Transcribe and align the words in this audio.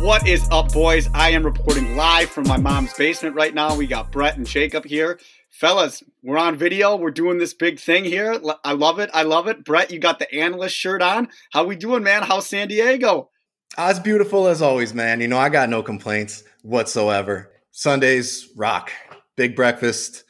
What 0.00 0.26
is 0.26 0.48
up, 0.50 0.72
boys? 0.72 1.10
I 1.12 1.28
am 1.32 1.44
reporting 1.44 1.94
live 1.94 2.30
from 2.30 2.48
my 2.48 2.56
mom's 2.56 2.94
basement 2.94 3.34
right 3.34 3.52
now. 3.52 3.76
We 3.76 3.86
got 3.86 4.10
Brett 4.10 4.38
and 4.38 4.46
Jacob 4.46 4.86
here. 4.86 5.20
Fellas, 5.50 6.02
we're 6.22 6.38
on 6.38 6.56
video. 6.56 6.96
We're 6.96 7.10
doing 7.10 7.36
this 7.36 7.52
big 7.52 7.78
thing 7.78 8.04
here. 8.04 8.40
I 8.64 8.72
love 8.72 8.98
it. 8.98 9.10
I 9.12 9.24
love 9.24 9.46
it. 9.46 9.62
Brett, 9.62 9.90
you 9.90 9.98
got 9.98 10.18
the 10.18 10.34
analyst 10.34 10.74
shirt 10.74 11.02
on. 11.02 11.28
How 11.52 11.64
we 11.64 11.76
doing, 11.76 12.02
man? 12.02 12.22
How's 12.22 12.46
San 12.46 12.68
Diego? 12.68 13.28
As 13.76 14.00
beautiful 14.00 14.46
as 14.46 14.62
always, 14.62 14.94
man. 14.94 15.20
You 15.20 15.28
know, 15.28 15.36
I 15.36 15.50
got 15.50 15.68
no 15.68 15.82
complaints 15.82 16.44
whatsoever. 16.62 17.52
Sundays 17.70 18.48
rock. 18.56 18.90
Big 19.36 19.54
breakfast. 19.54 20.24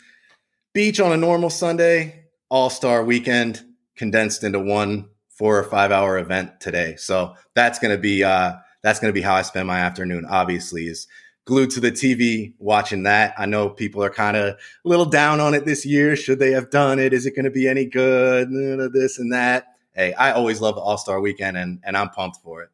Beach 0.75 0.98
on 0.98 1.12
a 1.12 1.16
normal 1.16 1.48
Sunday. 1.48 2.25
All-star 2.48 3.05
weekend 3.05 3.64
condensed 3.96 4.43
into 4.43 4.59
one 4.59 5.11
four 5.29 5.57
or 5.57 5.64
five 5.64 5.93
hour 5.93 6.18
event 6.18 6.61
today. 6.61 6.96
So 6.96 7.34
that's 7.54 7.79
going 7.79 7.96
to 7.96 8.00
be 8.00 8.25
uh, 8.25 8.54
that's 8.82 8.98
going 8.98 9.12
to 9.12 9.18
be 9.18 9.22
how 9.22 9.34
I 9.34 9.43
spend 9.43 9.66
my 9.66 9.79
afternoon. 9.79 10.26
Obviously, 10.29 10.86
is 10.86 11.07
glued 11.44 11.71
to 11.71 11.80
the 11.80 11.93
TV 11.93 12.54
watching 12.58 13.04
that. 13.04 13.34
I 13.36 13.46
know 13.46 13.68
people 13.68 14.02
are 14.02 14.11
kind 14.11 14.36
of 14.36 14.54
a 14.54 14.57
little 14.84 15.07
down 15.07 15.40
on 15.40 15.54
it 15.54 15.64
this 15.64 15.84
year. 15.84 16.16
Should 16.16 16.38
they 16.38 16.52
have 16.52 16.71
done 16.71 16.98
it? 16.98 17.12
Is 17.12 17.26
it 17.26 17.35
going 17.35 17.44
to 17.44 17.50
be 17.50 17.68
any 17.68 17.85
good? 17.85 18.50
This 18.93 19.18
and 19.18 19.32
that. 19.32 19.66
Hey, 19.93 20.12
I 20.14 20.32
always 20.32 20.61
love 20.61 20.79
All 20.79 20.98
Star 20.98 21.21
Weekend, 21.21 21.57
and 21.57 21.80
and 21.85 21.96
I'm 21.96 22.11
pumped 22.11 22.38
for 22.43 22.62
it. 22.62 22.71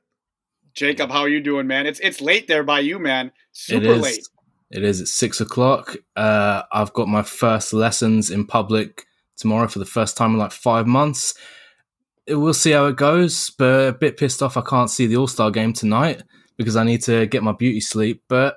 Jacob, 0.75 1.11
how 1.11 1.21
are 1.21 1.29
you 1.29 1.41
doing, 1.41 1.67
man? 1.67 1.87
It's 1.87 2.01
it's 2.01 2.21
late 2.21 2.49
there 2.49 2.63
by 2.63 2.81
you, 2.81 2.99
man. 2.99 3.33
Super 3.53 3.97
late. 3.97 4.29
It 4.71 4.83
is 4.83 5.01
at 5.01 5.09
six 5.09 5.41
o'clock. 5.41 5.97
Uh, 6.17 6.63
I've 6.73 6.93
got 6.93 7.09
my 7.09 7.23
first 7.23 7.73
lessons 7.73 8.31
in 8.31 8.47
public 8.47 9.07
tomorrow 9.37 9.69
for 9.69 9.79
the 9.79 9.87
first 9.87 10.17
time 10.17 10.33
in 10.33 10.39
like 10.39 10.53
five 10.53 10.87
months 10.87 11.35
we'll 12.29 12.55
see 12.55 12.73
how 12.73 12.87
it 12.87 12.97
goes. 12.97 13.51
But 13.51 13.89
a 13.89 13.93
bit 13.93 14.17
pissed 14.17 14.43
off 14.43 14.57
I 14.57 14.63
can't 14.63 14.91
see 14.91 15.07
the 15.07 15.17
All 15.17 15.27
Star 15.27 15.51
game 15.51 15.73
tonight 15.73 16.23
because 16.57 16.77
I 16.77 16.85
need 16.85 17.03
to 17.03 17.27
get 17.27 17.43
my 17.43 17.53
beauty 17.53 17.81
sleep. 17.81 18.23
But 18.29 18.57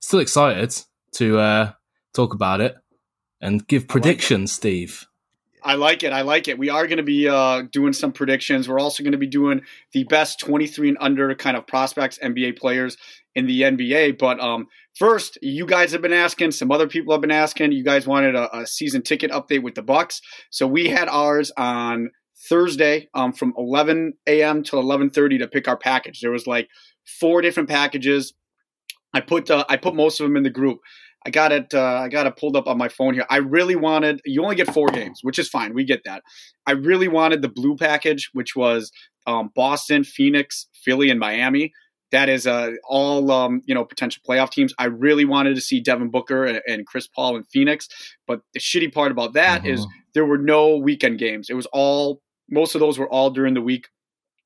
still 0.00 0.20
excited 0.20 0.74
to 1.12 1.38
uh, 1.38 1.72
talk 2.14 2.34
about 2.34 2.60
it 2.60 2.76
and 3.40 3.66
give 3.66 3.88
predictions, 3.88 4.52
like 4.52 4.56
Steve. 4.56 5.06
I 5.62 5.74
like 5.74 6.04
it. 6.04 6.12
I 6.12 6.22
like 6.22 6.46
it. 6.46 6.58
We 6.58 6.70
are 6.70 6.86
going 6.86 6.98
to 6.98 7.02
be 7.02 7.28
uh, 7.28 7.62
doing 7.72 7.92
some 7.92 8.12
predictions. 8.12 8.68
We're 8.68 8.78
also 8.78 9.02
going 9.02 9.12
to 9.12 9.18
be 9.18 9.26
doing 9.26 9.62
the 9.92 10.04
best 10.04 10.38
23 10.38 10.90
and 10.90 10.98
under 11.00 11.34
kind 11.34 11.56
of 11.56 11.66
prospects, 11.66 12.20
NBA 12.22 12.56
players 12.56 12.96
in 13.34 13.46
the 13.46 13.62
NBA. 13.62 14.16
But 14.16 14.38
um, 14.38 14.68
first, 14.94 15.38
you 15.42 15.66
guys 15.66 15.90
have 15.90 16.02
been 16.02 16.12
asking. 16.12 16.52
Some 16.52 16.70
other 16.70 16.86
people 16.86 17.12
have 17.12 17.20
been 17.20 17.32
asking. 17.32 17.72
You 17.72 17.82
guys 17.82 18.06
wanted 18.06 18.36
a, 18.36 18.58
a 18.58 18.66
season 18.66 19.02
ticket 19.02 19.32
update 19.32 19.64
with 19.64 19.74
the 19.74 19.82
Bucks, 19.82 20.20
so 20.50 20.68
we 20.68 20.88
had 20.88 21.08
ours 21.08 21.50
on 21.56 22.10
Thursday 22.48 23.08
um, 23.14 23.32
from 23.32 23.54
11 23.56 24.14
a.m. 24.26 24.62
till 24.62 24.82
11:30 24.82 25.38
to 25.40 25.48
pick 25.48 25.68
our 25.68 25.76
package. 25.76 26.20
There 26.20 26.30
was 26.30 26.46
like 26.46 26.68
four 27.04 27.40
different 27.42 27.68
packages. 27.68 28.34
I 29.12 29.20
put 29.20 29.50
uh, 29.50 29.64
I 29.68 29.76
put 29.76 29.94
most 29.94 30.20
of 30.20 30.24
them 30.24 30.36
in 30.36 30.42
the 30.42 30.50
group. 30.50 30.80
I 31.24 31.30
got 31.30 31.50
it. 31.50 31.74
Uh, 31.74 31.82
I 31.82 32.08
got 32.08 32.26
it 32.26 32.36
pulled 32.36 32.56
up 32.56 32.68
on 32.68 32.78
my 32.78 32.88
phone 32.88 33.14
here. 33.14 33.26
I 33.28 33.38
really 33.38 33.74
wanted. 33.74 34.20
You 34.24 34.44
only 34.44 34.54
get 34.56 34.72
four 34.72 34.88
games, 34.88 35.20
which 35.22 35.38
is 35.38 35.48
fine. 35.48 35.74
We 35.74 35.84
get 35.84 36.04
that. 36.04 36.22
I 36.66 36.72
really 36.72 37.08
wanted 37.08 37.42
the 37.42 37.48
blue 37.48 37.76
package, 37.76 38.30
which 38.32 38.54
was 38.54 38.92
um, 39.26 39.50
Boston, 39.54 40.04
Phoenix, 40.04 40.68
Philly, 40.72 41.10
and 41.10 41.18
Miami. 41.18 41.72
That 42.12 42.28
is 42.28 42.46
uh, 42.46 42.72
all 42.88 43.32
um, 43.32 43.62
you 43.66 43.74
know 43.74 43.84
potential 43.84 44.22
playoff 44.28 44.50
teams. 44.50 44.72
I 44.78 44.84
really 44.84 45.24
wanted 45.24 45.56
to 45.56 45.60
see 45.60 45.80
Devin 45.80 46.10
Booker 46.10 46.44
and, 46.44 46.60
and 46.68 46.86
Chris 46.86 47.08
Paul 47.08 47.36
in 47.36 47.42
Phoenix, 47.44 47.88
but 48.28 48.42
the 48.54 48.60
shitty 48.60 48.92
part 48.92 49.10
about 49.10 49.32
that 49.32 49.60
uh-huh. 49.62 49.70
is 49.70 49.86
there 50.14 50.24
were 50.24 50.38
no 50.38 50.76
weekend 50.76 51.18
games. 51.18 51.50
It 51.50 51.54
was 51.54 51.66
all 51.72 52.20
most 52.50 52.74
of 52.74 52.80
those 52.80 52.98
were 52.98 53.08
all 53.08 53.30
during 53.30 53.54
the 53.54 53.62
week. 53.62 53.88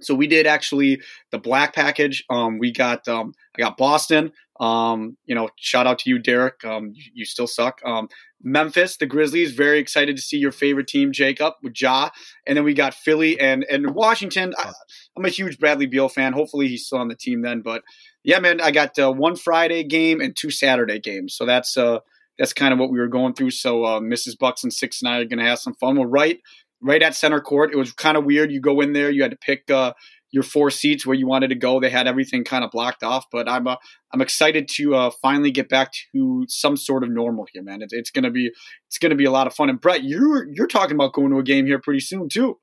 So 0.03 0.15
we 0.15 0.27
did 0.27 0.47
actually 0.47 1.01
the 1.31 1.39
black 1.39 1.75
package. 1.75 2.25
Um, 2.31 2.59
we 2.59 2.73
got 2.73 3.07
um, 3.09 3.35
I 3.57 3.63
got 3.63 3.77
Boston. 3.77 4.33
Um, 4.59 5.17
you 5.25 5.35
know, 5.35 5.49
shout 5.57 5.87
out 5.87 5.99
to 6.01 6.11
you, 6.11 6.19
Derek. 6.19 6.63
Um, 6.65 6.93
you, 6.95 7.05
you, 7.15 7.25
still 7.25 7.47
suck. 7.47 7.81
Um, 7.83 8.09
Memphis, 8.43 8.99
the 8.99 9.07
Grizzlies. 9.07 9.53
Very 9.53 9.79
excited 9.79 10.17
to 10.17 10.23
see 10.23 10.37
your 10.37 10.53
favorite 10.53 10.87
team, 10.87 11.13
Jacob 11.13 11.55
with 11.63 11.81
Ja. 11.81 12.11
And 12.47 12.59
then 12.59 12.65
we 12.65 12.75
got 12.75 12.93
Philly 12.93 13.41
and 13.41 13.65
and 13.71 13.95
Washington. 13.95 14.53
I, 14.59 14.73
am 15.17 15.25
a 15.25 15.31
huge 15.31 15.59
Bradley 15.59 15.87
Beal 15.87 16.09
fan. 16.09 16.35
Hopefully 16.35 16.69
he's 16.69 16.87
still 16.87 16.99
on 16.99 17.09
the 17.09 17.15
team 17.15 17.41
then. 17.41 17.63
But 17.63 17.83
yeah, 18.23 18.39
man, 18.39 18.61
I 18.61 18.71
got 18.71 18.99
uh, 18.99 19.13
one 19.13 19.37
Friday 19.37 19.83
game 19.83 20.21
and 20.21 20.37
two 20.37 20.51
Saturday 20.51 20.99
games. 20.99 21.35
So 21.35 21.47
that's 21.47 21.77
uh 21.77 22.01
that's 22.39 22.53
kind 22.53 22.73
of 22.73 22.79
what 22.79 22.91
we 22.91 22.99
were 22.99 23.09
going 23.09 23.35
through. 23.35 23.51
So 23.51 23.85
uh, 23.85 24.01
Mrs. 24.01 24.39
Bucks 24.39 24.63
and 24.63 24.73
Six 24.73 25.03
and 25.03 25.11
I 25.11 25.19
are 25.19 25.27
going 25.27 25.39
to 25.39 25.45
have 25.45 25.59
some 25.59 25.75
fun. 25.75 25.97
We're 25.97 26.07
right 26.07 26.39
right 26.83 27.03
at 27.03 27.15
center 27.15 27.41
court. 27.41 27.73
It 27.73 27.77
was 27.77 27.93
kind 27.93 28.17
of 28.17 28.25
weird. 28.25 28.51
You 28.51 28.61
go 28.61 28.81
in 28.81 28.93
there, 28.93 29.11
you 29.11 29.23
had 29.23 29.31
to 29.31 29.37
pick 29.37 29.71
uh, 29.71 29.93
your 30.31 30.43
four 30.43 30.71
seats 30.71 31.05
where 31.05 31.17
you 31.17 31.27
wanted 31.27 31.49
to 31.49 31.57
go. 31.57 31.81
They 31.81 31.91
had 31.91 32.07
everything 32.07 32.45
kind 32.45 32.65
of 32.65 32.71
blocked 32.71 33.03
off, 33.03 33.27
but 33.31 33.49
I'm 33.49 33.67
uh, 33.67 33.77
I'm 34.13 34.21
excited 34.21 34.69
to 34.77 34.95
uh, 34.95 35.11
finally 35.23 35.51
get 35.51 35.69
back 35.69 35.93
to 36.13 36.45
some 36.49 36.77
sort 36.77 37.03
of 37.03 37.11
normal 37.11 37.47
here, 37.53 37.63
man. 37.63 37.83
It's, 37.83 37.93
it's 37.93 38.11
gonna 38.11 38.31
be 38.31 38.53
it's 38.87 38.99
gonna 38.99 39.15
be 39.15 39.25
a 39.25 39.31
lot 39.31 39.47
of 39.47 39.55
fun. 39.55 39.71
And 39.71 39.81
Brett, 39.81 40.05
you're 40.05 40.47
you're 40.53 40.69
talking 40.69 40.95
about 40.95 41.13
going 41.13 41.31
to 41.31 41.39
a 41.39 41.43
game 41.43 41.67
here 41.67 41.81
pretty 41.81 42.01
soon 42.01 42.29
too. 42.29 42.59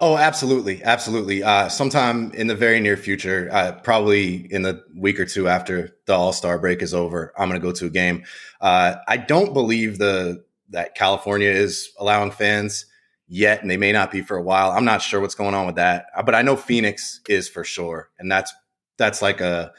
Oh, 0.00 0.16
absolutely, 0.16 0.82
absolutely. 0.84 1.42
Uh, 1.42 1.68
sometime 1.68 2.30
in 2.32 2.46
the 2.46 2.54
very 2.54 2.80
near 2.80 2.96
future, 2.96 3.48
uh, 3.50 3.72
probably 3.72 4.46
in 4.52 4.62
the 4.62 4.82
week 4.94 5.18
or 5.18 5.24
two 5.24 5.48
after 5.48 5.96
the 6.06 6.14
All 6.14 6.32
Star 6.32 6.58
break 6.58 6.82
is 6.82 6.92
over, 6.92 7.32
I'm 7.38 7.48
going 7.48 7.60
to 7.60 7.66
go 7.66 7.72
to 7.72 7.86
a 7.86 7.90
game. 7.90 8.24
Uh, 8.60 8.96
I 9.08 9.16
don't 9.16 9.52
believe 9.52 9.98
the 9.98 10.44
that 10.70 10.94
California 10.94 11.48
is 11.48 11.90
allowing 11.98 12.30
fans 12.30 12.86
yet, 13.28 13.62
and 13.62 13.70
they 13.70 13.76
may 13.76 13.92
not 13.92 14.10
be 14.10 14.22
for 14.22 14.36
a 14.36 14.42
while. 14.42 14.70
I'm 14.70 14.84
not 14.84 15.02
sure 15.02 15.20
what's 15.20 15.34
going 15.34 15.54
on 15.54 15.66
with 15.66 15.76
that, 15.76 16.06
uh, 16.16 16.22
but 16.22 16.34
I 16.34 16.42
know 16.42 16.56
Phoenix 16.56 17.20
is 17.28 17.48
for 17.48 17.64
sure, 17.64 18.10
and 18.18 18.30
that's 18.30 18.52
that's 18.98 19.20
like 19.20 19.40
a, 19.40 19.72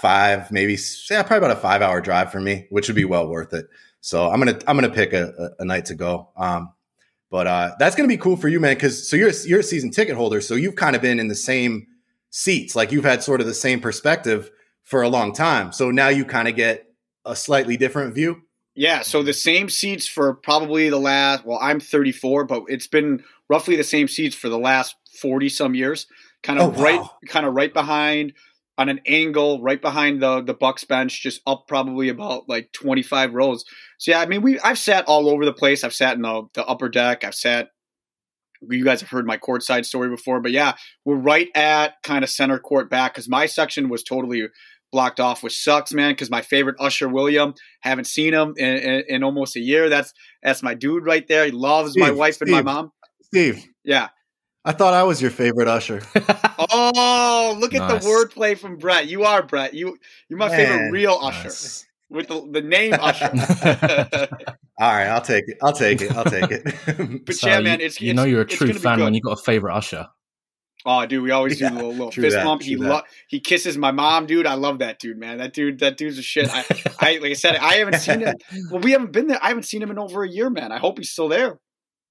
five, 0.00 0.50
maybe 0.50 0.76
yeah, 1.10 1.22
probably 1.22 1.46
about 1.46 1.56
a 1.56 1.60
five 1.60 1.80
hour 1.80 2.00
drive 2.00 2.30
for 2.30 2.40
me, 2.40 2.66
which 2.70 2.88
would 2.88 2.96
be 2.96 3.04
well 3.04 3.26
worth 3.26 3.54
it. 3.54 3.66
So 4.00 4.28
I'm 4.28 4.38
gonna 4.38 4.58
I'm 4.66 4.76
gonna 4.76 4.90
pick 4.90 5.12
a, 5.12 5.32
a, 5.58 5.62
a 5.62 5.64
night 5.64 5.86
to 5.86 5.94
go. 5.94 6.28
Um, 6.36 6.72
but 7.30 7.46
uh, 7.46 7.74
that's 7.78 7.96
gonna 7.96 8.08
be 8.08 8.18
cool 8.18 8.36
for 8.36 8.48
you, 8.48 8.60
man, 8.60 8.74
because 8.74 9.08
so 9.08 9.16
you're 9.16 9.30
you're 9.46 9.60
a 9.60 9.64
season 9.64 9.90
ticket 9.90 10.16
holder, 10.16 10.40
so 10.40 10.54
you've 10.54 10.76
kind 10.76 10.94
of 10.94 11.02
been 11.02 11.18
in 11.18 11.28
the 11.28 11.34
same 11.34 11.86
seats, 12.30 12.74
like 12.74 12.92
you've 12.92 13.04
had 13.04 13.22
sort 13.22 13.40
of 13.40 13.46
the 13.46 13.54
same 13.54 13.80
perspective 13.80 14.50
for 14.84 15.02
a 15.02 15.08
long 15.08 15.32
time. 15.32 15.72
So 15.72 15.90
now 15.90 16.08
you 16.08 16.24
kind 16.24 16.48
of 16.48 16.56
get 16.56 16.86
a 17.24 17.36
slightly 17.36 17.76
different 17.76 18.14
view. 18.14 18.42
Yeah, 18.74 19.02
so 19.02 19.22
the 19.22 19.34
same 19.34 19.68
seats 19.68 20.08
for 20.08 20.34
probably 20.34 20.88
the 20.88 20.98
last. 20.98 21.44
Well, 21.44 21.58
I'm 21.60 21.78
34, 21.78 22.44
but 22.44 22.62
it's 22.68 22.86
been 22.86 23.22
roughly 23.48 23.76
the 23.76 23.84
same 23.84 24.08
seats 24.08 24.34
for 24.34 24.48
the 24.48 24.58
last 24.58 24.96
40 25.20 25.48
some 25.50 25.74
years. 25.74 26.06
Kind 26.42 26.58
of 26.58 26.74
oh, 26.74 26.78
wow. 26.78 26.84
right, 26.84 27.00
kind 27.28 27.46
of 27.46 27.54
right 27.54 27.72
behind 27.72 28.32
on 28.78 28.88
an 28.88 29.00
angle, 29.06 29.60
right 29.60 29.80
behind 29.80 30.22
the 30.22 30.42
the 30.42 30.54
Bucks 30.54 30.84
bench, 30.84 31.22
just 31.22 31.42
up 31.46 31.66
probably 31.68 32.08
about 32.08 32.48
like 32.48 32.72
25 32.72 33.34
rows. 33.34 33.64
So 33.98 34.10
yeah, 34.12 34.20
I 34.20 34.26
mean, 34.26 34.42
we 34.42 34.58
I've 34.60 34.78
sat 34.78 35.04
all 35.06 35.28
over 35.28 35.44
the 35.44 35.52
place. 35.52 35.84
I've 35.84 35.94
sat 35.94 36.16
in 36.16 36.22
the 36.22 36.48
the 36.54 36.64
upper 36.66 36.88
deck. 36.88 37.24
I've 37.24 37.34
sat. 37.34 37.68
You 38.68 38.84
guys 38.84 39.00
have 39.00 39.10
heard 39.10 39.26
my 39.26 39.38
courtside 39.38 39.84
story 39.84 40.08
before, 40.08 40.40
but 40.40 40.52
yeah, 40.52 40.74
we're 41.04 41.16
right 41.16 41.48
at 41.54 42.00
kind 42.04 42.22
of 42.22 42.30
center 42.30 42.60
court 42.60 42.88
back 42.88 43.12
because 43.12 43.28
my 43.28 43.46
section 43.46 43.88
was 43.88 44.04
totally 44.04 44.48
blocked 44.92 45.18
off, 45.18 45.42
which 45.42 45.58
sucks, 45.58 45.92
man. 45.92 46.12
Because 46.12 46.30
my 46.30 46.42
favorite 46.42 46.76
Usher 46.78 47.08
William, 47.08 47.54
haven't 47.80 48.04
seen 48.04 48.32
him 48.32 48.54
in, 48.56 48.76
in, 48.76 49.04
in, 49.08 49.24
almost 49.24 49.56
a 49.56 49.60
year. 49.60 49.88
That's 49.88 50.12
that's 50.42 50.62
my 50.62 50.74
dude 50.74 51.04
right 51.04 51.26
there. 51.26 51.46
He 51.46 51.50
loves 51.50 51.92
Steve, 51.92 52.02
my 52.02 52.10
wife 52.12 52.40
and 52.40 52.50
my 52.50 52.62
mom. 52.62 52.92
Steve, 53.22 53.66
yeah. 53.82 54.10
I 54.64 54.72
thought 54.72 54.94
I 54.94 55.02
was 55.02 55.20
your 55.20 55.32
favorite 55.32 55.66
Usher. 55.66 56.02
oh, 56.70 57.56
look 57.58 57.74
at 57.74 57.88
the 57.88 58.06
wordplay 58.06 58.56
from 58.56 58.76
Brett. 58.76 59.08
You 59.08 59.24
are 59.24 59.42
Brett. 59.42 59.74
You 59.74 59.98
you're 60.28 60.38
my 60.38 60.48
man, 60.48 60.56
favorite 60.56 60.90
real 60.92 61.18
Usher. 61.20 61.48
Nice. 61.48 61.86
With 62.08 62.28
the, 62.28 62.46
the 62.48 62.60
name 62.60 62.92
Usher. 62.92 63.32
All 64.78 64.92
right, 64.92 65.08
I'll 65.08 65.22
take 65.22 65.44
it. 65.48 65.56
I'll 65.62 65.72
take 65.72 66.02
it. 66.02 66.12
I'll 66.14 66.24
take 66.24 66.50
it. 66.50 67.24
but 67.26 67.34
so 67.34 67.48
yeah, 67.48 67.60
man, 67.60 67.80
it's 67.80 68.00
you 68.00 68.10
it's, 68.10 68.16
know 68.16 68.24
you're 68.24 68.42
a 68.42 68.46
true 68.46 68.72
fan 68.72 69.00
when 69.00 69.14
you 69.14 69.20
got 69.20 69.38
a 69.38 69.42
favorite 69.42 69.74
Usher. 69.74 70.06
Oh, 70.84 71.06
dude, 71.06 71.22
we 71.22 71.30
always 71.30 71.60
yeah, 71.60 71.68
do 71.68 71.74
a 71.74 71.76
little, 71.76 71.90
little 71.92 72.10
fist 72.10 72.36
that, 72.36 72.44
bump. 72.44 72.62
He 72.62 72.76
lo- 72.76 73.02
he 73.28 73.40
kisses 73.40 73.78
my 73.78 73.92
mom, 73.92 74.26
dude. 74.26 74.46
I 74.46 74.54
love 74.54 74.80
that 74.80 74.98
dude, 74.98 75.18
man. 75.18 75.38
That 75.38 75.52
dude, 75.52 75.78
that 75.78 75.96
dude's 75.96 76.18
a 76.18 76.22
shit. 76.22 76.48
I, 76.52 76.64
I 77.00 77.18
like 77.18 77.30
I 77.30 77.34
said, 77.34 77.56
I 77.56 77.74
haven't 77.74 77.98
seen 77.98 78.20
him. 78.20 78.34
Well, 78.70 78.80
we 78.80 78.92
haven't 78.92 79.12
been 79.12 79.26
there. 79.26 79.38
I 79.42 79.48
haven't 79.48 79.64
seen 79.64 79.82
him 79.82 79.90
in 79.90 79.98
over 79.98 80.24
a 80.24 80.28
year, 80.28 80.50
man. 80.50 80.72
I 80.72 80.78
hope 80.78 80.98
he's 80.98 81.10
still 81.10 81.28
there. 81.28 81.58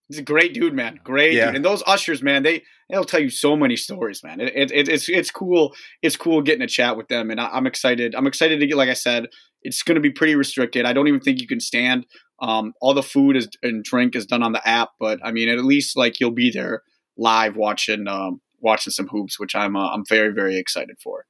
He's 0.07 0.19
a 0.19 0.23
great 0.23 0.53
dude, 0.53 0.73
man. 0.73 0.99
Great 1.03 1.33
yeah. 1.33 1.47
dude. 1.47 1.57
And 1.57 1.65
those 1.65 1.83
ushers, 1.87 2.21
man, 2.21 2.43
they 2.43 2.63
they'll 2.89 3.03
tell 3.03 3.21
you 3.21 3.29
so 3.29 3.55
many 3.55 3.75
stories, 3.75 4.21
man. 4.23 4.41
It, 4.41 4.71
it, 4.71 4.89
it's 4.89 5.07
it's 5.07 5.31
cool. 5.31 5.73
It's 6.01 6.17
cool 6.17 6.41
getting 6.41 6.61
a 6.61 6.67
chat 6.67 6.97
with 6.97 7.07
them, 7.07 7.31
and 7.31 7.39
I, 7.39 7.57
am 7.57 7.65
excited. 7.65 8.13
I'm 8.15 8.27
excited 8.27 8.59
to 8.59 8.67
get. 8.67 8.77
Like 8.77 8.89
I 8.89 8.93
said, 8.93 9.27
it's 9.61 9.83
going 9.83 9.95
to 9.95 10.01
be 10.01 10.11
pretty 10.11 10.35
restricted. 10.35 10.85
I 10.85 10.93
don't 10.93 11.07
even 11.07 11.19
think 11.19 11.39
you 11.39 11.47
can 11.47 11.59
stand. 11.59 12.05
Um, 12.41 12.73
all 12.81 12.93
the 12.93 13.03
food 13.03 13.37
is 13.37 13.47
and 13.63 13.83
drink 13.83 14.15
is 14.15 14.25
done 14.25 14.43
on 14.43 14.51
the 14.51 14.67
app, 14.67 14.89
but 14.99 15.19
I 15.23 15.31
mean, 15.31 15.49
at 15.49 15.63
least 15.63 15.95
like 15.95 16.19
you'll 16.19 16.31
be 16.31 16.51
there 16.51 16.83
live 17.17 17.55
watching 17.55 18.07
um, 18.07 18.41
watching 18.61 18.91
some 18.91 19.07
hoops, 19.07 19.39
which 19.39 19.55
I'm 19.55 19.75
uh, 19.75 19.89
I'm 19.89 20.05
very 20.05 20.29
very 20.33 20.57
excited 20.57 20.97
for. 20.99 21.25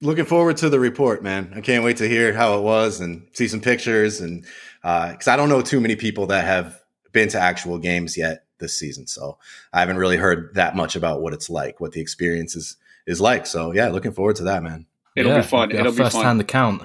Looking 0.00 0.26
forward 0.26 0.56
to 0.58 0.68
the 0.68 0.78
report, 0.78 1.22
man. 1.24 1.52
I 1.56 1.60
can't 1.60 1.82
wait 1.84 1.96
to 1.96 2.08
hear 2.08 2.32
how 2.32 2.56
it 2.58 2.62
was 2.62 3.00
and 3.00 3.26
see 3.32 3.48
some 3.48 3.60
pictures 3.60 4.20
and 4.20 4.42
because 4.82 5.26
uh, 5.26 5.32
I 5.32 5.36
don't 5.36 5.48
know 5.48 5.60
too 5.60 5.80
many 5.80 5.96
people 5.96 6.26
that 6.26 6.44
have 6.44 6.80
been 7.12 7.28
to 7.30 7.40
actual 7.40 7.78
games 7.78 8.16
yet 8.16 8.44
this 8.58 8.78
season, 8.78 9.06
so 9.08 9.38
I 9.72 9.80
haven't 9.80 9.96
really 9.98 10.16
heard 10.16 10.54
that 10.54 10.76
much 10.76 10.94
about 10.96 11.20
what 11.20 11.32
it's 11.32 11.50
like, 11.50 11.80
what 11.80 11.92
the 11.92 12.00
experience 12.00 12.54
is 12.54 12.76
is 13.06 13.20
like. 13.20 13.46
So 13.46 13.72
yeah, 13.72 13.88
looking 13.88 14.12
forward 14.12 14.36
to 14.36 14.44
that, 14.44 14.62
man. 14.62 14.86
It'll 15.16 15.32
Yeah, 15.32 15.40
be 15.40 15.46
fun. 15.46 15.68
get 15.70 15.80
It'll 15.80 15.92
our 15.92 15.96
be 15.96 16.02
first 16.04 16.16
fun. 16.16 16.24
hand 16.24 16.46
count. 16.48 16.82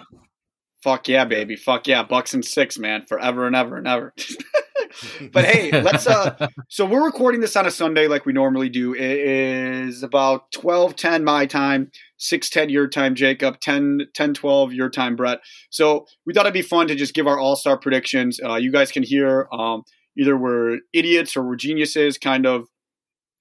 Fuck 0.81 1.07
yeah, 1.07 1.23
baby. 1.23 1.55
Fuck 1.55 1.87
yeah. 1.87 2.03
Bucks 2.03 2.33
and 2.33 2.43
six, 2.43 2.77
man. 2.79 3.03
Forever 3.05 3.45
and 3.47 3.55
ever 3.55 3.77
and 3.77 3.87
ever. 3.87 4.13
but 5.31 5.45
hey, 5.45 5.81
let's 5.81 6.07
uh 6.07 6.47
so 6.69 6.85
we're 6.85 7.03
recording 7.03 7.41
this 7.41 7.55
on 7.55 7.65
a 7.65 7.71
Sunday 7.71 8.07
like 8.07 8.25
we 8.25 8.33
normally 8.33 8.69
do. 8.69 8.93
It 8.93 9.01
is 9.01 10.03
about 10.03 10.51
12 10.51 10.95
10 10.95 11.23
my 11.23 11.45
time, 11.45 11.91
6 12.17 12.49
10 12.49 12.69
your 12.69 12.87
time, 12.87 13.15
Jacob, 13.15 13.59
10 13.59 14.07
10 14.13 14.33
12 14.33 14.73
your 14.73 14.89
time, 14.89 15.15
Brett. 15.15 15.39
So 15.69 16.05
we 16.25 16.33
thought 16.33 16.45
it'd 16.45 16.53
be 16.53 16.61
fun 16.61 16.87
to 16.87 16.95
just 16.95 17.13
give 17.13 17.27
our 17.27 17.39
all-star 17.39 17.77
predictions. 17.77 18.39
Uh 18.43 18.55
you 18.55 18.71
guys 18.71 18.91
can 18.91 19.03
hear 19.03 19.47
um 19.51 19.83
either 20.17 20.37
we're 20.37 20.79
idiots 20.93 21.35
or 21.35 21.43
we're 21.43 21.55
geniuses, 21.55 22.17
kind 22.17 22.45
of 22.45 22.65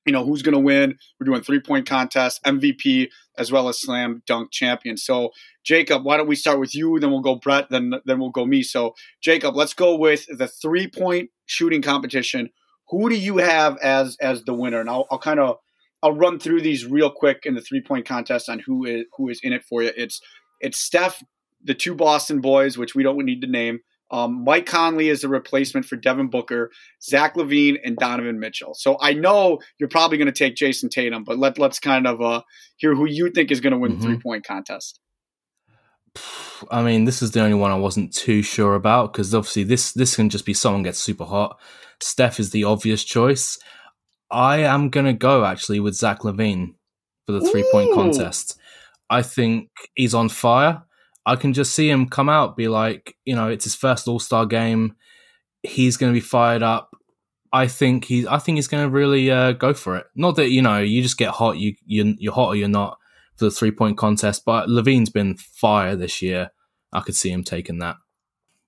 you 0.07 0.13
know 0.13 0.25
who's 0.25 0.43
going 0.43 0.55
to 0.55 0.61
win. 0.61 0.97
We're 1.19 1.27
doing 1.27 1.43
three 1.43 1.61
point 1.61 1.89
contest, 1.89 2.43
MVP, 2.45 3.09
as 3.39 3.53
well 3.53 3.69
as 3.69 3.81
slam 3.81 4.23
dunk 4.27 4.51
champion. 4.51 4.97
So 4.97 5.31
Jacob, 5.65 6.05
why 6.05 6.17
don't 6.17 6.29
we 6.29 6.37
start 6.37 6.59
with 6.59 6.75
you? 6.75 6.99
Then 6.99 7.11
we'll 7.11 7.21
go 7.21 7.37
Brett. 7.37 7.69
Then 7.71 7.95
then 8.05 8.19
we'll 8.19 8.31
go 8.31 8.45
me. 8.47 8.63
So 8.63 8.95
Jacob, 9.23 9.55
let's 9.55 9.75
go 9.75 9.97
with 9.97 10.27
the 10.27 10.49
three 10.49 10.89
point 10.89 11.31
shooting 11.53 11.83
competition. 11.83 12.51
Who 12.89 13.09
do 13.09 13.17
you 13.17 13.39
have 13.39 13.77
as 13.79 14.17
as 14.21 14.43
the 14.45 14.55
winner? 14.55 14.81
And 14.81 14.91
I'll, 14.91 15.07
I'll 15.11 15.19
kind 15.19 15.41
of 15.41 15.57
I'll 16.03 16.13
run 16.13 16.39
through 16.39 16.63
these 16.63 16.85
real 16.87 17.11
quick 17.11 17.41
in 17.45 17.55
the 17.55 17.61
three 17.61 17.81
point 17.83 18.07
contest 18.07 18.49
on 18.49 18.59
who 18.59 18.85
is 18.85 19.05
who 19.17 19.29
is 19.29 19.41
in 19.43 19.53
it 19.53 19.65
for 19.65 19.83
you. 19.83 19.93
It's 19.97 20.21
it's 20.61 20.79
Steph, 20.79 21.23
the 21.65 21.75
two 21.75 21.95
Boston 21.95 22.41
boys, 22.41 22.77
which 22.79 22.95
we 22.95 23.03
don't 23.03 23.25
need 23.25 23.41
to 23.43 23.47
name. 23.47 23.81
Um, 24.11 24.45
Mike 24.45 24.67
Conley 24.67 25.09
is 25.09 25.23
the 25.23 25.29
replacement 25.29 25.87
for 25.87 25.97
Devin 25.97 26.29
Booker, 26.29 26.71
Zach 27.03 27.35
LaVine, 27.35 27.79
and 27.83 27.97
Donovan 27.97 28.39
Mitchell. 28.39 28.75
So 28.75 28.99
I 29.01 29.15
know 29.15 29.59
you're 29.79 29.89
probably 29.89 30.19
going 30.19 30.27
to 30.27 30.33
take 30.33 30.55
Jayson 30.55 30.91
Tatum, 30.91 31.25
but 31.25 31.39
let 31.39 31.59
let's 31.59 31.79
kind 31.79 32.07
of 32.07 32.21
uh, 32.21 32.43
hear 32.77 32.95
who 32.95 33.07
you 33.07 33.31
think 33.31 33.51
is 33.51 33.61
going 33.61 33.73
to 33.73 33.79
win 33.79 33.93
Mhm. 33.93 33.97
the 34.01 34.03
three 34.05 34.19
point 34.19 34.45
contest. 34.47 35.01
I 36.71 36.83
mean, 36.83 37.05
this 37.05 37.23
is 37.23 37.31
the 37.31 37.41
only 37.41 37.55
one 37.55 37.71
I 37.71 37.77
wasn't 37.77 38.13
too 38.13 38.43
sure 38.43 38.75
about 38.75 39.13
because 39.13 39.35
obviously 39.35 39.65
this 39.65 39.93
this 39.93 40.17
can 40.17 40.29
just 40.29 40.47
be 40.47 40.55
someone 40.55 40.83
gets 40.83 40.99
super 40.99 41.25
hot. 41.25 41.59
Steph 42.01 42.41
is 42.41 42.51
the 42.51 42.65
obvious 42.65 43.05
choice. 43.05 43.59
I 44.31 44.59
am 44.59 44.89
gonna 44.89 45.13
go 45.13 45.45
actually 45.45 45.81
with 45.81 45.95
Zach 45.95 46.21
LaVine 46.21 46.75
for 47.27 47.33
the 47.33 47.41
three 47.51 47.69
point 47.71 47.95
contest. 47.95 48.59
I 49.11 49.23
think 49.23 49.69
he's 49.95 50.15
on 50.15 50.29
fire. 50.29 50.83
I 51.25 51.37
can 51.37 51.53
just 51.53 51.75
see 51.75 51.89
him 51.89 52.09
come 52.09 52.29
out, 52.29 52.57
be 52.57 52.69
like, 52.69 53.15
you 53.25 53.37
know, 53.37 53.49
it's 53.49 53.65
his 53.65 53.75
first 53.75 54.09
All 54.09 54.19
Star 54.19 54.47
game. 54.47 54.97
He's 55.63 55.97
going 55.97 56.13
to 56.13 56.17
be 56.17 56.25
fired 56.25 56.63
up. 56.63 56.97
I 57.53 57.69
think 57.69 58.07
he. 58.07 58.27
I 58.27 58.39
think 58.39 58.57
he's 58.57 58.69
going 58.69 58.83
to 58.83 58.91
really 58.91 59.31
uh, 59.31 59.53
go 59.53 59.75
for 59.75 59.97
it. 59.97 60.07
Not 60.17 60.37
that 60.37 60.51
you 60.51 60.63
know, 60.63 60.79
you 60.79 61.03
just 61.03 61.19
get 61.19 61.31
hot. 61.31 61.59
You 61.59 61.75
you 61.85 62.17
you're 62.19 62.33
hot 62.33 62.49
or 62.49 62.57
you're 62.57 62.69
not 62.69 62.99
the 63.47 63.51
three 63.51 63.71
point 63.71 63.97
contest. 63.99 64.45
But 64.45 64.69
LaVine's 64.69 65.11
been 65.11 65.37
fire 65.37 65.97
this 65.97 66.23
year. 66.23 66.51
I 66.93 67.01
could 67.01 67.15
see 67.17 67.31
him 67.31 67.43
taking 67.45 67.79
that. 67.79 67.97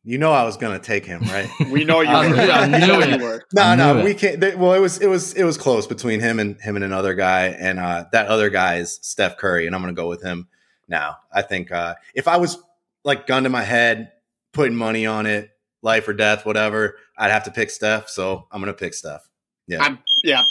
You 0.06 0.18
know 0.18 0.32
I 0.32 0.44
was 0.44 0.58
gonna 0.58 0.78
take 0.78 1.06
him, 1.06 1.22
right? 1.22 1.48
We 1.70 1.84
know 1.84 2.00
you 2.02 2.08
I 2.10 2.28
were. 2.28 2.34
knew- 2.36 2.42
I 2.52 2.66
knew 2.66 3.00
it. 3.00 3.18
you 3.20 3.24
were. 3.26 3.42
No, 3.54 3.74
no, 3.74 3.94
knew 3.98 4.04
we 4.04 4.12
can't. 4.14 4.38
They, 4.38 4.54
well, 4.54 4.74
it 4.74 4.78
was 4.80 4.98
it 5.00 5.06
was 5.06 5.32
it 5.32 5.44
was 5.44 5.56
close 5.56 5.86
between 5.86 6.20
him 6.20 6.38
and 6.38 6.60
him 6.60 6.76
and 6.76 6.84
another 6.84 7.14
guy, 7.14 7.46
and 7.46 7.78
uh, 7.78 8.04
that 8.12 8.26
other 8.26 8.50
guy 8.50 8.76
is 8.76 8.98
Steph 9.02 9.38
Curry, 9.38 9.66
and 9.66 9.74
I'm 9.74 9.80
going 9.80 9.94
to 9.94 9.98
go 10.00 10.08
with 10.08 10.22
him 10.22 10.48
now. 10.88 11.16
I 11.32 11.40
think 11.40 11.72
uh, 11.72 11.94
if 12.14 12.28
I 12.28 12.36
was 12.36 12.58
like 13.02 13.26
gun 13.26 13.44
to 13.44 13.48
my 13.50 13.62
head, 13.62 14.12
putting 14.52 14.76
money 14.76 15.06
on 15.06 15.24
it, 15.24 15.48
life 15.80 16.06
or 16.06 16.12
death, 16.12 16.44
whatever, 16.44 16.98
I'd 17.16 17.30
have 17.30 17.44
to 17.44 17.50
pick 17.50 17.70
Steph. 17.70 18.08
So 18.10 18.46
I'm 18.52 18.60
going 18.60 18.72
to 18.72 18.78
pick 18.78 18.92
Steph. 18.92 19.26
Yeah, 19.66 19.82
I'm 19.82 19.98
yeah. 20.24 20.44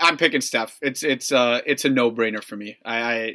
I'm 0.00 0.16
picking 0.16 0.40
Steph. 0.40 0.78
It's 0.82 1.02
it's 1.02 1.32
uh 1.32 1.60
it's 1.64 1.84
a 1.84 1.88
no 1.88 2.10
brainer 2.10 2.42
for 2.42 2.56
me. 2.56 2.76
I, 2.84 3.00
I 3.00 3.34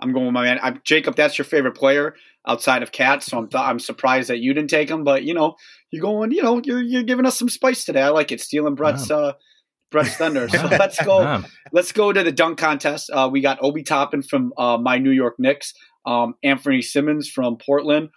I'm 0.00 0.12
going 0.12 0.26
with 0.26 0.34
my 0.34 0.44
man. 0.44 0.58
I'm, 0.62 0.80
Jacob, 0.84 1.16
that's 1.16 1.38
your 1.38 1.44
favorite 1.44 1.74
player 1.74 2.14
outside 2.46 2.82
of 2.82 2.92
Cat, 2.92 3.22
so 3.22 3.38
I'm 3.38 3.48
th- 3.48 3.62
I'm 3.62 3.78
surprised 3.78 4.30
that 4.30 4.38
you 4.38 4.54
didn't 4.54 4.70
take 4.70 4.88
him. 4.88 5.04
But 5.04 5.24
you 5.24 5.34
know, 5.34 5.56
you're 5.90 6.02
going. 6.02 6.32
You 6.32 6.42
know, 6.42 6.60
you're 6.64 6.82
you're 6.82 7.02
giving 7.02 7.26
us 7.26 7.38
some 7.38 7.48
spice 7.48 7.84
today. 7.84 8.02
I 8.02 8.08
like 8.08 8.32
it. 8.32 8.40
Stealing 8.40 8.74
Brett's 8.74 9.10
uh 9.10 9.32
Brett's 9.90 10.16
thunder. 10.16 10.48
So 10.48 10.66
let's 10.66 11.02
go. 11.04 11.22
Man. 11.24 11.46
Let's 11.72 11.92
go 11.92 12.12
to 12.12 12.22
the 12.22 12.32
dunk 12.32 12.58
contest. 12.58 13.10
Uh, 13.10 13.28
we 13.30 13.40
got 13.40 13.58
Obi 13.62 13.82
Toppin 13.82 14.22
from 14.22 14.52
uh, 14.56 14.78
my 14.78 14.98
New 14.98 15.10
York 15.10 15.34
Knicks, 15.38 15.74
um, 16.06 16.34
Anthony 16.42 16.82
Simons 16.82 17.28
from 17.28 17.56
Portland, 17.56 18.10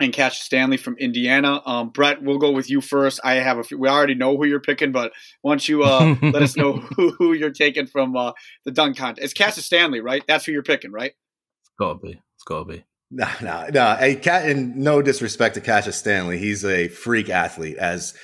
and 0.00 0.12
Cash 0.12 0.40
Stanley 0.40 0.76
from 0.76 0.96
Indiana. 0.98 1.62
Um, 1.64 1.90
Brett, 1.90 2.22
we'll 2.22 2.38
go 2.38 2.50
with 2.50 2.68
you 2.68 2.80
first. 2.80 3.20
I 3.22 3.34
have 3.34 3.58
a 3.58 3.64
few, 3.64 3.78
we 3.78 3.88
already 3.88 4.14
know 4.14 4.36
who 4.36 4.44
you're 4.46 4.60
picking, 4.60 4.92
but 4.92 5.12
why 5.42 5.52
don't 5.52 5.68
you 5.68 5.84
uh, 5.84 6.16
let 6.22 6.42
us 6.42 6.56
know 6.56 6.72
who, 6.72 7.10
who 7.12 7.32
you're 7.32 7.50
taking 7.50 7.86
from 7.86 8.16
uh, 8.16 8.32
the 8.64 8.70
dunk 8.70 8.96
contest? 8.96 9.24
It's 9.24 9.34
Cassius 9.34 9.66
Stanley, 9.66 10.00
right? 10.00 10.22
That's 10.26 10.44
who 10.44 10.52
you're 10.52 10.62
picking, 10.62 10.92
right? 10.92 11.12
It's 11.60 11.70
gotta 11.78 11.98
be. 11.98 12.20
It's 12.34 12.44
gotta 12.44 12.64
be. 12.64 12.84
No, 13.10 13.28
no, 13.42 13.68
no. 13.72 13.96
Hey, 13.96 14.16
Cat, 14.16 14.48
and 14.48 14.76
no 14.76 15.02
disrespect 15.02 15.54
to 15.56 15.60
Cassius 15.60 15.96
Stanley, 15.96 16.38
he's 16.38 16.64
a 16.64 16.88
freak 16.88 17.28
athlete. 17.28 17.76
As 17.76 18.14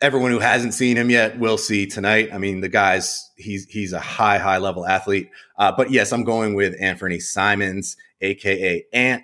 everyone 0.00 0.30
who 0.30 0.38
hasn't 0.38 0.74
seen 0.74 0.96
him 0.96 1.10
yet 1.10 1.38
will 1.38 1.58
see 1.58 1.86
tonight. 1.86 2.28
I 2.32 2.38
mean, 2.38 2.60
the 2.60 2.68
guy's 2.68 3.30
he's 3.36 3.66
he's 3.66 3.92
a 3.92 4.00
high, 4.00 4.38
high 4.38 4.58
level 4.58 4.86
athlete. 4.86 5.30
Uh, 5.58 5.72
but 5.76 5.90
yes, 5.90 6.12
I'm 6.12 6.24
going 6.24 6.54
with 6.54 6.74
Anthony 6.80 7.20
Simons, 7.20 7.96
aka 8.20 8.84
Ant 8.92 9.22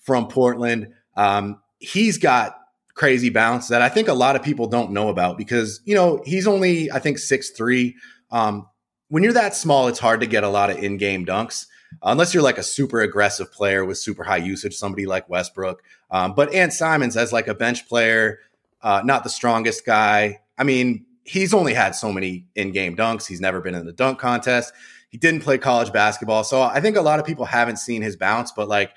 from 0.00 0.28
Portland. 0.28 0.88
Um, 1.16 1.60
he's 1.78 2.18
got 2.18 2.58
crazy 2.94 3.30
bounce 3.30 3.68
that 3.68 3.82
I 3.82 3.88
think 3.88 4.08
a 4.08 4.14
lot 4.14 4.36
of 4.36 4.42
people 4.42 4.66
don't 4.66 4.92
know 4.92 5.08
about 5.08 5.38
because 5.38 5.80
you 5.84 5.94
know 5.94 6.22
he's 6.26 6.46
only 6.46 6.90
I 6.90 6.98
think 6.98 7.18
six 7.18 7.50
three. 7.50 7.96
Um, 8.30 8.68
when 9.08 9.22
you're 9.22 9.32
that 9.34 9.54
small, 9.54 9.88
it's 9.88 9.98
hard 9.98 10.20
to 10.20 10.26
get 10.26 10.42
a 10.42 10.48
lot 10.48 10.70
of 10.70 10.82
in-game 10.82 11.26
dunks 11.26 11.66
unless 12.02 12.32
you're 12.32 12.42
like 12.42 12.58
a 12.58 12.62
super 12.62 13.00
aggressive 13.00 13.52
player 13.52 13.84
with 13.84 13.98
super 13.98 14.24
high 14.24 14.38
usage, 14.38 14.74
somebody 14.74 15.06
like 15.06 15.28
Westbrook. 15.28 15.82
Um, 16.10 16.34
but 16.34 16.54
Ant 16.54 16.72
Simons 16.72 17.16
as 17.16 17.32
like 17.32 17.48
a 17.48 17.54
bench 17.54 17.88
player, 17.88 18.38
uh, 18.82 19.02
not 19.04 19.24
the 19.24 19.30
strongest 19.30 19.84
guy. 19.84 20.40
I 20.56 20.64
mean, 20.64 21.06
he's 21.24 21.54
only 21.54 21.74
had 21.74 21.94
so 21.94 22.12
many 22.12 22.46
in-game 22.54 22.96
dunks. 22.96 23.26
He's 23.26 23.40
never 23.40 23.60
been 23.60 23.74
in 23.74 23.86
the 23.86 23.92
dunk 23.92 24.18
contest. 24.18 24.72
He 25.10 25.18
didn't 25.18 25.42
play 25.42 25.58
college 25.58 25.92
basketball, 25.92 26.42
so 26.42 26.62
I 26.62 26.80
think 26.80 26.96
a 26.96 27.02
lot 27.02 27.20
of 27.20 27.26
people 27.26 27.44
haven't 27.44 27.76
seen 27.76 28.00
his 28.00 28.16
bounce. 28.16 28.50
But 28.50 28.68
like 28.68 28.92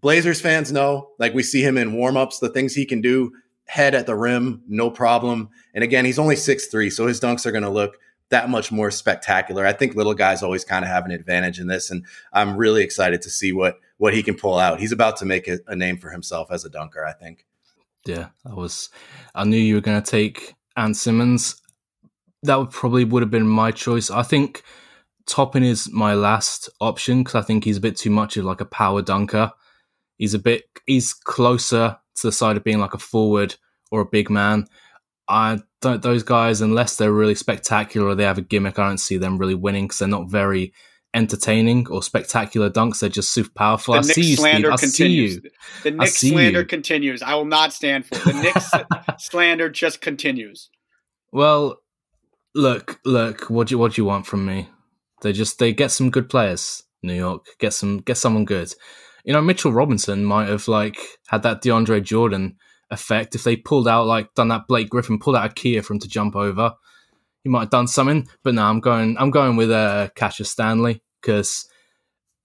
Blazers 0.00 0.40
fans 0.40 0.70
know, 0.70 1.10
like 1.18 1.34
we 1.34 1.42
see 1.42 1.62
him 1.62 1.76
in 1.76 1.94
warm-ups, 1.94 2.38
the 2.38 2.48
things 2.48 2.74
he 2.74 2.86
can 2.86 3.00
do, 3.00 3.32
head 3.66 3.94
at 3.94 4.06
the 4.06 4.14
rim, 4.14 4.62
no 4.68 4.90
problem. 4.90 5.50
And 5.74 5.84
again, 5.84 6.04
he's 6.04 6.18
only 6.18 6.36
six 6.36 6.66
three, 6.66 6.90
so 6.90 7.06
his 7.06 7.20
dunks 7.20 7.46
are 7.46 7.52
going 7.52 7.64
to 7.64 7.70
look 7.70 7.98
that 8.30 8.50
much 8.50 8.70
more 8.70 8.90
spectacular. 8.90 9.64
I 9.66 9.72
think 9.72 9.94
little 9.94 10.14
guys 10.14 10.42
always 10.42 10.64
kind 10.64 10.84
of 10.84 10.90
have 10.90 11.04
an 11.04 11.10
advantage 11.10 11.58
in 11.58 11.66
this, 11.66 11.90
and 11.90 12.04
I'm 12.32 12.56
really 12.56 12.82
excited 12.82 13.22
to 13.22 13.30
see 13.30 13.52
what 13.52 13.78
what 13.96 14.14
he 14.14 14.22
can 14.22 14.36
pull 14.36 14.58
out. 14.58 14.80
He's 14.80 14.92
about 14.92 15.16
to 15.18 15.24
make 15.24 15.48
a, 15.48 15.58
a 15.66 15.74
name 15.74 15.98
for 15.98 16.10
himself 16.10 16.50
as 16.50 16.64
a 16.64 16.70
dunker. 16.70 17.04
I 17.04 17.12
think. 17.12 17.46
Yeah, 18.06 18.28
I 18.46 18.54
was. 18.54 18.90
I 19.34 19.44
knew 19.44 19.58
you 19.58 19.74
were 19.74 19.80
going 19.80 20.02
to 20.02 20.10
take 20.10 20.54
Ant 20.76 20.96
Simons. 20.96 21.60
That 22.42 22.56
would 22.56 22.70
probably 22.70 23.04
would 23.04 23.22
have 23.22 23.30
been 23.30 23.48
my 23.48 23.72
choice. 23.72 24.10
I 24.10 24.22
think 24.22 24.62
Toppin 25.26 25.64
is 25.64 25.90
my 25.92 26.14
last 26.14 26.70
option 26.80 27.22
because 27.22 27.34
I 27.34 27.42
think 27.42 27.64
he's 27.64 27.78
a 27.78 27.80
bit 27.80 27.96
too 27.96 28.10
much 28.10 28.36
of 28.36 28.44
like 28.44 28.60
a 28.60 28.64
power 28.64 29.02
dunker. 29.02 29.52
He's 30.18 30.34
a 30.34 30.38
bit. 30.38 30.64
He's 30.86 31.12
closer 31.14 31.96
to 32.16 32.26
the 32.26 32.32
side 32.32 32.56
of 32.56 32.64
being 32.64 32.80
like 32.80 32.94
a 32.94 32.98
forward 32.98 33.56
or 33.90 34.00
a 34.00 34.06
big 34.06 34.28
man. 34.28 34.66
I 35.28 35.60
don't. 35.80 36.02
Those 36.02 36.22
guys, 36.22 36.60
unless 36.60 36.96
they're 36.96 37.12
really 37.12 37.34
spectacular 37.34 38.08
or 38.08 38.14
they 38.14 38.24
have 38.24 38.38
a 38.38 38.42
gimmick, 38.42 38.78
I 38.78 38.88
don't 38.88 38.98
see 38.98 39.16
them 39.16 39.38
really 39.38 39.54
winning 39.54 39.86
because 39.86 40.00
they're 40.00 40.08
not 40.08 40.30
very 40.30 40.72
entertaining 41.14 41.86
or 41.88 42.02
spectacular 42.02 42.70
dunks. 42.70 43.00
They're 43.00 43.08
just 43.08 43.32
super 43.32 43.50
powerful. 43.54 43.94
The 43.94 43.98
I 43.98 44.02
Knicks 44.02 44.14
see 44.14 44.22
you, 44.22 44.36
slander 44.36 44.68
Steve. 44.68 44.72
I 44.72 44.76
see 44.76 44.86
continues. 45.04 45.34
you. 45.36 45.50
The 45.84 45.90
Knicks 45.92 46.16
slander 46.16 46.60
you. 46.60 46.66
continues. 46.66 47.22
I 47.22 47.34
will 47.34 47.44
not 47.44 47.72
stand 47.72 48.06
for 48.06 48.16
it. 48.16 48.24
The 48.24 48.32
Knicks 48.42 48.70
slander 49.24 49.68
just 49.68 50.00
continues. 50.00 50.70
Well, 51.32 51.80
look, 52.54 53.00
look. 53.04 53.50
What 53.50 53.68
do 53.68 53.74
you 53.74 53.78
what 53.78 53.94
do 53.94 54.00
you 54.00 54.06
want 54.06 54.26
from 54.26 54.46
me? 54.46 54.68
They 55.22 55.32
just 55.32 55.58
they 55.58 55.72
get 55.72 55.90
some 55.90 56.10
good 56.10 56.28
players. 56.28 56.82
New 57.02 57.14
York 57.14 57.46
get 57.58 57.72
some 57.74 57.98
get 57.98 58.16
someone 58.16 58.44
good. 58.44 58.74
You 59.28 59.34
know, 59.34 59.42
Mitchell 59.42 59.74
Robinson 59.74 60.24
might 60.24 60.48
have 60.48 60.68
like 60.68 60.98
had 61.26 61.42
that 61.42 61.62
DeAndre 61.62 62.02
Jordan 62.02 62.56
effect 62.90 63.34
if 63.34 63.44
they 63.44 63.56
pulled 63.56 63.86
out 63.86 64.06
like 64.06 64.32
done 64.32 64.48
that 64.48 64.66
Blake 64.66 64.88
Griffin 64.88 65.18
pulled 65.18 65.36
out 65.36 65.50
a 65.50 65.52
Kia 65.52 65.82
for 65.82 65.92
him 65.92 65.98
to 65.98 66.08
jump 66.08 66.34
over. 66.34 66.72
He 67.44 67.50
might 67.50 67.60
have 67.60 67.70
done 67.70 67.88
something, 67.88 68.26
but 68.42 68.54
no, 68.54 68.62
I'm 68.64 68.80
going. 68.80 69.18
I'm 69.18 69.30
going 69.30 69.56
with 69.56 69.70
uh, 69.70 70.08
Cassius 70.14 70.50
Stanley 70.50 71.02
because 71.20 71.68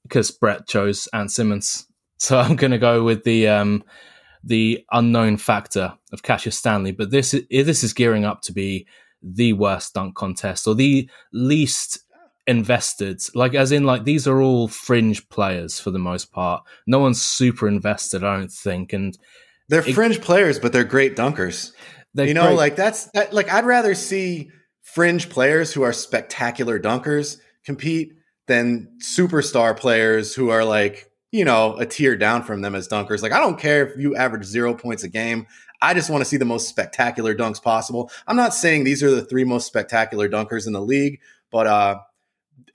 because 0.03 0.29
Brett 0.29 0.67
chose 0.67 1.07
Ant 1.13 1.31
Simons, 1.31 1.87
so 2.19 2.37
I'm 2.37 2.57
going 2.57 2.71
to 2.71 2.77
go 2.77 3.01
with 3.01 3.23
the 3.23 3.47
um, 3.47 3.85
the 4.43 4.83
unknown 4.91 5.37
factor 5.37 5.93
of 6.11 6.21
Cassius 6.23 6.57
Stanley. 6.57 6.91
But 6.91 7.11
this 7.11 7.33
is, 7.33 7.45
this 7.49 7.85
is 7.85 7.93
gearing 7.93 8.25
up 8.25 8.41
to 8.41 8.51
be 8.51 8.85
the 9.21 9.53
worst 9.53 9.93
dunk 9.93 10.15
contest 10.15 10.67
or 10.67 10.75
the 10.75 11.09
least 11.31 12.03
invested. 12.47 13.21
Like 13.33 13.53
as 13.55 13.71
in 13.71 13.83
like 13.83 14.03
these 14.03 14.27
are 14.27 14.41
all 14.41 14.67
fringe 14.67 15.27
players 15.29 15.79
for 15.79 15.91
the 15.91 15.99
most 15.99 16.31
part. 16.31 16.63
No 16.87 16.99
one's 16.99 17.21
super 17.21 17.67
invested, 17.67 18.23
I 18.23 18.37
don't 18.37 18.51
think, 18.51 18.93
and 18.93 19.17
They're 19.69 19.87
It- 19.87 19.93
fringe 19.93 20.21
players, 20.21 20.59
but 20.59 20.73
they're 20.73 20.83
great 20.83 21.15
dunkers. 21.15 21.71
they 22.13 22.27
you 22.27 22.33
know, 22.33 22.53
like 22.53 22.75
that's 22.75 23.05
that, 23.13 23.33
like 23.33 23.51
I'd 23.51 23.65
rather 23.65 23.95
see 23.95 24.51
fringe 24.81 25.29
players 25.29 25.73
who 25.73 25.83
are 25.83 25.93
spectacular 25.93 26.79
dunkers 26.79 27.37
compete 27.65 28.13
than 28.47 28.89
superstar 29.01 29.75
players 29.75 30.35
who 30.35 30.49
are 30.49 30.65
like 30.65 31.09
you 31.31 31.43
know, 31.43 31.75
a 31.77 31.85
tier 31.85 32.15
down 32.15 32.43
from 32.43 32.61
them 32.61 32.75
as 32.75 32.87
dunkers. 32.87 33.23
Like, 33.23 33.31
I 33.31 33.39
don't 33.39 33.57
care 33.57 33.87
if 33.87 33.99
you 33.99 34.15
average 34.15 34.45
zero 34.45 34.75
points 34.75 35.03
a 35.03 35.09
game. 35.09 35.47
I 35.81 35.95
just 35.95 36.11
want 36.11 36.21
to 36.21 36.25
see 36.25 36.37
the 36.37 36.45
most 36.45 36.69
spectacular 36.69 37.33
dunks 37.33 37.59
possible. 37.59 38.11
I'm 38.27 38.35
not 38.35 38.53
saying 38.53 38.83
these 38.83 39.01
are 39.01 39.09
the 39.09 39.25
three 39.25 39.43
most 39.43 39.65
spectacular 39.65 40.29
dunkers 40.29 40.67
in 40.67 40.73
the 40.73 40.81
league, 40.81 41.19
but 41.51 41.65
uh, 41.65 41.95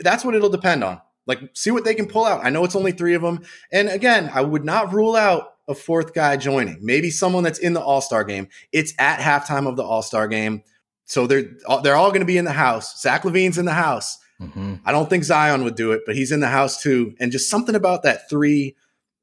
that's 0.01 0.25
what 0.25 0.35
it'll 0.35 0.49
depend 0.49 0.85
on. 0.85 1.01
Like, 1.27 1.41
see 1.55 1.71
what 1.71 1.85
they 1.85 1.95
can 1.95 2.07
pull 2.07 2.25
out. 2.25 2.45
I 2.45 2.51
know 2.51 2.65
it's 2.65 2.77
only 2.77 2.93
three 2.93 3.15
of 3.15 3.23
them. 3.23 3.43
And 3.71 3.89
again, 3.89 4.31
I 4.33 4.41
would 4.41 4.65
not 4.65 4.93
rule 4.93 5.15
out 5.15 5.55
a 5.69 5.75
fourth 5.75 6.15
guy 6.15 6.37
joining. 6.37 6.79
Maybe 6.81 7.11
someone 7.11 7.45
that's 7.45 7.59
in 7.59 7.75
the 7.75 7.83
All 7.83 8.01
Star 8.01 8.25
game. 8.25 8.49
It's 8.73 8.95
at 8.99 9.21
halftime 9.21 9.69
of 9.69 9.77
the 9.77 9.85
All 9.85 10.03
Star 10.03 10.27
game. 10.27 10.63
So 11.05 11.27
they're 11.27 11.51
they're 11.83 11.97
all 11.97 12.11
going 12.11 12.21
to 12.21 12.27
be 12.27 12.39
in 12.39 12.45
the 12.45 12.53
house. 12.53 13.01
Zach 13.01 13.23
LaVine's 13.23 13.59
in 13.59 13.67
the 13.67 13.73
house. 13.73 14.19
Mm-hmm. 14.41 14.77
I 14.85 14.93
don't 14.93 15.11
think 15.11 15.25
Zion 15.25 15.65
would 15.65 15.75
do 15.75 15.93
it, 15.93 16.03
but 16.07 16.15
he's 16.15 16.33
in 16.33 16.41
the 16.41 16.49
house 16.49 16.83
too. 16.83 17.15
And 17.19 17.33
just 17.33 17.51
something 17.51 17.75
about 17.75 18.03
that 18.05 18.29
three 18.31 18.77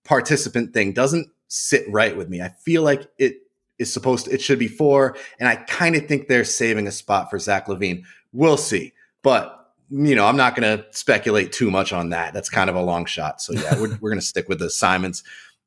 participant 0.04 0.74
thing 0.74 0.94
doesn't 0.94 1.30
sit 1.48 1.86
right 1.90 2.16
with 2.16 2.30
me. 2.30 2.42
I 2.42 2.50
feel 2.50 2.84
like 2.84 3.08
it 3.18 3.38
is 3.80 3.92
supposed 3.92 4.26
to, 4.26 4.34
it 4.34 4.42
should 4.42 4.60
be 4.60 4.68
four. 4.68 5.16
And 5.40 5.48
I 5.48 5.56
kind 5.56 5.96
of 5.96 6.08
think 6.08 6.28
they're 6.28 6.44
saving 6.44 6.88
a 6.88 6.92
spot 6.92 7.30
for 7.30 7.40
Zach 7.40 7.68
LaVine. 7.68 8.04
We'll 8.34 8.58
see. 8.58 8.94
But 9.24 9.55
you 9.90 10.16
know, 10.16 10.26
I'm 10.26 10.38
not 10.38 10.56
going 10.56 10.78
to 10.78 10.86
speculate 10.92 11.52
too 11.52 11.70
much 11.70 11.94
on 11.94 12.10
that. 12.10 12.34
That's 12.34 12.50
kind 12.50 12.70
of 12.70 12.76
a 12.76 12.82
long 12.82 13.06
shot. 13.06 13.42
So 13.42 13.54
yeah, 13.54 13.80
we're, 13.80 13.98
we're 14.02 14.10
going 14.10 14.20
to 14.20 14.26
stick 14.26 14.50
with 14.50 14.60
the 14.60 14.70
Simons 14.70 15.24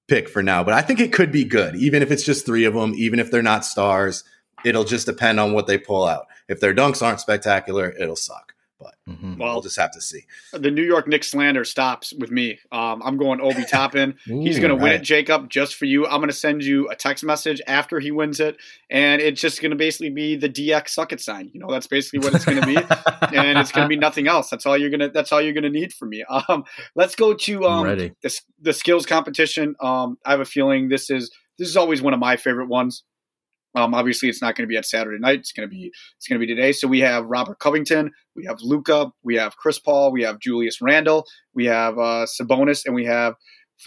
pick 0.09 0.29
for 0.29 0.43
now. 0.43 0.65
But 0.65 0.75
I 0.75 0.83
think 0.83 1.01
it 1.01 1.13
could 1.13 1.31
be 1.31 1.45
good, 1.45 1.77
even 1.77 2.03
if 2.03 2.11
it's 2.11 2.25
just 2.25 2.47
three 2.47 2.65
of 2.65 2.75
them, 2.75 2.95
even 2.97 3.21
if 3.21 3.31
they're 3.31 3.43
not 3.43 3.65
stars. 3.65 4.25
It'll 4.65 4.85
just 4.85 5.07
depend 5.07 5.39
on 5.39 5.53
what 5.53 5.69
they 5.69 5.79
pull 5.79 6.05
out. 6.05 6.27
If 6.49 6.59
their 6.59 6.75
dunks 6.75 7.01
aren't 7.01 7.21
spectacular, 7.21 7.91
it'll 7.93 8.17
suck. 8.17 8.48
But 8.79 8.95
mm-hmm. 9.09 9.39
well, 9.39 9.55
we'll 9.55 9.63
just 9.63 9.77
have 9.77 9.91
to 9.93 10.01
see. 10.01 10.25
The 10.53 10.71
New 10.71 10.85
York 10.85 11.09
Knicks 11.09 11.29
slander 11.29 11.65
stops 11.65 12.13
with 12.13 12.31
me. 12.31 12.59
Um, 12.71 13.03
I'm 13.05 13.17
going 13.17 13.41
Obi 13.41 13.65
Toppin. 13.71 14.17
He's 14.25 14.59
going 14.59 14.71
to 14.71 14.77
win 14.77 14.93
it, 14.93 15.03
Jacob, 15.03 15.51
just 15.51 15.75
for 15.75 15.85
you. 15.85 16.07
I'm 16.07 16.19
going 16.19 16.29
to 16.29 16.35
send 16.35 16.63
you 16.63 16.89
a 16.89 16.95
text 16.95 17.25
message 17.25 17.61
after 17.67 17.99
he 17.99 18.11
wins 18.11 18.39
it, 18.41 18.57
and 18.89 19.21
it's 19.21 19.41
just 19.41 19.61
going 19.61 19.71
to 19.71 19.77
basically 19.77 20.11
be 20.11 20.37
the 20.37 20.49
DX 20.49 20.91
suck 20.91 21.13
it 21.13 21.21
sign. 21.21 21.51
You 21.53 21.61
know, 21.61 21.71
that's 21.71 21.87
basically 21.89 22.21
what 22.21 22.35
it's 22.35 22.45
going 22.45 22.61
to 22.61 22.67
be, 22.67 22.77
and 23.37 23.59
it's 23.59 23.73
going 23.73 23.85
to 23.85 23.89
be 23.89 23.97
nothing 23.97 24.29
else. 24.29 24.51
That's 24.51 24.67
all 24.67 24.77
you're 24.77 24.91
gonna. 24.91 25.11
That's 25.11 25.33
all 25.33 25.41
you're 25.41 25.55
going 25.55 25.65
to 25.65 25.71
need 25.71 25.93
from 25.93 26.11
me. 26.11 26.25
Um, 26.29 26.65
let's 26.95 27.17
go 27.17 27.35
to 27.35 27.65
um, 27.65 27.87
the, 27.87 28.41
the 28.61 28.73
skills 28.73 29.07
competition. 29.07 29.75
Um, 29.81 30.19
I 30.25 30.33
have 30.33 30.41
a 30.41 30.45
feeling 30.45 30.89
this 30.89 31.11
is 31.11 31.31
this 31.59 31.69
is 31.69 31.77
always 31.77 32.01
one 32.01 32.15
of 32.15 32.21
my 32.21 32.37
favorite 32.37 32.69
ones. 32.69 33.03
Um, 33.79 33.95
obviously, 33.95 34.29
it's 34.29 34.43
not 34.43 34.57
going 34.57 34.67
to 34.67 34.69
be 34.69 34.77
at 34.77 34.85
Saturday 34.85 35.19
night. 35.19 35.39
It's 35.39 35.53
going 35.53 35.69
to 35.69 35.71
be 35.71 35.93
it's 36.17 36.27
going 36.27 36.41
to 36.41 36.45
be 36.45 36.53
today. 36.53 36.73
So 36.73 36.89
we 36.89 37.01
have 37.01 37.27
Robert 37.27 37.61
Covington, 37.61 38.11
we 38.35 38.45
have 38.47 38.59
Luka, 38.61 39.13
we 39.23 39.37
have 39.37 39.57
Chris 39.57 39.79
Paul, 39.79 40.11
we 40.11 40.23
have 40.23 40.41
Julius 40.41 40.81
Randle, 40.81 41.27
we 41.55 41.67
have 41.67 41.99
uh, 41.99 42.27
Sabonis, 42.27 42.85
and 42.85 42.95
we 42.95 43.05
have 43.05 43.35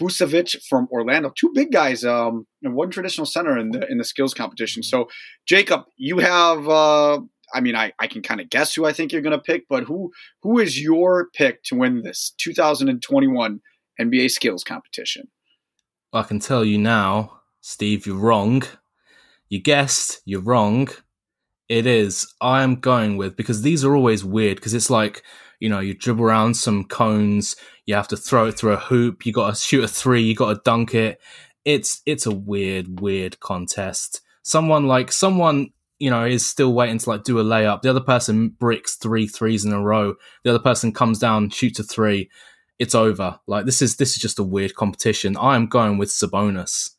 Vucevic 0.00 0.56
from 0.66 0.88
Orlando. 0.90 1.32
Two 1.36 1.50
big 1.54 1.70
guys, 1.72 2.04
um, 2.04 2.46
and 2.62 2.74
one 2.74 2.90
traditional 2.90 3.26
center 3.26 3.58
in 3.58 3.70
the 3.70 3.86
in 3.90 3.98
the 3.98 4.04
skills 4.04 4.32
competition. 4.32 4.82
So, 4.82 5.08
Jacob, 5.46 5.82
you 5.96 6.18
have. 6.18 6.68
Uh, 6.68 7.20
I 7.54 7.60
mean, 7.60 7.76
I, 7.76 7.92
I 7.98 8.06
can 8.06 8.22
kind 8.22 8.40
of 8.40 8.48
guess 8.48 8.74
who 8.74 8.86
I 8.86 8.94
think 8.94 9.12
you're 9.12 9.20
going 9.20 9.36
to 9.36 9.42
pick, 9.42 9.64
but 9.68 9.84
who 9.84 10.10
who 10.42 10.58
is 10.58 10.80
your 10.80 11.28
pick 11.34 11.62
to 11.64 11.74
win 11.74 12.00
this 12.02 12.32
2021 12.38 13.60
NBA 14.00 14.30
skills 14.30 14.64
competition? 14.64 15.28
Well, 16.12 16.22
I 16.22 16.26
can 16.26 16.40
tell 16.40 16.64
you 16.64 16.78
now, 16.78 17.40
Steve, 17.60 18.06
you're 18.06 18.16
wrong. 18.16 18.62
You 19.52 19.60
guessed, 19.60 20.22
you're 20.24 20.40
wrong. 20.40 20.88
It 21.68 21.84
is. 21.84 22.26
I 22.40 22.62
am 22.62 22.76
going 22.76 23.18
with 23.18 23.36
because 23.36 23.60
these 23.60 23.84
are 23.84 23.94
always 23.94 24.24
weird 24.24 24.56
because 24.56 24.72
it's 24.72 24.88
like, 24.88 25.22
you 25.60 25.68
know, 25.68 25.78
you 25.78 25.92
dribble 25.92 26.24
around 26.24 26.54
some 26.54 26.84
cones, 26.84 27.54
you 27.84 27.94
have 27.94 28.08
to 28.08 28.16
throw 28.16 28.46
it 28.46 28.52
through 28.52 28.72
a 28.72 28.78
hoop, 28.78 29.26
you 29.26 29.32
got 29.34 29.54
to 29.54 29.60
shoot 29.60 29.84
a 29.84 29.88
three, 29.88 30.22
you 30.22 30.34
got 30.34 30.54
to 30.54 30.60
dunk 30.64 30.94
it. 30.94 31.20
It's 31.66 32.00
it's 32.06 32.24
a 32.24 32.34
weird, 32.34 33.02
weird 33.02 33.40
contest. 33.40 34.22
Someone 34.42 34.86
like 34.86 35.12
someone 35.12 35.68
you 35.98 36.08
know, 36.08 36.24
is 36.24 36.46
still 36.46 36.72
waiting 36.72 36.96
to 36.96 37.10
like 37.10 37.24
do 37.24 37.38
a 37.38 37.44
layup. 37.44 37.82
The 37.82 37.90
other 37.90 38.00
person 38.00 38.48
bricks 38.48 38.96
three 38.96 39.26
threes 39.26 39.66
in 39.66 39.74
a 39.74 39.82
row. 39.82 40.14
The 40.44 40.50
other 40.50 40.60
person 40.60 40.94
comes 40.94 41.18
down, 41.18 41.50
shoots 41.50 41.78
a 41.78 41.82
three. 41.82 42.30
It's 42.78 42.94
over. 42.94 43.38
Like 43.46 43.66
this 43.66 43.82
is 43.82 43.96
this 43.96 44.16
is 44.16 44.22
just 44.22 44.38
a 44.38 44.44
weird 44.44 44.76
competition. 44.76 45.36
I 45.36 45.56
am 45.56 45.66
going 45.66 45.98
with 45.98 46.08
Sabonis 46.08 46.92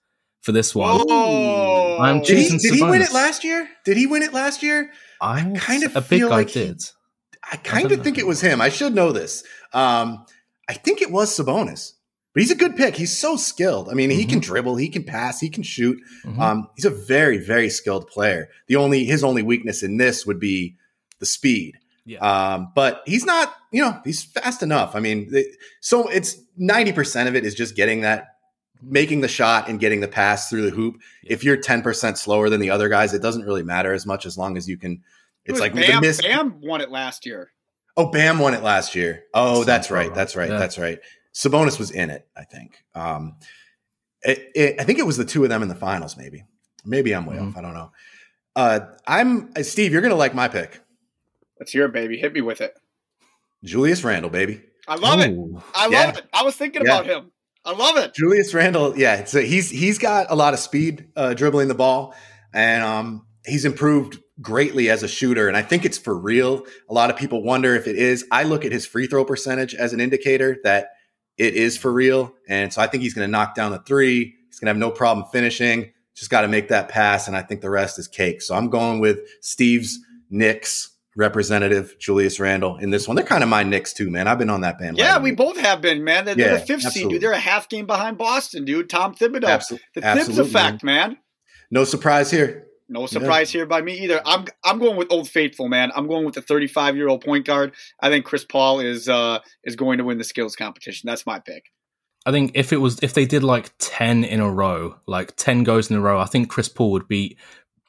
for 0.44 0.52
this 0.52 0.76
one. 0.76 1.73
I'm 2.00 2.22
did 2.22 2.38
he, 2.38 2.58
did 2.58 2.76
he 2.76 2.84
win 2.84 3.02
it 3.02 3.14
last 3.14 3.44
year? 3.44 3.68
Did 3.86 3.98
he 3.98 4.08
win 4.08 4.24
it 4.24 4.34
last 4.34 4.64
year? 4.64 4.92
I 5.22 5.54
kind 5.56 5.84
of 5.84 5.96
a 5.96 6.02
feel 6.02 6.30
like 6.30 6.52
did. 6.52 6.82
He, 6.82 7.48
I 7.52 7.58
kind 7.58 7.92
of 7.92 8.04
think 8.04 8.18
it 8.18 8.28
was 8.28 8.42
him. 8.42 8.62
I 8.62 8.70
should 8.70 8.96
know 8.96 9.12
this. 9.12 9.44
Um, 9.74 10.26
I 10.70 10.74
think 10.74 11.02
it 11.02 11.12
was 11.12 11.38
Sabonis, 11.38 11.94
but 12.34 12.42
he's 12.42 12.52
a 12.52 12.56
good 12.56 12.76
pick. 12.76 12.96
He's 12.96 13.16
so 13.16 13.36
skilled. 13.36 13.90
I 13.90 13.94
mean, 13.94 14.10
mm-hmm. 14.10 14.20
he 14.20 14.26
can 14.26 14.40
mm-hmm. 14.40 14.52
dribble, 14.52 14.76
he 14.78 14.90
can 14.90 15.04
pass, 15.04 15.40
he 15.40 15.50
can 15.50 15.64
shoot. 15.64 16.00
Mm-hmm. 16.26 16.42
Um, 16.42 16.70
he's 16.76 16.86
a 16.86 16.90
very, 16.90 17.38
very 17.38 17.70
skilled 17.70 18.08
player. 18.08 18.50
The 18.68 18.76
only 18.76 19.06
his 19.06 19.24
only 19.24 19.44
weakness 19.44 19.84
in 19.84 19.98
this 19.98 20.26
would 20.26 20.40
be 20.40 20.78
the 21.20 21.26
speed. 21.26 21.78
Yeah. 22.06 22.20
Um, 22.20 22.72
but 22.76 23.02
he's 23.06 23.26
not, 23.26 23.54
you 23.72 23.82
know, 23.82 24.00
he's 24.04 24.24
fast 24.24 24.62
enough. 24.62 24.96
I 24.96 25.00
mean, 25.00 25.32
so 25.80 26.10
it's 26.10 26.38
90% 26.60 27.28
of 27.28 27.36
it 27.36 27.46
is 27.46 27.56
just 27.56 27.76
getting 27.76 28.02
that 28.02 28.33
making 28.84 29.22
the 29.22 29.28
shot 29.28 29.70
and 29.70 29.80
getting 29.80 30.02
the 30.02 30.08
pass 30.08 30.50
through 30.50 30.70
the 30.70 30.76
hoop. 30.76 31.02
If 31.24 31.44
you're 31.44 31.58
10% 31.58 32.18
slower 32.18 32.50
than 32.50 32.60
the 32.60 32.70
other 32.70 32.90
guys, 32.90 33.14
it 33.14 33.22
doesn't 33.22 33.46
really 33.46 33.64
matter 33.64 33.94
as 33.94 34.06
much 34.06 34.26
as 34.26 34.38
long 34.38 34.58
as 34.58 34.68
you 34.68 34.78
can. 34.78 35.02
It's 35.46 35.60
it 35.60 35.62
like 35.62 35.74
Bam, 35.74 36.02
miss- 36.02 36.22
Bam 36.22 36.62
won 36.62 36.82
it 36.82 36.92
last 36.92 37.26
year. 37.26 37.52
Oh, 37.96 38.08
Bam 38.08 38.40
won 38.40 38.54
it 38.54 38.64
last 38.64 38.96
year. 38.96 39.26
Oh, 39.34 39.64
that's 39.64 39.92
right. 39.92 40.14
That's 40.14 40.36
right. 40.36 40.50
Yeah. 40.50 40.58
That's 40.58 40.78
right. 40.78 41.00
Sabonis 41.34 41.80
was 41.80 41.92
in 41.92 42.10
it, 42.10 42.28
I 42.36 42.44
think. 42.44 42.84
Um, 42.96 43.36
it, 44.22 44.52
it, 44.56 44.80
I 44.80 44.84
think 44.84 45.00
it 45.00 45.06
was 45.06 45.18
the 45.18 45.26
two 45.26 45.44
of 45.44 45.50
them 45.50 45.62
in 45.62 45.68
the 45.68 45.76
finals, 45.76 46.18
maybe. 46.18 46.44
Maybe 46.86 47.14
I'm 47.14 47.26
way 47.26 47.36
mm-hmm. 47.36 47.50
off. 47.50 47.58
I 47.58 47.62
don't 47.62 47.74
know. 47.74 47.92
Uh, 48.56 48.80
I'm 49.08 49.52
uh, 49.56 49.64
Steve. 49.64 49.92
You're 49.92 50.02
gonna 50.02 50.16
like 50.16 50.36
my 50.36 50.48
pick. 50.48 50.80
Let's 51.60 51.72
hear 51.72 51.86
it, 51.86 51.94
baby. 51.94 52.18
Hit 52.18 52.34
me 52.34 52.42
with 52.42 52.62
it. 52.62 52.78
Julius 53.64 54.04
Randle, 54.04 54.30
baby. 54.30 54.62
I 54.88 54.96
love 54.96 55.20
Ooh. 55.20 55.58
it. 55.58 55.64
I 55.74 55.84
love 55.86 55.92
yeah. 55.92 56.18
it. 56.18 56.26
I 56.34 56.44
was 56.44 56.56
thinking 56.56 56.84
yeah. 56.86 57.00
about 57.00 57.06
him. 57.06 57.32
I 57.66 57.74
love 57.74 57.98
it. 57.98 58.14
Julius 58.14 58.54
Randle, 58.54 58.98
yeah, 58.98 59.24
so 59.24 59.40
he's 59.40 59.70
he's 59.70 59.98
got 59.98 60.28
a 60.30 60.36
lot 60.36 60.54
of 60.54 60.60
speed 60.60 61.08
uh, 61.16 61.34
dribbling 61.34 61.70
the 61.70 61.76
ball, 61.76 62.14
and 62.54 62.84
um, 62.84 63.26
he's 63.46 63.64
improved 63.64 64.20
greatly 64.42 64.90
as 64.90 65.02
a 65.02 65.08
shooter. 65.08 65.48
And 65.48 65.56
I 65.56 65.62
think 65.62 65.86
it's 65.86 65.98
for 65.98 66.18
real. 66.18 66.66
A 66.90 66.94
lot 66.94 67.10
of 67.10 67.16
people 67.16 67.42
wonder 67.42 67.74
if 67.76 67.88
it 67.88 67.96
is. 67.96 68.26
I 68.32 68.44
look 68.44 68.66
at 68.66 68.74
his 68.74 68.86
free 68.86 69.08
throw 69.08 69.24
percentage 69.24 69.74
as 69.76 69.94
an 69.94 70.02
indicator 70.02 70.58
that 70.64 70.90
it 71.38 71.54
is 71.54 71.78
for 71.78 71.92
real, 71.92 72.34
and 72.50 72.74
so 72.74 72.82
I 72.82 72.88
think 72.88 73.02
he's 73.02 73.14
going 73.14 73.28
to 73.28 73.32
knock 73.32 73.56
down 73.56 73.72
the 73.72 73.80
three. 73.80 74.36
He's 74.48 74.60
going 74.60 74.66
to 74.66 74.72
have 74.72 74.78
no 74.78 74.92
problem 74.92 75.28
finishing. 75.32 75.94
Just 76.16 76.30
got 76.30 76.42
to 76.42 76.50
make 76.50 76.68
that 76.68 76.90
pass, 76.90 77.28
and 77.30 77.38
I 77.38 77.44
think 77.44 77.62
the 77.62 77.70
rest 77.70 77.98
is 77.98 78.10
cake. 78.10 78.42
So 78.42 78.56
I'm 78.56 78.70
going 78.70 79.00
with 79.00 79.20
Steve's 79.42 80.00
Knicks 80.30 80.93
representative 81.16 81.96
Julius 82.00 82.40
Randle 82.40 82.78
in 82.78 82.90
this 82.90 83.08
one. 83.08 83.16
They're 83.16 83.26
kind 83.26 83.44
of 83.44 83.50
my 83.50 83.64
Knicks 83.64 83.94
too, 83.94 84.10
man. 84.10 84.28
I've 84.28 84.38
been 84.40 84.50
on 84.50 84.62
that 84.62 84.80
band. 84.80 84.98
Yeah, 84.98 85.20
we 85.20 85.32
both 85.32 85.58
have 85.58 85.82
been, 85.82 86.04
man. 86.04 86.26
They're, 86.26 86.38
yeah, 86.38 86.54
the 86.54 86.60
fifth 86.60 86.86
absolutely. 86.86 87.02
seed, 87.02 87.10
dude. 87.10 87.22
They're 87.22 87.32
a 87.32 87.40
half 87.40 87.70
game 87.70 87.86
behind 87.86 88.18
Boston, 88.18 88.66
dude. 88.66 88.90
Tom 88.90 89.14
Thibodeau. 89.14 89.44
Absol- 89.44 89.80
the 89.94 90.02
Thibs 90.02 90.40
effect, 90.40 90.84
man. 90.84 91.10
man. 91.10 91.18
No 91.72 91.84
surprise 91.84 92.32
here. 92.32 92.68
No 92.90 93.08
surprise 93.08 93.54
yeah. 93.54 93.60
here 93.60 93.66
by 93.66 93.82
me 93.82 93.98
either. 94.00 94.22
I'm 94.26 94.46
I'm 94.64 94.78
going 94.78 94.98
with 94.98 95.12
Old 95.12 95.30
Faithful, 95.30 95.68
man. 95.70 95.92
I'm 95.96 96.08
going 96.08 96.26
with 96.26 96.36
the 96.36 96.42
35 96.42 96.96
year 96.96 97.08
old 97.08 97.24
point 97.24 97.46
guard. 97.46 97.74
I 98.00 98.10
think 98.10 98.26
Chris 98.26 98.46
Paul 98.46 98.82
is 98.82 99.10
uh 99.10 99.40
is 99.64 99.76
going 99.76 99.98
to 99.98 100.04
win 100.04 100.18
the 100.18 100.24
skills 100.24 100.56
competition. 100.56 101.08
That's 101.08 101.26
my 101.26 101.40
pick. 101.40 101.72
I 102.26 102.32
think 102.32 102.52
if 102.56 102.72
it 102.72 102.78
was 102.78 103.00
if 103.02 103.14
they 103.14 103.26
did 103.26 103.44
like 103.44 103.72
10 103.80 104.24
in 104.24 104.40
a 104.40 104.50
row, 104.50 104.96
like 105.08 105.36
10 105.36 105.64
goes 105.64 105.90
in 105.90 105.98
a 105.98 106.02
row, 106.02 106.20
I 106.20 106.26
think 106.26 106.50
Chris 106.50 106.70
Paul 106.70 106.92
would 106.92 107.08
beat 107.08 107.38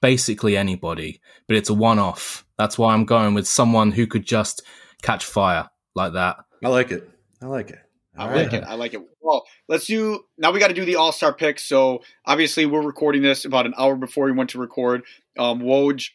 basically 0.04 0.54
anybody, 0.54 1.18
but 1.49 1.56
it's 1.56 1.70
a 1.70 1.75
one 1.75 1.99
off. 1.99 2.44
That's 2.58 2.76
why 2.76 2.92
I'm 2.92 3.06
going 3.06 3.32
with 3.32 3.49
someone 3.49 3.90
who 3.90 4.06
could 4.06 4.26
just 4.26 4.61
catch 5.00 5.25
fire 5.25 5.70
like 5.94 6.12
that. 6.12 6.37
I 6.62 6.68
like 6.68 6.90
it. 6.90 7.08
I 7.40 7.46
like 7.46 7.70
it. 7.70 7.78
All 8.18 8.28
I 8.28 8.30
right. 8.30 8.42
like 8.42 8.52
it. 8.52 8.64
I 8.64 8.75
like 8.75 8.92
it. 8.92 9.00
Well, 9.23 9.46
let's 9.66 9.87
do 9.87 10.26
now. 10.37 10.52
We 10.52 10.61
got 10.61 10.68
to 10.68 10.75
do 10.75 10.84
the 10.84 10.96
All 10.96 11.11
Star 11.11 11.32
picks. 11.32 11.64
So 11.64 12.02
obviously, 12.26 12.66
we're 12.66 12.82
recording 12.82 13.23
this 13.23 13.46
about 13.46 13.64
an 13.64 13.73
hour 13.78 13.96
before 13.96 14.26
we 14.26 14.32
went 14.32 14.50
to 14.50 14.58
record. 14.58 15.04
Um, 15.38 15.61
Woj, 15.61 16.11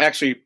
actually, 0.00 0.42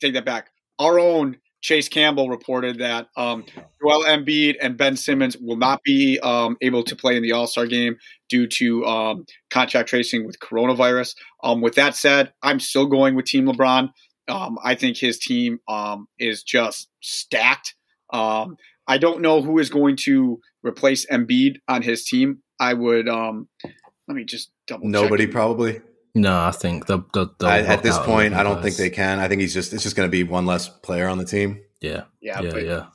take 0.00 0.14
that 0.14 0.24
back. 0.24 0.50
Our 0.78 1.00
own 1.00 1.38
Chase 1.66 1.88
Campbell 1.88 2.30
reported 2.30 2.78
that 2.78 3.08
um, 3.16 3.44
Joel 3.82 4.04
Embiid 4.04 4.54
and 4.62 4.76
Ben 4.76 4.96
Simmons 4.96 5.36
will 5.36 5.56
not 5.56 5.82
be 5.82 6.16
um, 6.20 6.56
able 6.60 6.84
to 6.84 6.94
play 6.94 7.16
in 7.16 7.24
the 7.24 7.32
All 7.32 7.48
Star 7.48 7.66
game 7.66 7.96
due 8.28 8.46
to 8.46 8.86
um, 8.86 9.24
contact 9.50 9.88
tracing 9.88 10.24
with 10.24 10.38
coronavirus. 10.38 11.16
Um, 11.42 11.60
with 11.60 11.74
that 11.74 11.96
said, 11.96 12.32
I'm 12.40 12.60
still 12.60 12.86
going 12.86 13.16
with 13.16 13.24
Team 13.24 13.46
LeBron. 13.46 13.90
Um, 14.28 14.58
I 14.62 14.76
think 14.76 14.96
his 14.96 15.18
team 15.18 15.58
um, 15.66 16.06
is 16.20 16.44
just 16.44 16.88
stacked. 17.00 17.74
I 18.12 18.98
don't 19.00 19.20
know 19.20 19.42
who 19.42 19.58
is 19.58 19.68
going 19.68 19.96
to 20.02 20.38
replace 20.62 21.04
Embiid 21.06 21.56
on 21.66 21.82
his 21.82 22.04
team. 22.04 22.44
I 22.60 22.74
would 22.74 23.06
let 23.08 24.14
me 24.14 24.24
just 24.24 24.52
double. 24.68 24.86
Nobody 24.86 25.26
probably. 25.26 25.80
No, 26.16 26.40
I 26.40 26.50
think 26.50 26.86
they'll, 26.86 27.04
they'll, 27.12 27.30
they'll 27.38 27.48
I, 27.48 27.58
at 27.60 27.82
this 27.82 27.98
point, 27.98 28.32
I 28.32 28.42
don't 28.42 28.62
think 28.62 28.76
they 28.76 28.88
can. 28.88 29.18
I 29.18 29.28
think 29.28 29.42
he's 29.42 29.52
just 29.52 29.74
it's 29.74 29.82
just 29.82 29.96
going 29.96 30.08
to 30.08 30.10
be 30.10 30.24
one 30.24 30.46
less 30.46 30.66
player 30.66 31.08
on 31.08 31.18
the 31.18 31.26
team. 31.26 31.60
Yeah, 31.82 32.04
yeah, 32.22 32.40
yeah, 32.40 32.56
yeah. 32.56 32.86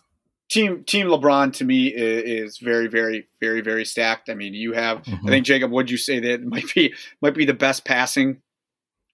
team 0.50 0.84
Team 0.86 1.06
LeBron 1.06 1.54
to 1.54 1.64
me 1.64 1.90
is, 1.90 2.54
is, 2.54 2.58
very, 2.58 2.88
very, 2.88 3.28
very, 3.40 3.62
very 3.62 3.86
stacked. 3.86 4.32
I 4.32 4.34
mean, 4.34 4.56
you 4.56 4.74
have. 4.74 5.04
Mm-hmm. 5.04 5.28
I 5.28 5.30
think 5.30 5.46
Jacob, 5.46 5.70
would 5.70 5.92
you 5.92 5.98
say 5.98 6.20
that 6.20 6.42
might 6.44 6.74
be 6.74 6.96
might 7.22 7.36
be 7.36 7.46
the 7.46 7.54
best 7.54 7.86
passing 7.86 8.42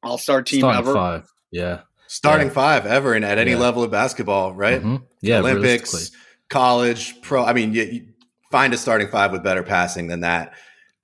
All 0.02 0.18
Star 0.18 0.42
team 0.42 0.62
Starting 0.62 0.80
ever? 0.80 0.94
Five, 0.94 1.30
yeah. 1.52 1.82
Starting 2.08 2.48
yeah. 2.48 2.54
five 2.54 2.86
ever 2.86 3.14
and 3.14 3.26
at 3.26 3.38
any 3.38 3.52
yeah. 3.52 3.58
level 3.58 3.84
of 3.84 3.92
basketball, 3.92 4.54
right? 4.54 4.80
Mm-hmm. 4.80 5.04
Yeah, 5.20 5.40
Olympics, 5.40 6.12
college, 6.50 7.22
pro. 7.22 7.44
I 7.44 7.52
mean, 7.52 7.74
you, 7.74 7.84
you, 7.84 8.08
find 8.52 8.74
a 8.74 8.78
starting 8.78 9.10
five 9.10 9.34
with 9.34 9.44
better 9.44 9.64
passing 9.64 10.08
than 10.08 10.22
that 10.22 10.54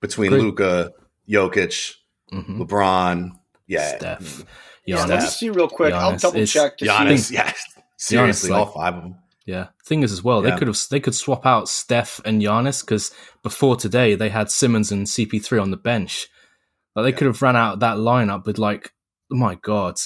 between 0.00 0.30
Luka, 0.30 0.92
Jokic, 1.28 1.96
mm-hmm. 2.34 2.62
LeBron, 2.62 3.30
yeah, 3.66 3.96
Steph. 3.96 4.44
Yeah, 4.86 5.04
let's 5.06 5.38
see 5.38 5.50
real 5.50 5.68
quick. 5.68 5.94
Giannis. 5.94 5.98
I'll 5.98 6.16
double 6.18 6.46
check. 6.46 6.76
To 6.78 6.84
Giannis, 6.84 7.18
see. 7.26 7.34
yeah, 7.34 7.52
seriously, 7.96 8.50
Giannis, 8.50 8.56
all 8.56 8.66
five 8.66 8.94
of 8.94 9.02
them. 9.02 9.16
Yeah. 9.46 9.68
Thing 9.84 10.02
is, 10.02 10.12
as 10.12 10.24
well, 10.24 10.42
yeah. 10.42 10.50
they 10.50 10.58
could 10.58 10.68
have 10.68 10.78
they 10.90 11.00
could 11.00 11.14
swap 11.14 11.44
out 11.44 11.68
Steph 11.68 12.20
and 12.24 12.40
Giannis 12.40 12.82
because 12.82 13.12
before 13.42 13.76
today 13.76 14.14
they 14.14 14.30
had 14.30 14.50
Simmons 14.50 14.90
and 14.90 15.06
CP3 15.06 15.60
on 15.60 15.70
the 15.70 15.76
bench. 15.76 16.28
Like 16.94 17.04
they 17.04 17.10
yeah. 17.10 17.16
could 17.16 17.26
have 17.26 17.42
ran 17.42 17.56
out 17.56 17.80
that 17.80 17.98
lineup 17.98 18.46
with 18.46 18.58
like, 18.58 18.92
oh 19.30 19.36
my 19.36 19.56
god, 19.56 19.96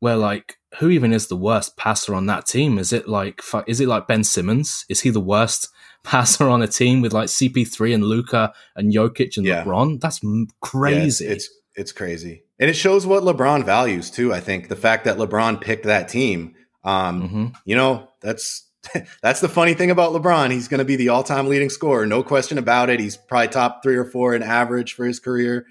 where 0.00 0.16
like 0.16 0.56
who 0.78 0.88
even 0.88 1.12
is 1.12 1.26
the 1.26 1.36
worst 1.36 1.76
passer 1.76 2.14
on 2.14 2.26
that 2.26 2.46
team? 2.46 2.78
Is 2.78 2.92
it 2.92 3.06
like 3.08 3.42
is 3.66 3.80
it 3.80 3.88
like 3.88 4.06
Ben 4.06 4.24
Simmons? 4.24 4.86
Is 4.88 5.02
he 5.02 5.10
the 5.10 5.20
worst 5.20 5.68
passer 6.04 6.48
on 6.48 6.62
a 6.62 6.68
team 6.68 7.00
with 7.00 7.12
like 7.12 7.28
CP3 7.28 7.94
and 7.94 8.04
Luka 8.04 8.52
and 8.76 8.92
Jokic 8.92 9.36
and 9.36 9.44
yeah. 9.44 9.64
LeBron? 9.64 10.00
That's 10.00 10.20
crazy. 10.60 11.24
Yeah, 11.24 11.32
it's, 11.32 11.46
it's 11.46 11.60
it's 11.76 11.92
crazy, 11.92 12.44
and 12.60 12.70
it 12.70 12.74
shows 12.74 13.04
what 13.04 13.24
LeBron 13.24 13.64
values 13.64 14.10
too. 14.10 14.32
I 14.32 14.38
think 14.38 14.68
the 14.68 14.76
fact 14.76 15.04
that 15.06 15.16
LeBron 15.16 15.60
picked 15.60 15.84
that 15.84 16.08
team. 16.08 16.54
Um, 16.84 17.22
mm-hmm. 17.22 17.46
You 17.64 17.76
know, 17.76 18.08
that's 18.20 18.68
that's 19.22 19.40
the 19.40 19.48
funny 19.48 19.74
thing 19.74 19.90
about 19.90 20.12
LeBron. 20.12 20.52
He's 20.52 20.68
going 20.68 20.78
to 20.78 20.84
be 20.84 20.96
the 20.96 21.08
all-time 21.08 21.48
leading 21.48 21.70
scorer, 21.70 22.06
no 22.06 22.22
question 22.22 22.58
about 22.58 22.90
it. 22.90 23.00
He's 23.00 23.16
probably 23.16 23.48
top 23.48 23.82
three 23.82 23.96
or 23.96 24.04
four 24.04 24.34
in 24.34 24.42
average 24.42 24.92
for 24.92 25.04
his 25.04 25.18
career, 25.18 25.66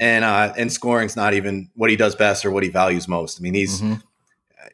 and 0.00 0.24
uh, 0.24 0.52
and 0.56 0.72
scoring's 0.72 1.16
not 1.16 1.34
even 1.34 1.70
what 1.74 1.90
he 1.90 1.96
does 1.96 2.14
best 2.14 2.44
or 2.44 2.50
what 2.50 2.62
he 2.62 2.68
values 2.68 3.06
most. 3.06 3.38
I 3.38 3.42
mean, 3.42 3.54
he's 3.54 3.80
mm-hmm. 3.80 3.94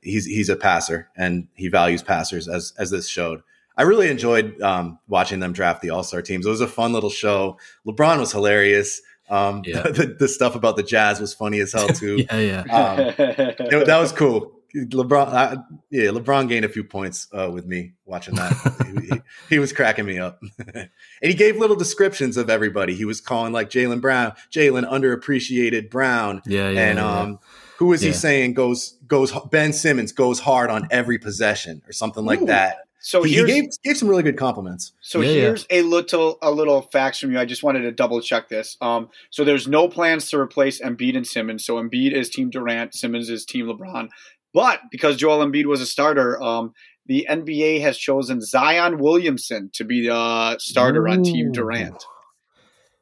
he's 0.02 0.24
he's 0.24 0.48
a 0.48 0.56
passer, 0.56 1.08
and 1.16 1.48
he 1.54 1.68
values 1.68 2.02
passers 2.02 2.48
as 2.48 2.72
as 2.78 2.90
this 2.90 3.08
showed. 3.08 3.42
I 3.76 3.82
really 3.82 4.10
enjoyed 4.10 4.60
um, 4.60 4.98
watching 5.08 5.40
them 5.40 5.52
draft 5.52 5.82
the 5.82 5.90
All 5.90 6.02
Star 6.02 6.22
teams. 6.22 6.46
It 6.46 6.50
was 6.50 6.60
a 6.60 6.68
fun 6.68 6.92
little 6.92 7.10
show. 7.10 7.58
LeBron 7.86 8.18
was 8.18 8.32
hilarious. 8.32 9.00
Um, 9.30 9.62
yeah. 9.64 9.82
the, 9.82 10.14
the, 10.18 10.28
stuff 10.28 10.54
about 10.54 10.76
the 10.76 10.82
Jazz 10.82 11.20
was 11.20 11.32
funny 11.32 11.60
as 11.60 11.72
hell 11.72 11.88
too. 11.88 12.24
yeah, 12.30 12.36
yeah. 12.36 12.60
Um, 12.60 13.14
it, 13.18 13.86
that 13.86 13.98
was 13.98 14.12
cool. 14.12 14.52
LeBron, 14.74 15.28
uh, 15.28 15.56
yeah, 15.90 16.08
LeBron 16.08 16.48
gained 16.48 16.64
a 16.64 16.68
few 16.68 16.82
points 16.82 17.28
uh, 17.32 17.50
with 17.50 17.66
me 17.66 17.92
watching 18.06 18.34
that. 18.36 18.52
he, 19.48 19.56
he, 19.56 19.58
was 19.58 19.70
cracking 19.70 20.06
me 20.06 20.18
up, 20.18 20.40
and 20.74 20.88
he 21.20 21.34
gave 21.34 21.58
little 21.58 21.76
descriptions 21.76 22.38
of 22.38 22.48
everybody. 22.48 22.94
He 22.94 23.04
was 23.04 23.20
calling 23.20 23.52
like 23.52 23.68
Jaylen 23.68 24.00
Brown, 24.00 24.32
Jaylen 24.50 24.90
underappreciated 24.90 25.90
Brown, 25.90 26.40
yeah, 26.46 26.70
yeah, 26.70 26.88
and 26.88 26.98
yeah, 26.98 27.20
um, 27.20 27.30
yeah. 27.32 27.36
who 27.78 27.86
was 27.88 28.00
he 28.00 28.14
saying 28.14 28.54
goes 28.54 28.98
goes 29.06 29.32
Ben 29.50 29.74
Simmons 29.74 30.12
goes 30.12 30.40
hard 30.40 30.70
on 30.70 30.88
every 30.90 31.18
possession 31.18 31.82
or 31.86 31.92
something 31.92 32.24
like 32.24 32.40
Ooh. 32.40 32.46
that. 32.46 32.78
So 33.04 33.24
he, 33.24 33.34
he 33.34 33.44
gave, 33.44 33.64
gave 33.82 33.96
some 33.96 34.08
really 34.08 34.22
good 34.22 34.38
compliments. 34.38 34.92
So 35.00 35.20
yeah, 35.20 35.32
here's 35.32 35.66
yeah. 35.68 35.80
a 35.80 35.82
little 35.82 36.38
a 36.40 36.52
little 36.52 36.82
facts 36.82 37.18
from 37.18 37.32
you. 37.32 37.38
I 37.38 37.44
just 37.44 37.64
wanted 37.64 37.80
to 37.80 37.90
double 37.90 38.20
check 38.20 38.48
this. 38.48 38.76
Um, 38.80 39.10
so 39.30 39.44
there's 39.44 39.66
no 39.66 39.88
plans 39.88 40.30
to 40.30 40.38
replace 40.38 40.80
Embiid 40.80 41.16
and 41.16 41.26
Simmons. 41.26 41.64
So 41.66 41.82
Embiid 41.82 42.12
is 42.12 42.30
Team 42.30 42.48
Durant, 42.48 42.94
Simmons 42.94 43.28
is 43.28 43.44
Team 43.44 43.66
LeBron. 43.66 44.08
But 44.54 44.82
because 44.92 45.16
Joel 45.16 45.44
Embiid 45.44 45.66
was 45.66 45.80
a 45.80 45.86
starter, 45.86 46.40
um, 46.40 46.74
the 47.06 47.26
NBA 47.28 47.80
has 47.80 47.98
chosen 47.98 48.40
Zion 48.40 48.98
Williamson 48.98 49.70
to 49.74 49.84
be 49.84 50.06
the 50.06 50.58
starter 50.58 51.08
Ooh. 51.08 51.10
on 51.10 51.24
Team 51.24 51.50
Durant. 51.50 52.04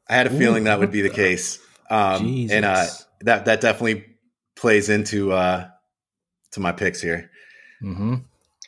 I 0.09 0.14
had 0.14 0.27
a 0.27 0.31
feeling 0.31 0.62
Ooh. 0.62 0.66
that 0.66 0.79
would 0.79 0.90
be 0.90 1.03
the 1.03 1.11
case, 1.11 1.61
um, 1.90 2.48
and 2.51 2.64
uh, 2.64 2.87
that 3.20 3.44
that 3.44 3.61
definitely 3.61 4.07
plays 4.57 4.88
into 4.88 5.33
uh, 5.33 5.68
to 6.53 6.61
my 6.61 6.72
picks 6.72 7.03
here. 7.03 7.31
Mm-hmm. 7.83 8.14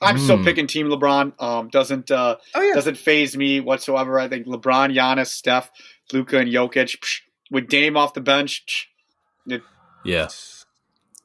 I'm 0.03 0.17
mm. 0.17 0.25
still 0.25 0.43
picking 0.43 0.67
Team 0.67 0.89
LeBron. 0.89 1.41
Um, 1.41 1.69
doesn't 1.69 2.11
uh, 2.11 2.37
oh, 2.55 2.61
yeah. 2.61 2.75
doesn't 2.75 2.97
phase 2.97 3.37
me 3.37 3.61
whatsoever. 3.61 4.19
I 4.19 4.29
think 4.29 4.47
LeBron, 4.47 4.95
Giannis, 4.95 5.29
Steph, 5.29 5.71
Luka, 6.13 6.39
and 6.39 6.51
Jokic 6.51 6.99
psh, 6.99 7.21
with 7.51 7.69
Dame 7.69 7.97
off 7.97 8.15
the 8.15 8.21
bench. 8.21 8.65
Psh, 8.67 9.55
it, 9.55 9.63
yeah, 10.05 10.29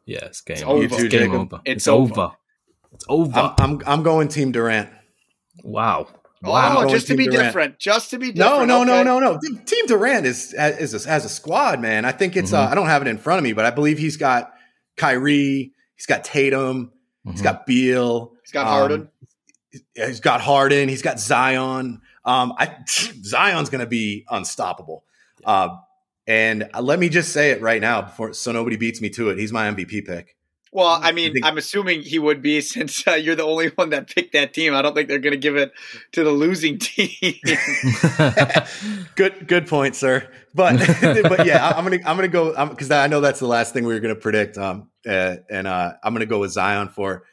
yeah, 0.05 0.19
game 0.45 0.57
it's 0.57 0.63
over. 0.63 0.83
It's, 0.83 1.03
game 1.03 1.33
over. 1.33 1.61
It's, 1.65 1.75
it's 1.75 1.87
over. 1.87 2.21
over. 2.21 2.31
It's 2.93 3.05
over. 3.09 3.39
I'm, 3.39 3.53
I'm, 3.57 3.81
I'm 3.85 4.03
going 4.03 4.27
Team 4.27 4.51
Durant. 4.51 4.89
Wow. 5.63 6.07
Wow, 6.43 6.83
oh, 6.83 6.89
just 6.89 7.07
to 7.07 7.15
be 7.15 7.25
Durant. 7.25 7.43
different, 7.43 7.79
just 7.79 8.11
to 8.11 8.19
be 8.19 8.31
different. 8.31 8.67
No, 8.67 8.83
no, 8.83 8.93
okay. 8.93 9.03
no, 9.03 9.19
no, 9.19 9.31
no. 9.31 9.39
Team 9.65 9.87
Durant 9.87 10.25
is 10.25 10.53
is 10.53 10.93
a, 10.93 11.09
as 11.09 11.25
a 11.25 11.29
squad, 11.29 11.81
man. 11.81 12.05
I 12.05 12.11
think 12.11 12.35
it's. 12.35 12.53
Uh, 12.53 12.59
mm-hmm. 12.59 12.67
Uh, 12.67 12.71
I 12.71 12.75
don't 12.75 12.85
have 12.85 13.01
it 13.01 13.07
in 13.07 13.17
front 13.17 13.39
of 13.39 13.43
me, 13.43 13.53
but 13.53 13.65
I 13.65 13.71
believe 13.71 13.97
he's 13.97 14.17
got 14.17 14.53
Kyrie, 14.97 15.73
he's 15.95 16.05
got 16.05 16.23
Tatum, 16.23 16.85
mm-hmm. 16.85 17.31
he's 17.31 17.41
got 17.41 17.65
Beal, 17.65 18.33
He's 18.47 18.53
got 18.53 18.67
Harden. 18.67 19.01
Um, 19.01 19.81
he's 19.93 20.21
got 20.21 20.39
Harden. 20.39 20.87
He's 20.87 21.01
got 21.01 21.19
Zion. 21.19 21.99
Um, 22.23 22.53
I, 22.57 22.77
Zion's 22.87 23.69
going 23.69 23.81
to 23.81 23.87
be 23.87 24.25
unstoppable. 24.29 25.03
Uh, 25.43 25.75
and 26.25 26.69
let 26.79 26.97
me 26.97 27.09
just 27.09 27.33
say 27.33 27.51
it 27.51 27.61
right 27.61 27.81
now, 27.81 28.03
before 28.03 28.31
so 28.31 28.53
nobody 28.53 28.77
beats 28.77 29.01
me 29.01 29.09
to 29.11 29.31
it. 29.31 29.37
He's 29.37 29.51
my 29.51 29.69
MVP 29.69 30.05
pick. 30.05 30.37
Well, 30.71 30.97
I 31.01 31.11
mean, 31.11 31.31
I 31.31 31.33
think, 31.33 31.45
I'm 31.45 31.57
assuming 31.57 32.03
he 32.03 32.19
would 32.19 32.41
be 32.41 32.61
since 32.61 33.05
uh, 33.05 33.15
you're 33.15 33.35
the 33.35 33.43
only 33.43 33.67
one 33.67 33.89
that 33.89 34.07
picked 34.07 34.31
that 34.31 34.53
team. 34.53 34.73
I 34.73 34.81
don't 34.81 34.95
think 34.95 35.09
they're 35.09 35.19
going 35.19 35.33
to 35.33 35.37
give 35.37 35.57
it 35.57 35.73
to 36.13 36.23
the 36.23 36.31
losing 36.31 36.77
team. 36.79 37.35
good, 39.15 39.45
good 39.45 39.67
point, 39.67 39.97
sir. 39.97 40.25
But, 40.55 40.77
but 41.01 41.45
yeah, 41.45 41.67
I'm 41.67 41.83
gonna, 41.83 41.99
I'm 42.05 42.15
gonna 42.15 42.29
go 42.29 42.67
because 42.69 42.91
I 42.91 43.07
know 43.07 43.19
that's 43.19 43.41
the 43.41 43.47
last 43.47 43.73
thing 43.73 43.85
we 43.85 43.93
were 43.93 43.99
going 43.99 44.15
to 44.15 44.19
predict. 44.19 44.57
Um, 44.57 44.89
uh, 45.05 45.35
and 45.49 45.67
uh, 45.67 45.95
I'm 46.01 46.13
gonna 46.13 46.25
go 46.25 46.39
with 46.39 46.51
Zion 46.51 46.87
for 46.87 47.23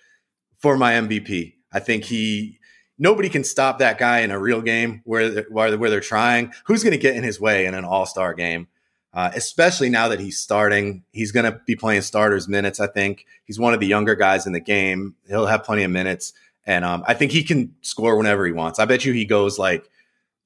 for 0.64 0.78
my 0.78 0.94
MVP. 0.94 1.52
I 1.74 1.78
think 1.78 2.04
he 2.04 2.58
nobody 2.98 3.28
can 3.28 3.44
stop 3.44 3.80
that 3.80 3.98
guy 3.98 4.20
in 4.20 4.30
a 4.30 4.38
real 4.38 4.62
game 4.62 5.02
where 5.04 5.42
where, 5.50 5.76
where 5.76 5.90
they're 5.90 6.00
trying. 6.00 6.54
Who's 6.64 6.82
going 6.82 6.94
to 6.94 6.98
get 6.98 7.14
in 7.16 7.22
his 7.22 7.38
way 7.38 7.66
in 7.66 7.74
an 7.74 7.84
All 7.84 8.06
Star 8.06 8.32
game? 8.32 8.68
Uh, 9.12 9.30
especially 9.34 9.90
now 9.90 10.08
that 10.08 10.20
he's 10.20 10.40
starting, 10.40 11.04
he's 11.12 11.32
going 11.32 11.44
to 11.44 11.60
be 11.66 11.76
playing 11.76 12.00
starters 12.00 12.48
minutes. 12.48 12.80
I 12.80 12.86
think 12.86 13.26
he's 13.44 13.60
one 13.60 13.74
of 13.74 13.80
the 13.80 13.86
younger 13.86 14.14
guys 14.14 14.46
in 14.46 14.54
the 14.54 14.60
game. 14.60 15.16
He'll 15.28 15.44
have 15.44 15.64
plenty 15.64 15.82
of 15.82 15.90
minutes, 15.90 16.32
and 16.64 16.82
um, 16.82 17.04
I 17.06 17.12
think 17.12 17.30
he 17.30 17.44
can 17.44 17.74
score 17.82 18.16
whenever 18.16 18.46
he 18.46 18.52
wants. 18.52 18.78
I 18.78 18.86
bet 18.86 19.04
you 19.04 19.12
he 19.12 19.26
goes 19.26 19.58
like, 19.58 19.86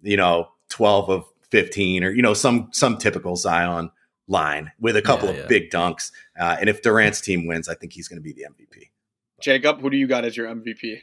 you 0.03 0.17
know, 0.17 0.49
twelve 0.69 1.09
of 1.11 1.27
fifteen, 1.49 2.03
or 2.03 2.11
you 2.11 2.23
know, 2.23 2.35
some 2.35 2.71
some 2.73 2.99
typical 2.99 3.37
Zion 3.37 3.93
line 4.27 4.73
with 4.81 4.97
a 4.97 5.03
couple 5.03 5.33
yeah, 5.33 5.43
of 5.43 5.49
big 5.49 5.71
dunks. 5.71 6.11
Uh, 6.37 6.57
and 6.59 6.69
if 6.69 6.83
Durant's 6.83 7.21
team 7.21 7.47
wins, 7.47 7.69
I 7.69 7.75
think 7.75 7.93
he's 7.93 8.09
going 8.09 8.21
to 8.21 8.23
be 8.23 8.33
the 8.33 8.47
MVP. 8.51 8.89
Jacob, 9.41 9.81
who 9.81 9.91
do 9.91 9.97
you 9.97 10.07
got 10.07 10.25
as 10.25 10.37
your 10.37 10.49
MVP? 10.49 11.01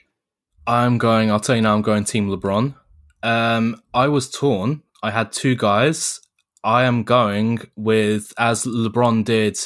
I'm 0.68 0.98
going. 0.98 1.32
I'll 1.32 1.40
tell 1.40 1.56
you 1.56 1.62
now. 1.62 1.76
I'm 1.76 1.82
going 1.82 2.04
Team 2.04 2.30
LeBron. 2.30 2.76
Um, 3.24 3.82
I 3.94 4.08
was 4.08 4.30
torn. 4.30 4.82
I 5.02 5.12
had 5.12 5.32
two 5.32 5.56
guys. 5.56 6.22
I 6.64 6.84
am 6.84 7.04
going 7.04 7.60
with 7.76 8.34
as 8.38 8.66
LeBron 8.66 9.24
did 9.24 9.58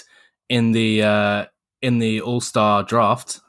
in 0.49 0.73
the 0.73 1.03
uh, 1.03 1.45
in 1.81 1.99
the 1.99 2.21
All 2.21 2.41
Star 2.41 2.83
draft. 2.83 3.39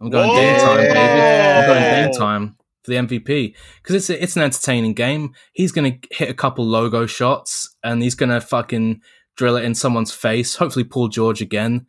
I'm 0.00 0.10
going 0.10 0.28
Whoa! 0.28 0.36
Dame 0.36 0.60
time, 0.60 0.76
baby. 0.76 0.98
I'm 0.98 1.66
going 1.66 1.82
Dame 1.82 2.12
time 2.12 2.56
for 2.82 2.90
the 2.90 2.96
MVP 2.96 3.54
because 3.82 3.94
it's 3.94 4.10
a, 4.10 4.22
it's 4.22 4.36
an 4.36 4.42
entertaining 4.42 4.94
game. 4.94 5.34
He's 5.52 5.72
going 5.72 6.00
to 6.00 6.08
hit 6.14 6.28
a 6.28 6.34
couple 6.34 6.64
logo 6.64 7.06
shots 7.06 7.74
and 7.82 8.02
he's 8.02 8.14
going 8.14 8.30
to 8.30 8.40
fucking 8.40 9.00
drill 9.36 9.56
it 9.56 9.64
in 9.64 9.74
someone's 9.74 10.12
face. 10.12 10.56
Hopefully, 10.56 10.84
Paul 10.84 11.08
George 11.08 11.40
again. 11.40 11.86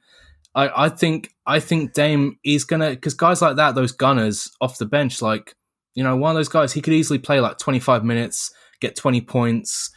I, 0.57 0.85
I 0.85 0.89
think 0.89 1.29
I 1.45 1.59
think 1.59 1.93
Dame 1.93 2.39
is 2.43 2.65
gonna 2.65 2.89
because 2.89 3.13
guys 3.13 3.43
like 3.43 3.57
that, 3.57 3.75
those 3.75 3.91
gunners 3.91 4.51
off 4.59 4.79
the 4.79 4.87
bench, 4.87 5.21
like 5.21 5.55
you 5.93 6.03
know, 6.03 6.17
one 6.17 6.31
of 6.31 6.35
those 6.35 6.49
guys, 6.49 6.73
he 6.73 6.81
could 6.81 6.93
easily 6.93 7.19
play 7.19 7.39
like 7.39 7.59
25 7.59 8.03
minutes, 8.03 8.51
get 8.81 8.95
20 8.95 9.21
points, 9.21 9.91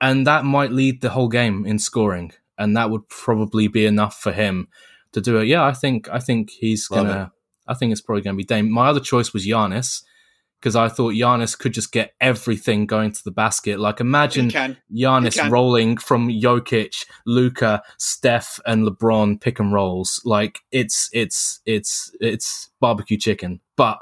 and 0.00 0.26
that 0.26 0.44
might 0.44 0.70
lead 0.70 1.00
the 1.00 1.10
whole 1.10 1.28
game 1.28 1.64
in 1.64 1.78
scoring, 1.78 2.32
and 2.58 2.76
that 2.76 2.90
would 2.90 3.08
probably 3.08 3.68
be 3.68 3.86
enough 3.86 4.18
for 4.20 4.32
him 4.32 4.68
to 5.12 5.22
do 5.22 5.38
it. 5.38 5.46
Yeah, 5.46 5.64
I 5.64 5.72
think 5.72 6.10
I 6.10 6.18
think 6.18 6.50
he's 6.50 6.90
Love 6.90 7.06
gonna. 7.06 7.22
It. 7.22 7.70
I 7.70 7.74
think 7.74 7.92
it's 7.92 8.02
probably 8.02 8.22
gonna 8.22 8.36
be 8.36 8.44
Dame. 8.44 8.70
My 8.70 8.88
other 8.88 9.00
choice 9.00 9.32
was 9.32 9.46
Giannis 9.46 10.02
because 10.62 10.76
I 10.76 10.88
thought 10.88 11.14
Giannis 11.14 11.58
could 11.58 11.74
just 11.74 11.90
get 11.90 12.14
everything 12.20 12.86
going 12.86 13.10
to 13.10 13.24
the 13.24 13.32
basket. 13.32 13.80
Like 13.80 13.98
imagine 13.98 14.48
Giannis 14.48 15.50
rolling 15.50 15.96
from 15.96 16.28
Jokic, 16.28 17.04
Luka, 17.26 17.82
Steph, 17.98 18.60
and 18.64 18.86
LeBron 18.86 19.40
pick 19.40 19.58
and 19.58 19.72
rolls. 19.72 20.22
Like 20.24 20.60
it's 20.70 21.10
it's 21.12 21.60
it's 21.66 22.14
it's 22.20 22.70
barbecue 22.78 23.16
chicken. 23.16 23.58
But 23.76 23.98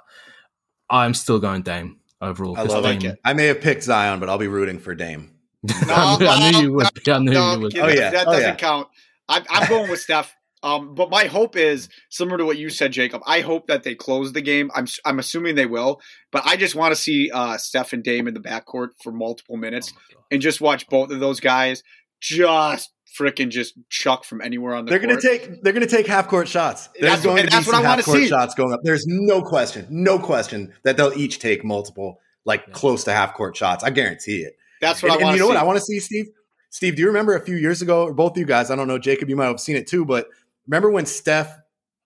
I'm 0.90 1.14
still 1.14 1.38
going 1.38 1.62
Dame 1.62 1.98
overall. 2.20 2.58
I 2.58 2.64
love 2.64 2.84
Dame, 2.84 3.12
it. 3.12 3.20
I 3.24 3.32
may 3.32 3.46
have 3.46 3.62
picked 3.62 3.84
Zion, 3.84 4.20
but 4.20 4.28
I'll 4.28 4.36
be 4.36 4.48
rooting 4.48 4.78
for 4.78 4.94
Dame. 4.94 5.30
No, 5.62 5.74
I 5.88 6.50
knew 6.50 6.58
you 6.60 6.72
would. 6.74 7.08
I 7.08 7.18
knew 7.20 7.32
no, 7.32 7.54
you 7.54 7.60
would. 7.60 7.78
Oh 7.78 7.88
yeah, 7.88 8.10
that 8.10 8.28
oh, 8.28 8.32
doesn't 8.32 8.44
oh, 8.44 8.48
yeah. 8.48 8.54
count. 8.56 8.88
I'm, 9.30 9.44
I'm 9.48 9.68
going 9.68 9.90
with 9.90 10.00
Steph. 10.00 10.36
Um, 10.62 10.94
but 10.94 11.08
my 11.10 11.24
hope 11.24 11.56
is 11.56 11.88
similar 12.10 12.36
to 12.38 12.44
what 12.44 12.58
you 12.58 12.68
said, 12.68 12.92
Jacob. 12.92 13.22
I 13.26 13.40
hope 13.40 13.66
that 13.68 13.82
they 13.82 13.94
close 13.94 14.32
the 14.32 14.42
game. 14.42 14.70
I'm 14.74 14.86
I'm 15.04 15.18
assuming 15.18 15.54
they 15.54 15.66
will, 15.66 16.00
but 16.30 16.42
I 16.44 16.56
just 16.56 16.74
want 16.74 16.94
to 16.94 17.00
see 17.00 17.30
uh, 17.32 17.56
Steph 17.56 17.92
and 17.94 18.02
Dame 18.04 18.28
in 18.28 18.34
the 18.34 18.40
backcourt 18.40 18.90
for 19.02 19.10
multiple 19.12 19.56
minutes 19.56 19.92
Oh 19.96 20.20
and 20.30 20.42
just 20.42 20.60
watch 20.60 20.86
both 20.88 21.10
of 21.10 21.18
those 21.20 21.40
guys 21.40 21.82
just 22.20 22.90
freaking 23.18 23.48
just 23.48 23.74
chuck 23.88 24.24
from 24.24 24.40
anywhere 24.40 24.74
on 24.74 24.84
the. 24.84 24.90
They're 24.90 24.98
court. 25.00 25.22
gonna 25.22 25.22
take 25.22 25.62
they're 25.62 25.72
gonna 25.72 25.86
take 25.86 26.06
half 26.06 26.28
court 26.28 26.46
shots. 26.48 26.88
There's 26.88 27.04
That's- 27.04 27.24
going 27.24 27.36
to 27.38 27.42
be 27.44 27.48
that's 27.50 27.66
what 27.66 27.74
some 27.76 27.84
I 27.84 27.88
wanna 27.88 27.96
half 28.02 28.04
court 28.04 28.18
see. 28.18 28.28
shots 28.28 28.54
going 28.54 28.72
up. 28.72 28.80
There's 28.84 29.06
no 29.06 29.42
question, 29.42 29.86
no 29.90 30.18
question 30.18 30.72
that 30.84 30.96
they'll 30.98 31.12
each 31.16 31.38
take 31.38 31.64
multiple, 31.64 32.20
like 32.44 32.64
Yeah. 32.68 32.74
close 32.74 33.04
to 33.04 33.12
half 33.12 33.34
court 33.34 33.56
shots. 33.56 33.82
I 33.82 33.90
guarantee 33.90 34.42
it. 34.42 34.56
That's 34.80 35.02
what 35.02 35.12
and, 35.12 35.20
I 35.20 35.24
want. 35.24 35.32
and 35.32 35.36
you 35.36 35.40
know 35.40 35.46
see. 35.50 35.54
what 35.54 35.62
I 35.62 35.64
want 35.66 35.78
to 35.78 35.84
see, 35.84 35.98
Steve? 36.00 36.26
Steve, 36.72 36.94
do 36.94 37.02
you 37.02 37.08
remember 37.08 37.34
a 37.34 37.40
few 37.44 37.56
years 37.56 37.82
ago, 37.82 38.04
or 38.04 38.14
both 38.14 38.32
of 38.32 38.36
you 38.38 38.44
guys? 38.46 38.70
I 38.70 38.76
don't 38.76 38.86
know, 38.86 38.98
Jacob, 38.98 39.28
you 39.28 39.34
might 39.34 39.46
have 39.46 39.58
seen 39.58 39.74
it 39.74 39.88
too, 39.88 40.04
but 40.04 40.28
remember 40.70 40.90
when 40.90 41.06
Steph 41.06 41.56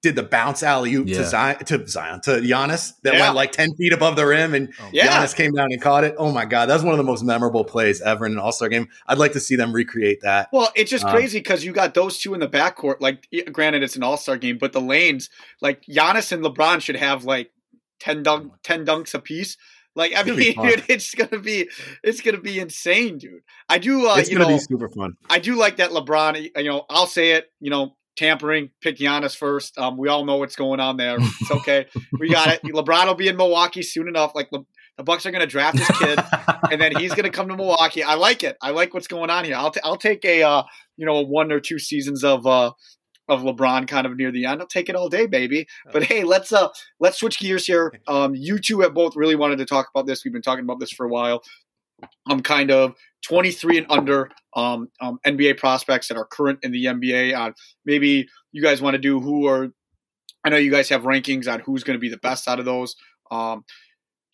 did 0.03 0.17
the 0.17 0.23
bounce 0.23 0.63
alley 0.63 0.95
oop 0.95 1.09
Yeah. 1.09 1.17
to 1.19 1.25
Zion 1.25 1.65
to 1.65 1.87
Zion 1.89 2.21
to 2.23 2.33
Giannis 2.33 2.93
that 3.05 3.15
Yeah. 3.15 3.21
went 3.21 3.37
like 3.37 3.53
ten 3.53 3.75
feet 3.75 3.93
above 3.93 4.17
the 4.17 4.27
rim, 4.27 4.53
and 4.55 4.71
Oh, 4.79 4.91
Yeah. 4.93 5.07
Giannis 5.09 5.35
came 5.35 5.53
down 5.53 5.69
and 5.71 5.81
caught 5.81 6.05
it. 6.05 6.15
Oh 6.19 6.31
my 6.31 6.45
god, 6.45 6.67
that 6.67 6.75
was 6.75 6.83
one 6.83 6.93
of 6.93 6.99
the 6.99 7.05
most 7.05 7.23
memorable 7.25 7.65
plays 7.65 8.03
ever 8.03 8.27
in 8.27 8.33
an 8.33 8.39
All 8.39 8.53
Star 8.53 8.69
game. 8.69 8.89
I'd 9.07 9.17
like 9.17 9.33
to 9.33 9.41
see 9.41 9.57
them 9.57 9.73
recreate 9.73 10.21
that. 10.21 10.49
Well, 10.53 10.71
it's 10.77 10.91
just 10.91 11.07
Um, 11.07 11.11
crazy 11.13 11.39
because 11.39 11.65
you 11.65 11.73
got 11.73 11.95
those 11.95 12.19
two 12.19 12.35
in 12.35 12.41
the 12.41 12.49
backcourt. 12.49 12.97
Like, 13.01 13.27
granted, 13.53 13.83
it's 13.83 13.97
an 13.97 14.03
All 14.03 14.19
Star 14.19 14.37
game, 14.37 14.59
but 14.59 14.73
the 14.73 14.81
lanes, 14.81 15.31
like 15.63 15.83
Giannis 15.87 16.33
and 16.33 16.45
LeBron, 16.45 16.83
should 16.83 16.97
have 16.97 17.25
like 17.25 17.51
ten 17.99 18.23
dunk, 18.23 18.53
ten 18.63 18.85
dunks 18.85 19.15
apiece. 19.15 19.57
Like, 19.97 20.13
I 20.13 20.21
It'd 20.21 20.37
mean, 20.37 20.55
dude, 20.63 20.85
it's 20.89 21.15
gonna 21.15 21.41
be, 21.41 21.71
it's 22.03 22.21
gonna 22.21 22.41
be 22.43 22.59
insane, 22.59 23.17
dude. 23.17 23.41
I 23.71 23.79
do, 23.79 24.07
uh, 24.09 24.17
it's 24.17 24.29
you 24.31 24.37
gonna 24.37 24.51
know, 24.51 24.57
be 24.57 24.63
super 24.63 24.91
fun. 24.91 25.15
I 25.31 25.39
do 25.39 25.55
like 25.57 25.77
that 25.77 25.93
LeBron. 25.93 26.51
You 26.59 26.69
know, 26.69 26.85
I'll 26.91 27.07
say 27.07 27.31
it. 27.31 27.51
You 27.61 27.71
know, 27.71 27.97
tampering, 28.17 28.71
pick 28.81 28.97
Giannis 28.97 29.37
first. 29.37 29.77
Um, 29.79 29.97
we 29.97 30.09
all 30.09 30.25
know 30.25 30.37
what's 30.37 30.57
going 30.57 30.81
on 30.81 30.97
there. 30.97 31.17
It's 31.19 31.51
okay. 31.51 31.87
we 32.19 32.31
got 32.31 32.49
it. 32.49 32.63
LeBron 32.63 33.07
will 33.07 33.15
be 33.15 33.29
in 33.29 33.37
Milwaukee 33.37 33.83
soon 33.83 34.09
enough. 34.09 34.33
Like 34.35 34.49
Le- 34.53 34.67
the 34.97 35.03
Bucks 35.03 35.27
are 35.27 35.31
gonna 35.31 35.47
draft 35.47 35.77
this 35.77 35.99
kid. 35.99 36.19
and 36.71 36.81
then 36.81 36.97
he's 36.97 37.15
going 37.15 37.25
to 37.25 37.31
come 37.31 37.49
to 37.49 37.57
Milwaukee. 37.57 38.03
I 38.03 38.15
like 38.15 38.43
it. 38.43 38.57
I 38.61 38.71
like 38.71 38.95
what's 38.95 39.09
going 39.09 39.31
on 39.31 39.45
here. 39.45 39.57
I'll 39.57 39.71
t- 39.71 39.81
I'll 39.85 39.97
take 39.97 40.25
a 40.25 40.43
uh, 40.43 40.63
you 40.97 41.07
know 41.07 41.17
a 41.17 41.23
one 41.23 41.53
or 41.53 41.61
two 41.61 41.79
seasons 41.79 42.25
of 42.25 42.47
uh 42.47 42.73
of 43.29 43.41
LeBron 43.41 43.89
kind 43.89 44.07
of 44.07 44.17
near 44.17 44.31
the 44.31 44.45
end. 44.45 44.61
I'll 44.61 44.67
take 44.67 44.89
it 44.89 44.97
all 44.97 45.09
day, 45.09 45.27
baby. 45.27 45.67
But 45.93 46.05
hey, 46.05 46.25
let's 46.25 46.53
uh 46.53 46.69
let's 47.01 47.19
switch 47.19 47.39
gears 47.39 47.67
here. 47.67 47.93
Um, 48.07 48.35
you 48.35 48.59
two 48.59 48.81
have 48.81 48.95
both 48.95 49.17
really 49.17 49.37
wanted 49.37 49.59
to 49.59 49.67
talk 49.67 49.89
about 49.95 50.07
this. 50.07 50.25
We've 50.25 50.33
been 50.33 50.43
talking 50.43 50.65
about 50.65 50.81
this 50.81 50.93
for 50.93 51.07
a 51.07 51.09
while. 51.09 51.43
I'm 52.29 52.41
kind 52.41 52.71
of 52.71 52.95
23 53.27 53.79
and 53.79 53.87
under 53.91 54.31
um, 54.55 54.89
um, 55.01 55.19
NBA 55.27 55.59
prospects 55.59 56.09
that 56.09 56.17
are 56.17 56.27
current 56.27 56.61
in 56.63 56.73
the 56.73 56.85
NBA. 56.87 57.35
Uh, 57.35 57.53
maybe 57.85 58.29
you 58.53 58.63
guys 58.63 58.81
want 58.83 58.95
to 58.95 58.99
do 58.99 59.21
who 59.21 59.47
are. 59.47 59.69
I 60.45 60.51
know 60.51 60.57
you 60.59 60.71
guys 60.71 60.91
have 60.91 61.03
rankings 61.03 61.51
on 61.51 61.61
who's 61.61 61.85
going 61.85 61.97
to 61.97 62.01
be 62.01 62.11
the 62.11 62.19
best 62.19 62.47
out 62.49 62.59
of 62.59 62.67
those. 62.67 62.97
Um, 63.31 63.65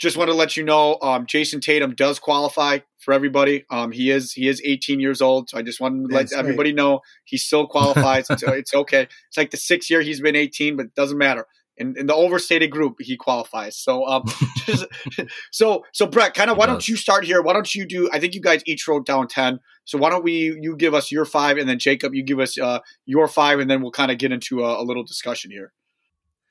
just 0.00 0.16
want 0.16 0.30
to 0.30 0.34
let 0.34 0.56
you 0.56 0.64
know, 0.64 0.98
um, 1.02 1.26
Jayson 1.26 1.60
Tatum 1.60 1.94
does 1.94 2.18
qualify 2.18 2.78
for 2.98 3.12
everybody. 3.12 3.64
Um, 3.70 3.92
he 3.92 4.10
is 4.10 4.32
he 4.32 4.48
is 4.48 4.60
18 4.64 4.98
years 4.98 5.20
old, 5.20 5.50
so 5.50 5.58
I 5.58 5.62
just 5.62 5.78
want 5.78 6.08
to 6.08 6.14
let 6.14 6.22
That's 6.22 6.34
right. 6.34 6.40
everybody 6.40 6.72
know 6.72 7.00
he 7.24 7.36
still 7.36 7.66
qualifies. 7.66 8.28
it's, 8.30 8.42
it's 8.46 8.74
okay. 8.74 9.02
It's 9.28 9.36
like 9.36 9.50
the 9.50 9.58
sixth 9.58 9.90
year 9.90 10.00
he's 10.00 10.20
been 10.20 10.36
18, 10.36 10.76
but 10.76 10.86
it 10.86 10.94
doesn't 10.94 11.18
matter. 11.18 11.46
In, 11.80 11.96
in 11.98 12.06
the 12.06 12.14
overstated 12.14 12.70
group, 12.70 12.96
he 13.00 13.16
qualifies. 13.16 13.76
So, 13.76 14.06
um, 14.06 14.24
just- 14.66 14.86
so 15.50 15.84
so 15.92 16.06
Brett, 16.06 16.34
kind 16.34 16.50
of, 16.50 16.56
why 16.56 16.66
don't 16.66 16.86
you 16.86 16.96
start 16.96 17.24
here? 17.24 17.42
Why 17.42 17.52
don't 17.54 17.74
you 17.74 17.86
do? 17.86 18.08
I 18.12 18.20
think 18.20 18.34
you 18.34 18.40
guys 18.40 18.62
each 18.66 18.86
wrote 18.86 19.06
down 19.06 19.26
10. 19.26 19.58
So 19.84 19.98
why 19.98 20.10
don't 20.10 20.22
we? 20.22 20.56
You 20.60 20.76
give 20.76 20.94
us 20.94 21.10
your 21.10 21.24
five, 21.24 21.56
and 21.56 21.68
then 21.68 21.78
Jacob, 21.80 22.14
you 22.14 22.22
give 22.22 22.38
us 22.38 22.56
uh, 22.58 22.78
your 23.06 23.26
five, 23.26 23.58
and 23.58 23.68
then 23.68 23.82
we'll 23.82 23.90
kind 23.90 24.12
of 24.12 24.18
get 24.18 24.30
into 24.30 24.62
a, 24.64 24.80
a 24.80 24.84
little 24.84 25.02
discussion 25.02 25.50
here. 25.50 25.72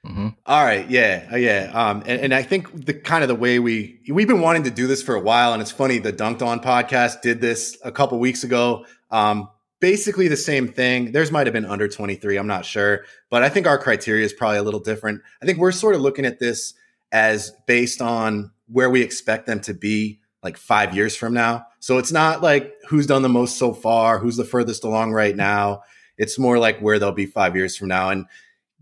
Mhm. 0.06 0.36
All 0.46 0.64
right, 0.64 0.90
yeah, 0.90 1.28
uh, 1.32 1.36
yeah, 1.36 1.72
um, 1.74 2.04
and, 2.06 2.22
and 2.22 2.34
I 2.34 2.42
think 2.42 2.86
the 2.86 2.94
kind 2.94 3.22
of 3.22 3.28
the 3.28 3.36
way 3.36 3.60
we 3.60 4.00
we've 4.10 4.28
been 4.30 4.40
wanting 4.42 4.64
to 4.64 4.72
do 4.72 4.88
this 4.88 5.04
for 5.04 5.14
a 5.14 5.20
while, 5.20 5.52
and 5.54 5.62
it's 5.62 5.72
funny 5.72 6.00
the 6.00 6.14
Dunked 6.14 6.42
On 6.42 6.60
podcast 6.62 7.22
did 7.22 7.42
this 7.42 7.78
a 7.84 7.92
couple 7.92 8.18
weeks 8.18 8.44
ago. 8.46 8.86
Um, 9.12 9.50
basically 9.80 10.28
the 10.28 10.38
same 10.38 10.68
thing. 10.68 11.12
Theirs 11.12 11.32
might 11.32 11.48
have 11.48 11.54
been 11.54 11.66
under 11.66 11.88
twenty 11.88 12.16
three, 12.16 12.38
I'm 12.38 12.48
not 12.48 12.66
sure, 12.66 13.06
but 13.30 13.44
I 13.44 13.50
think 13.50 13.68
our 13.68 13.78
criteria 13.78 14.26
is 14.26 14.34
probably 14.34 14.58
a 14.58 14.64
little 14.64 14.80
different. 14.80 15.22
I 15.42 15.46
think 15.46 15.58
we're 15.58 15.72
sort 15.72 15.96
of 15.96 16.02
looking 16.02 16.26
at 16.26 16.40
this 16.40 16.74
as 17.12 17.52
based 17.66 18.02
on 18.02 18.52
where 18.68 18.90
we 18.90 19.02
expect 19.02 19.48
them 19.48 19.60
to 19.62 19.74
be 19.74 20.20
like 20.44 20.58
five 20.58 20.96
years 20.96 21.16
from 21.16 21.34
now. 21.34 21.66
So 21.80 21.98
it's 21.98 22.12
not 22.12 22.42
like 22.42 22.74
who's 22.88 23.08
done 23.08 23.24
the 23.24 23.30
most 23.30 23.58
so 23.58 23.74
far, 23.74 24.20
who's 24.20 24.38
the 24.38 24.46
furthest 24.46 24.84
along 24.84 25.12
right 25.12 25.36
now. 25.36 25.82
It's 26.18 26.38
more 26.38 26.60
like 26.60 26.80
where 26.80 27.00
they'll 27.00 27.12
be 27.12 27.26
five 27.26 27.56
years 27.56 27.78
from 27.78 27.88
now, 27.88 28.10
and 28.10 28.26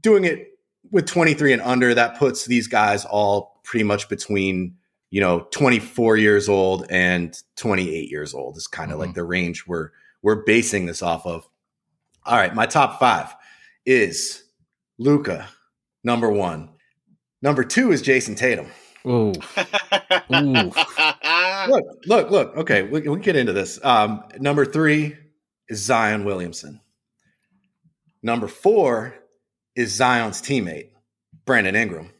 doing 0.01 0.23
it 0.23 0.47
with 0.91 1.05
23 1.05 1.53
and 1.53 1.61
under, 1.61 1.93
that 1.93 2.17
puts 2.17 2.45
these 2.45 2.67
guys 2.67 3.05
all 3.05 3.59
pretty 3.63 3.83
much 3.83 4.07
between, 4.07 4.76
you 5.09 5.21
know, 5.21 5.47
24 5.51 6.17
years 6.17 6.49
old 6.49 6.85
and 6.89 7.35
28 7.55 8.09
years 8.09 8.33
old 8.33 8.57
is 8.57 8.67
kind 8.67 8.91
of 8.91 8.97
Mhm. 8.97 9.01
like 9.01 9.13
the 9.15 9.23
range 9.23 9.65
we're 9.67 9.91
we're 10.23 10.43
basing 10.43 10.85
this 10.87 11.01
off 11.01 11.25
of. 11.25 11.47
All 12.25 12.35
right, 12.37 12.53
my 12.53 12.65
top 12.65 12.99
five 12.99 13.33
is 13.85 14.43
Luka, 14.97 15.47
number 16.03 16.29
one. 16.29 16.69
Number 17.41 17.63
two 17.63 17.91
is 17.91 18.01
Jayson 18.01 18.35
Tatum. 18.35 18.67
Ooh. 19.07 19.31
Ooh. 20.33 20.71
Look, 21.69 21.85
look, 22.05 22.31
look. 22.31 22.57
Okay, 22.57 22.83
we, 22.83 23.01
we 23.01 23.15
can 23.15 23.21
get 23.21 23.35
into 23.35 23.53
this. 23.53 23.79
Um, 23.83 24.23
number 24.39 24.65
three 24.65 25.15
is 25.69 25.79
Zion 25.83 26.23
Williamson. 26.25 26.81
Number 28.23 28.47
four 28.47 29.15
is 29.75 29.91
Zion's 29.93 30.41
teammate, 30.41 30.89
Brandon 31.45 31.75
Ingram. 31.75 32.11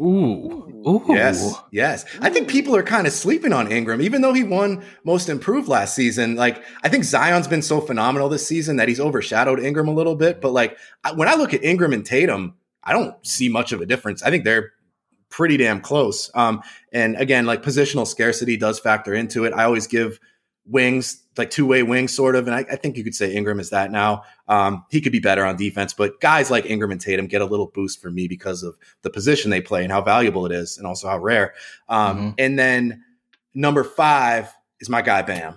Ooh. 0.00 0.66
Ooh. 0.86 1.04
Yes, 1.08 1.60
yes. 1.70 2.06
I 2.22 2.30
think 2.30 2.48
people 2.48 2.74
are 2.74 2.82
kind 2.82 3.06
of 3.06 3.12
sleeping 3.12 3.52
on 3.52 3.70
Ingram, 3.70 4.00
even 4.00 4.22
though 4.22 4.32
he 4.32 4.44
won 4.44 4.82
Most 5.04 5.28
Improved 5.28 5.68
last 5.68 5.94
season. 5.94 6.36
Like, 6.36 6.64
I 6.82 6.88
think 6.88 7.04
Zion's 7.04 7.46
been 7.46 7.60
so 7.60 7.80
phenomenal 7.82 8.30
this 8.30 8.46
season 8.46 8.76
that 8.76 8.88
he's 8.88 9.00
overshadowed 9.00 9.60
Ingram 9.60 9.88
a 9.88 9.94
little 9.94 10.16
bit. 10.16 10.40
But 10.40 10.52
like, 10.52 10.78
I, 11.04 11.12
when 11.12 11.28
I 11.28 11.34
look 11.34 11.52
at 11.52 11.62
Ingram 11.62 11.92
and 11.92 12.04
Tatum, 12.04 12.54
I 12.82 12.94
don't 12.94 13.14
see 13.26 13.50
much 13.50 13.72
of 13.72 13.82
a 13.82 13.86
difference. 13.86 14.22
I 14.22 14.30
think 14.30 14.44
they're 14.44 14.72
pretty 15.28 15.58
damn 15.58 15.80
close. 15.80 16.30
Um, 16.34 16.62
and 16.92 17.16
again, 17.16 17.44
like 17.44 17.62
positional 17.62 18.06
scarcity 18.06 18.56
does 18.56 18.80
factor 18.80 19.14
into 19.14 19.44
it. 19.44 19.52
I 19.52 19.64
always 19.64 19.86
give 19.86 20.18
wings 20.70 21.22
like 21.36 21.50
two 21.50 21.66
way 21.66 21.82
wings, 21.82 22.12
sort 22.12 22.36
of, 22.36 22.46
and 22.46 22.54
I, 22.54 22.66
I 22.70 22.76
think 22.76 22.96
you 22.98 23.04
could 23.04 23.14
say 23.14 23.32
Ingram 23.34 23.60
is 23.60 23.70
that 23.70 23.90
now. 23.90 24.24
Um, 24.46 24.84
he 24.90 25.00
could 25.00 25.12
be 25.12 25.20
better 25.20 25.44
on 25.44 25.56
defense, 25.56 25.94
but 25.94 26.20
guys 26.20 26.50
like 26.50 26.66
Ingram 26.66 26.90
and 26.90 27.00
Tatum 27.00 27.26
get 27.28 27.40
a 27.40 27.46
little 27.46 27.68
boost 27.68 28.00
for 28.02 28.10
me 28.10 28.28
because 28.28 28.62
of 28.62 28.76
the 29.02 29.08
position 29.10 29.50
they 29.50 29.62
play 29.62 29.82
and 29.82 29.90
how 29.92 30.02
valuable 30.02 30.44
it 30.44 30.52
is, 30.52 30.76
and 30.76 30.86
also 30.86 31.08
how 31.08 31.18
rare. 31.18 31.54
Um, 31.88 32.34
And 32.38 32.58
then 32.58 33.04
number 33.54 33.84
five 33.84 34.52
is 34.80 34.88
my 34.90 35.00
guy 35.02 35.22
Bam. 35.22 35.54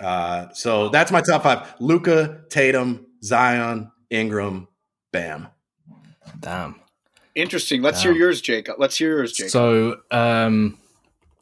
Uh, 0.00 0.52
so 0.52 0.88
that's 0.88 1.10
my 1.12 1.20
top 1.22 1.42
five: 1.44 1.74
Luka, 1.80 2.42
Tatum, 2.50 3.06
Zion, 3.22 3.90
Ingram, 4.10 4.68
Bam. 5.12 5.48
Damn. 6.40 6.76
Interesting. 7.34 7.80
Let's 7.82 7.98
Wow. 8.04 8.12
hear 8.12 8.20
yours, 8.24 8.40
Jacob. 8.42 8.76
Let's 8.78 8.96
hear 8.98 9.16
yours, 9.16 9.32
Jacob. 9.32 9.50
So, 9.50 9.96
um, 10.10 10.78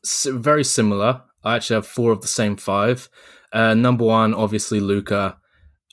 s- 0.04 0.28
very 0.30 0.62
similar. 0.64 1.22
I 1.44 1.56
actually 1.56 1.76
have 1.76 1.86
four 1.86 2.12
of 2.12 2.20
the 2.20 2.28
same 2.28 2.56
five. 2.56 3.08
Uh, 3.52 3.74
number 3.74 4.04
one, 4.04 4.34
obviously 4.34 4.80
Luka. 4.80 5.38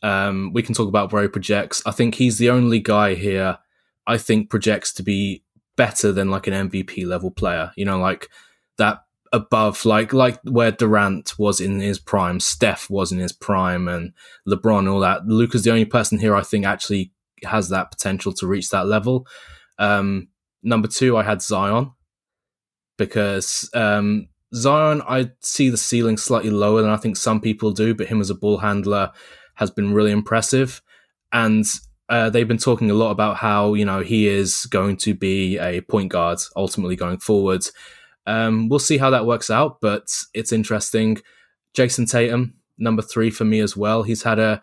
Um, 0.03 0.51
we 0.53 0.61
can 0.61 0.75
talk 0.75 0.87
about 0.87 1.11
where 1.11 1.23
he 1.23 1.27
projects. 1.27 1.81
I 1.85 1.91
think 1.91 2.15
he's 2.15 2.37
the 2.37 2.49
only 2.49 2.79
guy 2.79 3.15
here. 3.15 3.57
I 4.05 4.17
think 4.17 4.49
projects 4.49 4.93
to 4.93 5.03
be 5.03 5.43
better 5.75 6.11
than 6.11 6.29
like 6.29 6.47
an 6.47 6.69
MVP 6.69 7.05
level 7.05 7.31
player. 7.31 7.71
You 7.75 7.85
know, 7.85 7.99
like 7.99 8.29
that 8.77 9.03
above, 9.33 9.85
like 9.85 10.13
like 10.13 10.39
where 10.43 10.71
Durant 10.71 11.37
was 11.39 11.59
in 11.59 11.79
his 11.79 11.99
prime, 11.99 12.39
Steph 12.39 12.89
was 12.89 13.11
in 13.11 13.19
his 13.19 13.33
prime, 13.33 13.87
and 13.87 14.13
LeBron, 14.47 14.91
all 14.91 14.99
that. 14.99 15.25
Luka's 15.25 15.63
the 15.63 15.71
only 15.71 15.85
person 15.85 16.19
here 16.19 16.35
I 16.35 16.43
think 16.43 16.65
actually 16.65 17.11
has 17.43 17.69
that 17.69 17.91
potential 17.91 18.33
to 18.33 18.47
reach 18.47 18.69
that 18.69 18.87
level. 18.87 19.27
Um, 19.79 20.29
number 20.63 20.87
two, 20.87 21.17
I 21.17 21.23
had 21.23 21.41
Zion 21.41 21.91
because 22.97 23.69
um, 23.73 24.27
Zion, 24.53 25.01
I 25.07 25.31
see 25.41 25.69
the 25.69 25.77
ceiling 25.77 26.17
slightly 26.17 26.49
lower 26.49 26.81
than 26.81 26.91
I 26.91 26.97
think 26.97 27.17
some 27.17 27.41
people 27.41 27.71
do, 27.71 27.93
but 27.93 28.07
him 28.07 28.21
as 28.21 28.29
a 28.29 28.35
ball 28.35 28.57
handler 28.57 29.11
has 29.55 29.71
been 29.71 29.93
really 29.93 30.11
impressive. 30.11 30.81
And 31.31 31.65
uh, 32.09 32.29
they've 32.29 32.47
been 32.47 32.57
talking 32.57 32.89
a 32.89 32.93
lot 32.95 33.11
about 33.11 33.37
how 33.37 33.73
you 33.73 33.83
know 33.83 34.01
he 34.01 34.27
is 34.27 34.65
going 34.67 34.97
to 34.97 35.13
be 35.13 35.57
a 35.57 35.81
point 35.81 36.09
guard 36.09 36.39
ultimately 36.55 36.95
going 36.95 37.19
forward. 37.19 37.65
Um, 38.25 38.69
we'll 38.69 38.79
see 38.79 38.97
how 38.97 39.09
that 39.09 39.25
works 39.25 39.49
out, 39.49 39.79
but 39.81 40.07
it's 40.33 40.51
interesting. 40.51 41.17
Jayson 41.73 42.09
Tatum, 42.09 42.55
number 42.77 43.01
three 43.01 43.29
for 43.29 43.45
me 43.45 43.59
as 43.59 43.75
well. 43.75 44.03
He's 44.03 44.23
had 44.23 44.39
a 44.39 44.61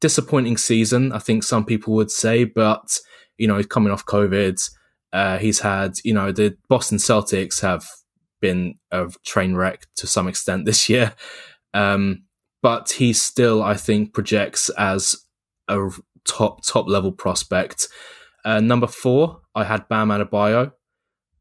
disappointing 0.00 0.56
season, 0.56 1.12
I 1.12 1.18
think 1.18 1.44
some 1.44 1.64
people 1.64 1.94
would 1.94 2.10
say, 2.10 2.44
but 2.44 2.98
you 3.38 3.46
know 3.46 3.56
he's 3.56 3.66
coming 3.66 3.92
off 3.92 4.04
COVID. 4.06 4.60
Uh, 5.12 5.38
he's 5.38 5.60
had, 5.60 5.92
you 6.04 6.14
know, 6.14 6.32
the 6.32 6.56
Boston 6.68 6.96
Celtics 6.96 7.60
have 7.60 7.86
been 8.42 8.74
a 8.90 9.10
train 9.24 9.54
wreck 9.54 9.86
to 9.96 10.06
some 10.06 10.28
extent 10.28 10.66
this 10.66 10.90
year. 10.90 11.14
Um, 11.72 12.24
but 12.60 12.90
he 12.92 13.14
still, 13.14 13.62
I 13.62 13.74
think, 13.74 14.12
projects 14.12 14.68
as 14.76 15.16
a 15.68 15.88
top 16.24 16.64
top 16.64 16.86
level 16.88 17.12
prospect. 17.12 17.88
Uh, 18.44 18.60
number 18.60 18.86
four, 18.86 19.40
I 19.54 19.64
had 19.64 19.88
Bam 19.88 20.08
Adebayo, 20.08 20.72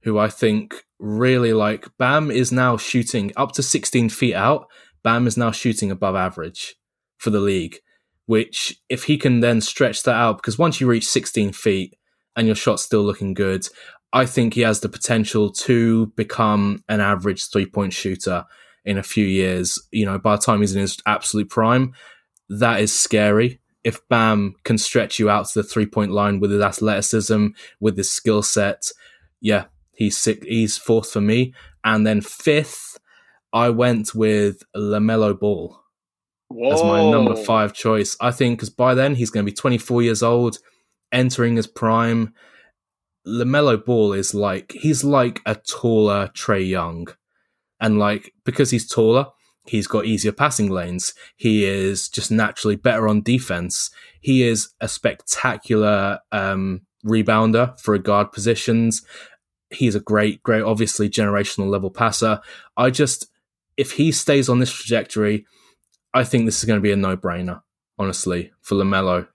who 0.03 0.17
I 0.17 0.29
think 0.29 0.85
really 0.99 1.53
like. 1.53 1.87
Bam 1.97 2.31
is 2.31 2.51
now 2.51 2.77
shooting 2.77 3.31
up 3.35 3.51
to 3.53 3.63
16 3.63 4.09
feet 4.09 4.35
out. 4.35 4.67
Bam 5.03 5.27
is 5.27 5.37
now 5.37 5.51
shooting 5.51 5.91
above 5.91 6.15
average 6.15 6.75
for 7.17 7.29
the 7.29 7.39
league, 7.39 7.77
which 8.25 8.79
if 8.89 9.05
he 9.05 9.17
can 9.17 9.39
then 9.39 9.61
stretch 9.61 10.03
that 10.03 10.15
out, 10.15 10.37
because 10.37 10.57
once 10.57 10.79
you 10.79 10.87
reach 10.87 11.07
16 11.07 11.53
feet 11.53 11.95
and 12.35 12.47
your 12.47 12.55
shot's 12.55 12.83
still 12.83 13.03
looking 13.03 13.33
good, 13.33 13.67
I 14.13 14.25
think 14.25 14.53
he 14.53 14.61
has 14.61 14.81
the 14.81 14.89
potential 14.89 15.51
to 15.51 16.07
become 16.17 16.83
an 16.89 16.99
average 16.99 17.49
three 17.49 17.65
point 17.65 17.93
shooter 17.93 18.45
in 18.83 18.97
a 18.97 19.03
few 19.03 19.25
years. 19.25 19.79
You 19.91 20.05
know, 20.05 20.17
by 20.17 20.35
the 20.35 20.41
time 20.41 20.61
he's 20.61 20.75
in 20.75 20.81
his 20.81 20.97
absolute 21.05 21.49
prime, 21.49 21.93
that 22.49 22.81
is 22.81 22.93
scary 22.93 23.61
if 23.83 24.07
Bam 24.09 24.55
can 24.63 24.77
stretch 24.77 25.19
you 25.19 25.29
out 25.29 25.47
to 25.47 25.61
the 25.61 25.67
three 25.67 25.85
point 25.85 26.11
line 26.11 26.39
with 26.39 26.51
his 26.51 26.61
athleticism, 26.61 27.47
with 27.79 27.97
his 27.97 28.11
skill 28.11 28.43
set, 28.43 28.91
yeah, 29.39 29.65
he's 29.95 30.17
sick, 30.17 30.43
he's 30.43 30.77
fourth 30.77 31.11
for 31.11 31.21
me. 31.21 31.53
And 31.83 32.05
then 32.05 32.21
fifth, 32.21 32.99
I 33.53 33.69
went 33.69 34.13
with 34.13 34.63
LaMelo 34.75 35.39
Ball 35.39 35.79
Whoa. 36.49 36.73
as 36.73 36.83
my 36.83 37.09
number 37.09 37.35
five 37.35 37.73
choice. 37.73 38.15
I 38.21 38.31
think 38.31 38.59
because 38.59 38.69
by 38.69 38.93
then 38.93 39.15
he's 39.15 39.31
going 39.31 39.45
to 39.45 39.51
be 39.51 39.55
24 39.55 40.03
years 40.03 40.21
old, 40.21 40.59
entering 41.11 41.55
his 41.55 41.67
prime. 41.67 42.33
LaMelo 43.27 43.83
Ball 43.83 44.13
is 44.13 44.33
like, 44.33 44.71
he's 44.73 45.03
like 45.03 45.41
a 45.45 45.55
taller 45.55 46.29
Trae 46.29 46.67
Young. 46.67 47.07
And 47.79 47.97
like, 47.97 48.33
because 48.45 48.71
he's 48.71 48.87
taller, 48.87 49.27
He's 49.65 49.87
got 49.87 50.05
easier 50.05 50.31
passing 50.31 50.69
lanes. 50.69 51.13
He 51.35 51.65
is 51.65 52.09
just 52.09 52.31
naturally 52.31 52.75
better 52.75 53.07
on 53.07 53.21
defense. 53.21 53.91
He 54.19 54.43
is 54.43 54.73
a 54.81 54.87
spectacular 54.87 56.19
um, 56.31 56.81
rebounder 57.05 57.79
for 57.79 57.93
a 57.93 57.99
guard 57.99 58.31
positions. 58.31 59.03
He's 59.69 59.95
a 59.95 59.99
great, 59.99 60.41
great, 60.41 60.63
obviously 60.63 61.09
generational 61.09 61.69
level 61.69 61.91
passer. 61.91 62.41
I 62.75 62.89
just, 62.89 63.27
if 63.77 63.93
he 63.93 64.11
stays 64.11 64.49
on 64.49 64.59
this 64.59 64.71
trajectory, 64.71 65.45
I 66.13 66.23
think 66.23 66.45
this 66.45 66.59
is 66.59 66.65
going 66.65 66.79
to 66.79 66.83
be 66.83 66.91
a 66.91 66.95
no 66.95 67.15
brainer, 67.15 67.61
honestly, 67.97 68.51
for 68.61 68.75
LaMelo. 68.75 69.27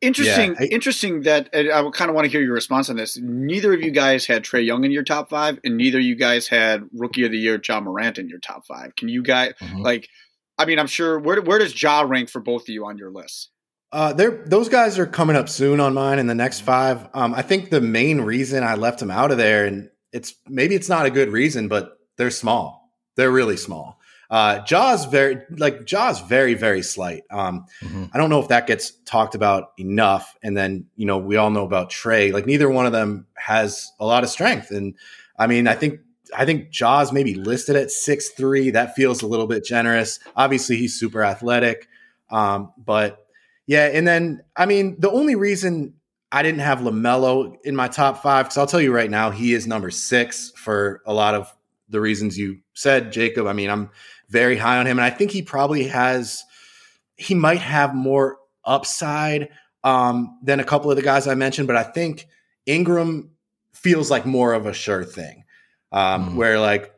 Interesting. 0.00 0.52
Yeah, 0.52 0.60
I, 0.60 0.64
interesting 0.66 1.22
that 1.22 1.50
I 1.52 1.90
kind 1.92 2.08
of 2.08 2.14
want 2.14 2.24
to 2.24 2.30
hear 2.30 2.40
your 2.40 2.54
response 2.54 2.88
on 2.88 2.96
this. 2.96 3.16
Neither 3.16 3.72
of 3.72 3.80
you 3.80 3.90
guys 3.90 4.26
had 4.26 4.44
Trae 4.44 4.64
Young 4.64 4.84
in 4.84 4.92
your 4.92 5.02
top 5.02 5.28
five, 5.28 5.58
and 5.64 5.76
neither 5.76 5.98
of 5.98 6.04
you 6.04 6.14
guys 6.14 6.46
had 6.46 6.84
Rookie 6.92 7.24
of 7.24 7.32
the 7.32 7.38
Year 7.38 7.60
Ja 7.66 7.80
Morant 7.80 8.18
in 8.18 8.28
your 8.28 8.38
top 8.38 8.64
five. 8.64 8.94
Can 8.94 9.08
you 9.08 9.22
guys 9.22 9.54
mm-hmm. 9.60 9.82
like? 9.82 10.08
I 10.56 10.66
mean, 10.66 10.78
I'm 10.78 10.86
sure. 10.86 11.18
Where 11.18 11.40
where 11.42 11.58
does 11.58 11.80
Ja 11.80 12.02
rank 12.02 12.30
for 12.30 12.40
both 12.40 12.62
of 12.62 12.68
you 12.68 12.86
on 12.86 12.96
your 12.96 13.10
list? 13.10 13.50
Uh, 13.90 14.12
they're 14.12 14.44
those 14.46 14.68
guys 14.68 14.98
are 14.98 15.06
coming 15.06 15.34
up 15.34 15.48
soon 15.48 15.80
on 15.80 15.94
mine 15.94 16.18
in 16.20 16.28
the 16.28 16.34
next 16.34 16.60
five. 16.60 17.08
Um, 17.14 17.34
I 17.34 17.42
think 17.42 17.70
the 17.70 17.80
main 17.80 18.20
reason 18.20 18.62
I 18.62 18.74
left 18.74 19.00
them 19.00 19.10
out 19.10 19.32
of 19.32 19.38
there, 19.38 19.66
and 19.66 19.88
it's 20.12 20.34
maybe 20.46 20.76
it's 20.76 20.88
not 20.88 21.06
a 21.06 21.10
good 21.10 21.30
reason, 21.30 21.66
but 21.66 21.98
they're 22.18 22.30
small. 22.30 22.92
They're 23.16 23.32
really 23.32 23.56
small. 23.56 23.97
Uh, 24.30 24.62
Ja's 24.64 25.06
very 25.06 25.42
like 25.56 25.86
Ja's 25.86 26.20
very 26.20 26.54
very 26.54 26.82
slight. 26.82 27.22
Um, 27.30 27.64
mm-hmm. 27.82 28.06
I 28.12 28.18
don't 28.18 28.28
know 28.28 28.40
if 28.40 28.48
that 28.48 28.66
gets 28.66 28.90
talked 29.06 29.34
about 29.34 29.72
enough. 29.78 30.36
And 30.42 30.56
then 30.56 30.86
you 30.96 31.06
know 31.06 31.16
we 31.18 31.36
all 31.36 31.50
know 31.50 31.64
about 31.64 31.90
Trae. 31.90 32.32
Like 32.32 32.46
neither 32.46 32.68
one 32.68 32.84
of 32.84 32.92
them 32.92 33.26
has 33.36 33.90
a 33.98 34.04
lot 34.04 34.24
of 34.24 34.30
strength. 34.30 34.70
And 34.70 34.94
I 35.38 35.46
mean 35.46 35.66
I 35.66 35.74
think 35.74 36.00
I 36.36 36.44
think 36.44 36.70
Ja's 36.70 37.10
maybe 37.10 37.34
listed 37.34 37.74
at 37.76 37.90
six 37.90 38.28
three. 38.28 38.70
That 38.70 38.94
feels 38.94 39.22
a 39.22 39.26
little 39.26 39.46
bit 39.46 39.64
generous. 39.64 40.20
Obviously 40.36 40.76
he's 40.76 40.98
super 40.98 41.22
athletic, 41.22 41.88
um, 42.30 42.72
but 42.76 43.26
yeah. 43.66 43.86
And 43.86 44.06
then 44.06 44.42
I 44.54 44.66
mean 44.66 44.96
the 44.98 45.10
only 45.10 45.36
reason 45.36 45.94
I 46.30 46.42
didn't 46.42 46.60
have 46.60 46.80
LaMelo 46.80 47.56
in 47.64 47.74
my 47.74 47.88
top 47.88 48.22
five 48.22 48.44
because 48.44 48.58
I'll 48.58 48.66
tell 48.66 48.82
you 48.82 48.94
right 48.94 49.10
now 49.10 49.30
he 49.30 49.54
is 49.54 49.66
number 49.66 49.90
six 49.90 50.52
for 50.54 51.00
a 51.06 51.14
lot 51.14 51.34
of 51.34 51.50
the 51.88 52.02
reasons 52.02 52.36
you 52.36 52.58
said, 52.74 53.10
Jacob. 53.10 53.46
I 53.46 53.54
mean 53.54 53.70
I'm 53.70 53.90
very 54.28 54.56
high 54.56 54.78
on 54.78 54.86
him. 54.86 54.98
And 54.98 55.04
I 55.04 55.10
think 55.10 55.30
he 55.30 55.42
probably 55.42 55.84
has, 55.88 56.44
he 57.16 57.34
might 57.34 57.60
have 57.60 57.94
more 57.94 58.38
upside 58.64 59.48
um, 59.84 60.38
than 60.42 60.60
a 60.60 60.64
couple 60.64 60.90
of 60.90 60.96
the 60.96 61.02
guys 61.02 61.26
I 61.26 61.34
mentioned, 61.34 61.66
but 61.66 61.76
I 61.76 61.84
think 61.84 62.26
Ingram 62.66 63.30
feels 63.72 64.10
like 64.10 64.26
more 64.26 64.52
of 64.52 64.66
a 64.66 64.72
sure 64.72 65.04
thing. 65.04 65.44
Um, 65.90 66.30
mm. 66.30 66.34
Where, 66.34 66.60
like, 66.60 66.92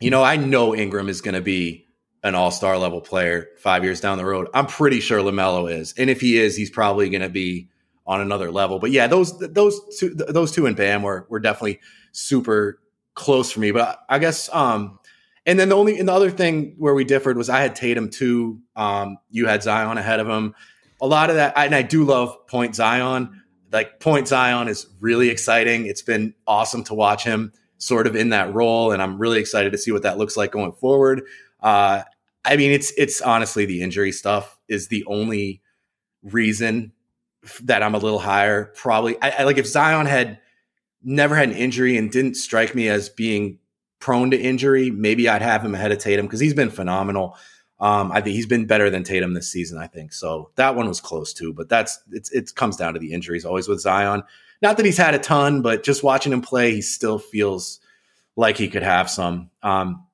you 0.00 0.10
know, 0.10 0.22
I 0.22 0.36
know 0.36 0.74
Ingram 0.74 1.08
is 1.08 1.20
going 1.20 1.34
to 1.34 1.40
be 1.40 1.86
an 2.22 2.34
all 2.34 2.50
star 2.50 2.78
level 2.78 3.00
player 3.00 3.48
five 3.58 3.84
years 3.84 4.00
down 4.00 4.18
the 4.18 4.24
road. 4.24 4.48
I'm 4.54 4.66
pretty 4.66 5.00
sure 5.00 5.20
LaMelo 5.20 5.70
is. 5.70 5.94
And 5.98 6.08
if 6.08 6.20
he 6.20 6.38
is, 6.38 6.56
he's 6.56 6.70
probably 6.70 7.08
going 7.10 7.22
to 7.22 7.28
be 7.28 7.68
on 8.06 8.20
another 8.20 8.50
level. 8.50 8.78
But 8.78 8.90
yeah, 8.90 9.06
those 9.06 9.38
those 9.38 9.80
two 9.98 10.14
those 10.14 10.52
two 10.52 10.66
and 10.66 10.76
Bam 10.76 11.02
were 11.02 11.26
were 11.28 11.40
definitely 11.40 11.80
super 12.12 12.80
close 13.14 13.50
for 13.50 13.60
me. 13.60 13.70
But 13.70 13.98
I 14.08 14.18
guess 14.18 14.48
um 14.52 14.98
and 15.46 15.58
then 15.58 15.68
the 15.68 15.76
only 15.76 15.98
and 15.98 16.08
the 16.08 16.12
other 16.12 16.30
thing 16.30 16.74
where 16.76 16.94
we 16.94 17.04
differed 17.04 17.36
was 17.36 17.48
I 17.48 17.60
had 17.60 17.76
Tatum 17.76 18.10
too. 18.10 18.60
Um, 18.74 19.18
you 19.30 19.46
had 19.46 19.62
Zion 19.62 19.96
ahead 19.96 20.20
of 20.20 20.28
him. 20.28 20.54
A 21.00 21.06
lot 21.06 21.30
of 21.30 21.36
that, 21.36 21.54
and 21.56 21.74
I 21.74 21.82
do 21.82 22.04
love 22.04 22.46
Point 22.48 22.74
Zion. 22.74 23.42
Like 23.72 24.00
Point 24.00 24.26
Zion 24.26 24.68
is 24.68 24.86
really 25.00 25.28
exciting. 25.30 25.86
It's 25.86 26.02
been 26.02 26.34
awesome 26.46 26.82
to 26.84 26.94
watch 26.94 27.22
him 27.22 27.52
sort 27.78 28.06
of 28.06 28.16
in 28.16 28.30
that 28.30 28.52
role, 28.52 28.90
and 28.90 29.00
I'm 29.00 29.18
really 29.18 29.38
excited 29.38 29.72
to 29.72 29.78
see 29.78 29.92
what 29.92 30.02
that 30.02 30.18
looks 30.18 30.36
like 30.36 30.50
going 30.50 30.72
forward. 30.72 31.22
Uh, 31.60 32.02
I 32.44 32.56
mean, 32.56 32.72
it's 32.72 32.92
it's 32.96 33.20
honestly 33.20 33.66
the 33.66 33.82
injury 33.82 34.12
stuff 34.12 34.58
is 34.68 34.88
the 34.88 35.04
only 35.06 35.62
reason 36.22 36.92
that 37.62 37.84
I'm 37.84 37.94
a 37.94 37.98
little 37.98 38.18
higher. 38.18 38.72
Probably, 38.74 39.20
I, 39.22 39.30
I 39.30 39.42
like 39.44 39.58
if 39.58 39.66
Zion 39.66 40.06
had 40.06 40.40
never 41.04 41.36
had 41.36 41.50
an 41.50 41.54
injury 41.54 41.96
and 41.96 42.10
didn't 42.10 42.34
strike 42.34 42.74
me 42.74 42.88
as 42.88 43.08
being 43.08 43.58
prone 43.98 44.30
to 44.30 44.38
injury, 44.38 44.90
maybe 44.90 45.28
I'd 45.28 45.42
have 45.42 45.64
him 45.64 45.74
ahead 45.74 45.92
of 45.92 45.98
Tatum 45.98 46.26
because 46.26 46.40
he's 46.40 46.54
been 46.54 46.70
phenomenal. 46.70 47.36
Um, 47.78 48.10
I 48.10 48.20
think 48.20 48.36
he's 48.36 48.46
been 48.46 48.66
better 48.66 48.88
than 48.88 49.04
Tatum 49.04 49.34
this 49.34 49.50
season. 49.50 49.78
I 49.78 49.86
think 49.86 50.12
so. 50.12 50.50
That 50.56 50.76
one 50.76 50.88
was 50.88 51.00
close 51.00 51.32
too, 51.32 51.52
but 51.52 51.68
that's 51.68 51.98
it's 52.10 52.30
it 52.32 52.54
comes 52.54 52.76
down 52.76 52.94
to 52.94 53.00
the 53.00 53.12
injuries 53.12 53.44
always 53.44 53.68
with 53.68 53.80
Zion. 53.80 54.22
Not 54.62 54.78
that 54.78 54.86
he's 54.86 54.96
had 54.96 55.14
a 55.14 55.18
ton, 55.18 55.60
but 55.60 55.82
just 55.82 56.02
watching 56.02 56.32
him 56.32 56.40
play, 56.40 56.72
he 56.72 56.80
still 56.80 57.18
feels 57.18 57.80
like 58.36 58.56
he 58.56 58.68
could 58.68 58.82
have 58.82 59.10
some. 59.10 59.50
Um, 59.62 60.06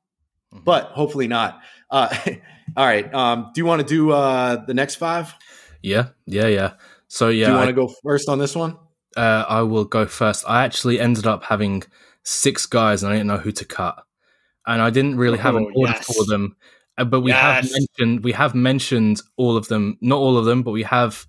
mm-hmm. 0.52 0.64
but 0.64 0.86
hopefully 0.86 1.28
not. 1.28 1.60
Uh, 1.90 2.16
all 2.76 2.86
right. 2.86 3.12
Um, 3.14 3.50
do 3.54 3.60
you 3.60 3.66
want 3.66 3.80
to 3.80 3.86
do 3.86 4.10
uh, 4.10 4.64
the 4.64 4.74
next 4.74 4.96
five? 4.96 5.32
Yeah, 5.82 6.08
yeah, 6.26 6.46
yeah. 6.46 6.72
So 7.08 7.28
yeah, 7.28 7.46
do 7.46 7.52
you 7.52 7.58
want 7.58 7.68
to 7.68 7.74
go 7.74 7.92
first 8.02 8.28
on 8.28 8.38
this 8.38 8.56
one? 8.56 8.76
Uh, 9.16 9.44
I 9.48 9.62
will 9.62 9.84
go 9.84 10.06
first. 10.06 10.44
I 10.48 10.64
actually 10.64 10.98
ended 10.98 11.26
up 11.26 11.44
having 11.44 11.84
six 12.24 12.66
guys, 12.66 13.02
and 13.02 13.12
I 13.12 13.16
didn't 13.16 13.28
know 13.28 13.38
who 13.38 13.52
to 13.52 13.64
cut, 13.64 14.02
and 14.66 14.80
I 14.80 14.90
didn't 14.90 15.16
really 15.16 15.38
have 15.38 15.56
an 15.56 15.66
oh, 15.68 15.80
order 15.80 15.92
yes. 15.92 16.04
for 16.06 16.24
them. 16.24 16.56
Uh, 16.98 17.04
but 17.04 17.20
we 17.20 17.30
yes. 17.30 17.40
have 17.40 17.70
mentioned 17.72 18.24
we 18.24 18.32
have 18.32 18.54
mentioned 18.54 19.20
all 19.37 19.56
of 19.56 19.68
them, 19.68 19.98
not 20.00 20.18
all 20.18 20.37
of 20.37 20.44
them, 20.44 20.62
but 20.62 20.72
we 20.72 20.82
have 20.82 21.26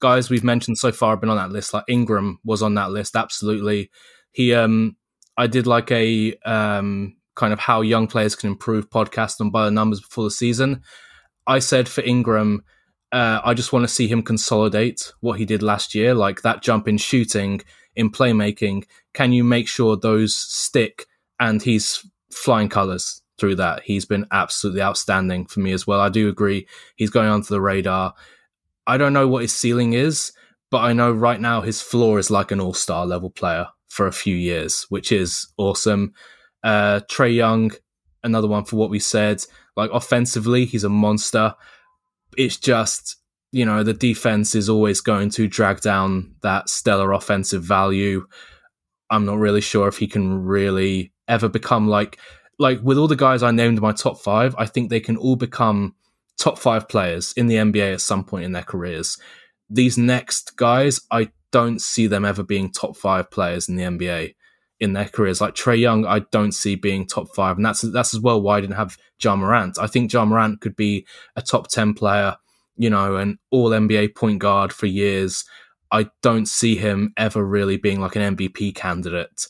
guys 0.00 0.30
we've 0.30 0.44
mentioned 0.44 0.78
so 0.78 0.92
far 0.92 1.10
have 1.10 1.20
been 1.20 1.30
on 1.30 1.36
that 1.36 1.52
list. 1.52 1.72
Like 1.72 1.84
Ingram 1.88 2.38
was 2.44 2.62
on 2.62 2.74
that 2.74 2.90
list, 2.90 3.16
absolutely. 3.16 3.90
He, 4.32 4.52
um, 4.52 4.96
I 5.36 5.46
did 5.46 5.66
like 5.66 5.90
a 5.90 6.34
um, 6.44 7.16
kind 7.34 7.52
of 7.52 7.58
how 7.58 7.80
young 7.82 8.06
players 8.06 8.34
can 8.34 8.50
improve 8.50 8.90
podcast 8.90 9.40
on 9.40 9.50
by 9.50 9.64
the 9.64 9.70
numbers 9.70 10.00
before 10.00 10.24
the 10.24 10.30
season. 10.30 10.82
I 11.46 11.60
said 11.60 11.88
for 11.88 12.02
Ingram, 12.02 12.64
uh, 13.12 13.40
I 13.44 13.54
just 13.54 13.72
want 13.72 13.84
to 13.84 13.94
see 13.94 14.08
him 14.08 14.22
consolidate 14.22 15.12
what 15.20 15.38
he 15.38 15.44
did 15.44 15.62
last 15.62 15.94
year, 15.94 16.14
like 16.14 16.42
that 16.42 16.62
jump 16.62 16.88
in 16.88 16.98
shooting 16.98 17.60
in 17.96 18.10
playmaking, 18.10 18.84
can 19.14 19.32
you 19.32 19.42
make 19.42 19.68
sure 19.68 19.96
those 19.96 20.34
stick? 20.34 21.06
And 21.40 21.62
he's 21.62 22.06
flying 22.30 22.68
colors 22.68 23.22
through 23.38 23.56
that. 23.56 23.82
He's 23.82 24.04
been 24.04 24.26
absolutely 24.30 24.82
outstanding 24.82 25.46
for 25.46 25.60
me 25.60 25.72
as 25.72 25.86
well. 25.86 26.00
I 26.00 26.08
do 26.08 26.28
agree. 26.28 26.66
He's 26.96 27.10
going 27.10 27.28
onto 27.28 27.48
the 27.48 27.60
radar. 27.60 28.14
I 28.86 28.96
don't 28.96 29.12
know 29.12 29.28
what 29.28 29.42
his 29.42 29.54
ceiling 29.54 29.92
is, 29.92 30.32
but 30.70 30.78
I 30.78 30.92
know 30.92 31.10
right 31.10 31.40
now 31.40 31.60
his 31.60 31.80
floor 31.80 32.18
is 32.18 32.30
like 32.30 32.50
an 32.50 32.60
all 32.60 32.74
star 32.74 33.06
level 33.06 33.30
player 33.30 33.66
for 33.88 34.06
a 34.06 34.12
few 34.12 34.36
years, 34.36 34.86
which 34.88 35.12
is 35.12 35.46
awesome. 35.56 36.12
Uh, 36.62 37.00
Trae 37.10 37.34
Young, 37.34 37.72
another 38.22 38.48
one 38.48 38.64
for 38.64 38.76
what 38.76 38.90
we 38.90 38.98
said. 38.98 39.44
Like 39.76 39.90
offensively, 39.92 40.64
he's 40.64 40.84
a 40.84 40.88
monster. 40.88 41.54
It's 42.36 42.56
just 42.56 43.16
you 43.56 43.64
know, 43.64 43.82
the 43.82 43.94
defense 43.94 44.54
is 44.54 44.68
always 44.68 45.00
going 45.00 45.30
to 45.30 45.48
drag 45.48 45.80
down 45.80 46.34
that 46.42 46.68
stellar 46.68 47.12
offensive 47.12 47.62
value. 47.62 48.26
I'm 49.08 49.24
not 49.24 49.38
really 49.38 49.62
sure 49.62 49.88
if 49.88 49.96
he 49.96 50.06
can 50.06 50.44
really 50.44 51.14
ever 51.26 51.48
become 51.48 51.88
like 51.88 52.18
like 52.58 52.80
with 52.82 52.98
all 52.98 53.08
the 53.08 53.16
guys 53.16 53.42
I 53.42 53.52
named 53.52 53.80
my 53.80 53.92
top 53.92 54.20
five, 54.20 54.54
I 54.58 54.66
think 54.66 54.90
they 54.90 55.00
can 55.00 55.16
all 55.16 55.36
become 55.36 55.94
top 56.38 56.58
five 56.58 56.86
players 56.86 57.32
in 57.32 57.46
the 57.46 57.54
NBA 57.54 57.94
at 57.94 58.02
some 58.02 58.24
point 58.24 58.44
in 58.44 58.52
their 58.52 58.62
careers. 58.62 59.16
These 59.70 59.96
next 59.96 60.56
guys, 60.56 61.00
I 61.10 61.30
don't 61.50 61.80
see 61.80 62.06
them 62.06 62.26
ever 62.26 62.42
being 62.42 62.70
top 62.70 62.94
five 62.94 63.30
players 63.30 63.70
in 63.70 63.76
the 63.76 63.84
NBA 63.84 64.34
in 64.80 64.92
their 64.92 65.06
careers. 65.06 65.40
Like 65.40 65.54
Trae 65.54 65.80
Young, 65.80 66.04
I 66.04 66.18
don't 66.30 66.52
see 66.52 66.74
being 66.74 67.06
top 67.06 67.34
five, 67.34 67.56
and 67.56 67.64
that's 67.64 67.80
that's 67.80 68.12
as 68.12 68.20
well 68.20 68.42
why 68.42 68.58
I 68.58 68.60
didn't 68.60 68.76
have 68.76 68.98
Ja 69.22 69.34
Morant. 69.34 69.78
I 69.78 69.86
think 69.86 70.12
Ja 70.12 70.26
Morant 70.26 70.60
could 70.60 70.76
be 70.76 71.06
a 71.36 71.40
top 71.40 71.68
ten 71.68 71.94
player 71.94 72.36
you 72.76 72.90
know, 72.90 73.16
an 73.16 73.38
all 73.50 73.70
NBA 73.70 74.14
point 74.14 74.38
guard 74.38 74.72
for 74.72 74.86
years. 74.86 75.44
I 75.90 76.08
don't 76.22 76.46
see 76.46 76.76
him 76.76 77.12
ever 77.16 77.44
really 77.44 77.76
being 77.76 78.00
like 78.00 78.16
an 78.16 78.36
MVP 78.36 78.74
candidate 78.74 79.46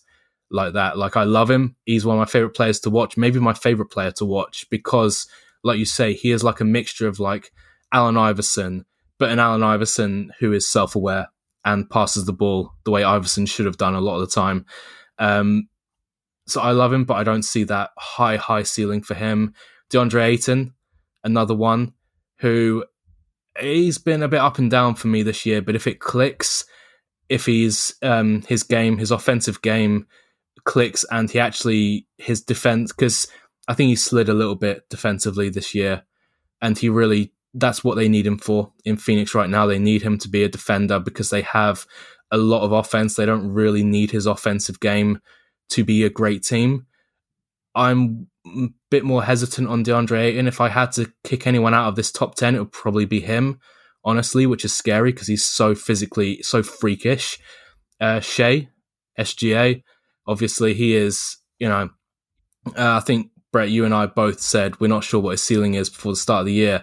like 0.50 0.74
that. 0.74 0.98
Like 0.98 1.16
I 1.16 1.24
love 1.24 1.50
him. 1.50 1.76
He's 1.84 2.04
one 2.04 2.16
of 2.16 2.20
my 2.20 2.30
favorite 2.30 2.54
players 2.54 2.80
to 2.80 2.90
watch, 2.90 3.16
maybe 3.16 3.40
my 3.40 3.54
favorite 3.54 3.90
player 3.90 4.12
to 4.12 4.24
watch 4.24 4.66
because 4.70 5.26
like 5.64 5.78
you 5.78 5.84
say, 5.84 6.12
he 6.12 6.30
is 6.30 6.44
like 6.44 6.60
a 6.60 6.64
mixture 6.64 7.08
of 7.08 7.18
like 7.18 7.52
Allen 7.92 8.16
Iverson, 8.16 8.84
but 9.18 9.30
an 9.30 9.38
Allen 9.38 9.62
Iverson 9.62 10.32
who 10.38 10.52
is 10.52 10.68
self-aware 10.68 11.28
and 11.64 11.90
passes 11.90 12.26
the 12.26 12.32
ball 12.32 12.72
the 12.84 12.90
way 12.90 13.02
Iverson 13.02 13.46
should 13.46 13.66
have 13.66 13.78
done 13.78 13.94
a 13.94 14.00
lot 14.00 14.20
of 14.20 14.20
the 14.20 14.34
time. 14.34 14.66
Um, 15.18 15.68
so 16.46 16.60
I 16.60 16.70
love 16.70 16.92
him, 16.92 17.04
but 17.04 17.14
I 17.14 17.24
don't 17.24 17.42
see 17.42 17.64
that 17.64 17.90
high, 17.98 18.36
high 18.36 18.62
ceiling 18.62 19.02
for 19.02 19.14
him. 19.14 19.54
DeAndre 19.90 20.26
Ayton, 20.26 20.74
another 21.24 21.54
one 21.54 21.92
who 22.38 22.84
he's 23.60 23.98
been 23.98 24.22
a 24.22 24.28
bit 24.28 24.40
up 24.40 24.58
and 24.58 24.70
down 24.70 24.94
for 24.94 25.08
me 25.08 25.22
this 25.22 25.46
year, 25.46 25.62
but 25.62 25.74
if 25.74 25.86
it 25.86 26.00
clicks, 26.00 26.64
if 27.28 27.46
he's 27.46 27.94
um, 28.02 28.42
his 28.42 28.62
game, 28.62 28.98
his 28.98 29.10
offensive 29.10 29.62
game 29.62 30.06
clicks, 30.64 31.04
and 31.10 31.30
he 31.30 31.38
actually 31.38 32.06
his 32.18 32.42
defense 32.42 32.92
because 32.92 33.26
I 33.68 33.74
think 33.74 33.88
he 33.88 33.96
slid 33.96 34.28
a 34.28 34.34
little 34.34 34.54
bit 34.54 34.88
defensively 34.88 35.48
this 35.48 35.74
year, 35.74 36.02
and 36.60 36.78
he 36.78 36.88
really 36.88 37.32
that's 37.54 37.82
what 37.82 37.96
they 37.96 38.08
need 38.08 38.26
him 38.26 38.38
for 38.38 38.72
in 38.84 38.96
Phoenix 38.96 39.34
right 39.34 39.48
now. 39.48 39.66
They 39.66 39.78
need 39.78 40.02
him 40.02 40.18
to 40.18 40.28
be 40.28 40.44
a 40.44 40.48
defender 40.48 41.00
because 41.00 41.30
they 41.30 41.42
have 41.42 41.86
a 42.30 42.36
lot 42.36 42.62
of 42.62 42.72
offense. 42.72 43.16
They 43.16 43.26
don't 43.26 43.52
really 43.52 43.82
need 43.82 44.10
his 44.10 44.26
offensive 44.26 44.78
game 44.80 45.20
to 45.70 45.84
be 45.84 46.04
a 46.04 46.10
great 46.10 46.42
team. 46.42 46.86
I'm 47.76 48.28
a 48.46 48.68
bit 48.90 49.04
more 49.04 49.22
hesitant 49.22 49.68
on 49.68 49.84
DeAndre 49.84 50.18
Ayton. 50.18 50.48
If 50.48 50.60
I 50.60 50.70
had 50.70 50.92
to 50.92 51.12
kick 51.24 51.46
anyone 51.46 51.74
out 51.74 51.88
of 51.88 51.94
this 51.94 52.10
top 52.10 52.34
10, 52.34 52.54
it 52.54 52.58
would 52.58 52.72
probably 52.72 53.04
be 53.04 53.20
him, 53.20 53.60
honestly, 54.02 54.46
which 54.46 54.64
is 54.64 54.72
scary 54.72 55.12
because 55.12 55.28
he's 55.28 55.44
so 55.44 55.74
physically, 55.74 56.42
so 56.42 56.62
freakish. 56.62 57.38
Uh, 58.00 58.20
Shai, 58.20 58.68
SGA, 59.18 59.82
obviously, 60.26 60.72
he 60.72 60.96
is, 60.96 61.36
you 61.58 61.68
know, 61.68 61.90
uh, 62.76 62.96
I 62.96 63.00
think, 63.00 63.30
Brett, 63.52 63.70
you 63.70 63.84
and 63.84 63.94
I 63.94 64.06
both 64.06 64.40
said 64.40 64.80
we're 64.80 64.88
not 64.88 65.04
sure 65.04 65.20
what 65.20 65.32
his 65.32 65.42
ceiling 65.42 65.74
is 65.74 65.90
before 65.90 66.12
the 66.12 66.16
start 66.16 66.40
of 66.40 66.46
the 66.46 66.52
year. 66.52 66.82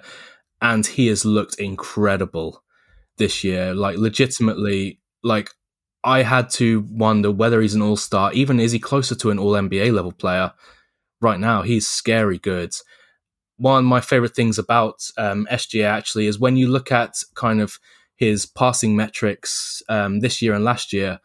And 0.61 0.85
he 0.85 1.07
has 1.07 1.25
looked 1.25 1.59
incredible 1.59 2.63
this 3.17 3.43
year. 3.43 3.73
Like, 3.73 3.97
legitimately, 3.97 5.01
like, 5.23 5.49
I 6.03 6.21
had 6.21 6.49
to 6.51 6.85
wonder 6.89 7.31
whether 7.31 7.61
he's 7.61 7.75
an 7.75 7.81
all 7.81 7.97
star. 7.97 8.31
Even 8.33 8.59
is 8.59 8.71
he 8.71 8.79
closer 8.79 9.15
to 9.15 9.31
an 9.31 9.39
all 9.39 9.53
NBA 9.53 9.93
level 9.93 10.11
player? 10.11 10.53
Right 11.23 11.39
now, 11.39 11.61
he's 11.61 11.87
scary 11.87 12.37
good. 12.37 12.73
One 13.57 13.79
of 13.79 13.85
my 13.85 14.01
favorite 14.01 14.35
things 14.35 14.59
about 14.59 15.09
um, 15.17 15.47
SGA 15.49 15.85
actually 15.85 16.27
is 16.27 16.37
when 16.37 16.57
you 16.57 16.67
look 16.67 16.91
at 16.91 17.15
kind 17.33 17.61
of 17.61 17.79
his 18.15 18.45
passing 18.45 18.95
metrics 18.95 19.81
um, 19.89 20.19
this 20.19 20.41
year 20.41 20.53
and 20.53 20.63
last 20.63 20.93
year. 20.93 21.19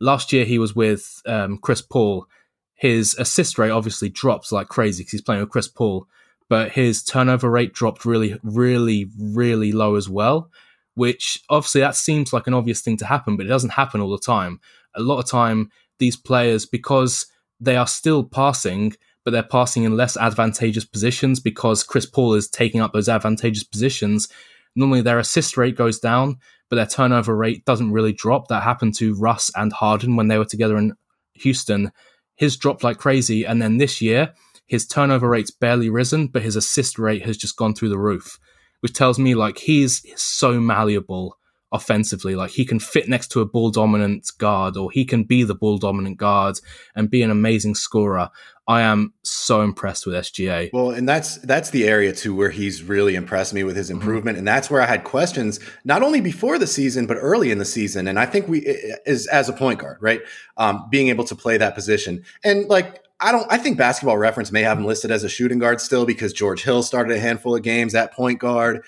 Last 0.00 0.32
year, 0.32 0.44
he 0.44 0.58
was 0.58 0.74
with 0.76 1.22
um, 1.26 1.58
Chris 1.58 1.80
Paul. 1.80 2.26
His 2.74 3.14
assist 3.14 3.58
rate 3.58 3.70
obviously 3.70 4.10
drops 4.10 4.52
like 4.52 4.68
crazy 4.68 5.02
because 5.02 5.12
he's 5.12 5.22
playing 5.22 5.40
with 5.40 5.50
Chris 5.50 5.68
Paul, 5.68 6.06
but 6.48 6.72
his 6.72 7.02
turnover 7.02 7.48
rate 7.48 7.72
dropped 7.72 8.04
really, 8.04 8.38
really, 8.42 9.08
really 9.18 9.72
low 9.72 9.94
as 9.94 10.08
well 10.08 10.50
which 10.96 11.42
obviously 11.50 11.82
that 11.82 11.94
seems 11.94 12.32
like 12.32 12.46
an 12.46 12.54
obvious 12.54 12.80
thing 12.80 12.96
to 12.96 13.06
happen, 13.06 13.36
but 13.36 13.44
it 13.46 13.50
doesn't 13.50 13.74
happen 13.74 14.00
all 14.00 14.10
the 14.10 14.18
time. 14.18 14.58
A 14.94 15.02
lot 15.02 15.18
of 15.18 15.26
time, 15.26 15.70
these 15.98 16.16
players, 16.16 16.64
because 16.64 17.26
they 17.60 17.76
are 17.76 17.86
still 17.86 18.24
passing, 18.24 18.94
but 19.26 19.32
they're 19.32 19.42
passing 19.42 19.84
in 19.84 19.98
less 19.98 20.16
advantageous 20.16 20.86
positions 20.86 21.38
because 21.38 21.82
Chris 21.82 22.06
Paul 22.06 22.32
is 22.32 22.48
taking 22.48 22.80
up 22.80 22.94
those 22.94 23.10
advantageous 23.10 23.64
positions. 23.64 24.28
Normally, 24.74 25.02
their 25.02 25.18
assist 25.18 25.58
rate 25.58 25.76
goes 25.76 25.98
down, 25.98 26.38
but 26.70 26.76
their 26.76 26.86
turnover 26.86 27.36
rate 27.36 27.66
doesn't 27.66 27.92
really 27.92 28.14
drop. 28.14 28.48
That 28.48 28.62
happened 28.62 28.94
to 28.94 29.14
Russ 29.14 29.50
and 29.54 29.70
Harden 29.70 30.16
when 30.16 30.28
they 30.28 30.38
were 30.38 30.46
together 30.46 30.78
in 30.78 30.94
Houston. 31.34 31.92
His 32.36 32.56
dropped 32.56 32.82
like 32.82 32.96
crazy, 32.96 33.44
and 33.44 33.60
then 33.60 33.76
this 33.76 34.00
year, 34.00 34.32
his 34.66 34.86
turnover 34.86 35.28
rate's 35.28 35.50
barely 35.50 35.90
risen, 35.90 36.28
but 36.28 36.42
his 36.42 36.56
assist 36.56 36.98
rate 36.98 37.26
has 37.26 37.36
just 37.36 37.56
gone 37.56 37.74
through 37.74 37.90
the 37.90 37.98
roof 37.98 38.38
which 38.80 38.92
tells 38.92 39.18
me 39.18 39.34
like 39.34 39.58
he's 39.58 40.04
so 40.20 40.60
malleable 40.60 41.38
offensively. 41.76 42.34
Like 42.34 42.50
he 42.50 42.64
can 42.64 42.80
fit 42.80 43.08
next 43.08 43.28
to 43.28 43.40
a 43.40 43.46
ball 43.46 43.70
dominant 43.70 44.28
guard, 44.38 44.76
or 44.76 44.90
he 44.90 45.04
can 45.04 45.24
be 45.24 45.44
the 45.44 45.54
ball 45.54 45.78
dominant 45.78 46.16
guard 46.18 46.56
and 46.94 47.08
be 47.08 47.22
an 47.22 47.30
amazing 47.30 47.76
scorer. 47.76 48.30
I 48.68 48.80
am 48.80 49.14
so 49.22 49.62
impressed 49.62 50.06
with 50.06 50.16
SGA. 50.16 50.70
Well, 50.72 50.90
and 50.90 51.08
that's 51.08 51.36
that's 51.38 51.70
the 51.70 51.86
area 51.86 52.12
too 52.12 52.34
where 52.34 52.50
he's 52.50 52.82
really 52.82 53.14
impressed 53.14 53.54
me 53.54 53.62
with 53.62 53.76
his 53.76 53.90
mm-hmm. 53.90 54.00
improvement, 54.00 54.34
mm-hmm. 54.34 54.40
and 54.40 54.48
that's 54.48 54.68
where 54.68 54.82
I 54.82 54.86
had 54.86 55.04
questions 55.04 55.60
not 55.84 56.02
only 56.02 56.20
before 56.20 56.58
the 56.58 56.66
season 56.66 57.06
but 57.06 57.16
early 57.20 57.52
in 57.52 57.58
the 57.58 57.64
season. 57.64 58.08
And 58.08 58.18
I 58.18 58.26
think 58.26 58.48
we 58.48 58.60
is 59.06 59.28
as 59.28 59.48
a 59.48 59.52
point 59.52 59.78
guard, 59.78 59.98
right, 60.00 60.20
um, 60.56 60.88
being 60.90 61.08
able 61.08 61.24
to 61.24 61.36
play 61.36 61.58
that 61.58 61.76
position, 61.76 62.24
and 62.42 62.68
like 62.68 63.02
I 63.20 63.32
don't. 63.32 63.46
I 63.50 63.56
think 63.58 63.78
Basketball 63.78 64.18
Reference 64.18 64.52
may 64.52 64.62
have 64.62 64.78
him 64.78 64.84
listed 64.84 65.10
as 65.10 65.24
a 65.24 65.28
shooting 65.28 65.58
guard 65.58 65.80
still 65.80 66.04
because 66.04 66.32
George 66.32 66.62
Hill 66.64 66.82
started 66.82 67.16
a 67.16 67.20
handful 67.20 67.54
of 67.54 67.62
games 67.62 67.94
at 67.94 68.12
point 68.12 68.40
guard. 68.40 68.82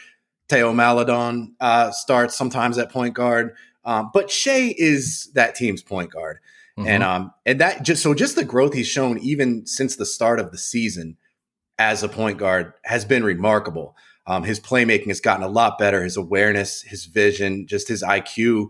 Theo 0.49 0.73
Maledon 0.73 1.55
uh, 1.61 1.91
starts 1.91 2.37
sometimes 2.37 2.79
at 2.79 2.91
point 2.91 3.15
guard, 3.15 3.55
um, 3.85 4.11
but 4.13 4.31
Shai 4.31 4.75
is 4.77 5.31
that 5.35 5.55
team's 5.55 5.83
point 5.83 6.11
guard, 6.11 6.39
mm-hmm. 6.79 6.89
and 6.89 7.03
um, 7.03 7.33
and 7.47 7.61
that 7.61 7.83
just 7.83 8.03
so 8.03 8.15
just 8.15 8.37
the 8.37 8.45
growth 8.45 8.75
he's 8.75 8.89
shown 8.89 9.19
even 9.19 9.67
since 9.67 9.97
the 9.97 10.07
start 10.07 10.41
of 10.41 10.51
the 10.51 10.59
season 10.59 11.17
as 11.79 12.03
a 12.03 12.09
point 12.09 12.39
guard 12.39 12.73
has 12.85 13.05
been 13.05 13.25
remarkable. 13.25 13.97
Um, 14.27 14.45
his 14.45 14.61
playmaking 14.61 15.09
has 15.09 15.21
gotten 15.21 15.43
a 15.43 15.49
lot 15.49 15.79
better. 15.79 16.05
His 16.05 16.17
awareness, 16.17 16.83
his 16.83 17.07
vision, 17.07 17.67
just 17.67 17.89
his 17.89 18.03
IQ 18.03 18.69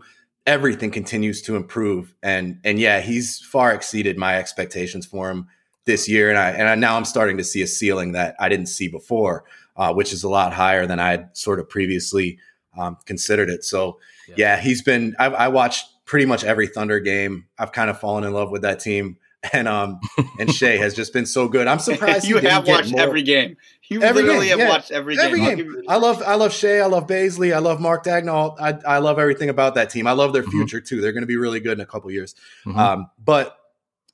everything 0.49 0.89
continues 0.89 1.43
to 1.43 1.55
improve. 1.55 2.15
And 2.23 2.59
and 2.63 2.79
yeah, 2.79 3.01
he's 3.01 3.39
far 3.39 3.71
exceeded 3.71 4.17
my 4.17 4.37
expectations 4.37 5.05
for 5.05 5.29
him 5.29 5.47
this 5.85 6.09
year. 6.09 6.29
And 6.29 6.39
I 6.39 6.49
and 6.51 6.67
I, 6.67 6.75
now 6.75 6.97
I'm 6.97 7.05
starting 7.05 7.37
to 7.37 7.43
see 7.43 7.61
a 7.61 7.67
ceiling 7.67 8.13
that 8.13 8.35
I 8.39 8.49
didn't 8.49 8.65
see 8.65 8.87
before, 8.87 9.43
uh, 9.79 9.93
which 9.93 10.13
is 10.13 10.23
a 10.23 10.29
lot 10.29 10.53
higher 10.53 10.85
than 10.85 10.99
I 10.99 11.11
had 11.11 11.35
sort 11.35 11.59
of 11.59 11.67
previously 11.67 12.37
um, 12.77 12.97
considered 13.05 13.49
it. 13.49 13.63
So 13.63 13.97
yeah, 14.27 14.35
yeah 14.37 14.57
he's 14.59 14.83
been. 14.83 15.15
I, 15.17 15.25
I 15.27 15.47
watched 15.47 15.85
pretty 16.05 16.25
much 16.25 16.43
every 16.43 16.67
Thunder 16.67 16.99
game. 16.99 17.47
I've 17.57 17.71
kind 17.71 17.89
of 17.89 17.99
fallen 17.99 18.25
in 18.25 18.33
love 18.33 18.51
with 18.51 18.61
that 18.61 18.79
team 18.79 19.17
and 19.53 19.69
um 19.69 20.01
and 20.37 20.53
Shai 20.53 20.75
has 20.77 20.93
just 20.93 21.13
been 21.13 21.25
so 21.25 21.47
good. 21.47 21.65
I'm 21.67 21.79
surprised 21.89 22.27
you 22.27 22.37
have 22.39 22.67
watched 22.67 22.91
more. 22.91 23.01
every 23.01 23.23
game. 23.23 23.55
You 23.87 24.03
every 24.03 24.21
literally 24.21 24.47
game, 24.47 24.59
have 24.59 24.67
yeah. 24.67 24.69
watched 24.69 24.91
every, 24.91 25.17
every 25.17 25.39
game. 25.39 25.57
game. 25.57 25.83
I 25.87 25.95
love 25.95 26.21
I 26.21 26.35
love 26.35 26.53
Shai. 26.53 26.79
I 26.79 26.87
love 26.87 27.07
Bazley. 27.07 27.55
I 27.55 27.59
love 27.59 27.79
Mark 27.79 28.03
Daigneault. 28.03 28.57
I, 28.59 28.77
I 28.85 28.97
love 28.97 29.17
everything 29.17 29.49
about 29.49 29.75
that 29.75 29.89
team. 29.89 30.07
I 30.07 30.11
love 30.11 30.33
their 30.33 30.43
mm-hmm. 30.43 30.51
future 30.51 30.81
too. 30.81 30.99
They're 30.99 31.13
going 31.13 31.23
to 31.23 31.27
be 31.27 31.37
really 31.37 31.61
good 31.61 31.77
in 31.77 31.79
a 31.79 31.85
couple 31.85 32.11
years. 32.11 32.35
Mm-hmm. 32.65 32.77
Um, 32.77 33.09
but 33.23 33.57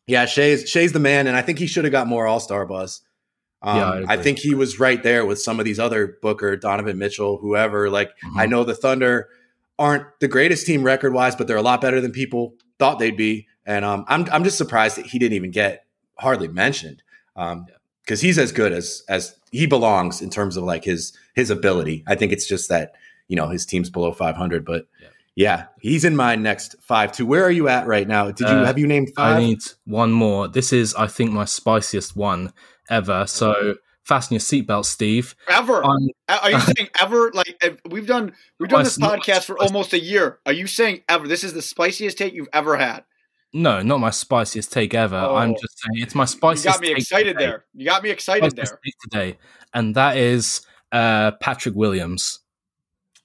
yeah, 0.05 0.25
Shai's 0.25 0.69
Shai's 0.69 0.93
the 0.93 0.99
man, 0.99 1.25
and 1.25 1.35
I 1.35 1.41
think 1.41 1.57
he 1.57 1.65
should 1.65 1.85
have 1.85 1.91
got 1.91 2.05
more 2.05 2.27
All 2.27 2.39
Star 2.39 2.65
buzz. 2.67 3.01
Um, 3.65 3.77
yeah, 3.77 4.05
I, 4.07 4.13
I, 4.13 4.17
think 4.17 4.37
he 4.37 4.53
was 4.53 4.79
right 4.79 5.01
there 5.01 5.25
with 5.25 5.41
some 5.41 5.59
of 5.59 5.65
these 5.65 5.79
other 5.79 6.19
Booker, 6.21 6.55
Donovan 6.55 6.99
Mitchell, 6.99 7.37
whoever. 7.37 7.89
Like 7.89 8.09
mm-hmm. 8.09 8.39
I 8.39 8.45
know 8.45 8.63
the 8.63 8.75
Thunder 8.75 9.27
aren't 9.79 10.05
the 10.19 10.27
greatest 10.27 10.67
team 10.67 10.83
record 10.83 11.13
wise, 11.13 11.35
but 11.35 11.47
they're 11.47 11.57
a 11.57 11.63
lot 11.63 11.81
better 11.81 11.99
than 11.99 12.11
people 12.11 12.53
thought 12.77 12.99
they'd 12.99 13.17
be. 13.17 13.47
And 13.65 13.83
um, 13.83 14.05
I'm 14.07 14.27
I'm 14.31 14.43
just 14.43 14.59
surprised 14.59 14.97
that 14.97 15.07
he 15.07 15.17
didn't 15.17 15.33
even 15.33 15.49
get 15.49 15.85
hardly 16.19 16.47
mentioned 16.47 17.01
because 17.33 17.53
um, 17.53 17.65
he's 18.25 18.37
as 18.37 18.51
good 18.51 18.71
as 18.71 19.03
as 19.09 19.35
he 19.51 19.65
belongs 19.65 20.21
in 20.21 20.29
terms 20.29 20.57
of 20.57 20.63
like 20.63 20.83
his 20.83 21.17
his 21.33 21.49
ability. 21.49 22.03
I 22.05 22.13
think 22.13 22.31
it's 22.31 22.47
just 22.47 22.69
that 22.69 22.93
you 23.27 23.35
know 23.35 23.49
his 23.49 23.65
team's 23.65 23.89
below 23.89 24.11
500, 24.11 24.63
but 24.63 24.87
yeah, 25.01 25.07
yeah 25.35 25.65
he's 25.79 26.05
in 26.05 26.15
my 26.15 26.35
next 26.35 26.75
five 26.81 27.11
too. 27.11 27.25
Where 27.25 27.43
are 27.43 27.51
you 27.51 27.67
at 27.67 27.87
right 27.87 28.07
now? 28.07 28.27
Did 28.27 28.41
you 28.41 28.55
uh, 28.57 28.65
have 28.65 28.77
you 28.77 28.85
named 28.85 29.09
five? 29.15 29.37
I 29.37 29.39
need 29.39 29.59
one 29.85 30.11
more. 30.11 30.47
This 30.47 30.71
is 30.71 30.93
I 30.93 31.07
think 31.07 31.31
my 31.31 31.45
spiciest 31.45 32.15
one 32.15 32.53
ever. 32.89 33.25
So 33.27 33.75
fasten 34.03 34.35
your 34.35 34.39
seatbelt, 34.39 34.85
Steve. 34.85 35.35
Ever? 35.49 35.83
Um, 35.83 36.09
are 36.29 36.51
you 36.51 36.59
saying 36.77 36.89
ever? 37.01 37.31
Like 37.33 37.81
we've 37.89 38.07
done, 38.07 38.33
we've 38.59 38.69
done 38.69 38.83
this 38.83 38.97
podcast 38.97 39.45
for 39.45 39.57
almost 39.61 39.93
a 39.93 39.99
year. 39.99 40.39
Are 40.45 40.53
you 40.53 40.67
saying 40.67 41.01
ever? 41.09 41.27
This 41.27 41.43
is 41.43 41.53
the 41.53 41.61
spiciest 41.61 42.17
take 42.17 42.33
you've 42.33 42.49
ever 42.53 42.77
had. 42.77 43.03
No, 43.53 43.81
not 43.81 44.01
my 44.01 44.09
spiciest 44.09 44.73
take 44.73 44.93
ever. 44.93 45.15
Oh, 45.15 45.35
I'm 45.35 45.53
just 45.53 45.79
saying 45.79 46.03
it's 46.03 46.13
my 46.13 46.25
spiciest. 46.25 46.65
You 46.65 46.71
got 46.71 46.81
me 46.81 46.91
excited 46.91 47.33
today. 47.37 47.45
there. 47.45 47.65
You 47.73 47.85
got 47.85 48.03
me 48.03 48.09
excited 48.09 48.53
there 48.55 48.79
today, 49.01 49.37
and 49.73 49.95
that 49.95 50.17
is 50.17 50.61
uh, 50.91 51.31
Patrick 51.39 51.73
Williams, 51.73 52.39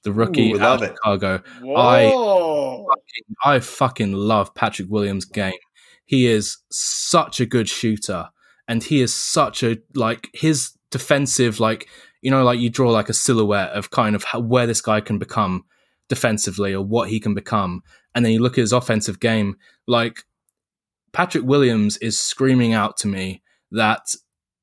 the 0.04 0.12
rookie 0.12 0.52
Ooh, 0.52 0.60
out 0.60 0.82
of 0.82 0.88
Chicago. 0.88 1.42
I 1.76 2.10
fucking, 2.10 3.36
I 3.44 3.58
fucking 3.58 4.12
love 4.12 4.54
Patrick 4.54 4.88
Williams' 4.88 5.24
game. 5.24 5.54
He 6.04 6.26
is 6.26 6.58
such 6.70 7.40
a 7.40 7.46
good 7.46 7.68
shooter, 7.68 8.28
and 8.70 8.82
he 8.82 9.02
is 9.02 9.14
such 9.14 9.62
a 9.62 9.76
like 9.94 10.30
his 10.32 10.70
defensive 10.90 11.60
like 11.60 11.88
you 12.22 12.30
know 12.30 12.42
like 12.42 12.58
you 12.58 12.70
draw 12.70 12.90
like 12.90 13.08
a 13.10 13.14
silhouette 13.14 13.70
of 13.70 13.90
kind 13.90 14.16
of 14.16 14.24
how, 14.24 14.40
where 14.40 14.66
this 14.66 14.80
guy 14.80 15.00
can 15.00 15.18
become 15.18 15.64
defensively 16.08 16.72
or 16.74 16.82
what 16.82 17.10
he 17.10 17.20
can 17.20 17.34
become 17.34 17.82
and 18.14 18.24
then 18.24 18.32
you 18.32 18.40
look 18.40 18.58
at 18.58 18.62
his 18.62 18.72
offensive 18.72 19.20
game, 19.20 19.56
like 19.86 20.24
Patrick 21.12 21.44
Williams 21.44 21.96
is 21.98 22.18
screaming 22.18 22.72
out 22.72 22.96
to 22.98 23.08
me 23.08 23.42
that 23.70 24.14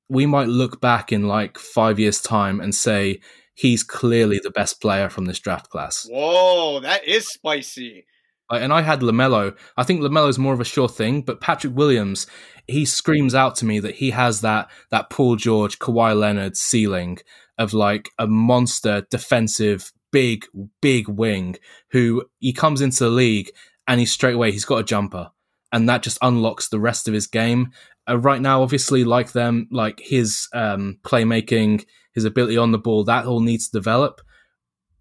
we 0.09 0.25
might 0.25 0.47
look 0.47 0.81
back 0.81 1.11
in 1.11 1.27
like 1.27 1.57
five 1.57 1.99
years' 1.99 2.21
time 2.21 2.59
and 2.59 2.73
say 2.73 3.19
he's 3.53 3.83
clearly 3.83 4.39
the 4.41 4.51
best 4.51 4.81
player 4.81 5.09
from 5.09 5.25
this 5.25 5.39
draft 5.39 5.69
class. 5.69 6.07
Whoa, 6.09 6.79
that 6.81 7.05
is 7.05 7.27
spicy. 7.27 8.05
And 8.49 8.71
I 8.71 8.81
had 8.81 9.01
LaMelo. 9.01 9.57
I 9.75 9.83
think 9.83 10.01
LaMelo's 10.01 10.39
more 10.39 10.53
of 10.53 10.61
a 10.61 10.65
sure 10.65 10.87
thing, 10.87 11.21
but 11.21 11.41
Patrick 11.41 11.75
Williams, 11.75 12.27
he 12.67 12.85
screams 12.85 13.35
out 13.35 13.55
to 13.57 13.65
me 13.65 13.79
that 13.79 13.95
he 13.95 14.11
has 14.11 14.41
that 14.41 14.69
that 14.89 15.09
Paul 15.09 15.35
George, 15.35 15.79
Kawhi 15.79 16.17
Leonard 16.17 16.55
ceiling 16.55 17.19
of 17.57 17.73
like 17.73 18.09
a 18.17 18.27
monster 18.27 19.05
defensive 19.09 19.91
big 20.11 20.45
big 20.81 21.09
wing 21.09 21.57
who 21.91 22.23
he 22.39 22.53
comes 22.53 22.79
into 22.79 23.03
the 23.03 23.09
league 23.09 23.51
and 23.87 23.99
he's 23.99 24.11
straight 24.11 24.35
away 24.35 24.51
he's 24.51 24.63
got 24.63 24.79
a 24.79 24.83
jumper 24.83 25.31
and 25.71 25.89
that 25.89 26.03
just 26.03 26.17
unlocks 26.21 26.69
the 26.69 26.79
rest 26.79 27.07
of 27.07 27.13
his 27.13 27.27
game. 27.27 27.71
Uh, 28.09 28.17
right 28.17 28.41
now, 28.41 28.61
obviously, 28.61 29.03
like 29.03 29.33
them, 29.33 29.67
like 29.71 29.99
his 29.99 30.47
um, 30.53 30.97
playmaking, 31.03 31.85
his 32.13 32.25
ability 32.25 32.57
on 32.57 32.71
the 32.71 32.77
ball, 32.77 33.03
that 33.03 33.25
all 33.25 33.41
needs 33.41 33.69
to 33.69 33.77
develop. 33.77 34.21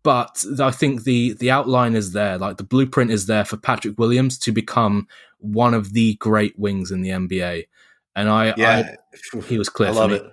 But 0.06 0.44
I 0.60 0.70
think 0.70 1.02
the 1.02 1.32
the 1.32 1.50
outline 1.50 1.96
is 1.96 2.12
there, 2.12 2.38
like 2.38 2.58
the 2.58 2.62
blueprint 2.62 3.10
is 3.10 3.26
there 3.26 3.44
for 3.44 3.56
Patrick 3.56 3.98
Williams 3.98 4.38
to 4.38 4.52
become 4.52 5.08
one 5.38 5.74
of 5.74 5.94
the 5.94 6.14
great 6.20 6.56
wings 6.56 6.92
in 6.92 7.02
the 7.02 7.08
NBA. 7.10 7.66
And 8.14 8.28
I, 8.28 8.54
yeah, 8.56 8.94
I, 9.34 9.40
he 9.48 9.58
was 9.58 9.68
clear. 9.68 9.88
I 9.88 9.92
love 9.92 10.12
it. 10.12 10.32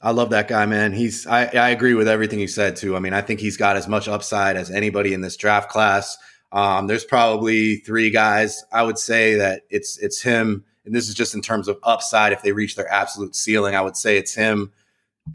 I 0.00 0.10
love 0.10 0.30
that 0.30 0.48
guy, 0.48 0.66
man. 0.66 0.92
He's 0.92 1.24
I, 1.24 1.44
I 1.44 1.68
agree 1.70 1.94
with 1.94 2.08
everything 2.08 2.40
you 2.40 2.48
said 2.48 2.74
too. 2.74 2.96
I 2.96 2.98
mean, 2.98 3.12
I 3.12 3.20
think 3.20 3.38
he's 3.38 3.56
got 3.56 3.76
as 3.76 3.86
much 3.86 4.08
upside 4.08 4.56
as 4.56 4.72
anybody 4.72 5.14
in 5.14 5.20
this 5.20 5.36
draft 5.36 5.70
class. 5.70 6.18
Um, 6.50 6.88
there's 6.88 7.04
probably 7.04 7.76
three 7.76 8.10
guys 8.10 8.64
I 8.72 8.82
would 8.82 8.98
say 8.98 9.34
that 9.36 9.62
it's 9.70 9.98
it's 9.98 10.20
him, 10.20 10.64
and 10.84 10.92
this 10.92 11.08
is 11.08 11.14
just 11.14 11.36
in 11.36 11.42
terms 11.42 11.68
of 11.68 11.78
upside. 11.84 12.32
If 12.32 12.42
they 12.42 12.50
reach 12.50 12.74
their 12.74 12.92
absolute 12.92 13.36
ceiling, 13.36 13.76
I 13.76 13.82
would 13.82 13.96
say 13.96 14.16
it's 14.16 14.34
him, 14.34 14.72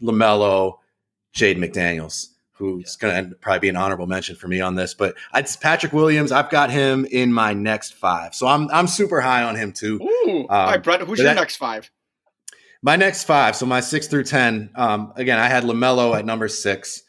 LaMelo, 0.04 0.74
Jaden 1.34 1.60
McDaniels, 1.60 2.28
who's 2.58 2.98
yeah. 3.02 3.10
going 3.10 3.30
to 3.30 3.36
probably 3.36 3.60
be 3.60 3.70
an 3.70 3.76
honorable 3.76 4.08
mention 4.08 4.36
for 4.36 4.48
me 4.48 4.62
on 4.62 4.76
this. 4.76 4.94
But 4.94 5.16
it's 5.34 5.56
Patrick 5.56 5.94
Williams. 5.94 6.32
I've 6.32 6.50
got 6.50 6.70
him 6.72 7.06
in 7.06 7.32
my 7.32 7.54
next 7.54 7.94
five, 7.94 8.36
so 8.36 8.48
I'm 8.48 8.70
I'm 8.72 8.88
super 8.88 9.22
high 9.22 9.44
on 9.44 9.56
him 9.56 9.72
too. 9.72 10.00
Ooh, 10.02 10.40
um, 10.42 10.46
all 10.50 10.66
right, 10.68 10.84
Brett. 10.84 11.02
Who's 11.02 11.20
your 11.20 11.28
that, 11.28 11.36
next 11.36 11.58
five? 11.58 11.90
My 12.82 12.96
next 12.96 13.24
five. 13.24 13.56
So 13.56 13.66
my 13.66 13.80
six 13.80 14.08
through 14.08 14.26
ten. 14.26 14.70
Um, 14.76 15.14
again, 15.16 15.40
I 15.40 15.48
had 15.48 15.64
LaMelo 15.64 16.18
at 16.18 16.26
number 16.26 16.48
six. 16.48 17.04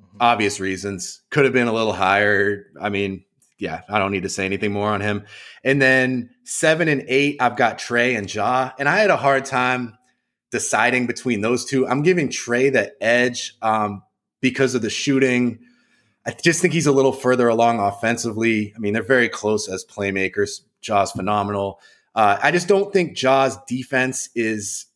Mm-hmm. 0.00 0.16
Obvious 0.20 0.60
reasons. 0.60 1.22
Could 1.30 1.44
have 1.44 1.52
been 1.52 1.68
a 1.68 1.72
little 1.72 1.92
higher. 1.92 2.66
I 2.80 2.88
mean, 2.88 3.24
yeah, 3.58 3.82
I 3.88 3.98
don't 3.98 4.12
need 4.12 4.24
to 4.24 4.28
say 4.28 4.44
anything 4.44 4.72
more 4.72 4.88
on 4.88 5.00
him. 5.00 5.24
And 5.62 5.80
then 5.80 6.30
seven 6.44 6.88
and 6.88 7.04
eight, 7.06 7.36
I've 7.40 7.56
got 7.56 7.78
Trae 7.78 8.18
and 8.18 8.32
Ja. 8.32 8.72
And 8.78 8.88
I 8.88 8.98
had 8.98 9.10
a 9.10 9.16
hard 9.16 9.44
time 9.44 9.96
deciding 10.50 11.06
between 11.06 11.40
those 11.40 11.64
two. 11.64 11.86
I'm 11.86 12.02
giving 12.02 12.28
Trae 12.28 12.72
the 12.72 12.92
edge 13.02 13.54
um, 13.62 14.02
because 14.42 14.74
of 14.74 14.82
the 14.82 14.90
shooting. 14.90 15.58
I 16.26 16.32
just 16.32 16.60
think 16.60 16.74
he's 16.74 16.86
a 16.86 16.92
little 16.92 17.12
further 17.12 17.48
along 17.48 17.80
offensively. 17.80 18.74
I 18.76 18.78
mean, 18.78 18.92
they're 18.92 19.02
very 19.02 19.30
close 19.30 19.68
as 19.68 19.84
playmakers. 19.86 20.60
Ja's 20.82 21.12
phenomenal. 21.12 21.80
Uh, 22.14 22.36
I 22.42 22.50
just 22.50 22.68
don't 22.68 22.92
think 22.92 23.16
Ja's 23.16 23.56
defense 23.66 24.28
is 24.34 24.86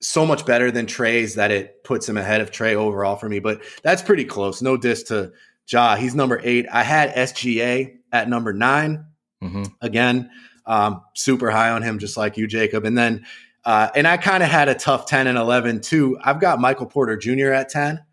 so 0.00 0.24
much 0.24 0.46
better 0.46 0.70
than 0.70 0.86
Trae's 0.86 1.34
that 1.34 1.50
it 1.50 1.82
puts 1.82 2.08
him 2.08 2.16
ahead 2.16 2.40
of 2.40 2.50
Trae 2.50 2.74
overall 2.74 3.16
for 3.16 3.28
me. 3.28 3.40
But 3.40 3.62
that's 3.82 4.02
pretty 4.02 4.24
close. 4.24 4.62
No 4.62 4.76
diss 4.76 5.02
to 5.04 5.32
Ja, 5.66 5.96
he's 5.96 6.14
number 6.14 6.40
eight. 6.44 6.66
I 6.70 6.82
had 6.82 7.14
SGA 7.14 7.96
at 8.12 8.28
number 8.28 8.52
9 8.52 9.04
mm-hmm. 9.42 9.64
Again, 9.80 10.30
um, 10.66 11.02
super 11.14 11.50
high 11.50 11.70
on 11.70 11.82
him, 11.82 11.98
just 11.98 12.16
like 12.16 12.36
you, 12.36 12.46
Jacob. 12.46 12.84
And 12.84 12.96
then, 12.96 13.24
uh, 13.64 13.88
and 13.94 14.06
I 14.06 14.18
kind 14.18 14.42
of 14.42 14.50
had 14.50 14.68
a 14.68 14.74
tough 14.74 15.06
10 15.06 15.26
and 15.26 15.38
11 15.38 15.80
too. 15.80 16.18
I've 16.22 16.40
got 16.40 16.60
Michael 16.60 16.86
Porter 16.86 17.16
Jr. 17.16 17.52
at 17.52 17.70
10. 17.70 18.04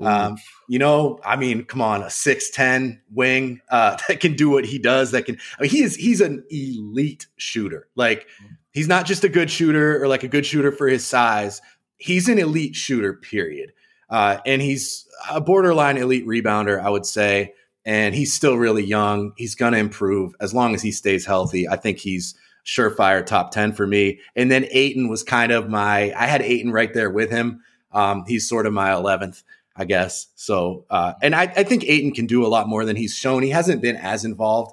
Um, 0.00 0.36
you 0.68 0.78
know, 0.78 1.20
I 1.24 1.36
mean, 1.36 1.64
come 1.64 1.80
on, 1.80 2.02
a 2.02 2.06
6'10 2.06 3.00
wing 3.12 3.60
uh, 3.70 3.96
that 4.08 4.20
can 4.20 4.34
do 4.34 4.50
what 4.50 4.64
he 4.64 4.78
does. 4.78 5.12
That 5.12 5.26
can, 5.26 5.38
I 5.58 5.62
mean, 5.62 5.70
he 5.70 5.82
is, 5.82 5.96
he's 5.96 6.20
an 6.20 6.44
elite 6.50 7.26
shooter. 7.36 7.88
Like, 7.94 8.26
he's 8.72 8.88
not 8.88 9.06
just 9.06 9.24
a 9.24 9.28
good 9.28 9.50
shooter 9.50 10.02
or 10.02 10.08
like 10.08 10.24
a 10.24 10.28
good 10.28 10.44
shooter 10.44 10.72
for 10.72 10.88
his 10.88 11.06
size. 11.06 11.62
He's 11.96 12.28
an 12.28 12.38
elite 12.38 12.74
shooter, 12.74 13.14
period. 13.14 13.72
Uh, 14.10 14.38
and 14.44 14.60
he's 14.60 15.06
a 15.30 15.40
borderline 15.40 15.96
elite 15.96 16.26
rebounder, 16.26 16.80
I 16.82 16.90
would 16.90 17.06
say. 17.06 17.54
And 17.86 18.14
he's 18.14 18.32
still 18.32 18.56
really 18.56 18.84
young. 18.84 19.32
He's 19.36 19.54
going 19.54 19.74
to 19.74 19.78
improve 19.78 20.34
as 20.40 20.54
long 20.54 20.74
as 20.74 20.82
he 20.82 20.90
stays 20.90 21.26
healthy. 21.26 21.68
I 21.68 21.76
think 21.76 21.98
he's 21.98 22.34
surefire 22.64 23.24
top 23.24 23.50
10 23.50 23.72
for 23.72 23.86
me. 23.86 24.20
And 24.34 24.50
then 24.50 24.66
Ayton 24.70 25.08
was 25.08 25.22
kind 25.22 25.52
of 25.52 25.68
my, 25.68 26.12
I 26.14 26.26
had 26.26 26.42
Ayton 26.42 26.72
right 26.72 26.92
there 26.92 27.10
with 27.10 27.30
him. 27.30 27.62
Um, 27.92 28.24
he's 28.26 28.48
sort 28.48 28.66
of 28.66 28.72
my 28.72 28.90
11th, 28.90 29.42
I 29.76 29.84
guess. 29.84 30.28
So, 30.36 30.84
uh, 30.88 31.14
and 31.20 31.34
I, 31.34 31.42
I, 31.42 31.64
think 31.64 31.84
Ayton 31.84 32.12
can 32.12 32.26
do 32.26 32.46
a 32.46 32.48
lot 32.48 32.68
more 32.68 32.84
than 32.84 32.94
he's 32.94 33.16
shown. 33.16 33.42
He 33.42 33.50
hasn't 33.50 33.82
been 33.82 33.96
as 33.96 34.24
involved 34.24 34.72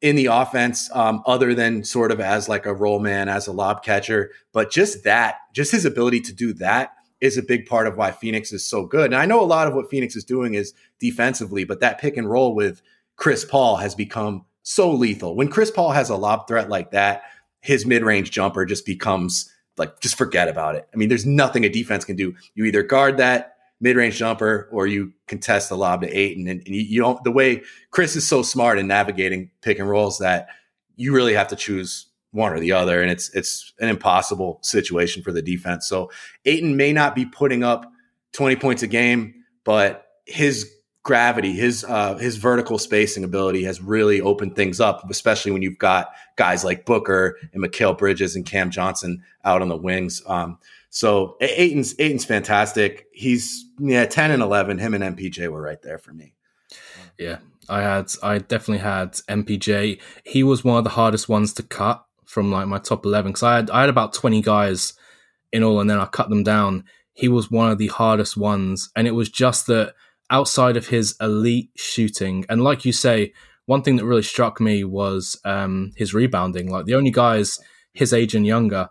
in 0.00 0.16
the 0.16 0.26
offense, 0.26 0.90
um, 0.94 1.22
other 1.26 1.54
than 1.54 1.84
sort 1.84 2.10
of 2.10 2.20
as 2.20 2.48
like 2.48 2.66
a 2.66 2.74
roll 2.74 2.98
man, 2.98 3.28
as 3.28 3.46
a 3.46 3.52
lob 3.52 3.82
catcher. 3.82 4.30
But 4.52 4.70
just 4.70 5.04
that, 5.04 5.36
just 5.52 5.72
his 5.72 5.84
ability 5.84 6.20
to 6.22 6.32
do 6.32 6.52
that 6.54 6.92
is 7.20 7.36
a 7.36 7.42
big 7.42 7.66
part 7.66 7.86
of 7.86 7.96
why 7.96 8.10
Phoenix 8.10 8.52
is 8.52 8.64
so 8.64 8.84
good. 8.86 9.06
And 9.06 9.16
I 9.16 9.26
know 9.26 9.40
a 9.40 9.44
lot 9.44 9.66
of 9.66 9.74
what 9.74 9.90
Phoenix 9.90 10.16
is 10.16 10.24
doing 10.24 10.54
is 10.54 10.74
defensively, 10.98 11.64
but 11.64 11.80
that 11.80 11.98
pick 11.98 12.16
and 12.16 12.28
roll 12.28 12.54
with 12.54 12.82
Chris 13.16 13.44
Paul 13.44 13.76
has 13.76 13.94
become 13.94 14.44
so 14.62 14.90
lethal. 14.90 15.34
When 15.34 15.48
Chris 15.48 15.70
Paul 15.70 15.92
has 15.92 16.10
a 16.10 16.16
lob 16.16 16.46
threat 16.46 16.68
like 16.68 16.90
that, 16.90 17.22
his 17.60 17.86
mid-range 17.86 18.30
jumper 18.30 18.64
just 18.64 18.84
becomes 18.84 19.50
like 19.78 20.00
just 20.00 20.16
forget 20.16 20.48
about 20.48 20.74
it. 20.74 20.88
I 20.92 20.96
mean, 20.96 21.08
there's 21.08 21.26
nothing 21.26 21.64
a 21.64 21.68
defense 21.68 22.04
can 22.04 22.16
do. 22.16 22.34
You 22.54 22.64
either 22.64 22.82
guard 22.82 23.18
that 23.18 23.55
mid-range 23.80 24.16
jumper 24.16 24.68
or 24.72 24.86
you 24.86 25.12
contest 25.26 25.68
the 25.68 25.76
lob 25.76 26.00
to 26.00 26.08
Ayton. 26.08 26.48
And, 26.48 26.60
and 26.66 26.74
you, 26.74 26.82
you 26.82 27.00
don't 27.00 27.22
the 27.24 27.30
way 27.30 27.62
Chris 27.90 28.16
is 28.16 28.26
so 28.26 28.42
smart 28.42 28.78
in 28.78 28.86
navigating 28.86 29.50
pick 29.60 29.78
and 29.78 29.88
rolls 29.88 30.18
that 30.18 30.48
you 30.96 31.14
really 31.14 31.34
have 31.34 31.48
to 31.48 31.56
choose 31.56 32.06
one 32.36 32.52
or 32.52 32.60
the 32.60 32.72
other, 32.72 33.00
and 33.00 33.10
it's 33.10 33.30
it's 33.30 33.72
an 33.80 33.88
impossible 33.88 34.58
situation 34.62 35.22
for 35.22 35.32
the 35.32 35.42
defense. 35.42 35.86
So 35.86 36.10
Ayton 36.44 36.76
may 36.76 36.92
not 36.92 37.14
be 37.14 37.24
putting 37.24 37.64
up 37.64 37.90
20 38.32 38.56
points 38.56 38.82
a 38.82 38.86
game, 38.86 39.34
but 39.64 40.06
his 40.26 40.70
gravity, 41.02 41.52
his 41.52 41.84
uh, 41.84 42.16
his 42.18 42.36
vertical 42.36 42.78
spacing 42.78 43.24
ability 43.24 43.64
has 43.64 43.80
really 43.80 44.20
opened 44.20 44.54
things 44.54 44.80
up, 44.80 45.08
especially 45.08 45.52
when 45.52 45.62
you've 45.62 45.78
got 45.78 46.10
guys 46.36 46.64
like 46.64 46.84
Booker 46.84 47.38
and 47.52 47.62
Mikal 47.62 47.96
Bridges 47.96 48.36
and 48.36 48.44
Cam 48.44 48.70
Johnson 48.70 49.22
out 49.44 49.62
on 49.62 49.68
the 49.68 49.76
wings. 49.76 50.22
Um, 50.26 50.58
so 50.90 51.36
Ayton's 51.40 51.94
Ayton's 51.98 52.24
fantastic. 52.24 53.06
He's 53.12 53.64
yeah, 53.78 54.06
10 54.06 54.30
and 54.30 54.42
11. 54.42 54.78
Him 54.78 54.94
and 54.94 55.16
MPJ 55.16 55.48
were 55.48 55.60
right 55.60 55.80
there 55.82 55.98
for 55.98 56.12
me. 56.12 56.34
Yeah, 57.18 57.38
I 57.68 57.82
had 57.82 58.12
I 58.22 58.38
definitely 58.38 58.78
had 58.78 59.12
MPJ. 59.28 60.00
He 60.24 60.42
was 60.42 60.64
one 60.64 60.78
of 60.78 60.84
the 60.84 60.90
hardest 60.90 61.28
ones 61.28 61.52
to 61.54 61.62
cut 61.62 62.04
from 62.24 62.50
like 62.50 62.66
my 62.66 62.78
top 62.78 63.04
11 63.06 63.32
because 63.32 63.42
I 63.42 63.56
had, 63.56 63.70
I 63.70 63.80
had 63.82 63.88
about 63.88 64.12
20 64.12 64.42
guys 64.42 64.94
in 65.52 65.62
all 65.62 65.80
and 65.80 65.88
then 65.88 65.98
I 65.98 66.06
cut 66.06 66.28
them 66.28 66.42
down. 66.42 66.84
He 67.12 67.28
was 67.28 67.50
one 67.50 67.70
of 67.70 67.78
the 67.78 67.86
hardest 67.86 68.36
ones. 68.36 68.90
And 68.94 69.06
it 69.06 69.12
was 69.12 69.30
just 69.30 69.66
that 69.68 69.94
outside 70.28 70.76
of 70.76 70.88
his 70.88 71.14
elite 71.20 71.70
shooting, 71.76 72.44
and 72.48 72.62
like 72.62 72.84
you 72.84 72.92
say, 72.92 73.32
one 73.64 73.82
thing 73.82 73.96
that 73.96 74.04
really 74.04 74.22
struck 74.22 74.60
me 74.60 74.84
was 74.84 75.40
um, 75.44 75.92
his 75.96 76.14
rebounding. 76.14 76.70
Like 76.70 76.84
the 76.84 76.94
only 76.94 77.10
guys 77.10 77.58
his 77.92 78.12
age 78.12 78.34
and 78.34 78.46
younger 78.46 78.90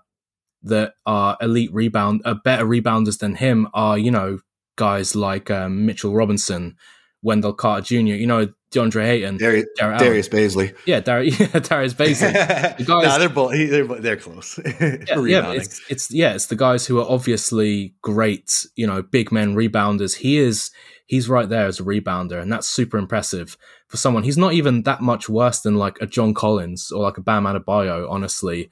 that 0.66 0.94
are 1.06 1.38
elite 1.42 1.74
rebound, 1.74 2.22
are 2.26 2.36
better 2.36 2.66
rebounders 2.66 3.20
than 3.20 3.36
him 3.36 3.68
are, 3.74 3.98
you 3.98 4.12
know, 4.12 4.40
guys 4.76 5.16
like 5.16 5.50
um, 5.50 5.86
Mitchell 5.86 6.14
Robinson, 6.14 6.76
Wendell 7.22 7.54
Carter 7.54 7.84
Jr., 7.84 7.96
you 8.16 8.28
know, 8.28 8.50
DeAndre 8.72 9.08
Ayton, 9.08 9.38
Darius, 9.38 9.66
Darius 9.78 10.30
Bazley. 10.30 10.76
Yeah, 10.86 11.00
Dar- 11.00 11.24
yeah, 11.24 11.60
Darius 11.60 11.94
Bazley. 11.96 12.78
The 12.78 12.84
guys, 12.84 13.06
nah, 13.06 13.18
they're 13.18 13.30
both 13.30 13.52
they're, 13.54 13.86
they're 14.02 14.18
close. 14.18 14.60
yeah, 14.82 14.98
yeah 15.22 15.52
it's, 15.54 15.82
it's 15.90 16.12
yeah, 16.12 16.34
it's 16.34 16.48
the 16.48 16.56
guys 16.56 16.86
who 16.86 17.00
are 17.00 17.10
obviously 17.10 17.96
great, 18.02 18.66
you 18.76 18.86
know, 18.86 19.02
big 19.02 19.32
men 19.32 19.56
rebounders. 19.56 20.18
He 20.18 20.38
is 20.38 20.72
he's 21.06 21.30
right 21.30 21.48
there 21.48 21.68
as 21.68 21.80
a 21.80 21.84
rebounder, 21.84 22.42
and 22.42 22.52
that's 22.52 22.68
super 22.68 22.98
impressive 22.98 23.58
for 23.88 23.98
someone. 23.98 24.24
He's 24.24 24.38
not 24.38 24.54
even 24.54 24.84
that 24.84 25.02
much 25.02 25.30
worse 25.30 25.62
than 25.62 25.76
like 25.76 25.98
a 26.02 26.08
John 26.08 26.34
Collins 26.34 26.92
or 26.92 27.04
like 27.04 27.18
a 27.18 27.22
Bam 27.22 27.44
Adebayo, 27.44 28.10
honestly. 28.10 28.70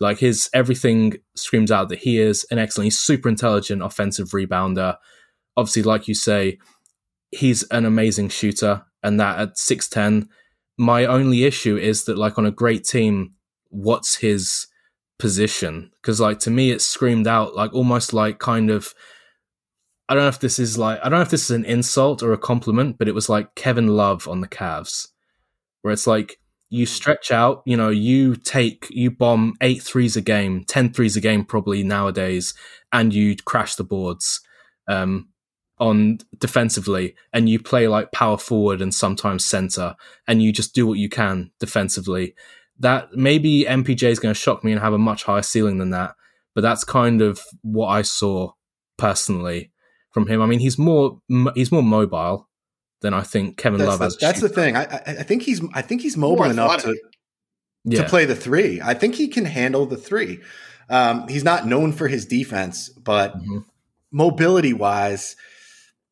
Like 0.00 0.18
his 0.18 0.48
everything 0.54 1.16
screams 1.36 1.72
out 1.72 1.88
that 1.88 2.00
he 2.00 2.20
is 2.20 2.46
an 2.50 2.58
excellent, 2.58 2.92
super 2.92 3.28
intelligent 3.28 3.82
offensive 3.82 4.28
rebounder. 4.28 4.96
Obviously, 5.56 5.82
like 5.82 6.06
you 6.06 6.14
say, 6.14 6.58
he's 7.30 7.62
an 7.64 7.84
amazing 7.84 8.28
shooter 8.28 8.84
and 9.02 9.20
that 9.20 9.38
at 9.38 9.56
6'10 9.56 10.28
my 10.76 11.04
only 11.04 11.44
issue 11.44 11.76
is 11.76 12.04
that 12.04 12.16
like 12.16 12.38
on 12.38 12.46
a 12.46 12.50
great 12.50 12.84
team 12.84 13.34
what's 13.68 14.16
his 14.16 14.66
position 15.18 15.90
because 16.00 16.20
like 16.20 16.38
to 16.38 16.50
me 16.50 16.70
it 16.70 16.80
screamed 16.80 17.26
out 17.26 17.54
like 17.54 17.74
almost 17.74 18.12
like 18.12 18.38
kind 18.38 18.70
of 18.70 18.94
i 20.08 20.14
don't 20.14 20.22
know 20.22 20.28
if 20.28 20.40
this 20.40 20.58
is 20.58 20.78
like 20.78 20.98
i 21.00 21.08
don't 21.08 21.18
know 21.18 21.22
if 21.22 21.30
this 21.30 21.44
is 21.44 21.50
an 21.50 21.64
insult 21.64 22.22
or 22.22 22.32
a 22.32 22.38
compliment 22.38 22.96
but 22.98 23.08
it 23.08 23.14
was 23.14 23.28
like 23.28 23.54
kevin 23.54 23.88
love 23.88 24.28
on 24.28 24.40
the 24.40 24.48
Cavs 24.48 25.08
where 25.82 25.92
it's 25.92 26.06
like 26.06 26.38
you 26.70 26.84
hmm. 26.84 26.90
stretch 26.90 27.30
out 27.30 27.62
you 27.64 27.76
know 27.76 27.88
you 27.88 28.36
take 28.36 28.86
you 28.90 29.10
bomb 29.10 29.54
eight 29.60 29.82
threes 29.82 30.16
a 30.16 30.20
game 30.20 30.64
ten 30.64 30.92
threes 30.92 31.16
a 31.16 31.20
game 31.20 31.44
probably 31.44 31.82
nowadays 31.82 32.54
and 32.92 33.12
you 33.12 33.36
crash 33.36 33.74
the 33.74 33.84
boards 33.84 34.40
um 34.88 35.28
on 35.78 36.18
defensively 36.38 37.14
and 37.32 37.48
you 37.48 37.58
play 37.58 37.86
like 37.86 38.10
power 38.10 38.36
forward 38.36 38.82
and 38.82 38.92
sometimes 38.92 39.44
center 39.44 39.94
and 40.26 40.42
you 40.42 40.52
just 40.52 40.74
do 40.74 40.86
what 40.86 40.98
you 40.98 41.08
can 41.08 41.50
defensively 41.60 42.34
that 42.78 43.12
maybe 43.12 43.64
mpj 43.64 44.02
is 44.02 44.18
going 44.18 44.34
to 44.34 44.40
shock 44.40 44.64
me 44.64 44.72
and 44.72 44.80
have 44.80 44.92
a 44.92 44.98
much 44.98 45.24
higher 45.24 45.42
ceiling 45.42 45.78
than 45.78 45.90
that 45.90 46.14
but 46.54 46.62
that's 46.62 46.82
kind 46.82 47.22
of 47.22 47.40
what 47.62 47.86
i 47.86 48.02
saw 48.02 48.50
personally 48.96 49.70
from 50.10 50.26
him 50.26 50.42
i 50.42 50.46
mean 50.46 50.58
he's 50.58 50.78
more 50.78 51.20
he's 51.54 51.70
more 51.70 51.82
mobile 51.82 52.47
than 53.00 53.14
i 53.14 53.22
think 53.22 53.56
kevin 53.56 53.78
that's 53.78 53.88
love 53.88 53.98
the, 53.98 54.04
has 54.06 54.16
that's 54.16 54.40
the 54.40 54.48
thing 54.48 54.76
I, 54.76 54.82
I 55.06 55.22
think 55.22 55.42
he's 55.42 55.60
i 55.74 55.82
think 55.82 56.00
he's 56.02 56.16
mobile 56.16 56.44
More 56.44 56.50
enough 56.50 56.82
to 56.82 56.96
yeah. 57.84 58.02
to 58.02 58.08
play 58.08 58.24
the 58.24 58.34
three. 58.36 58.80
I 58.82 58.92
think 58.94 59.14
he 59.14 59.28
can 59.28 59.44
handle 59.44 59.86
the 59.86 59.96
three. 59.96 60.40
Um, 60.90 61.26
he's 61.28 61.44
not 61.44 61.66
known 61.66 61.92
for 61.92 62.08
his 62.08 62.26
defense, 62.26 62.88
but 62.90 63.34
Mhm. 63.38 63.64
mobility 64.10 64.72
wise, 64.72 65.36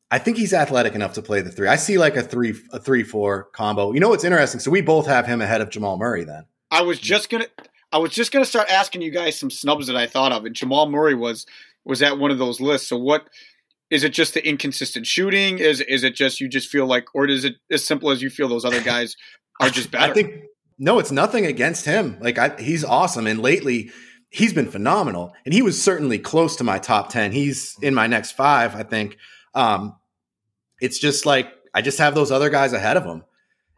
I 0.09 0.17
think 0.19 0.37
he's 0.37 0.53
athletic 0.53 0.95
enough 0.95 1.13
to 1.13 1.21
play 1.21 1.41
the 1.41 1.51
three. 1.51 1.67
I 1.67 1.75
see 1.75 1.97
like 1.97 2.15
a 2.15 2.23
three 2.23 2.55
a 2.71 2.79
three 2.79 3.03
four 3.03 3.45
combo. 3.51 3.91
You 3.91 3.99
know 3.99 4.09
what's 4.09 4.23
interesting? 4.23 4.59
So 4.59 4.71
we 4.71 4.81
both 4.81 5.05
have 5.07 5.27
him 5.27 5.41
ahead 5.41 5.61
of 5.61 5.69
Jamal 5.69 5.97
Murray. 5.97 6.23
Then 6.23 6.45
I 6.71 6.81
was 6.81 6.99
just 6.99 7.29
gonna 7.29 7.47
I 7.91 7.97
was 7.97 8.11
just 8.11 8.31
gonna 8.31 8.45
start 8.45 8.69
asking 8.71 9.01
you 9.01 9.11
guys 9.11 9.37
some 9.37 9.51
snubs 9.51 9.87
that 9.87 9.97
I 9.97 10.07
thought 10.07 10.31
of, 10.31 10.45
and 10.45 10.55
Jamal 10.55 10.89
Murray 10.89 11.15
was 11.15 11.45
was 11.83 12.01
at 12.01 12.17
one 12.17 12.31
of 12.31 12.37
those 12.37 12.61
lists. 12.61 12.87
So 12.87 12.97
what 12.97 13.27
is 13.89 14.03
it? 14.03 14.09
Just 14.09 14.33
the 14.33 14.47
inconsistent 14.47 15.07
shooting? 15.07 15.59
Is 15.59 15.81
is 15.81 16.03
it 16.03 16.15
just 16.15 16.39
you 16.41 16.47
just 16.47 16.69
feel 16.69 16.85
like, 16.85 17.07
or 17.13 17.27
is 17.27 17.45
it 17.45 17.55
as 17.71 17.83
simple 17.83 18.09
as 18.09 18.21
you 18.21 18.29
feel 18.29 18.47
those 18.47 18.65
other 18.65 18.81
guys 18.81 19.15
are 19.61 19.69
just 19.69 19.91
better? 19.91 20.11
I 20.11 20.13
think 20.13 20.43
no, 20.77 20.99
it's 20.99 21.11
nothing 21.11 21.45
against 21.45 21.85
him. 21.85 22.17
Like 22.19 22.37
I, 22.37 22.55
he's 22.59 22.83
awesome, 22.83 23.27
and 23.27 23.41
lately 23.41 23.91
he's 24.29 24.53
been 24.53 24.69
phenomenal. 24.69 25.33
And 25.45 25.53
he 25.53 25.61
was 25.61 25.81
certainly 25.81 26.19
close 26.19 26.57
to 26.57 26.63
my 26.63 26.79
top 26.79 27.09
ten. 27.09 27.31
He's 27.31 27.75
in 27.81 27.93
my 27.93 28.07
next 28.07 28.31
five, 28.31 28.75
I 28.75 28.83
think. 28.83 29.17
Um, 29.53 29.95
it's 30.79 30.99
just 30.99 31.25
like 31.25 31.51
I 31.73 31.81
just 31.81 31.97
have 31.99 32.13
those 32.15 32.31
other 32.31 32.49
guys 32.49 32.73
ahead 32.73 32.97
of 32.97 33.05
him, 33.05 33.23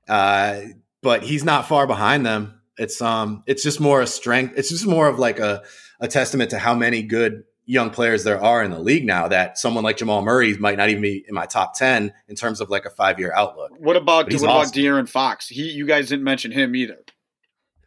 uh, 0.08 0.62
but 1.02 1.24
he's 1.24 1.44
not 1.44 1.68
far 1.68 1.88
behind 1.88 2.26
them. 2.26 2.62
It's 2.78 3.02
um, 3.02 3.44
it's 3.46 3.64
just 3.64 3.80
more 3.80 4.02
a 4.02 4.08
strength. 4.08 4.56
It's 4.58 4.70
just 4.70 4.88
more 4.88 5.08
of 5.08 5.20
like 5.20 5.40
a 5.40 5.64
a 6.00 6.08
testament 6.08 6.52
to 6.52 6.60
how 6.60 6.76
many 6.76 7.04
good 7.04 7.44
young 7.70 7.92
players 7.92 8.24
there 8.24 8.42
are 8.44 8.64
in 8.64 8.72
the 8.72 8.80
league 8.80 9.06
now. 9.06 9.28
That 9.28 9.58
someone 9.58 9.84
like 9.84 9.98
Jamal 9.98 10.22
Murray 10.24 10.58
might 10.58 10.78
not 10.78 10.90
even 10.90 11.02
be 11.04 11.24
in 11.28 11.36
my 11.36 11.46
top 11.46 11.76
ten 11.76 12.12
in 12.28 12.36
terms 12.36 12.60
of 12.62 12.70
like 12.70 12.86
a 12.86 12.90
five 12.90 13.20
year 13.20 13.32
outlook. 13.34 13.72
what 13.78 13.96
about 13.96 14.26
But 14.26 14.34
he's 14.34 14.42
what 14.42 14.50
awesome. 14.52 14.70
about 14.70 14.74
De'Aaron 15.06 15.08
Fox? 15.10 15.48
He 15.48 15.70
you 15.72 15.86
guys 15.86 16.10
didn't 16.10 16.24
mention 16.26 16.52
him 16.52 16.76
either. 16.76 16.98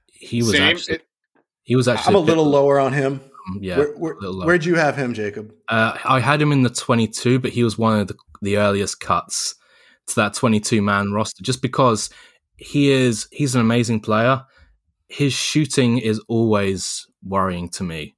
he 0.06 0.38
was 0.42 0.52
Same. 0.52 0.62
actually 0.62 0.94
It- 0.96 1.06
he 1.64 1.76
was 1.76 1.86
actually 1.88 2.16
I'm 2.16 2.22
a 2.22 2.26
bit- 2.26 2.28
little 2.36 2.46
lower 2.50 2.78
on 2.80 2.92
him. 2.92 3.20
yeah 3.60 3.76
where, 3.78 3.92
where, 3.96 4.14
little 4.16 4.34
low. 4.38 4.46
where'd 4.46 4.64
you 4.64 4.74
have 4.76 4.96
him, 4.96 5.14
Jacob? 5.14 5.52
Uh, 5.68 5.96
I 6.04 6.20
had 6.20 6.40
him 6.42 6.52
in 6.52 6.62
the 6.62 6.70
22, 6.70 7.38
but 7.40 7.50
he 7.52 7.62
was 7.64 7.76
one 7.78 7.98
of 8.00 8.06
the, 8.08 8.16
the 8.40 8.56
earliest 8.58 9.00
cuts 9.00 9.54
to 10.08 10.14
that 10.16 10.34
22 10.34 10.80
man 10.82 11.12
roster 11.12 11.42
just 11.42 11.62
because 11.62 12.10
he 12.56 12.90
is 12.90 13.26
he's 13.32 13.54
an 13.54 13.60
amazing 13.60 14.00
player. 14.00 14.42
His 15.08 15.32
shooting 15.32 15.98
is 15.98 16.20
always 16.28 17.06
worrying 17.24 17.68
to 17.70 17.82
me. 17.84 18.16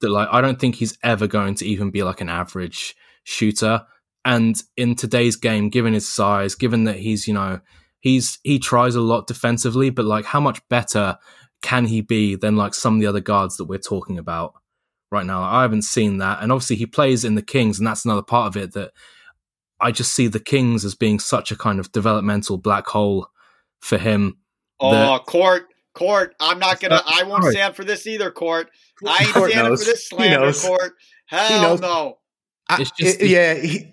That 0.00 0.10
like 0.10 0.28
I 0.30 0.40
don't 0.40 0.60
think 0.60 0.76
he's 0.76 0.98
ever 1.02 1.26
going 1.26 1.54
to 1.56 1.66
even 1.66 1.90
be 1.90 2.02
like 2.02 2.20
an 2.20 2.28
average 2.28 2.94
shooter. 3.24 3.86
And 4.24 4.60
in 4.76 4.96
today's 4.96 5.36
game, 5.36 5.68
given 5.68 5.94
his 5.94 6.08
size, 6.08 6.56
given 6.56 6.84
that 6.84 6.96
he's, 6.96 7.28
you 7.28 7.34
know, 7.34 7.60
he's 8.00 8.38
he 8.42 8.58
tries 8.58 8.94
a 8.94 9.00
lot 9.00 9.26
defensively, 9.26 9.90
but 9.90 10.04
like 10.04 10.24
how 10.24 10.40
much 10.40 10.60
better 10.68 11.16
can 11.62 11.86
he 11.86 12.00
be 12.00 12.34
than 12.34 12.56
like 12.56 12.74
some 12.74 12.94
of 12.94 13.00
the 13.00 13.06
other 13.06 13.20
guards 13.20 13.56
that 13.56 13.64
we're 13.64 13.78
talking 13.78 14.18
about? 14.18 14.54
right 15.10 15.26
now. 15.26 15.42
I 15.42 15.62
haven't 15.62 15.82
seen 15.82 16.18
that. 16.18 16.42
And 16.42 16.52
obviously, 16.52 16.76
he 16.76 16.86
plays 16.86 17.24
in 17.24 17.34
the 17.34 17.42
Kings, 17.42 17.78
and 17.78 17.86
that's 17.86 18.04
another 18.04 18.22
part 18.22 18.48
of 18.48 18.62
it 18.62 18.72
that 18.74 18.92
I 19.80 19.92
just 19.92 20.12
see 20.12 20.26
the 20.26 20.40
Kings 20.40 20.84
as 20.84 20.94
being 20.94 21.18
such 21.18 21.50
a 21.50 21.56
kind 21.56 21.78
of 21.78 21.92
developmental 21.92 22.58
black 22.58 22.86
hole 22.86 23.28
for 23.80 23.98
him. 23.98 24.38
Oh, 24.80 24.90
The- 24.90 25.18
Court, 25.20 25.66
Court. 25.96 26.34
I'm 26.38 26.58
not 26.60 26.78
gonna. 26.78 26.96
not- 26.96 27.04
I 27.06 27.24
won't 27.24 27.40
Court. 27.42 27.54
stand 27.54 27.74
for 27.74 27.82
this 27.84 28.06
either, 28.06 28.30
Court. 28.30 28.70
I 29.04 29.24
ain't 29.24 29.32
Court 29.34 29.50
standing 29.50 29.70
knows. 29.72 29.84
for 29.84 29.90
this 29.90 30.06
He 30.10 30.16
slander, 30.16 30.40
knows. 30.40 30.64
Court. 30.64 30.92
Hell 31.26 31.62
knows. 31.62 31.80
no. 31.80 32.18
I- 32.68 32.80
It's 32.82 32.90
just 32.92 33.16
it- 33.16 33.20
the- 33.20 33.28
yeah, 33.28 33.54
he, 33.54 33.92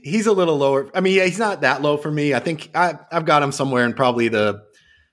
he's 0.02 0.26
a 0.26 0.32
little 0.32 0.56
lower. 0.56 0.90
I 0.94 1.00
mean, 1.00 1.14
yeah, 1.16 1.26
he's 1.26 1.38
not 1.38 1.60
that 1.60 1.82
low 1.82 1.96
for 1.96 2.10
me. 2.10 2.34
I 2.34 2.40
think 2.40 2.70
I, 2.74 2.94
I've 3.12 3.24
got 3.26 3.42
him 3.42 3.52
somewhere 3.52 3.84
in 3.84 3.92
probably 3.94 4.28
the 4.28 4.62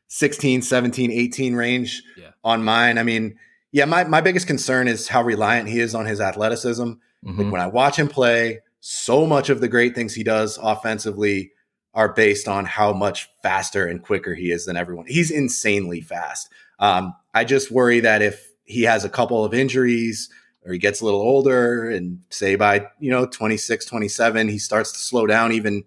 16, 0.07 0.61
17, 0.63 1.11
18 1.11 1.55
range 1.55 2.01
Yeah. 2.17 2.29
on 2.43 2.63
mine. 2.63 2.97
I 2.97 3.03
mean, 3.03 3.37
yeah, 3.71 3.85
my, 3.85 4.03
my 4.05 4.21
biggest 4.21 4.47
concern 4.47 4.87
is 4.87 5.07
how 5.07 5.21
reliant 5.21 5.69
he 5.69 5.79
is 5.79 5.93
on 5.93 6.05
his 6.07 6.19
athleticism. 6.21 6.83
Mhm. 6.83 7.37
Like 7.37 7.51
when 7.51 7.61
I 7.61 7.67
watch 7.67 7.97
him 7.97 8.07
play, 8.07 8.59
so 8.79 9.27
much 9.27 9.49
of 9.49 9.59
the 9.61 9.67
great 9.67 9.93
things 9.93 10.13
he 10.15 10.23
does 10.23 10.57
offensively 10.61 11.51
are 11.93 12.13
based 12.13 12.47
on 12.47 12.65
how 12.65 12.93
much 12.93 13.29
faster 13.41 13.85
and 13.85 14.03
quicker 14.03 14.35
he 14.35 14.51
is 14.51 14.65
than 14.65 14.77
everyone. 14.77 15.05
He's 15.07 15.31
insanely 15.31 16.01
fast. 16.01 16.49
Um, 16.79 17.13
I 17.33 17.43
just 17.43 17.71
worry 17.71 17.99
that 18.01 18.21
if 18.21 18.51
he 18.63 18.83
has 18.83 19.03
a 19.03 19.09
couple 19.09 19.43
of 19.43 19.53
injuries 19.53 20.29
or 20.65 20.73
he 20.73 20.79
gets 20.79 21.01
a 21.01 21.05
little 21.05 21.21
older 21.21 21.89
and 21.89 22.19
say 22.29 22.55
by, 22.55 22.87
you 22.99 23.09
know, 23.09 23.25
26, 23.25 23.85
27, 23.85 24.47
he 24.47 24.59
starts 24.59 24.91
to 24.91 24.99
slow 24.99 25.25
down 25.25 25.51
even 25.51 25.83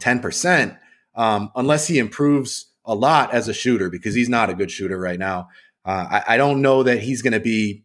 10%, 0.00 0.76
um, 1.14 1.50
unless 1.54 1.86
he 1.86 1.98
improves 1.98 2.66
a 2.84 2.94
lot 2.94 3.32
as 3.32 3.48
a 3.48 3.54
shooter 3.54 3.88
because 3.88 4.14
he's 4.14 4.28
not 4.28 4.50
a 4.50 4.54
good 4.54 4.70
shooter 4.70 4.98
right 4.98 5.18
now. 5.18 5.48
Uh, 5.84 6.06
I, 6.10 6.34
I 6.34 6.36
don't 6.36 6.62
know 6.62 6.82
that 6.82 7.00
he's 7.00 7.22
going 7.22 7.32
to 7.32 7.40
be 7.40 7.84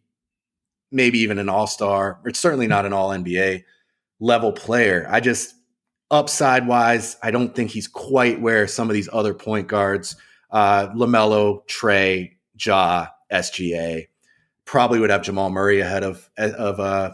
maybe 0.91 1.19
even 1.19 1.39
an 1.39 1.49
all 1.49 1.67
star. 1.67 2.19
It's 2.25 2.39
certainly 2.39 2.67
not 2.67 2.85
an 2.85 2.93
all 2.93 3.09
NBA 3.09 3.63
level 4.19 4.51
player. 4.51 5.07
I 5.09 5.19
just, 5.19 5.53
upside 6.11 6.67
wise, 6.67 7.17
I 7.23 7.31
don't 7.31 7.55
think 7.55 7.71
he's 7.71 7.87
quite 7.87 8.39
where 8.41 8.67
some 8.67 8.89
of 8.89 8.93
these 8.93 9.09
other 9.11 9.33
point 9.33 9.67
guards, 9.67 10.15
uh, 10.51 10.89
LaMelo, 10.89 11.65
Trae, 11.67 12.31
Ja, 12.63 13.07
SGA, 13.31 14.07
probably 14.65 14.99
would 14.99 15.09
have 15.09 15.23
Jamal 15.23 15.49
Murray 15.49 15.79
ahead 15.79 16.03
of, 16.03 16.29
of 16.37 16.79
uh, 16.79 17.13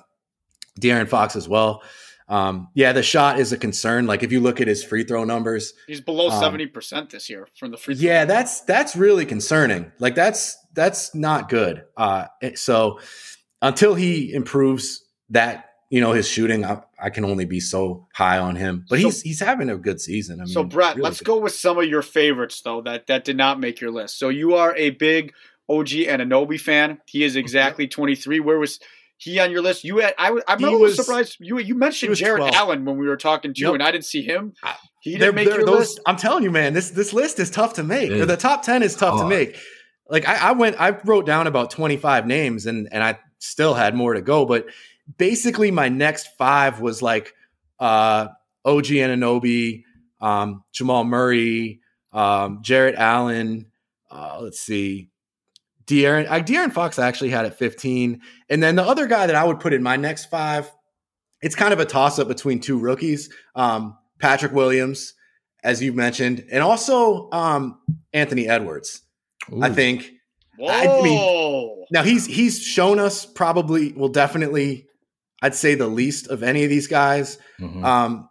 De'Aaron 0.81 1.07
Fox 1.07 1.35
as 1.35 1.47
well. 1.47 1.83
Um, 2.29 2.67
yeah, 2.73 2.91
the 2.91 3.03
shot 3.03 3.39
is 3.39 3.53
a 3.53 3.57
concern. 3.57 4.05
Like 4.05 4.21
if 4.21 4.33
you 4.33 4.41
look 4.41 4.59
at 4.59 4.67
his 4.67 4.83
free 4.83 5.05
throw 5.05 5.23
numbers, 5.23 5.73
He's 5.87 6.01
below 6.01 6.29
Um, 6.29 6.41
seventy 6.41 6.65
percent 6.65 7.09
this 7.09 7.29
year 7.29 7.47
from 7.55 7.71
the 7.71 7.77
free. 7.77 7.95
throw 7.95 8.03
yeah, 8.05 8.25
that's 8.25 8.61
that's 8.61 8.97
really 8.97 9.25
concerning. 9.25 9.89
Like 9.99 10.13
that's 10.13 10.57
that's 10.73 11.15
not 11.15 11.47
good. 11.47 11.85
Uh, 11.95 12.25
so 12.55 12.99
until 13.61 13.95
he 13.95 14.33
improves 14.33 15.05
that, 15.29 15.69
you 15.89 16.01
know, 16.01 16.11
his 16.11 16.27
shooting, 16.27 16.65
I, 16.65 16.81
I 17.01 17.09
can 17.09 17.23
only 17.23 17.45
be 17.45 17.59
so 17.59 18.07
high 18.13 18.37
on 18.39 18.55
him. 18.55 18.85
But 18.89 18.99
So- 18.99 19.05
he's 19.07 19.21
he's 19.21 19.39
having 19.39 19.69
a 19.69 19.77
good 19.77 20.01
season. 20.01 20.39
I 20.41 20.43
mean, 20.45 20.53
so 20.53 20.63
Brett, 20.63 20.95
really 20.95 21.03
let's 21.03 21.19
good. 21.19 21.25
go 21.25 21.37
with 21.39 21.53
some 21.53 21.77
of 21.77 21.85
your 21.85 22.01
favorites 22.01 22.61
though 22.61 22.81
that 22.81 23.07
that 23.07 23.23
did 23.25 23.37
not 23.37 23.59
make 23.59 23.79
your 23.79 23.91
list. 23.91 24.19
So 24.19 24.29
you 24.29 24.55
are 24.55 24.75
a 24.75 24.89
big 24.91 25.33
OG 25.69 25.93
and 26.07 26.21
Anunoby 26.21 26.59
fan. 26.59 26.99
He 27.05 27.23
is 27.23 27.35
exactly 27.35 27.87
twenty 27.87 28.15
three. 28.15 28.39
Where 28.39 28.59
was 28.59 28.79
he 29.19 29.39
on 29.39 29.49
your 29.51 29.61
list? 29.61 29.83
You 29.83 29.97
had 29.99 30.13
I 30.17 30.31
was 30.31 30.43
I'm 30.47 30.59
He 30.59 30.65
a 30.65 30.67
little 30.67 30.81
was- 30.81 30.95
surprised. 30.95 31.37
You 31.39 31.57
you 31.59 31.75
mentioned 31.75 32.15
Jared 32.15 32.39
12. 32.39 32.53
Allen 32.55 32.85
when 32.85 32.97
we 32.97 33.07
were 33.07 33.17
talking 33.17 33.53
to 33.53 33.59
you, 33.59 33.67
Nope. 33.67 33.73
and 33.75 33.83
I 33.83 33.91
didn't 33.91 34.05
see 34.05 34.21
him. 34.21 34.53
I- 34.63 34.75
He 35.01 35.11
They're- 35.11 35.19
didn't 35.31 35.35
make 35.35 35.47
they're 35.47 35.57
your 35.57 35.65
those- 35.65 35.79
list. 35.79 35.99
I'm 36.05 36.17
telling 36.17 36.43
you, 36.43 36.51
man, 36.51 36.73
this 36.73 36.89
this 36.91 37.13
list 37.13 37.39
is 37.39 37.49
tough 37.49 37.73
to 37.75 37.83
make. 37.83 38.11
It 38.11 38.21
mm. 38.21 38.27
the 38.27 38.35
top 38.37 38.63
ten 38.63 38.83
is 38.83 38.95
tough 38.95 39.19
to 39.19 39.25
Oh. 39.25 39.29
make. 39.29 39.55
Like 40.09 40.27
I, 40.27 40.49
I 40.49 40.51
went, 40.53 40.79
I 40.79 40.91
wrote 41.03 41.25
down 41.25 41.47
about 41.47 41.71
25 41.71 42.27
names, 42.27 42.65
and 42.65 42.87
and 42.91 43.03
I 43.03 43.19
still 43.39 43.73
had 43.73 43.93
more 43.95 44.13
to 44.13 44.21
go. 44.21 44.45
But 44.45 44.67
basically, 45.17 45.71
my 45.71 45.89
next 45.89 46.29
five 46.37 46.81
was 46.81 47.01
like 47.01 47.33
uh, 47.79 48.27
OG 48.65 48.85
Anunoby, 48.85 49.83
um, 50.19 50.63
Jamal 50.73 51.03
Murray, 51.03 51.81
um, 52.11 52.59
Jarrett 52.61 52.95
Allen. 52.95 53.67
Uh, 54.09 54.39
let's 54.41 54.59
see. 54.59 55.09
De'Aaron, 55.85 56.27
uh, 56.29 56.39
De'Aaron 56.39 56.73
Fox 56.73 56.99
actually 56.99 57.29
had 57.29 57.45
at 57.45 57.57
15. 57.57 58.21
And 58.49 58.61
then 58.61 58.75
the 58.75 58.83
other 58.83 59.07
guy 59.07 59.25
that 59.27 59.35
I 59.35 59.43
would 59.43 59.59
put 59.59 59.73
in 59.73 59.81
my 59.81 59.95
next 59.95 60.25
five, 60.25 60.69
it's 61.41 61.55
kind 61.55 61.71
of 61.71 61.79
a 61.79 61.85
toss 61.85 62.19
up 62.19 62.27
between 62.27 62.59
two 62.59 62.77
rookies 62.77 63.29
um, 63.55 63.97
Patrick 64.19 64.51
Williams, 64.51 65.13
as 65.63 65.81
you've 65.81 65.95
mentioned, 65.95 66.45
and 66.51 66.61
also 66.61 67.29
um, 67.31 67.79
Anthony 68.11 68.47
Edwards. 68.47 69.01
I 69.61 69.69
think 69.69 70.11
Whoa. 70.57 70.69
I 70.69 71.01
mean- 71.01 71.85
now 71.91 72.03
he's 72.03 72.25
he's 72.25 72.61
shown 72.61 72.99
us 72.99 73.25
probably 73.25 73.93
will 73.93 74.09
definitely 74.09 74.87
I'd 75.41 75.55
say 75.55 75.75
the 75.75 75.87
least 75.87 76.27
of 76.27 76.41
any 76.43 76.63
of 76.63 76.69
these 76.69 76.87
guys 76.87 77.37
Mhm. 77.59 77.83
um, 77.83 78.29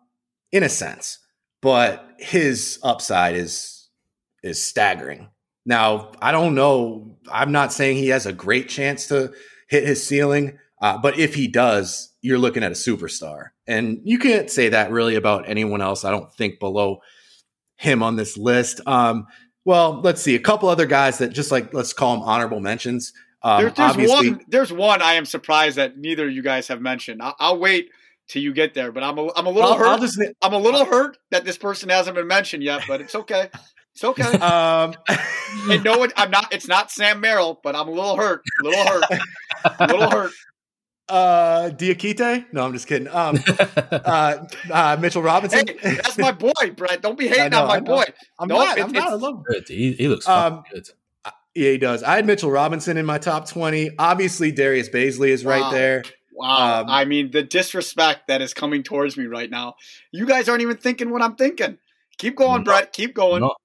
in 0.52 0.62
a 0.62 0.68
sense, 0.68 1.18
but 1.62 2.08
his 2.18 2.78
upside 2.82 3.34
is 3.36 3.88
is 4.42 4.62
staggering. 4.62 5.28
Now, 5.64 6.12
I 6.22 6.30
don't 6.30 6.54
know. 6.54 7.16
I'm 7.32 7.50
not 7.50 7.72
saying 7.72 7.96
he 7.96 8.08
has 8.08 8.26
a 8.26 8.32
great 8.32 8.68
chance 8.68 9.08
to 9.08 9.32
hit 9.68 9.84
his 9.84 10.06
ceiling, 10.06 10.58
uh, 10.80 10.98
but 10.98 11.18
if 11.18 11.34
he 11.34 11.48
does, 11.48 12.12
you're 12.22 12.38
looking 12.38 12.62
at 12.62 12.70
a 12.70 12.76
superstar, 12.76 13.46
and 13.66 13.98
you 14.04 14.18
can't 14.20 14.48
say 14.50 14.68
that 14.68 14.92
really 14.92 15.16
about 15.16 15.48
anyone 15.48 15.80
else. 15.82 16.04
I 16.04 16.10
don't 16.12 16.32
think 16.34 16.60
below 16.60 17.00
him 17.76 18.02
on 18.02 18.14
this 18.16 18.36
list. 18.36 18.80
Um, 18.86 19.26
well, 19.64 20.00
let's 20.02 20.22
see 20.22 20.36
a 20.36 20.40
couple 20.40 20.68
other 20.68 20.86
guys 20.86 21.18
that 21.18 21.32
just 21.32 21.50
like 21.50 21.74
let's 21.74 21.92
call 21.92 22.14
them 22.14 22.22
honorable 22.22 22.60
mentions. 22.60 23.12
Um, 23.42 23.60
There- 23.62 23.70
there's 23.70 24.08
one. 24.10 24.40
There's 24.48 24.72
one 24.72 25.02
I 25.02 25.14
am 25.14 25.24
surprised 25.26 25.76
that 25.76 25.96
neither 25.98 26.26
of 26.26 26.32
you 26.32 26.42
guys 26.42 26.68
have 26.68 26.80
mentioned. 26.80 27.22
I'll, 27.22 27.36
I'll 27.38 27.58
wait 27.58 27.90
till 28.28 28.42
you 28.42 28.52
get 28.52 28.74
there. 28.74 28.90
But 28.92 29.02
I'm 29.02 29.18
a, 29.18 29.28
I'm 29.36 29.46
a 29.46 29.50
little 29.50 29.70
I'll, 29.72 29.78
hurt. 29.78 29.86
I'll 29.86 29.98
just 29.98 30.20
I'm 30.42 30.52
a 30.52 30.58
little 30.58 30.84
hurt 30.84 31.18
that 31.30 31.44
this 31.44 31.58
person 31.58 31.88
hasn't 31.88 32.16
been 32.16 32.26
mentioned 32.26 32.62
yet, 32.62 32.82
but 32.88 33.00
it's 33.00 33.14
okay. 33.14 33.50
It's 33.94 34.04
okay. 34.04 34.24
um, 34.38 34.94
and 35.70 35.84
no, 35.84 36.02
it, 36.02 36.12
I'm 36.16 36.30
not. 36.30 36.52
It's 36.52 36.68
not 36.68 36.90
Sam 36.90 37.20
Merrill, 37.20 37.60
but 37.62 37.74
I'm 37.76 37.88
a 37.88 37.90
little 37.92 38.16
hurt. 38.16 38.42
A 38.60 38.64
little 38.64 38.84
hurt. 38.84 39.04
A 39.80 39.86
little 39.86 40.10
hurt. 40.10 40.32
uh, 41.08 41.70
Diakite? 41.72 42.46
No, 42.52 42.64
I'm 42.64 42.72
just 42.72 42.86
kidding. 42.88 43.08
Um, 43.08 43.38
uh, 43.48 44.38
uh, 44.72 44.96
Mitchell 45.00 45.22
Robinson. 45.22 45.68
Hey, 45.68 45.94
that's 45.94 46.18
my 46.18 46.32
boy, 46.32 46.50
Brett. 46.76 47.00
Don't 47.00 47.18
be 47.18 47.28
hating 47.28 47.50
know, 47.50 47.62
on 47.62 47.68
my 47.68 47.80
boy. 47.80 48.04
I'm 48.38 48.48
no, 48.48 48.56
not. 48.56 48.76
it- 48.78 48.84
I'm 48.84 48.92
not. 48.92 49.08
I 49.08 49.14
love. 49.14 49.44
Good. 49.44 49.68
He, 49.68 49.92
he 49.92 50.08
looks 50.08 50.28
Um, 50.28 50.62
good. 50.72 50.88
Yeah, 51.56 51.70
he 51.70 51.78
does. 51.78 52.02
I 52.02 52.16
had 52.16 52.26
Mitchell 52.26 52.50
Robinson 52.50 52.96
in 52.96 53.06
my 53.06 53.18
top 53.18 53.48
20. 53.48 53.92
Obviously, 53.98 54.52
Darius 54.52 54.88
Bazley 54.90 55.28
is 55.28 55.44
right 55.44 55.72
there. 55.72 56.04
Wow. 56.32 56.82
Um, 56.82 56.90
I 56.90 57.06
mean, 57.06 57.30
the 57.30 57.42
disrespect 57.42 58.28
that 58.28 58.42
is 58.42 58.52
coming 58.52 58.82
towards 58.82 59.16
me 59.16 59.24
right 59.24 59.48
now. 59.50 59.74
You 60.12 60.26
guys 60.26 60.48
aren't 60.50 60.60
even 60.60 60.76
thinking 60.76 61.10
what 61.10 61.22
I'm 61.22 61.34
thinking. 61.34 61.78
Keep 62.18 62.36
going, 62.36 62.58
No. 62.58 62.64
Brett. 62.64 62.92
Keep 62.92 63.14
going. 63.14 63.40
Not 63.40 63.56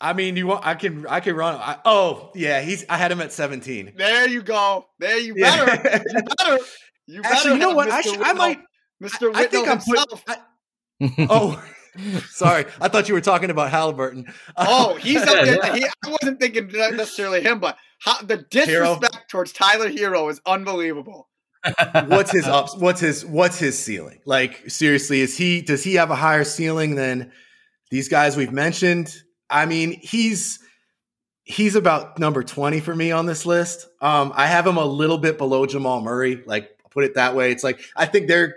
I 0.00 0.12
mean, 0.12 0.36
you 0.36 0.46
want? 0.48 0.66
I 0.66 0.74
can. 0.74 1.06
I 1.06 1.20
can 1.20 1.34
run. 1.34 1.54
I, 1.54 1.78
oh, 1.86 2.30
yeah. 2.34 2.60
He's. 2.60 2.84
I 2.90 2.98
had 2.98 3.10
him 3.10 3.22
at 3.22 3.32
17. 3.32 3.94
There 3.96 4.28
you 4.28 4.42
go. 4.42 4.86
There 4.98 5.18
you 5.18 5.34
Yeah. 5.36 5.64
better. 5.64 6.04
You 6.12 6.22
better. 6.36 6.58
You 7.06 7.22
better. 7.22 7.34
Actually, 7.34 7.52
you 7.54 7.58
know 7.60 7.68
have 7.68 7.76
what? 7.76 7.90
I, 7.90 8.02
Mr. 8.02 8.12
should, 8.12 8.22
I 8.22 8.32
might. 8.34 8.58
Mr. 9.02 9.34
I, 9.34 9.40
I 9.40 9.46
think 9.46 9.66
Whitnell 9.68 9.70
I'm 9.70 10.08
put. 10.18 10.38
I, 11.18 11.26
oh, 11.30 11.64
sorry. 12.30 12.64
I 12.80 12.88
thought 12.88 13.08
you 13.08 13.14
were 13.14 13.20
talking 13.20 13.50
about 13.50 13.70
Halliburton. 13.70 14.32
Oh, 14.56 14.94
he's 15.00 15.22
up 15.22 15.44
there. 15.44 15.56
yeah. 15.56 15.74
He, 15.74 15.84
I 15.84 16.08
wasn't 16.08 16.40
thinking 16.40 16.68
necessarily 16.72 17.42
him, 17.42 17.60
but 17.60 17.76
how, 18.00 18.20
the 18.22 18.38
disrespect 18.38 19.30
towards 19.30 19.52
Tyler 19.52 19.90
Herro 19.90 20.30
is 20.30 20.40
unbelievable. 20.46 21.28
what's 22.06 22.30
his 22.30 22.46
ups? 22.46 22.76
What's 22.76 23.00
his 23.00 23.24
what's 23.24 23.58
his 23.58 23.78
ceiling? 23.78 24.20
Like 24.26 24.68
seriously, 24.68 25.20
is 25.22 25.36
he 25.36 25.62
does 25.62 25.82
he 25.82 25.94
have 25.94 26.10
a 26.10 26.14
higher 26.14 26.44
ceiling 26.44 26.94
than 26.94 27.32
these 27.90 28.08
guys 28.08 28.36
we've 28.36 28.52
mentioned? 28.52 29.14
I 29.48 29.64
mean, 29.64 29.92
he's 29.92 30.58
he's 31.44 31.74
about 31.74 32.18
number 32.18 32.42
20 32.42 32.80
for 32.80 32.94
me 32.94 33.12
on 33.12 33.24
this 33.26 33.46
list. 33.46 33.86
Um, 34.02 34.32
I 34.34 34.46
have 34.46 34.66
him 34.66 34.76
a 34.76 34.84
little 34.84 35.18
bit 35.18 35.38
below 35.38 35.64
Jamal 35.64 36.02
Murray, 36.02 36.42
like 36.44 36.70
put 36.90 37.04
it 37.04 37.14
that 37.14 37.34
way. 37.34 37.50
It's 37.50 37.64
like 37.64 37.80
I 37.96 38.04
think 38.04 38.28
they're 38.28 38.56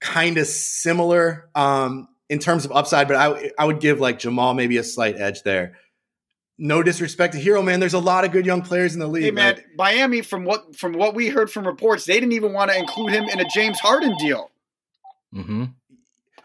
kind 0.00 0.38
of 0.38 0.46
similar 0.46 1.50
um 1.54 2.08
in 2.28 2.38
terms 2.38 2.64
of 2.64 2.72
upside, 2.72 3.08
but 3.08 3.16
I 3.16 3.50
I 3.58 3.64
would 3.64 3.80
give 3.80 4.00
like 4.00 4.18
Jamal 4.18 4.54
maybe 4.54 4.76
a 4.76 4.84
slight 4.84 5.16
edge 5.16 5.42
there. 5.42 5.76
No 6.60 6.82
disrespect 6.82 7.34
to 7.34 7.40
Herro, 7.40 7.64
man. 7.64 7.78
There's 7.78 7.94
a 7.94 8.00
lot 8.00 8.24
of 8.24 8.32
good 8.32 8.44
young 8.44 8.62
players 8.62 8.94
in 8.94 9.00
the 9.00 9.06
league. 9.06 9.24
Hey 9.24 9.30
man, 9.30 9.54
like- 9.54 9.66
Miami 9.76 10.22
from 10.22 10.44
what 10.44 10.76
from 10.76 10.92
what 10.92 11.14
we 11.14 11.28
heard 11.28 11.50
from 11.50 11.66
reports, 11.66 12.04
they 12.04 12.14
didn't 12.14 12.32
even 12.32 12.52
want 12.52 12.70
to 12.70 12.78
include 12.78 13.12
him 13.12 13.24
in 13.24 13.40
a 13.40 13.44
James 13.54 13.78
Harden 13.78 14.16
deal. 14.18 14.50
Mm-hmm. 15.34 15.64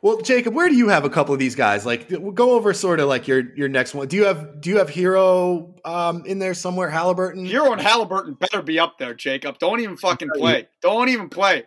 Well, 0.03 0.19
Jacob, 0.19 0.53
where 0.53 0.67
do 0.67 0.75
you 0.75 0.89
have 0.89 1.05
a 1.05 1.09
couple 1.09 1.33
of 1.33 1.39
these 1.39 1.55
guys? 1.55 1.85
Like, 1.85 2.09
go 2.09 2.51
over 2.51 2.73
sort 2.73 2.99
of 2.99 3.07
like 3.07 3.25
your 3.25 3.55
your 3.55 3.69
next 3.69 3.95
one. 3.95 4.07
Do 4.09 4.17
you 4.17 4.25
have 4.25 4.59
do 4.59 4.69
you 4.69 4.77
have 4.77 4.89
Herro 4.89 5.73
um, 5.85 6.25
in 6.25 6.39
there 6.39 6.53
somewhere? 6.53 6.89
Halliburton. 6.89 7.47
Herro 7.47 7.71
and 7.71 7.81
Halliburton 7.81 8.33
better 8.33 8.61
be 8.61 8.79
up 8.79 8.97
there, 8.97 9.13
Jacob. 9.13 9.59
Don't 9.59 9.79
even 9.79 9.95
fucking 9.95 10.29
play. 10.35 10.67
Don't 10.81 11.07
even 11.07 11.29
play. 11.29 11.63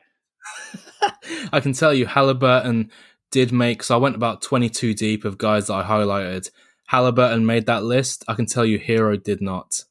I 1.52 1.60
can 1.60 1.72
tell 1.72 1.94
you, 1.94 2.04
Halliburton 2.04 2.90
did 3.36 3.52
make. 3.52 3.82
So 3.82 3.94
I 3.94 3.98
went 3.98 4.16
about 4.16 4.40
22 4.40 4.94
deep 4.94 5.26
of 5.26 5.36
guys 5.36 5.66
that 5.66 5.74
I 5.74 5.82
highlighted. 5.82 6.50
Halliburton 6.86 7.44
made 7.44 7.66
that 7.66 7.84
list. 7.84 8.24
I 8.26 8.32
can 8.32 8.46
tell 8.46 8.64
you, 8.64 8.78
Herro 8.78 9.22
did 9.22 9.42
not 9.42 9.84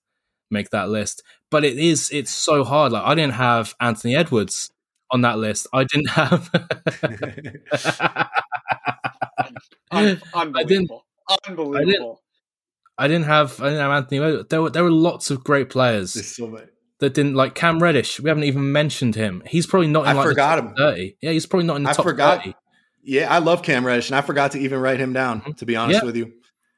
make 0.49 0.71
that 0.71 0.89
list. 0.89 1.21
But 1.51 1.63
it 1.63 1.77
is. 1.77 2.09
It's 2.11 2.31
so 2.31 2.63
hard. 2.63 2.91
Like 2.91 3.03
I 3.03 3.13
didn't 3.13 3.33
have 3.35 3.75
Anthony 3.79 4.15
Edwards 4.15 4.71
on 5.11 5.21
that 5.21 5.37
list. 5.37 5.67
I 5.71 5.83
didn't 5.83 6.09
have. 6.09 6.49
Un- 9.91 10.21
unbelievable. 10.33 11.05
Unbelievable. 11.47 12.23
I 12.97 13.07
didn't 13.07 13.25
have. 13.25 13.61
I 13.61 13.65
didn't 13.65 13.81
have 13.81 13.91
Anthony. 13.91 14.21
Edwards. 14.23 14.49
There 14.49 14.63
were 14.63 14.71
there 14.71 14.83
were 14.83 14.91
lots 14.91 15.29
of 15.29 15.43
great 15.43 15.69
players 15.69 16.13
so 16.35 16.59
that 16.99 17.13
didn't 17.13 17.35
like 17.35 17.53
Cam 17.53 17.77
Reddish. 17.83 18.19
We 18.19 18.29
haven't 18.29 18.45
even 18.45 18.71
mentioned 18.71 19.13
him. 19.13 19.43
He's 19.45 19.67
probably 19.67 19.87
not 19.89 20.05
in 20.05 20.09
I 20.09 20.13
like 20.13 20.29
forgot 20.29 20.55
the 20.55 20.61
top 20.63 20.69
him. 20.71 20.75
thirty. 20.77 21.17
Yeah, 21.21 21.31
he's 21.31 21.45
probably 21.45 21.67
not 21.67 21.75
in 21.77 21.83
the 21.83 21.91
I 21.91 21.93
top 21.93 22.05
forgot. 22.05 22.39
thirty. 22.39 22.55
Yeah, 23.05 23.31
I 23.33 23.37
love 23.37 23.61
Cam 23.61 23.85
Reddish, 23.85 24.09
and 24.09 24.15
I 24.17 24.21
forgot 24.21 24.51
to 24.53 24.59
even 24.59 24.79
write 24.79 24.99
him 24.99 25.13
down. 25.13 25.53
To 25.55 25.65
be 25.65 25.75
honest 25.75 25.99
Yeah. 26.01 26.05
with 26.05 26.15
you, 26.17 26.33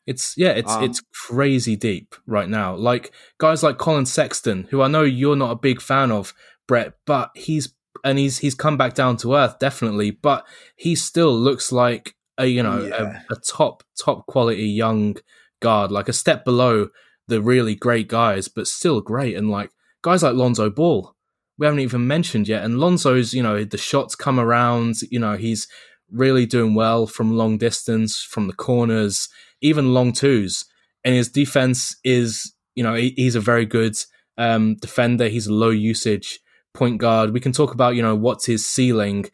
It's 0.06 0.36
yeah, 0.38 0.50
it's 0.52 0.72
Um, 0.72 0.84
it's 0.84 1.02
crazy 1.28 1.76
deep 1.76 2.16
right 2.26 2.48
now. 2.50 2.76
Like 2.76 3.12
guys 3.40 3.64
like 3.64 3.78
Collin 3.78 4.06
Sexton, 4.06 4.68
who 4.70 4.82
I 4.82 4.88
know 4.88 5.04
you're 5.04 5.36
not 5.36 5.52
a 5.52 5.56
big 5.56 5.82
fan 5.82 6.12
of, 6.12 6.34
Brett, 6.68 6.94
but 7.06 7.32
he's 7.36 7.74
and 8.04 8.18
he's 8.20 8.38
he's 8.40 8.56
come 8.56 8.78
back 8.78 8.94
down 8.94 9.18
to 9.18 9.34
earth 9.36 9.58
definitely, 9.60 10.12
but 10.12 10.46
he 10.76 10.96
still 10.96 11.34
looks 11.38 11.72
like 11.72 12.16
a 12.38 12.46
you 12.46 12.62
know 12.64 12.86
Yeah. 12.86 13.22
a, 13.30 13.34
a 13.34 13.38
top 13.38 13.84
top 14.00 14.26
quality 14.28 14.68
young 14.68 15.16
guard, 15.62 15.92
like 15.92 16.08
a 16.10 16.14
step 16.14 16.46
below 16.46 16.90
the 17.28 17.42
really 17.42 17.76
great 17.76 18.08
guys, 18.08 18.48
but 18.48 18.68
still 18.68 19.02
great. 19.02 19.36
And 19.36 19.50
like 19.50 19.72
guys 20.04 20.24
like 20.24 20.36
Lonzo 20.36 20.70
Ball, 20.70 21.14
we 21.58 21.66
haven't 21.66 21.82
even 21.82 22.08
mentioned 22.08 22.48
yet. 22.48 22.64
And 22.64 22.80
Lonzo's 22.80 23.34
you 23.34 23.44
know 23.44 23.64
the 23.66 23.78
shots 23.78 24.16
come 24.16 24.40
around, 24.40 24.96
you 25.10 25.20
know 25.20 25.36
he's 25.36 25.68
really 26.12 26.46
doing 26.46 26.74
well 26.74 27.08
from 27.08 27.36
long 27.36 27.58
distance, 27.58 28.22
from 28.22 28.48
the 28.48 28.54
corners 28.54 29.30
even 29.62 29.94
long 29.94 30.14
twos. 30.14 30.66
And 31.04 31.16
his 31.16 31.30
defense 31.30 31.96
is, 32.04 32.54
you 32.76 32.84
know, 32.84 32.94
he, 32.94 33.14
he's 33.16 33.36
a 33.36 33.42
very 33.42 33.66
good 33.66 33.96
um, 34.38 34.76
defender. 34.76 35.28
He's 35.28 35.48
a 35.48 35.54
low 35.54 35.70
usage 35.70 36.40
point 36.74 37.00
guard. 37.00 37.34
We 37.34 37.40
can 37.40 37.52
talk 37.52 37.74
about, 37.74 37.96
you 37.96 38.02
know, 38.02 38.16
what's 38.16 38.46
his 38.46 38.68
ceiling, 38.68 39.26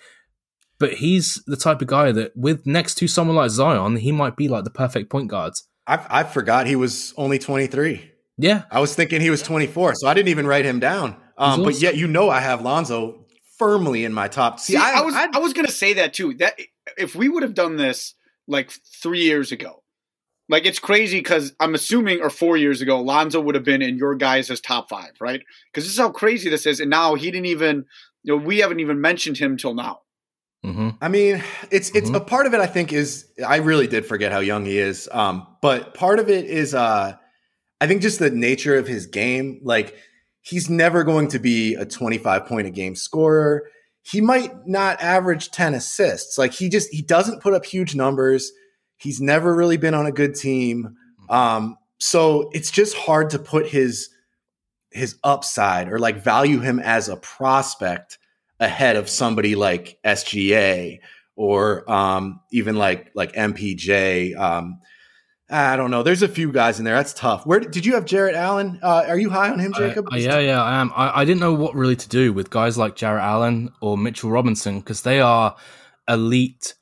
but 0.80 0.96
he's 0.96 1.42
the 1.46 1.58
type 1.58 1.82
of 1.82 1.88
guy 1.88 2.12
that, 2.12 2.36
with 2.36 2.66
next 2.66 2.96
to 2.96 3.08
someone 3.08 3.36
like 3.36 3.52
Zion, 3.52 3.98
he 3.98 4.12
might 4.12 4.36
be 4.36 4.48
like 4.48 4.64
the 4.64 4.70
perfect 4.70 5.10
point 5.10 5.30
guard. 5.30 5.54
I 5.86 6.06
I 6.10 6.24
forgot 6.24 6.68
he 6.68 6.76
was 6.76 7.14
only 7.18 7.40
23. 7.40 8.12
Yeah, 8.38 8.64
I 8.72 8.80
was 8.80 8.96
thinking 8.96 9.22
he 9.22 9.30
was 9.30 9.44
24, 9.44 9.96
so 9.96 10.08
I 10.08 10.14
didn't 10.14 10.30
even 10.30 10.48
write 10.48 10.66
him 10.66 10.80
down. 10.80 11.18
Um, 11.38 11.64
but 11.64 11.80
yet, 11.80 11.98
you 11.98 12.08
know, 12.08 12.30
I 12.30 12.40
have 12.40 12.62
Lonzo 12.62 13.23
firmly 13.64 14.04
in 14.06 14.14
my 14.14 14.28
top. 14.28 14.60
See, 14.60 14.76
I, 14.76 15.02
was 15.02 15.16
I, 15.16 15.40
was 15.40 15.54
gonna 15.54 15.70
say 15.72 15.94
that 15.94 16.14
too. 16.14 16.34
That 16.36 16.60
if 16.98 17.16
we 17.16 17.30
would 17.30 17.44
have 17.44 17.54
done 17.54 17.78
this 17.78 18.14
like 18.48 18.72
three 19.02 19.22
years 19.24 19.52
ago, 19.52 19.84
like 20.50 20.66
it's 20.66 20.80
crazy 20.80 21.20
because 21.20 21.54
I'm 21.60 21.74
assuming, 21.76 22.22
or 22.22 22.30
four 22.30 22.58
years 22.58 22.82
ago, 22.82 23.02
Lonzo 23.02 23.40
would 23.40 23.56
have 23.56 23.64
been 23.64 23.82
in 23.82 23.98
your 23.98 24.16
guys' 24.16 24.60
top 24.62 24.90
five, 24.90 25.12
right? 25.22 25.42
Because 25.72 25.86
this 25.86 25.94
is 25.94 26.00
how 26.00 26.10
crazy 26.12 26.50
this 26.50 26.66
is, 26.66 26.80
and 26.80 26.90
now 26.90 27.16
he 27.16 27.32
didn't 27.32 27.46
even, 27.48 27.86
you 28.24 28.36
know, 28.38 28.44
we 28.44 28.60
haven't 28.60 28.80
even 28.80 29.00
mentioned 29.00 29.38
him 29.38 29.58
till 29.58 29.74
now. 29.74 30.00
hmm 30.64 30.90
I 31.02 31.08
mean, 31.08 31.44
it's 31.72 31.90
it's 31.96 32.10
Mhm. 32.10 32.16
a 32.16 32.20
part 32.22 32.46
of 32.46 32.54
it. 32.54 32.60
I 32.60 32.68
think 32.68 32.92
is 32.94 33.26
I 33.46 33.58
really 33.58 33.88
did 33.88 34.06
forget 34.06 34.32
how 34.32 34.40
young 34.40 34.66
he 34.66 34.78
is. 34.78 35.10
Um, 35.12 35.48
but 35.62 35.94
part 35.94 36.20
of 36.20 36.30
it 36.30 36.46
is, 36.46 36.74
uh, 36.74 37.14
I 37.82 37.88
think 37.88 38.02
just 38.02 38.20
the 38.20 38.30
nature 38.30 38.78
of 38.78 38.88
his 38.88 39.06
game. 39.08 39.60
Like 39.64 39.96
he's 40.44 40.70
never 40.70 41.04
going 41.04 41.28
to 41.30 41.40
be 41.40 41.74
a 41.76 41.86
twenty 41.86 42.20
five 42.20 42.46
point 42.46 42.68
a 42.68 42.70
game 42.70 42.96
scorer. 42.96 43.64
He 44.04 44.22
might 44.22 44.68
not 44.68 45.02
average 45.02 45.50
ten 45.50 45.74
assists. 45.74 46.38
Like 46.38 46.54
he 46.54 46.70
just 46.70 46.94
he 46.94 47.02
doesn't 47.02 47.42
put 47.42 47.54
up 47.54 47.66
huge 47.66 47.96
numbers. 47.96 48.52
He's 48.98 49.20
never 49.20 49.56
really 49.56 49.78
been 49.78 49.96
on 49.96 50.06
a 50.06 50.12
good 50.12 50.36
team. 50.36 50.96
Um, 51.30 51.78
so 51.98 52.50
it's 52.54 52.70
just 52.70 52.96
hard 52.96 53.32
to 53.32 53.40
put 53.40 53.68
his 53.68 54.10
his 54.92 55.18
upside 55.24 55.92
or 55.92 55.98
like 55.98 56.24
value 56.24 56.60
him 56.60 56.80
as 56.80 57.10
a 57.10 57.18
prospect 57.18 58.20
ahead 58.60 58.96
of 58.96 59.10
somebody 59.10 59.56
like 59.56 59.98
SGA 60.06 61.00
or 61.36 61.90
um, 61.92 62.40
even 62.52 62.76
like 62.76 63.12
like 63.16 63.34
MPJ. 63.34 64.38
Um, 64.38 64.80
I 65.54 65.76
don't 65.76 65.92
know. 65.92 66.02
There's 66.02 66.24
a 66.24 66.28
few 66.28 66.52
guys 66.52 66.80
in 66.80 66.86
there. 66.86 66.96
That's 66.96 67.14
tough. 67.14 67.46
Where 67.46 67.60
did 67.60 67.86
you 67.86 67.94
have 67.94 68.06
Jarrett 68.06 68.36
Allen? 68.36 68.80
Uh, 68.82 69.04
are 69.08 69.20
you 69.20 69.30
high 69.30 69.52
on 69.52 69.60
him, 69.60 69.72
Jacob? 69.74 70.08
Uh, 70.12 70.16
yeah, 70.16 70.40
yeah, 70.40 70.62
I 70.62 70.82
am. 70.82 70.92
I, 70.96 71.22
I 71.22 71.26
didn't 71.26 71.42
know 71.42 71.54
what 71.54 71.76
really 71.76 71.96
to 71.96 72.10
do 72.10 72.34
with 72.34 72.50
guys 72.50 72.76
like 72.76 72.96
Jarrett 72.96 73.24
Allen 73.24 73.70
or 73.80 73.96
Mitchell 73.96 74.32
Robinson 74.32 74.80
because 74.80 75.04
they 75.04 75.22
are 75.22 75.56
elite 76.08 76.74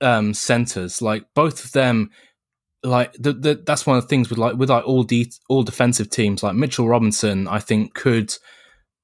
um, 0.00 0.32
centers. 0.32 1.02
Like 1.02 1.26
both 1.34 1.66
of 1.66 1.72
them, 1.72 2.10
like 2.82 3.12
the, 3.14 3.34
the, 3.34 3.62
that's 3.66 3.86
one 3.86 3.98
of 3.98 4.04
the 4.04 4.08
things 4.08 4.30
with 4.30 4.38
like 4.38 4.56
with 4.56 4.70
like 4.70 4.86
all 4.86 5.02
de- 5.02 5.30
all 5.50 5.62
defensive 5.62 6.08
teams. 6.08 6.42
Like 6.42 6.54
Mitchell 6.54 6.88
Robinson, 6.88 7.46
I 7.46 7.58
think 7.58 7.92
could 7.92 8.34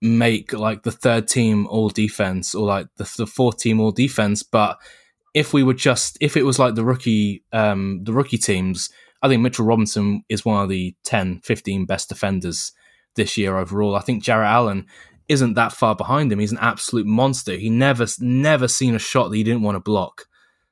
make 0.01 0.55
like 0.55 0.83
the 0.83 0.93
third 0.93 1.29
team 1.29 1.66
all 1.66 1.91
defense 1.91 2.55
or 2.55 2.66
like 2.66 2.87
the, 2.97 3.12
the 3.18 3.27
fourth 3.27 3.59
team 3.59 3.81
all 3.81 3.93
defense. 3.93 4.43
But 4.43 4.79
if 5.35 5.53
we 5.53 5.62
were 5.62 5.75
just 5.75 6.16
if 6.23 6.39
it 6.39 6.45
was 6.45 6.59
like 6.59 6.75
the 6.75 6.85
rookie 6.85 7.45
um, 7.53 8.01
the 8.05 8.14
rookie 8.14 8.39
teams, 8.39 8.89
I 9.23 9.29
think 9.29 9.43
Mitchell 9.43 9.66
Robinson 9.66 10.23
is 10.29 10.45
one 10.45 10.62
of 10.62 10.68
the 10.68 10.95
10, 11.05 11.41
15 11.45 11.85
best 11.87 12.09
defenders 12.09 12.73
this 13.16 13.37
year 13.37 13.57
overall. 13.59 13.95
I 13.97 14.01
think 14.01 14.23
Jarrett 14.23 14.49
Allen 14.49 14.87
isn't 15.29 15.55
that 15.55 15.73
far 15.73 15.95
behind 15.95 16.33
him. 16.33 16.39
He's 16.39 16.53
an 16.53 16.59
absolute 16.61 17.07
monster. 17.07 17.53
He 17.57 17.71
never 17.71 18.07
never 18.21 18.66
seen 18.68 18.95
a 18.95 18.99
shot 18.99 19.29
that 19.29 19.37
he 19.37 19.45
didn't 19.45 19.62
want 19.62 19.77
to 19.77 19.81
block. 19.81 20.27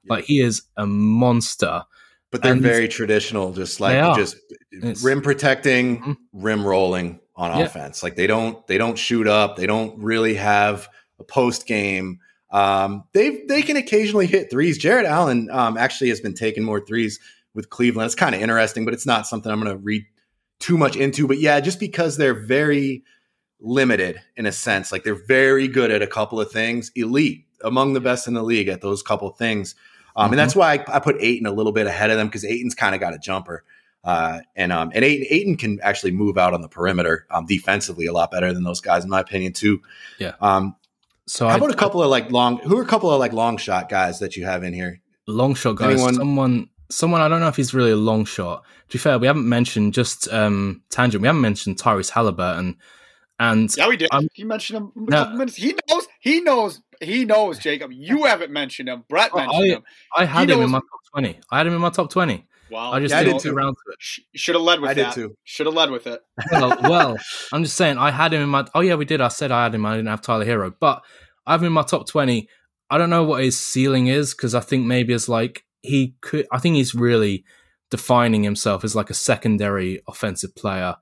Like 0.09 0.25
he 0.25 0.41
is 0.41 0.63
a 0.77 0.87
monster. 0.87 1.83
but 2.31 2.43
they're 2.43 2.53
and- 2.53 2.61
very 2.63 2.89
traditional, 2.89 3.53
just 3.55 3.81
like 3.81 4.17
just 4.17 4.37
It's- 4.71 5.03
rim 5.03 5.23
protecting, 5.23 5.99
Mhm. 6.03 6.17
rim 6.35 6.67
rolling 6.67 7.21
on 7.37 7.59
Yeah. 7.59 7.65
offense. 7.65 8.03
Like 8.03 8.17
they 8.17 8.27
don't 8.27 8.67
they 8.67 8.77
don't 8.79 8.99
shoot 8.99 9.27
up. 9.27 9.57
They 9.57 9.67
don't 9.67 9.99
really 9.99 10.35
have 10.35 10.89
a 11.19 11.25
post 11.25 11.67
game. 11.67 12.19
Um, 12.51 13.05
they 13.15 13.45
they 13.49 13.63
can 13.63 13.77
occasionally 13.79 14.27
hit 14.27 14.51
threes. 14.51 14.77
Jarrett 14.77 15.07
Allen 15.07 15.49
um, 15.51 15.77
actually 15.79 16.09
has 16.11 16.21
been 16.21 16.35
taking 16.35 16.65
more 16.65 16.81
threes 16.85 17.19
with 17.59 17.71
Cleveland. 17.71 18.07
It's 18.07 18.15
kind 18.15 18.37
of 18.37 18.41
interesting, 18.41 18.85
but 18.85 18.95
it's 18.95 19.05
not 19.05 19.27
something 19.27 19.51
I'm 19.51 19.61
going 19.61 19.77
to 19.77 19.83
read 19.83 20.07
too 20.61 20.79
much 20.79 20.95
into. 20.95 21.27
But 21.27 21.41
yeah, 21.41 21.59
just 21.59 21.81
because 21.81 22.17
they're 22.17 22.33
very 22.33 23.03
limited 23.61 24.21
in 24.37 24.47
a 24.47 24.53
sense, 24.53 24.93
like 24.93 25.03
they're 25.03 25.27
very 25.27 25.67
good 25.67 25.91
at 25.91 26.01
a 26.01 26.07
couple 26.07 26.41
of 26.41 26.53
things, 26.53 26.93
elite 26.95 27.47
among 27.65 27.95
the 27.95 28.01
best 28.01 28.29
in 28.29 28.35
the 28.35 28.45
league 28.45 28.69
at 28.69 28.81
those 28.81 29.03
couple 29.03 29.29
of 29.29 29.37
things. 29.37 29.75
Um, 30.15 30.27
mm-hmm. 30.27 30.35
And 30.35 30.39
that's 30.39 30.55
why 30.55 30.75
I, 30.75 30.97
I, 30.97 30.99
put 31.01 31.17
Ayton 31.21 31.47
a 31.47 31.51
little 31.51 31.73
bit 31.73 31.89
ahead 31.89 32.11
of 32.11 32.17
them 32.17 32.29
because 32.29 32.45
Ayton's 32.45 32.77
kind 32.77 32.95
of 32.95 33.01
got 33.01 33.13
a 33.13 33.19
jumper. 33.19 33.65
Uh, 34.05 34.39
and 34.55 34.73
um, 34.73 34.93
and 34.95 35.05
Ayton, 35.05 35.27
Ayton, 35.29 35.57
can 35.57 35.81
actually 35.83 36.13
move 36.13 36.39
out 36.39 36.55
on 36.55 36.61
the 36.61 36.69
perimeter 36.69 37.27
um, 37.33 37.45
defensively 37.45 38.07
a 38.07 38.13
lot 38.13 38.31
better 38.31 38.55
than 38.55 38.63
those 38.63 38.81
guys, 38.81 39.03
in 39.03 39.11
my 39.11 39.19
opinion, 39.19 39.53
too. 39.53 39.83
Yeah. 40.21 40.35
Um, 40.41 40.77
so 41.27 41.49
how 41.49 41.55
I, 41.55 41.57
about 41.57 41.73
a 41.73 41.77
couple 41.77 42.03
I, 42.03 42.05
of 42.05 42.11
like 42.11 42.31
long? 42.31 42.59
Who 42.59 42.79
are 42.79 42.83
a 42.83 42.87
couple 42.87 43.11
of 43.11 43.19
like 43.19 43.33
long 43.33 43.57
shot 43.57 43.89
guys 43.89 44.21
that 44.21 44.37
you 44.37 44.45
have 44.45 44.63
in 44.63 44.73
here? 44.73 45.01
Long 45.27 45.57
shot 45.57 45.75
guys. 45.75 45.95
Anyone? 45.95 46.15
Someone, 46.15 46.69
someone. 46.91 47.21
I 47.21 47.29
don't 47.29 47.41
know 47.41 47.49
if 47.49 47.57
he's 47.57 47.75
really 47.75 47.91
a 47.91 47.97
long 47.97 48.25
shot. 48.25 48.65
To 48.89 48.93
be 48.93 48.99
fair, 48.99 49.19
we 49.19 49.27
haven't 49.27 49.49
mentioned 49.49 49.95
just 49.95 50.33
um, 50.33 50.83
tangent. 50.91 51.23
We 51.23 51.27
haven't 51.27 51.43
mentioned 51.43 51.79
Tyrese 51.79 52.11
Halliburton. 52.11 52.77
And 53.41 53.75
yeah, 53.77 53.89
we 53.89 53.97
did. 53.97 54.09
Um, 54.11 54.29
you 54.35 54.47
mentioned 54.47 54.79
him. 54.79 54.93
No, 54.97 55.47
he 55.55 55.75
knows. 55.89 56.09
He 56.21 56.41
knows. 56.41 56.83
He 57.01 57.25
knows. 57.25 57.59
Jacob, 57.59 57.93
you 57.93 58.25
haven't 58.27 58.51
mentioned 58.51 58.89
him. 58.89 59.05
Brett 59.09 59.35
mentioned 59.35 59.63
I, 59.63 59.67
him. 59.67 59.83
I 60.17 60.25
had 60.25 60.49
he 60.49 60.55
him 60.55 60.61
knows. 60.61 60.65
in 60.67 60.71
my 60.73 60.79
top 60.79 61.01
twenty. 61.13 61.41
I 61.51 61.59
had 61.59 61.67
him 61.67 61.75
in 61.75 61.81
my 61.81 61.91
top 61.91 62.11
twenty. 62.11 62.47
Wow. 62.71 62.93
I 62.93 63.01
just 63.01 63.15
yeah, 63.15 63.25
didn't 63.25 63.43
get 63.43 63.53
around 63.53 63.75
to 63.75 63.93
it. 63.93 64.39
Should 64.39 64.55
have 64.55 64.63
led 64.63 64.81
with 64.81 64.91
I 64.91 64.95
that. 64.95 65.35
Should 65.45 65.67
have 65.67 65.75
led 65.75 65.91
with 65.91 66.07
it. 66.07 66.21
Well, 66.53 66.77
well, 66.83 67.17
I'm 67.53 67.65
just 67.65 67.77
saying 67.77 67.97
I 67.97 68.11
had 68.11 68.35
him 68.35 68.43
in 68.43 68.49
my. 68.49 68.67
Oh 68.75 68.81
yeah, 68.81 68.97
we 68.97 69.05
did. 69.05 69.21
I 69.21 69.29
said 69.29 69.53
I 69.53 69.65
had 69.65 69.75
him. 69.75 69.87
I 69.87 69.97
didn't 69.97 70.09
have 70.09 70.21
Tyler 70.21 70.45
Herro, 70.45 70.75
but 70.79 71.03
I 71.47 71.53
have 71.53 71.63
him 71.63 71.69
in 71.69 71.73
my 71.73 71.83
top 71.83 72.09
twenty. 72.09 72.49
I 72.91 72.99
don't 72.99 73.11
know 73.11 73.25
what 73.25 73.43
his 73.43 73.59
ceiling 73.59 74.09
is 74.09 74.35
because 74.35 74.55
I 74.55 74.61
think 74.61 74.87
maybe 74.87 75.13
it's 75.13 75.29
like 75.29 75.65
he 75.83 76.15
could. 76.21 76.47
I 76.53 76.59
think 76.59 76.77
he's 76.77 76.95
really 76.95 77.45
defining 77.91 78.43
himself 78.43 78.85
as 78.85 78.95
like 78.95 79.11
a 79.11 79.15
secondary 79.15 80.03
offensive 80.09 80.55
player. 80.55 80.97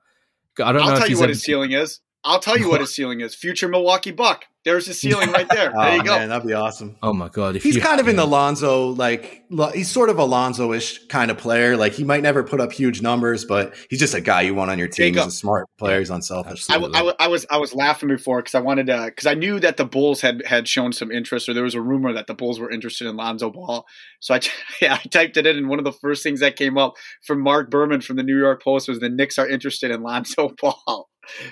I 0.63 0.71
don't 0.71 0.81
I'll 0.81 0.93
know. 0.93 0.99
tell 0.99 1.09
you 1.09 1.19
what 1.19 1.29
his 1.29 1.43
ceiling 1.43 1.71
is. 1.71 1.99
I'll 2.27 2.39
tell 2.39 2.57
you 2.57 2.69
what 2.69 2.81
his 2.81 2.93
ceiling 2.95 3.21
is. 3.21 3.33
Future 3.33 3.67
Milwaukee 3.67 4.11
Buck. 4.11 4.45
There's 4.65 4.85
his 4.85 4.99
ceiling 4.99 5.31
right 5.31 5.47
there. 5.47 5.71
There 5.71 5.93
you 5.93 6.01
oh, 6.01 6.03
go. 6.03 6.17
Man, 6.17 6.27
that'd 6.27 6.45
be 6.45 6.53
awesome. 6.53 6.97
Oh 7.01 7.13
my 7.13 7.29
god, 7.29 7.55
he's 7.55 7.77
kind 7.77 8.01
of 8.01 8.09
in 8.09 8.17
the 8.17 8.25
Lonzo 8.25 8.89
like 8.89 9.45
he's 9.73 9.89
sort 9.89 10.09
of 10.09 10.19
a 10.19 10.25
Lonzo-ish 10.25 11.07
kind 11.07 11.31
of 11.31 11.37
player. 11.37 11.77
Like 11.77 11.93
he 11.93 12.03
might 12.03 12.21
never 12.21 12.43
put 12.43 12.59
up 12.59 12.73
huge 12.73 13.01
numbers, 13.01 13.45
but 13.45 13.73
he's 13.89 13.99
just 13.99 14.13
a 14.13 14.19
guy 14.19 14.41
you 14.41 14.53
want 14.53 14.69
on 14.69 14.77
your 14.77 14.89
team. 14.89 15.13
He's 15.13 15.25
a 15.25 15.31
smart 15.31 15.67
player. 15.77 15.99
He's 15.99 16.09
unselfish. 16.09 16.69
I, 16.69 16.75
I, 16.75 17.13
I, 17.17 17.27
was 17.29 17.45
I 17.49 17.57
was 17.57 17.73
laughing 17.73 18.09
before 18.09 18.39
because 18.39 18.55
I 18.55 18.59
wanted 18.59 18.87
to 18.87 19.05
because 19.05 19.25
I 19.25 19.35
knew 19.35 19.57
that 19.61 19.77
the 19.77 19.85
Bulls 19.85 20.19
had 20.19 20.45
had 20.45 20.67
shown 20.67 20.91
some 20.91 21.13
interest, 21.13 21.47
or 21.47 21.53
there 21.53 21.63
was 21.63 21.75
a 21.75 21.81
rumor 21.81 22.11
that 22.11 22.27
the 22.27 22.33
Bulls 22.33 22.59
were 22.59 22.69
interested 22.69 23.07
in 23.07 23.15
Lonzo 23.15 23.49
Ball. 23.49 23.85
So 24.19 24.33
I 24.35 24.41
yeah 24.81 24.95
I 24.95 25.07
typed 25.07 25.37
it 25.37 25.47
in, 25.47 25.55
and 25.55 25.69
one 25.69 25.79
of 25.79 25.85
the 25.85 25.93
first 25.93 26.23
things 26.23 26.41
that 26.41 26.57
came 26.57 26.77
up 26.77 26.95
from 27.23 27.39
Marc 27.39 27.69
Berman 27.69 28.01
from 28.01 28.17
the 28.17 28.23
New 28.23 28.37
York 28.37 28.61
Post 28.61 28.89
was 28.89 28.99
the 28.99 29.07
Knicks 29.07 29.37
are 29.37 29.47
interested 29.47 29.91
in 29.91 30.01
Lonzo 30.01 30.53
Ball. 30.61 31.07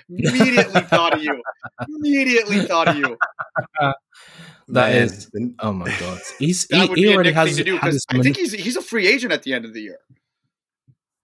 Immediately 0.09 0.81
thought 0.81 1.13
of 1.13 1.23
you. 1.23 1.41
Immediately 1.87 2.61
thought 2.61 2.87
of 2.87 2.97
you. 2.97 3.17
That 4.67 4.93
Man. 4.93 5.03
is, 5.03 5.29
oh 5.59 5.73
my 5.73 5.95
god, 5.99 6.19
he's 6.39 6.65
that 6.67 6.81
he, 6.81 6.89
would 6.89 6.97
he 6.97 7.03
be 7.03 7.13
already 7.13 7.31
has, 7.33 7.55
to 7.55 7.63
do 7.63 7.75
because 7.75 8.03
I 8.09 8.19
think 8.21 8.35
he's 8.35 8.51
he's 8.51 8.75
a 8.75 8.81
free 8.81 9.07
agent 9.07 9.31
at 9.31 9.43
the 9.43 9.53
end 9.53 9.63
of 9.63 9.75
the 9.75 9.81
year. 9.81 9.99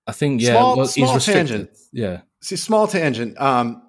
I 0.05 0.11
think 0.11 0.41
yeah, 0.41 0.51
small, 0.51 0.77
well, 0.77 0.85
small 0.85 1.19
tangent. 1.19 1.71
Yeah, 1.91 2.21
see, 2.43 2.55
small 2.55 2.87
tangent. 2.87 3.41
Um, 3.41 3.81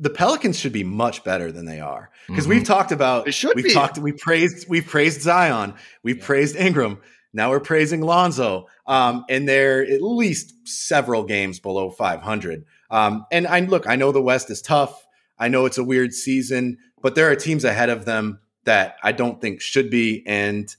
the 0.00 0.10
Pelicans 0.10 0.58
should 0.58 0.72
be 0.72 0.82
much 0.82 1.22
better 1.22 1.52
than 1.52 1.66
they 1.66 1.78
are 1.78 2.10
because 2.26 2.44
mm-hmm. 2.44 2.54
we've 2.54 2.64
talked 2.64 2.90
about. 2.90 3.26
They 3.26 3.30
should 3.30 3.54
we've 3.54 3.66
be. 3.66 3.72
talked. 3.72 3.96
We 3.98 4.10
praised. 4.10 4.68
We 4.68 4.80
praised 4.80 5.22
Zion. 5.22 5.74
We 6.02 6.14
yeah. 6.14 6.24
praised 6.24 6.56
Ingram. 6.56 6.98
Now 7.32 7.50
we're 7.50 7.60
praising 7.60 8.00
Lonzo. 8.00 8.66
Um, 8.86 9.24
and 9.28 9.48
they're 9.48 9.82
at 9.82 10.02
least 10.02 10.66
several 10.66 11.24
games 11.24 11.60
below 11.60 11.90
500. 11.90 12.64
Um, 12.90 13.26
and 13.30 13.46
I 13.46 13.60
look, 13.60 13.86
I 13.86 13.96
know 13.96 14.12
the 14.12 14.22
West 14.22 14.50
is 14.50 14.62
tough. 14.62 15.06
I 15.38 15.48
know 15.48 15.66
it's 15.66 15.78
a 15.78 15.84
weird 15.84 16.14
season, 16.14 16.78
but 17.02 17.14
there 17.14 17.30
are 17.30 17.36
teams 17.36 17.64
ahead 17.64 17.90
of 17.90 18.04
them 18.04 18.40
that 18.64 18.96
I 19.02 19.12
don't 19.12 19.40
think 19.40 19.60
should 19.60 19.90
be. 19.90 20.22
And 20.26 20.74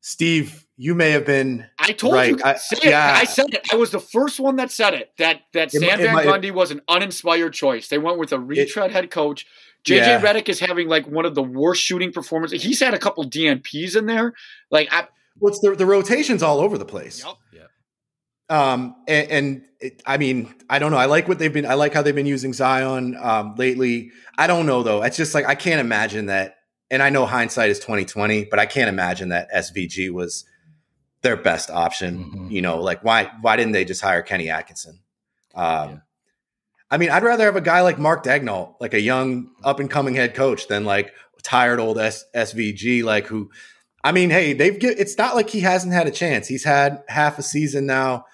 Steve, 0.00 0.66
you 0.76 0.94
may 0.94 1.10
have 1.10 1.26
been. 1.26 1.66
I 1.78 1.92
told 1.92 2.14
right. 2.14 2.30
you. 2.30 2.38
I, 2.44 2.56
yeah. 2.82 3.14
I 3.16 3.24
said 3.24 3.52
it. 3.52 3.66
I 3.72 3.76
was 3.76 3.90
the 3.90 4.00
first 4.00 4.40
one 4.40 4.56
that 4.56 4.70
said 4.70 4.94
it. 4.94 5.12
That 5.18 5.42
that 5.52 5.70
Sam 5.72 5.82
it, 5.82 5.96
Van 5.98 6.18
it, 6.18 6.26
Gundy 6.26 6.50
was 6.52 6.70
an 6.70 6.80
uninspired 6.88 7.52
choice. 7.52 7.88
They 7.88 7.98
went 7.98 8.18
with 8.18 8.32
a 8.32 8.38
retread 8.38 8.92
head 8.92 9.10
coach. 9.10 9.46
JJ 9.84 9.96
yeah. 9.98 10.20
Redick 10.20 10.48
is 10.48 10.60
having 10.60 10.88
like 10.88 11.06
one 11.06 11.24
of 11.24 11.34
the 11.34 11.42
worst 11.42 11.82
shooting 11.82 12.12
performances. 12.12 12.62
He's 12.62 12.80
had 12.80 12.94
a 12.94 12.98
couple 12.98 13.24
DNPs 13.24 13.96
in 13.96 14.06
there. 14.06 14.34
Like 14.70 14.88
I, 14.90 15.06
what's 15.38 15.60
well, 15.62 15.72
the 15.72 15.78
the 15.78 15.86
rotations 15.86 16.42
all 16.42 16.60
over 16.60 16.78
the 16.78 16.84
place. 16.84 17.24
Yep. 17.24 17.36
Um, 18.48 18.96
and, 19.06 19.30
and 19.30 19.62
it, 19.80 20.02
I 20.06 20.16
mean, 20.16 20.54
I 20.68 20.78
don't 20.78 20.90
know. 20.90 20.96
I 20.96 21.06
like 21.06 21.28
what 21.28 21.38
they've 21.38 21.52
been. 21.52 21.66
I 21.66 21.74
like 21.74 21.94
how 21.94 22.02
they've 22.02 22.14
been 22.14 22.26
using 22.26 22.52
Zion 22.52 23.16
um, 23.20 23.54
lately. 23.56 24.10
I 24.36 24.46
don't 24.46 24.66
know 24.66 24.82
though. 24.82 25.02
It's 25.02 25.16
just 25.16 25.34
like 25.34 25.46
I 25.46 25.54
can't 25.54 25.80
imagine 25.80 26.26
that. 26.26 26.56
And 26.90 27.02
I 27.02 27.10
know 27.10 27.26
hindsight 27.26 27.70
is 27.70 27.78
twenty 27.78 28.04
twenty, 28.04 28.44
but 28.44 28.58
I 28.58 28.66
can't 28.66 28.88
imagine 28.88 29.28
that 29.28 29.52
SVG 29.52 30.10
was 30.10 30.44
their 31.22 31.36
best 31.36 31.70
option. 31.70 32.24
Mm-hmm. 32.24 32.50
You 32.50 32.62
know, 32.62 32.80
like 32.80 33.04
why 33.04 33.30
why 33.40 33.56
didn't 33.56 33.72
they 33.72 33.84
just 33.84 34.00
hire 34.00 34.22
Kenny 34.22 34.48
Atkinson? 34.48 35.00
Um, 35.54 35.88
yeah. 35.90 35.98
I 36.90 36.96
mean, 36.96 37.10
I'd 37.10 37.22
rather 37.22 37.44
have 37.44 37.56
a 37.56 37.60
guy 37.60 37.82
like 37.82 37.98
Mark 37.98 38.24
Daigneault, 38.24 38.76
like 38.80 38.94
a 38.94 39.00
young 39.00 39.50
up 39.62 39.78
and 39.78 39.90
coming 39.90 40.14
head 40.14 40.34
coach, 40.34 40.68
than 40.68 40.86
like 40.86 41.12
tired 41.42 41.80
old 41.80 41.98
S- 41.98 42.24
SVG, 42.34 43.04
like 43.04 43.26
who. 43.26 43.50
I 44.02 44.12
mean, 44.12 44.30
hey, 44.30 44.54
they've 44.54 44.78
get, 44.78 44.98
it's 44.98 45.18
not 45.18 45.34
like 45.34 45.50
he 45.50 45.60
hasn't 45.60 45.92
had 45.92 46.06
a 46.06 46.10
chance. 46.12 46.46
He's 46.46 46.64
had 46.64 47.02
half 47.08 47.38
a 47.38 47.42
season 47.42 47.84
now 47.84 48.24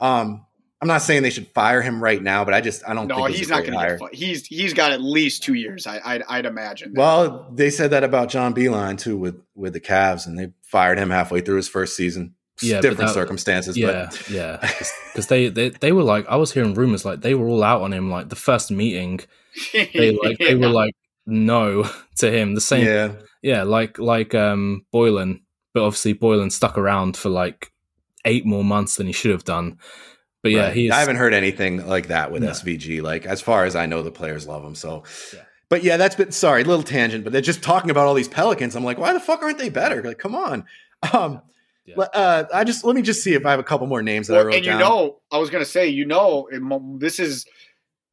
um, 0.00 0.44
I'm 0.84 0.88
not 0.88 1.00
saying 1.00 1.22
they 1.22 1.30
should 1.30 1.48
fire 1.48 1.80
him 1.80 2.02
right 2.02 2.22
now, 2.22 2.44
but 2.44 2.52
I 2.52 2.60
just 2.60 2.86
I 2.86 2.92
don't. 2.92 3.06
No, 3.06 3.24
he's, 3.24 3.38
he's 3.38 3.48
not 3.48 3.64
going 3.64 3.72
to 3.78 3.98
get. 3.98 4.14
He's 4.14 4.44
he's 4.46 4.74
got 4.74 4.92
at 4.92 5.00
least 5.00 5.42
two 5.42 5.54
years. 5.54 5.86
I 5.86 5.98
I'd, 6.04 6.22
I'd 6.28 6.46
imagine. 6.46 6.92
That. 6.92 7.00
Well, 7.00 7.50
they 7.54 7.70
said 7.70 7.90
that 7.92 8.04
about 8.04 8.28
John 8.28 8.54
Beilein 8.54 8.98
too 8.98 9.16
with 9.16 9.40
with 9.54 9.72
the 9.72 9.80
Cavs, 9.80 10.26
and 10.26 10.38
they 10.38 10.52
fired 10.62 10.98
him 10.98 11.08
halfway 11.08 11.40
through 11.40 11.56
his 11.56 11.68
first 11.68 11.96
season. 11.96 12.34
Yeah, 12.60 12.82
different 12.82 13.08
that, 13.08 13.14
circumstances. 13.14 13.78
Yeah, 13.78 14.08
but. 14.10 14.28
yeah, 14.28 14.58
because 14.60 15.26
they, 15.28 15.48
they 15.48 15.70
they 15.70 15.90
were 15.90 16.02
like 16.02 16.26
I 16.28 16.36
was 16.36 16.52
hearing 16.52 16.74
rumors 16.74 17.06
like 17.06 17.22
they 17.22 17.34
were 17.34 17.48
all 17.48 17.64
out 17.64 17.80
on 17.80 17.94
him 17.94 18.10
like 18.10 18.28
the 18.28 18.36
first 18.36 18.70
meeting. 18.70 19.20
They 19.72 20.16
like 20.22 20.38
yeah. 20.38 20.48
they 20.48 20.54
were 20.54 20.68
like 20.68 20.94
no 21.24 21.88
to 22.18 22.30
him. 22.30 22.54
The 22.54 22.60
same. 22.60 22.86
Yeah, 22.86 23.12
yeah, 23.42 23.62
like 23.62 23.98
like 23.98 24.34
um 24.34 24.84
Beilein, 24.94 25.40
but 25.72 25.82
obviously 25.84 26.14
Beilein 26.14 26.52
stuck 26.52 26.76
around 26.76 27.16
for 27.16 27.30
like 27.30 27.72
eight 28.24 28.46
more 28.46 28.64
months 28.64 28.96
than 28.96 29.06
he 29.06 29.12
should 29.12 29.30
have 29.30 29.44
done. 29.44 29.78
But 30.42 30.52
yeah, 30.52 30.68
right. 30.68 30.90
I 30.92 31.00
haven't 31.00 31.16
heard 31.16 31.32
anything 31.32 31.86
like 31.86 32.08
that 32.08 32.30
with 32.30 32.42
no. 32.42 32.50
SVG. 32.50 33.02
Like 33.02 33.24
as 33.24 33.40
far 33.40 33.64
as 33.64 33.74
I 33.74 33.86
know, 33.86 34.02
the 34.02 34.10
players 34.10 34.46
love 34.46 34.62
him. 34.62 34.74
So, 34.74 35.04
yeah. 35.32 35.40
but 35.70 35.82
yeah, 35.82 35.96
that's 35.96 36.16
been 36.16 36.32
sorry, 36.32 36.64
little 36.64 36.82
tangent. 36.82 37.24
But 37.24 37.32
they're 37.32 37.40
just 37.40 37.62
talking 37.62 37.90
about 37.90 38.06
all 38.06 38.14
these 38.14 38.28
Pelicans. 38.28 38.76
I'm 38.76 38.84
like, 38.84 38.98
why 38.98 39.14
the 39.14 39.20
fuck 39.20 39.42
aren't 39.42 39.58
they 39.58 39.70
better? 39.70 40.02
Like, 40.02 40.18
come 40.18 40.34
on. 40.34 40.64
Um, 41.12 41.42
yeah. 41.86 41.96
Uh, 41.98 42.44
I 42.52 42.64
just 42.64 42.84
let 42.84 42.96
me 42.96 43.02
just 43.02 43.22
see 43.22 43.34
if 43.34 43.44
I 43.44 43.50
have 43.50 43.60
a 43.60 43.64
couple 43.64 43.86
more 43.86 44.02
names 44.02 44.28
that 44.28 44.34
well, 44.34 44.42
I 44.42 44.46
wrote 44.46 44.54
And 44.56 44.64
you 44.64 44.72
down. 44.72 44.80
know, 44.80 45.20
I 45.30 45.38
was 45.38 45.50
gonna 45.50 45.64
say, 45.64 45.88
you 45.88 46.06
know, 46.06 46.48
this 46.98 47.18
is 47.18 47.46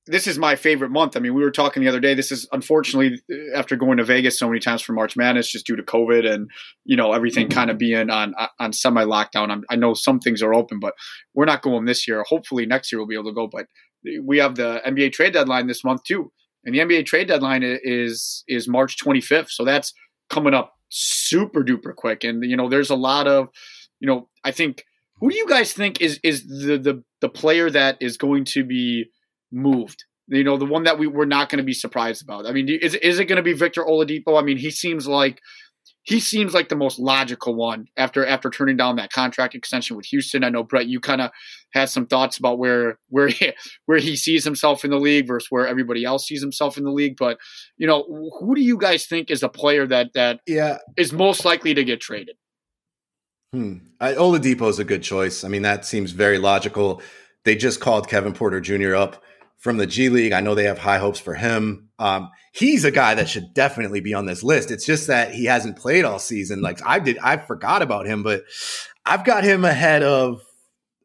this 0.08 0.26
is 0.26 0.38
my 0.40 0.56
favorite 0.56 0.90
month. 0.90 1.16
I 1.16 1.20
mean, 1.20 1.34
we 1.36 1.44
were 1.44 1.52
talking 1.52 1.84
the 1.84 1.90
other 1.90 2.00
day. 2.00 2.14
This 2.14 2.32
is 2.32 2.48
unfortunately 2.52 3.22
after 3.56 3.76
going 3.76 3.98
to 3.98 4.04
Vegas 4.04 4.40
so 4.40 4.48
many 4.48 4.60
times 4.60 4.82
for 4.82 4.94
March 4.94 5.16
Madness, 5.16 5.52
just 5.52 5.66
due 5.66 5.76
to 5.76 5.84
COVID 5.84 6.30
and 6.30 6.50
you 6.86 6.98
know 6.98 7.14
everything 7.14 7.48
mm-hmm. 7.48 7.58
kind 7.58 7.70
of 7.70 7.78
being 7.78 8.10
on 8.10 8.34
on 8.60 8.74
semi 8.74 9.04
lockdown. 9.04 9.62
I 9.70 9.76
know 9.76 9.94
some 9.94 10.20
things 10.20 10.42
are 10.42 10.54
open, 10.54 10.80
but 10.80 10.94
we're 11.34 11.46
not 11.46 11.62
going 11.62 11.86
this 11.86 12.08
year. 12.08 12.24
Hopefully 12.28 12.66
next 12.66 12.92
year 12.92 13.00
we'll 13.00 13.08
be 13.08 13.16
able 13.16 13.32
to 13.32 13.36
go. 13.36 13.48
But 13.48 13.68
we 14.24 14.40
have 14.40 14.56
the 14.56 14.82
NBA 14.86 15.14
trade 15.14 15.34
deadline 15.34 15.68
this 15.68 15.84
month 15.84 16.04
too, 16.04 16.32
and 16.66 16.74
the 16.74 16.80
NBA 16.80 17.06
trade 17.06 17.28
deadline 17.28 17.62
is 17.64 18.44
is 18.48 18.68
March 18.68 18.98
25th. 18.98 19.50
So 19.50 19.64
that's 19.64 19.94
coming 20.30 20.56
up 20.56 20.74
super 20.90 21.64
duper 21.64 21.96
quick. 21.96 22.24
And 22.24 22.44
you 22.44 22.58
know, 22.58 22.70
there's 22.70 22.90
a 22.90 22.96
lot 22.96 23.28
of 23.28 23.50
you 24.00 24.08
know, 24.08 24.30
I 24.44 24.52
think 24.52 24.84
who 25.20 25.30
do 25.30 25.38
you 25.38 25.48
guys 25.48 25.74
think 25.74 26.02
is 26.02 26.20
is 26.24 26.48
the 26.48 26.78
the 26.78 27.04
the 27.22 27.30
player 27.30 27.70
that 27.70 27.98
is 28.02 28.18
going 28.18 28.46
to 28.46 28.64
be 28.64 29.06
moved? 29.52 30.06
You 30.28 30.44
know, 30.44 30.58
the 30.58 30.66
one 30.66 30.84
that 30.84 30.98
we 30.98 31.08
we're 31.08 31.26
not 31.26 31.50
going 31.50 31.58
to 31.58 31.64
be 31.64 31.74
surprised 31.74 32.24
about. 32.24 32.46
I 32.46 32.52
mean, 32.52 32.70
is 32.70 32.96
is 32.96 33.20
it 33.20 33.26
going 33.26 33.38
to 33.38 33.44
be 33.44 33.54
Victor 33.54 33.84
Oladipo? 33.84 34.40
I 34.40 34.44
mean, 34.44 34.58
he 34.58 34.72
seems 34.72 35.08
like 35.08 35.42
he 36.04 36.20
seems 36.20 36.54
like 36.54 36.70
the 36.70 36.76
most 36.76 37.00
logical 37.00 37.54
one 37.54 37.86
after 37.96 38.26
after 38.26 38.50
turning 38.50 38.78
down 38.78 38.96
that 38.96 39.12
contract 39.12 39.54
extension 39.54 39.96
with 39.96 40.06
Houston. 40.08 40.44
I 40.44 40.50
know 40.50 40.64
Brett, 40.64 40.88
you 40.88 41.00
kind 41.00 41.22
of 41.22 41.32
had 41.74 41.90
some 41.90 42.08
thoughts 42.08 42.38
about 42.38 42.58
where 42.58 42.98
where 43.10 43.28
he, 43.28 43.52
where 43.86 44.00
he 44.00 44.16
sees 44.16 44.44
himself 44.44 44.84
in 44.84 44.92
the 44.92 45.00
league 45.00 45.28
versus 45.28 45.48
where 45.50 45.68
everybody 45.68 46.04
else 46.04 46.28
sees 46.28 46.42
himself 46.42 46.78
in 46.78 46.84
the 46.84 46.92
league. 46.92 47.18
But 47.18 47.38
you 47.78 47.86
know, 47.86 48.32
who 48.40 48.56
do 48.56 48.62
you 48.62 48.78
guys 48.78 49.06
think 49.06 49.30
is 49.30 49.44
a 49.44 49.50
player 49.50 49.86
that 49.88 50.14
that 50.14 50.40
yeah 50.48 50.78
is 50.98 51.14
most 51.14 51.46
likely 51.46 51.74
to 51.74 51.84
get 51.84 52.02
traded? 52.02 52.36
Hmm. 53.54 53.78
I, 54.00 54.14
Oladipo 54.14 54.70
is 54.70 54.80
a 54.80 54.86
good 54.86 55.04
choice. 55.04 55.44
I 55.44 55.50
mean, 55.50 55.64
that 55.64 55.86
seems 55.86 56.12
very 56.12 56.38
logical. 56.38 57.02
They 57.44 57.56
just 57.56 57.80
called 57.80 58.08
Kevin 58.08 58.34
Porter 58.34 58.62
Jr. 58.62 58.96
up 58.96 59.22
from 59.62 59.78
the 59.78 59.88
G 59.88 60.10
League. 60.10 60.34
I 60.34 60.42
know 60.42 60.56
they 60.56 60.66
have 60.66 60.80
high 60.80 60.98
hopes 60.98 61.20
for 61.20 61.36
him. 61.36 61.90
Um, 62.00 62.32
he's 62.52 62.84
a 62.84 62.92
guy 62.92 63.14
that 63.16 63.30
should 63.30 63.54
definitely 63.54 64.02
be 64.02 64.14
on 64.14 64.26
this 64.26 64.44
list. 64.44 64.72
It's 64.72 64.86
just 64.86 65.08
that 65.08 65.34
he 65.34 65.46
hasn't 65.46 65.78
played 65.78 66.04
all 66.04 66.20
season. 66.20 66.62
Like 66.62 66.80
I 66.86 67.00
did, 67.00 67.18
I 67.20 67.38
forgot 67.38 67.84
about 67.84 68.08
him, 68.08 68.24
but 68.24 68.44
I've 69.06 69.24
got 69.24 69.44
him 69.44 69.64
ahead 69.64 70.02
of 70.04 70.42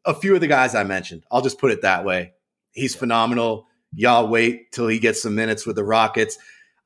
a 0.05 0.13
few 0.13 0.33
of 0.33 0.41
the 0.41 0.47
guys 0.47 0.73
I 0.73 0.83
mentioned. 0.83 1.23
I'll 1.31 1.41
just 1.41 1.59
put 1.59 1.71
it 1.71 1.83
that 1.83 2.03
way. 2.03 2.33
He's 2.71 2.95
phenomenal. 2.95 3.67
Y'all 3.93 4.27
wait 4.27 4.71
till 4.71 4.87
he 4.87 4.99
gets 4.99 5.21
some 5.21 5.35
minutes 5.35 5.65
with 5.65 5.75
the 5.75 5.83
Rockets. 5.83 6.37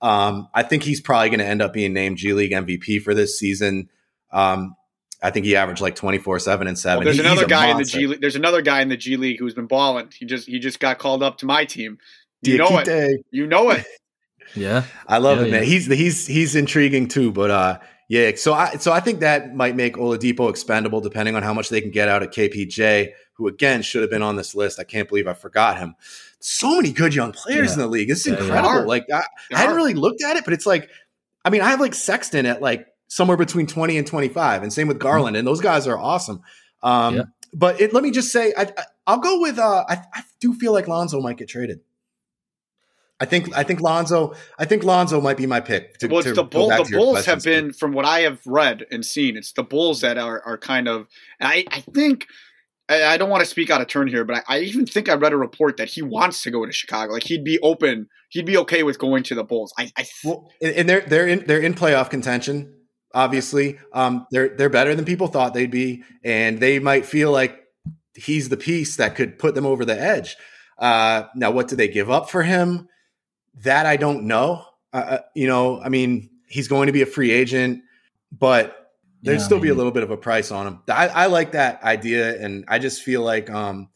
Um, 0.01 0.49
I 0.53 0.63
think 0.63 0.83
he's 0.83 0.99
probably 0.99 1.29
going 1.29 1.39
to 1.39 1.45
end 1.45 1.61
up 1.61 1.73
being 1.73 1.93
named 1.93 2.17
G 2.17 2.33
League 2.33 2.51
MVP 2.51 3.01
for 3.01 3.13
this 3.13 3.39
season. 3.39 3.89
Um, 4.33 4.75
I 5.21 5.29
think 5.29 5.45
he 5.45 5.55
averaged 5.55 5.81
like 5.81 5.95
24, 5.95 6.39
7, 6.39 6.67
and 6.67 6.77
7. 6.79 6.97
Well, 6.97 7.03
there's 7.05 7.17
He- 7.17 7.21
another 7.21 7.45
guy 7.47 7.69
in 7.69 7.77
the. 7.77 7.83
G 7.83 8.07
League. 8.07 8.21
There's 8.21 8.35
another 8.35 8.61
guy 8.61 8.81
in 8.81 8.89
the 8.89 8.97
G 8.97 9.17
League 9.17 9.39
who's 9.39 9.53
been 9.53 9.67
balling. 9.67 10.09
He 10.17 10.25
just 10.25 10.47
he 10.47 10.59
just 10.59 10.79
got 10.79 10.97
called 10.99 11.21
up 11.23 11.37
to 11.39 11.45
my 11.45 11.65
team. 11.65 11.99
You 12.41 12.57
know 12.57 12.79
it. 12.79 12.87
Diakite. 12.87 13.17
You 13.31 13.47
know 13.47 13.69
it. 13.71 13.85
Yeah. 14.53 14.83
I 15.07 15.19
love 15.19 15.39
Yeah, 15.39 15.45
it, 15.45 15.51
man. 15.51 15.63
He's 15.63 15.85
he's 15.85 16.27
he's 16.27 16.55
intriguing 16.57 17.07
too, 17.07 17.31
but 17.31 17.49
uh 17.51 17.79
yeah, 18.09 18.31
so 18.35 18.51
I 18.53 18.75
so 18.75 18.91
I 18.91 18.99
think 18.99 19.21
that 19.21 19.55
might 19.55 19.77
make 19.77 19.95
Oladipo 19.95 20.49
expendable 20.49 20.99
depending 20.99 21.37
on 21.37 21.43
how 21.43 21.53
much 21.53 21.69
they 21.69 21.79
can 21.79 21.89
get 21.91 22.09
out 22.09 22.21
of 22.21 22.31
KPJ, 22.31 23.11
who 23.35 23.47
again 23.47 23.81
should 23.81 24.01
have 24.01 24.11
been 24.11 24.21
on 24.23 24.35
this 24.35 24.53
list. 24.53 24.77
I 24.77 24.83
can't 24.83 25.07
believe 25.07 25.25
I 25.25 25.33
forgot 25.35 25.77
him. 25.77 25.95
So 26.41 26.75
many 26.75 26.91
good 26.91 27.15
young 27.15 27.31
players 27.31 27.67
Yeah. 27.69 27.73
in 27.75 27.79
the 27.79 27.87
league. 27.87 28.09
It's 28.09 28.27
Yeah, 28.27 28.33
yeah. 28.33 28.39
incredible. 28.41 28.73
There. 28.73 28.87
Like 28.87 29.03
I, 29.03 29.23
There 29.49 29.57
I 29.57 29.61
hadn't 29.61 29.77
really 29.77 29.93
looked 29.93 30.21
at 30.21 30.35
it, 30.35 30.43
but 30.43 30.53
it's 30.53 30.65
like 30.65 30.89
I 31.45 31.49
mean, 31.49 31.61
I 31.61 31.69
have 31.69 31.79
like 31.79 31.93
Sexton 31.93 32.45
at 32.45 32.61
like 32.61 32.87
somewhere 33.11 33.35
between 33.35 33.67
20 33.67 33.97
and 33.97 34.07
25 34.07 34.63
and 34.63 34.71
same 34.71 34.87
with 34.87 34.97
Garland 34.97 35.35
and 35.35 35.45
those 35.45 35.59
guys 35.59 35.85
are 35.85 35.97
awesome. 35.97 36.41
Um 36.81 37.15
Yeah. 37.15 37.23
but 37.53 37.81
it, 37.81 37.93
let 37.93 38.03
me 38.03 38.11
just 38.11 38.31
say 38.31 38.53
I, 38.57 38.63
I 38.63 38.83
I'll 39.05 39.19
go 39.19 39.41
with 39.41 39.59
uh 39.59 39.83
I, 39.89 39.97
I 40.13 40.23
do 40.39 40.53
feel 40.53 40.71
like 40.71 40.87
Lonzo 40.87 41.19
might 41.19 41.37
get 41.37 41.49
traded. 41.49 41.81
I 43.19 43.25
think 43.25 43.53
I 43.55 43.63
think 43.63 43.81
Lonzo 43.81 44.33
I 44.57 44.63
think 44.63 44.85
Lonzo 44.85 45.19
might 45.19 45.35
be 45.35 45.45
my 45.45 45.59
pick. 45.59 45.97
To, 45.99 46.07
well, 46.07 46.19
it's 46.19 46.29
to 46.29 46.33
the 46.35 46.43
go 46.43 46.49
Bull, 46.49 46.69
back 46.69 46.79
the 46.79 46.85
to 46.85 46.89
your 46.91 46.99
Bulls 46.99 47.25
have 47.25 47.43
been, 47.43 47.73
from 47.73 47.91
what 47.91 48.05
I 48.05 48.21
have 48.21 48.39
read 48.45 48.85
and 48.89 49.05
seen, 49.05 49.35
it's 49.35 49.51
the 49.51 49.63
Bulls 49.63 49.99
that 50.01 50.17
are 50.17 50.41
are 50.45 50.57
kind 50.57 50.87
of. 50.87 51.07
I 51.41 51.65
I 51.69 51.81
think 51.81 52.27
I, 52.89 53.03
I 53.03 53.17
don't 53.17 53.29
want 53.29 53.41
to 53.41 53.45
speak 53.45 53.69
out 53.69 53.81
of 53.81 53.87
turn 53.87 54.07
here, 54.07 54.23
but 54.23 54.37
I, 54.37 54.55
I 54.55 54.59
even 54.61 54.85
think 54.85 55.09
I 55.09 55.15
read 55.15 55.33
a 55.33 55.37
report 55.37 55.77
that 55.77 55.89
he 55.89 56.01
wants 56.01 56.41
to 56.43 56.51
go 56.51 56.65
to 56.65 56.71
Chicago. 56.71 57.13
Like 57.13 57.23
he'd 57.23 57.43
be 57.43 57.59
open, 57.59 58.07
he'd 58.29 58.45
be 58.45 58.57
okay 58.57 58.83
with 58.83 58.97
going 58.97 59.21
to 59.23 59.35
the 59.35 59.43
Bulls. 59.43 59.73
I, 59.77 59.91
I 59.97 60.05
Well, 60.23 60.49
and 60.61 60.75
and 60.77 60.89
they're 60.89 61.01
they're 61.01 61.27
in 61.27 61.43
they're 61.45 61.61
in 61.61 61.73
playoff 61.75 62.09
contention. 62.09 62.73
Obviously, 63.13 63.79
um, 63.93 64.25
they're 64.31 64.55
they're 64.55 64.69
better 64.69 64.95
than 64.95 65.05
people 65.05 65.27
thought 65.27 65.53
they'd 65.53 65.71
be, 65.71 66.03
and 66.23 66.59
they 66.59 66.79
might 66.79 67.05
feel 67.05 67.31
like 67.31 67.57
he's 68.15 68.49
the 68.49 68.57
piece 68.57 68.97
that 68.97 69.15
could 69.15 69.39
put 69.39 69.55
them 69.55 69.65
over 69.65 69.85
the 69.85 69.99
edge. 69.99 70.35
Uh, 70.77 71.23
now, 71.35 71.51
what 71.51 71.67
do 71.67 71.75
they 71.75 71.87
give 71.87 72.09
up 72.09 72.29
for 72.29 72.43
him? 72.43 72.87
That 73.63 73.85
I 73.85 73.97
don't 73.97 74.23
know. 74.23 74.65
Uh, 74.93 74.97
Uh, 74.97 75.17
you 75.35 75.47
know, 75.47 75.81
I 75.81 75.89
mean, 75.89 76.29
he's 76.47 76.67
going 76.67 76.87
to 76.87 76.93
be 76.93 77.01
a 77.01 77.05
free 77.05 77.31
agent, 77.31 77.81
but 78.31 78.91
there'd 79.21 79.39
Yeah, 79.39 79.45
still 79.45 79.59
be 79.59 79.69
a 79.69 79.73
little 79.73 79.91
bit 79.91 80.03
of 80.03 80.11
a 80.11 80.17
price 80.17 80.51
on 80.51 80.67
him. 80.67 80.79
I, 80.89 81.07
I 81.07 81.25
like 81.27 81.51
that 81.53 81.81
idea, 81.83 82.41
and 82.43 82.65
I 82.67 82.79
just 82.79 83.01
feel 83.03 83.21
like 83.21 83.49
um, 83.49 83.89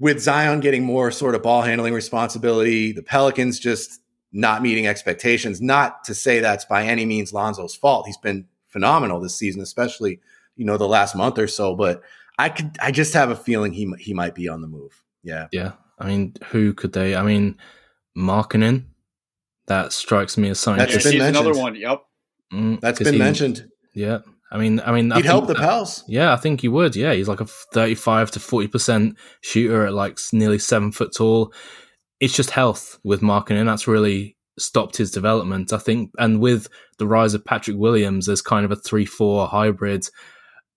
with 0.00 0.20
Zion 0.20 0.60
getting 0.60 0.84
more 0.84 1.10
sort 1.10 1.34
of 1.34 1.42
ball 1.42 1.62
handling 1.62 1.94
responsibility, 1.94 2.92
the 2.92 3.02
Pelicans 3.02 3.60
just 3.60 4.00
not 4.32 4.62
meeting 4.62 4.86
expectations. 4.86 5.60
Not 5.60 6.04
to 6.04 6.14
say 6.14 6.40
that's 6.40 6.64
by 6.64 6.84
any 6.84 7.04
means 7.04 7.32
Lonzo's 7.32 7.74
fault. 7.74 8.06
He's 8.06 8.16
been 8.18 8.46
phenomenal 8.68 9.20
this 9.20 9.34
season, 9.36 9.60
especially 9.62 10.20
you 10.56 10.64
know 10.64 10.76
the 10.76 10.88
last 10.88 11.14
month 11.14 11.38
or 11.38 11.46
so. 11.48 11.74
But 11.76 12.02
I 12.38 12.48
could, 12.48 12.76
I 12.80 12.90
just 12.90 13.12
have 13.14 13.30
a 13.30 13.36
feeling 13.36 13.72
he 13.72 13.92
he 13.98 14.14
might 14.14 14.34
be 14.34 14.48
on 14.48 14.60
the 14.62 14.68
move. 14.68 15.02
Yeah, 15.22 15.46
Yeah. 15.52 15.72
I 15.98 16.06
mean, 16.06 16.34
who 16.50 16.72
could 16.74 16.92
they? 16.94 17.14
I 17.14 17.22
mean, 17.22 17.56
Markkanen. 18.16 18.84
That 19.68 19.92
strikes 19.92 20.36
me 20.36 20.48
as 20.50 20.58
something. 20.58 20.80
That's 20.80 20.92
yeah, 21.04 21.10
been 21.12 21.20
he's 21.20 21.28
another 21.28 21.44
mentioned. 21.54 21.62
one. 21.62 21.74
Yep. 21.76 22.02
Mm, 22.52 22.80
that's 22.80 22.98
'cause 22.98 23.04
been 23.06 23.14
he- 23.14 23.18
mentioned. 23.20 23.68
Yeah. 23.94 24.18
I 24.50 24.58
mean, 24.58 24.80
I 24.84 24.90
mean, 24.92 25.10
He'd 25.12 25.24
help 25.24 25.46
think 25.46 25.56
the 25.56 25.62
that- 25.62 25.70
Pels. 25.70 26.04
Yeah, 26.08 26.32
I 26.32 26.36
think 26.36 26.60
he 26.60 26.68
would. 26.68 26.94
Yeah, 26.96 27.12
he's 27.14 27.28
like 27.28 27.40
a 27.40 27.46
35 27.46 28.32
to 28.32 28.38
40% 28.40 29.14
shooter 29.40 29.86
at 29.86 29.94
like 29.94 30.18
nearly 30.32 30.58
seven 30.58 30.90
foot 30.92 31.12
tall. 31.16 31.54
It's 32.22 32.36
just 32.36 32.50
health 32.50 33.00
with 33.02 33.20
Markkanen. 33.20 33.66
That's 33.66 33.88
really 33.88 34.36
stopped 34.56 34.96
his 34.96 35.10
development, 35.10 35.72
I 35.72 35.78
think. 35.78 36.12
And 36.18 36.40
with 36.40 36.68
the 36.98 37.06
rise 37.06 37.34
of 37.34 37.44
Patrick 37.44 37.76
Williams 37.76 38.28
as 38.28 38.40
kind 38.40 38.64
of 38.64 38.70
a 38.70 38.76
3 38.76 39.04
4 39.04 39.48
hybrid, 39.48 40.06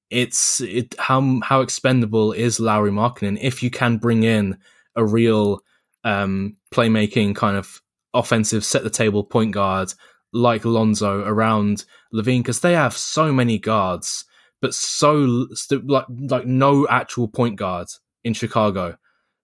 it's 0.09 0.59
it 0.61 0.95
how 0.97 1.39
how 1.43 1.61
expendable 1.61 2.31
is 2.31 2.59
Lauri 2.59 2.91
Markkanen 2.91 3.37
if 3.41 3.61
you 3.61 3.69
can 3.69 3.97
bring 3.97 4.23
in 4.23 4.57
a 4.95 5.05
real 5.05 5.61
um, 6.03 6.53
playmaking 6.73 7.35
kind 7.35 7.57
of 7.57 7.79
offensive 8.13 8.65
set 8.65 8.83
the 8.83 8.89
table 8.89 9.23
point 9.23 9.51
guard 9.51 9.93
like 10.33 10.65
Lonzo 10.65 11.23
around 11.23 11.85
LaVine 12.13 12.39
because 12.39 12.61
they 12.61 12.73
have 12.73 12.95
so 12.95 13.31
many 13.31 13.59
guards, 13.59 14.25
but 14.61 14.73
so 14.73 15.47
st- 15.53 15.87
like 15.87 16.05
like 16.09 16.45
no 16.45 16.87
actual 16.87 17.27
point 17.27 17.55
guards 17.55 17.99
in 18.23 18.33
Chicago, 18.33 18.97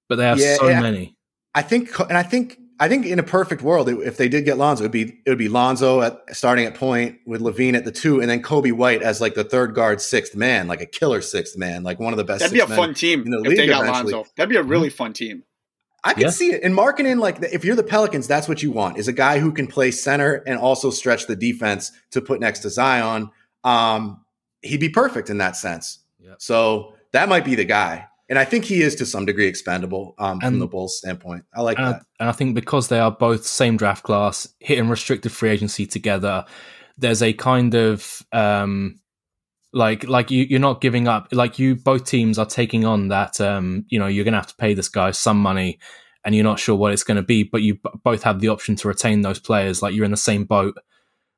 but 0.10 0.16
they 0.16 0.26
have 0.26 0.40
Yeah, 0.40 0.56
so 0.56 0.68
yeah. 0.70 0.82
many. 0.82 1.16
I 1.54 1.62
think, 1.62 1.98
and 2.00 2.18
I 2.18 2.24
think, 2.24 2.58
I 2.80 2.88
think 2.88 3.06
in 3.06 3.20
a 3.20 3.24
perfect 3.24 3.62
world, 3.62 3.90
if 3.90 4.18
they 4.18 4.28
did 4.30 4.46
get 4.46 4.58
Lonzo, 4.58 4.84
it'd 4.84 4.92
be 4.92 5.22
it 5.26 5.30
would 5.30 5.38
be 5.38 5.50
Lonzo 5.50 6.02
at 6.02 6.18
starting 6.36 6.66
at 6.66 6.74
point 6.74 7.20
with 7.28 7.42
LaVine 7.42 7.76
at 7.76 7.86
the 7.86 7.92
two, 7.92 8.20
and 8.22 8.30
then 8.30 8.42
Coby 8.42 8.72
White 8.72 9.04
as 9.04 9.22
like 9.22 9.36
the 9.36 9.44
third 9.44 9.76
guard, 9.76 10.02
sixth 10.02 10.36
man, 10.36 10.68
like 10.68 10.82
a 10.82 10.86
killer 10.88 11.22
sixth 11.22 11.58
man, 11.58 11.84
like 11.84 12.00
one 12.00 12.12
of 12.14 12.18
the 12.18 12.24
best. 12.24 12.40
That'd 12.40 12.54
be 12.54 12.60
a 12.62 12.68
men. 12.68 12.78
fun 12.78 12.94
team 12.96 13.22
in 13.24 13.30
the 13.32 13.42
if 13.42 13.48
league 13.50 13.58
they 13.58 13.68
got 13.68 13.84
eventually. 13.84 14.14
Lonzo. 14.14 14.30
That'd 14.36 14.50
be 14.50 14.56
a 14.56 14.64
really 14.64 14.90
fun 14.90 15.14
team. 15.14 15.44
I 16.04 16.14
can 16.14 16.24
Yeah. 16.24 16.30
see 16.32 16.52
it. 16.54 16.64
And 16.64 16.74
Markkanen, 16.76 17.20
like 17.20 17.38
if 17.44 17.64
you're 17.64 17.76
the 17.76 17.84
Pelicans, 17.84 18.28
that's 18.28 18.48
what 18.48 18.64
you 18.64 18.72
want 18.72 18.98
is 18.98 19.08
a 19.08 19.14
guy 19.14 19.38
who 19.38 19.52
can 19.52 19.68
play 19.68 19.92
center 19.92 20.42
and 20.48 20.58
also 20.58 20.90
stretch 20.90 21.28
the 21.28 21.36
defense 21.36 21.92
to 22.12 22.22
put 22.22 22.40
next 22.40 22.60
to 22.62 22.72
Zion. 22.72 23.30
Um, 23.64 24.26
he'd 24.64 24.80
be 24.80 24.90
perfect 24.90 25.30
in 25.30 25.38
that 25.38 25.56
sense. 25.56 26.00
Yep. 26.20 26.38
So 26.40 26.96
that 27.12 27.30
might 27.30 27.46
be 27.46 27.54
the 27.54 27.66
guy. 27.66 28.08
And 28.32 28.40
I 28.40 28.46
think 28.46 28.64
he 28.64 28.82
is 28.82 28.96
to 28.96 29.06
some 29.06 29.26
degree 29.26 29.46
expendable 29.48 30.16
um, 30.18 30.40
from 30.40 30.60
the 30.60 30.66
Bulls 30.66 30.98
standpoint. 30.98 31.44
I 31.54 31.62
like 31.62 31.78
And 31.78 31.86
I, 31.88 31.92
that. 31.92 32.06
and 32.22 32.30
I 32.30 32.32
think 32.32 32.56
because 32.56 32.88
they 32.88 32.98
are 32.98 33.12
both 33.12 33.46
same 33.46 33.76
draft 33.76 34.06
class, 34.06 34.48
hitting 34.60 34.88
restricted 34.88 35.34
free 35.34 35.50
agency 35.50 35.86
together, 35.86 36.46
there's 36.98 37.22
a 37.22 37.34
kind 37.34 37.76
of 37.76 38.26
um, 38.32 39.02
like 39.74 40.06
like 40.08 40.32
you 40.32 40.46
you're 40.50 40.62
not 40.62 40.80
giving 40.80 41.10
up. 41.10 41.28
Like 41.34 41.60
you, 41.60 41.76
both 41.76 42.06
teams 42.06 42.40
are 42.40 42.46
taking 42.46 42.86
on 42.86 43.10
that. 43.10 43.42
Um, 43.42 43.86
you 43.90 44.00
know, 44.00 44.08
you're 44.08 44.24
going 44.24 44.32
to 44.34 44.40
have 44.40 44.48
to 44.48 44.56
pay 44.56 44.74
this 44.74 44.88
guy 44.88 45.12
some 45.12 45.38
money, 45.38 45.78
and 46.24 46.34
you're 46.34 46.46
not 46.46 46.58
sure 46.58 46.76
what 46.78 46.94
it's 46.94 47.04
going 47.04 47.18
to 47.18 47.22
be. 47.24 47.44
But 47.44 47.64
you 47.64 47.76
b- 47.76 47.90
both 48.02 48.24
have 48.24 48.40
the 48.40 48.48
option 48.48 48.78
to 48.78 48.88
retain 48.88 49.24
those 49.24 49.40
players. 49.40 49.82
Like 49.82 49.94
you're 49.94 50.06
in 50.06 50.12
the 50.12 50.16
same 50.16 50.46
boat 50.46 50.78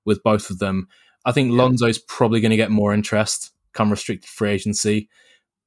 with 0.05 0.21
both 0.21 0.51
of 0.51 0.59
them. 0.59 0.87
I 1.25 1.31
think 1.31 1.49
Yeah. 1.51 1.57
Lonzo's 1.57 1.97
probably 1.97 2.39
going 2.39 2.51
to 2.51 2.57
get 2.57 2.69
more 2.69 2.93
interest 2.93 3.49
come 3.73 3.89
restricted 3.89 4.29
free 4.29 4.51
agency, 4.51 5.09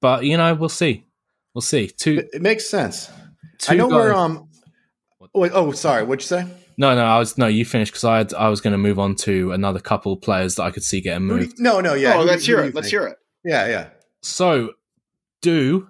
but 0.00 0.22
you 0.24 0.36
know 0.36 0.54
we'll 0.54 0.68
see. 0.68 1.05
We'll 1.56 1.62
see. 1.62 1.86
Two, 1.88 2.18
It, 2.18 2.28
it 2.34 2.42
makes 2.42 2.68
sense. 2.68 3.10
two 3.58 3.72
I 3.72 3.76
know 3.76 3.88
we're 3.88 4.10
guys- 4.12 4.18
um. 4.18 4.48
Wait, 5.34 5.52
oh, 5.54 5.72
sorry. 5.72 6.02
What'd 6.04 6.22
you 6.22 6.26
say? 6.26 6.46
No, 6.76 6.94
no, 6.94 7.02
I 7.02 7.18
was 7.18 7.38
no. 7.38 7.46
You 7.46 7.64
finished 7.64 7.92
because 7.92 8.04
I 8.04 8.18
had, 8.18 8.34
I 8.34 8.48
was 8.50 8.60
going 8.60 8.72
to 8.72 8.78
move 8.78 8.98
on 8.98 9.14
to 9.16 9.52
another 9.52 9.80
couple 9.80 10.14
players 10.18 10.56
that 10.56 10.64
I 10.64 10.70
could 10.70 10.82
see 10.82 11.00
getting 11.00 11.26
Who 11.26 11.36
do 11.36 11.40
you- 11.44 11.48
moved. 11.48 11.58
no, 11.58 11.80
no, 11.80 11.94
yeah. 11.94 12.16
oh, 12.18 12.22
let's 12.24 12.44
hear 12.44 12.60
it. 12.60 12.74
Let's 12.74 12.90
hear 12.90 13.06
it. 13.06 13.16
Yeah, 13.42 13.66
yeah. 13.68 13.88
So, 14.22 14.72
do 15.40 15.88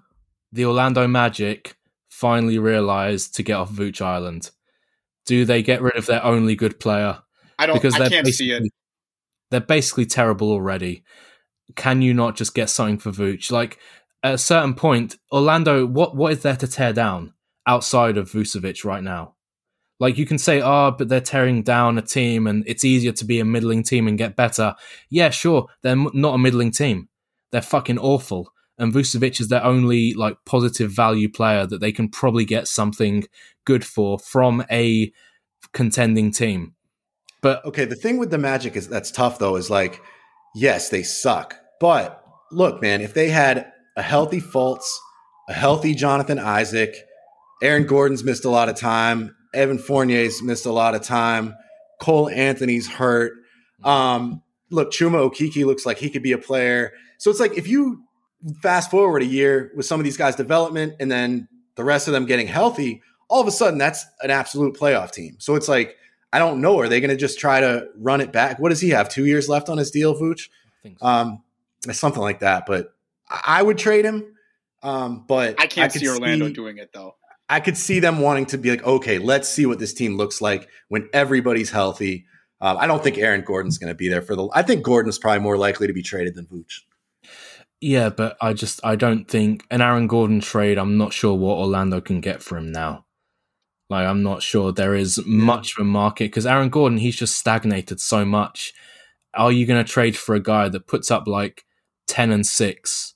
the 0.53 0.65
Orlando 0.67 1.09
Magic 1.09 1.75
finally 2.11 2.59
realize 2.61 3.29
to 3.31 3.43
get 3.43 3.55
off 3.55 3.73
Vooch 3.73 4.01
Island? 4.01 4.51
Do 5.27 5.45
they 5.45 5.63
get 5.65 5.83
rid 5.83 5.97
of 5.97 6.07
their 6.07 6.23
only 6.25 6.55
good 6.55 6.79
player 6.79 7.19
I 7.59 7.67
don't. 7.67 7.75
because 7.75 7.97
I 7.97 7.99
they're 7.99 8.11
can't 8.11 8.27
see 8.29 8.53
it. 8.53 8.63
they're 9.51 9.61
basically 9.61 10.07
terrible 10.07 10.53
already? 10.53 11.03
Can 11.75 12.01
you 12.03 12.15
not 12.15 12.37
just 12.37 12.55
get 12.55 12.71
something 12.71 12.99
for 12.99 13.11
Vooch? 13.11 13.51
Like 13.51 13.79
at 14.23 14.35
a 14.35 14.39
certain 14.39 14.75
point, 14.75 15.17
Orlando, 15.33 15.87
what 15.87 16.17
what 16.17 16.33
is 16.33 16.43
there 16.43 16.57
to 16.57 16.67
tear 16.67 16.93
down 16.93 17.35
outside 17.67 18.17
of 18.17 18.31
Vucevic 18.31 18.85
right 18.85 19.03
now? 19.03 19.35
Like 19.99 20.19
you 20.19 20.27
can 20.27 20.39
say, 20.39 20.61
oh, 20.61 20.91
but 20.91 21.09
they're 21.09 21.21
tearing 21.21 21.63
down 21.63 21.97
a 21.97 22.03
team, 22.03 22.47
and 22.47 22.65
it's 22.67 22.85
easier 22.85 23.13
to 23.13 23.25
be 23.25 23.41
a 23.41 23.45
middling 23.45 23.83
team 23.83 24.07
and 24.09 24.19
get 24.19 24.37
better. 24.37 24.75
Yeah, 25.09 25.31
sure, 25.31 25.69
they're 25.83 25.97
not 25.97 26.35
a 26.35 26.39
middling 26.39 26.71
team. 26.71 27.09
They're 27.51 27.63
fucking 27.63 27.99
awful, 27.99 28.53
and 28.79 28.93
Vucevic 28.93 29.41
is 29.41 29.49
their 29.49 29.65
only 29.65 30.13
like 30.15 30.37
positive 30.45 30.91
value 30.91 31.31
player 31.31 31.67
that 31.67 31.81
they 31.81 31.93
can 31.93 32.09
probably 32.09 32.45
get 32.45 32.69
something 32.69 33.25
good 33.65 33.85
for 33.85 34.19
from 34.19 34.65
a 34.71 35.13
contending 35.73 36.31
team. 36.31 36.75
But 37.41 37.65
Okay, 37.65 37.85
the 37.85 37.95
thing 37.95 38.19
with 38.19 38.31
the 38.31 38.39
Magic 38.39 38.77
is 38.77 38.89
that's 38.89 39.11
tough 39.11 39.39
though. 39.39 39.57
Is 39.57 39.71
like, 39.71 40.01
yes, 40.55 40.91
they 40.91 41.03
suck, 41.03 41.57
but 41.81 42.23
look, 42.51 42.83
man, 42.83 43.01
if 43.01 43.15
they 43.15 43.29
had 43.29 43.73
a 43.97 44.03
healthy 44.03 44.41
Fultz, 44.41 44.87
a 45.49 45.53
healthy 45.53 45.95
Jonathan 45.95 46.39
Isaac, 46.39 46.95
Aaron 47.63 47.87
Gordon's 47.87 48.25
missed 48.25 48.45
a 48.45 48.51
lot 48.51 48.69
of 48.69 48.77
time, 48.77 49.35
Evan 49.55 49.79
Fournier's 49.79 50.43
missed 50.43 50.67
a 50.67 50.73
lot 50.73 50.95
of 50.95 51.03
time, 51.03 51.55
Cole 52.01 52.29
Anthony's 52.29 52.89
hurt. 52.89 53.33
Um, 53.85 54.43
look, 54.71 54.91
Chuma 54.93 55.31
Okeke 55.31 55.65
looks 55.65 55.87
like 55.87 55.99
he 55.99 56.11
could 56.11 56.23
be 56.23 56.33
a 56.33 56.39
player. 56.39 56.93
So 57.19 57.31
it's 57.31 57.41
like 57.41 57.57
if 57.57 57.67
you 57.67 58.03
fast 58.63 58.91
forward 58.91 59.23
a 59.23 59.27
year 59.27 59.73
with 59.75 59.87
some 59.87 59.99
of 59.99 60.05
these 60.05 60.17
guys' 60.17 60.37
development 60.37 60.95
and 61.01 61.11
then 61.11 61.49
the 61.77 61.85
rest 61.85 62.07
of 62.07 62.13
them 62.13 62.27
getting 62.27 62.47
healthy, 62.47 63.03
all 63.29 63.41
of 63.41 63.49
a 63.49 63.53
sudden 63.53 63.79
that's 63.79 64.05
an 64.21 64.31
absolute 64.31 64.77
playoff 64.77 65.11
team. 65.11 65.37
So 65.39 65.55
it's 65.55 65.69
like 65.69 65.97
I 66.33 66.39
don't 66.39 66.61
know. 66.61 66.79
Are 66.79 66.89
they 66.89 67.01
going 67.01 67.11
to 67.11 67.17
just 67.17 67.39
try 67.39 67.61
to 67.61 67.89
run 67.97 68.21
it 68.21 68.33
back? 68.33 68.59
What 68.59 68.71
does 68.71 68.81
he 68.81 68.91
have? 68.91 69.09
Two 69.09 69.25
years 69.25 69.49
left 69.49 69.69
on 69.69 69.79
his 69.79 69.91
deal, 69.91 70.15
Vooch? 70.15 70.49
So. 70.85 71.07
Um, 71.07 71.43
something 71.93 72.21
like 72.21 72.41
that. 72.41 72.67
But 72.67 72.95
I 73.29 73.63
would 73.63 73.79
trade 73.79 74.05
him. 74.05 74.35
Um, 74.83 75.25
but 75.27 75.61
I 75.61 75.67
can't 75.67 75.95
I 75.95 75.99
see 75.99 76.09
Orlando 76.09 76.49
see, 76.49 76.53
doing 76.53 76.79
it 76.79 76.91
though. 76.93 77.17
I 77.49 77.61
could 77.61 77.77
see 77.77 78.01
them 78.01 78.21
wanting 78.21 78.47
to 78.47 78.59
be 78.59 78.71
like, 78.71 78.85
okay, 78.85 79.19
let's 79.19 79.49
see 79.49 79.67
what 79.67 79.79
this 79.79 79.95
team 79.95 80.17
looks 80.17 80.41
like 80.41 80.69
when 80.89 81.09
everybody's 81.13 81.71
healthy. 81.71 82.27
Um, 82.61 82.77
I 82.79 82.87
don't 82.87 83.03
think 83.03 83.19
Aaron 83.19 83.43
Gordon's 83.43 83.79
going 83.79 83.91
to 83.91 83.95
be 83.95 84.09
there 84.09 84.23
for 84.23 84.35
the. 84.35 84.49
I 84.55 84.63
think 84.63 84.83
Gordon's 84.83 85.19
probably 85.19 85.41
more 85.41 85.59
likely 85.59 85.87
to 85.87 85.93
be 85.93 86.03
traded 86.03 86.35
than 86.35 86.47
Vooch. 86.47 86.81
Yeah, 87.81 88.09
but 88.09 88.37
I 88.41 88.53
just 88.55 88.81
I 88.85 88.97
don't 88.97 89.29
think 89.29 89.65
an 89.71 89.83
Aaron 89.83 90.07
Gordon 90.07 90.41
trade. 90.41 90.79
I'm 90.79 90.97
not 90.97 91.13
sure 91.13 91.35
what 91.35 91.59
Orlando 91.59 92.01
can 92.01 92.21
get 92.21 92.43
for 92.43 92.57
him 92.57 92.73
now. 92.73 93.05
Like 93.91 94.07
I'm 94.07 94.23
not 94.23 94.43
sure 94.43 94.73
there 94.73 94.95
is 94.95 95.25
much 95.27 95.73
of 95.73 95.83
a 95.83 95.85
market 95.85 96.25
because 96.25 96.47
Aaron 96.47 96.71
Gordon 96.71 96.99
he's 96.99 97.17
just 97.17 97.37
stagnated 97.37 98.01
so 98.01 98.25
much. 98.25 98.73
Are 99.35 99.53
you 99.53 99.67
going 99.67 99.85
to 99.85 99.91
trade 99.91 100.17
for 100.17 100.35
a 100.35 100.43
guy 100.43 100.69
that 100.71 100.87
puts 100.87 101.11
up 101.11 101.29
like 101.29 101.65
ten 102.09 102.31
and 102.31 102.47
six, 102.47 103.15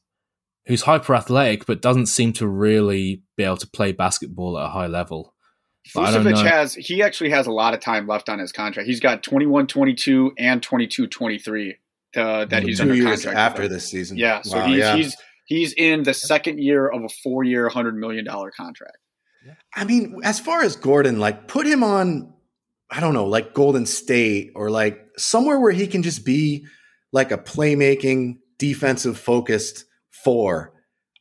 who's 0.67 0.83
hyper 0.83 1.15
athletic 1.15 1.67
but 1.67 1.83
doesn't 1.83 2.07
seem 2.07 2.33
to 2.35 2.47
really 2.47 3.23
be 3.37 3.45
able 3.45 3.57
to 3.59 3.67
play 3.67 3.93
basketball 3.93 4.59
at 4.59 4.67
a 4.67 4.69
high 4.69 4.87
level? 4.87 5.35
Vucevic 5.95 6.43
has 6.47 6.75
he 6.75 7.03
actually 7.03 7.31
has 7.31 7.47
a 7.47 7.53
lot 7.53 7.75
of 7.75 7.81
time 7.81 8.07
left 8.07 8.29
on 8.29 8.39
his 8.39 8.53
contract. 8.53 8.87
He's 8.87 9.01
got 9.01 9.23
21-22 9.23 10.33
and 10.39 10.61
22-23 10.63 11.75
uh, 12.17 12.45
that 12.47 12.63
he's 12.63 12.79
two 12.79 12.83
under 12.83 12.95
years 12.95 13.25
contract 13.25 13.39
after 13.39 13.69
this 13.69 13.89
season. 13.89 14.17
Yeah, 14.17 14.43
so 14.43 14.59
wow, 14.59 14.67
he's, 14.67 14.79
yeah. 14.79 14.97
he's 14.97 15.17
he's 15.47 15.73
in 15.75 16.03
the 16.03 16.15
second 16.15 16.61
year 16.61 16.89
of 16.89 17.05
a 17.05 17.09
four 17.09 17.45
year, 17.45 17.69
hundred 17.69 17.97
million 17.97 18.25
dollar 18.25 18.51
contract. 18.51 18.99
I 19.75 19.85
mean, 19.85 20.21
as 20.23 20.39
far 20.39 20.63
as 20.63 20.77
Gordon, 20.77 21.19
like 21.19 21.49
put 21.49 21.67
him 21.67 21.83
on, 21.83 22.33
I 22.91 23.01
don't 23.01 23.15
know, 23.15 23.27
like 23.27 23.55
Golden 23.55 23.87
State 23.87 24.53
or 24.55 24.71
like 24.71 25.01
somewhere 25.17 25.59
where 25.59 25.73
he 25.73 25.87
can 25.87 26.03
just 26.03 26.25
be 26.25 26.67
like 27.13 27.33
a 27.33 27.39
playmaking, 27.39 28.39
defensive 28.59 29.19
focused 29.19 29.85
four. 30.25 30.73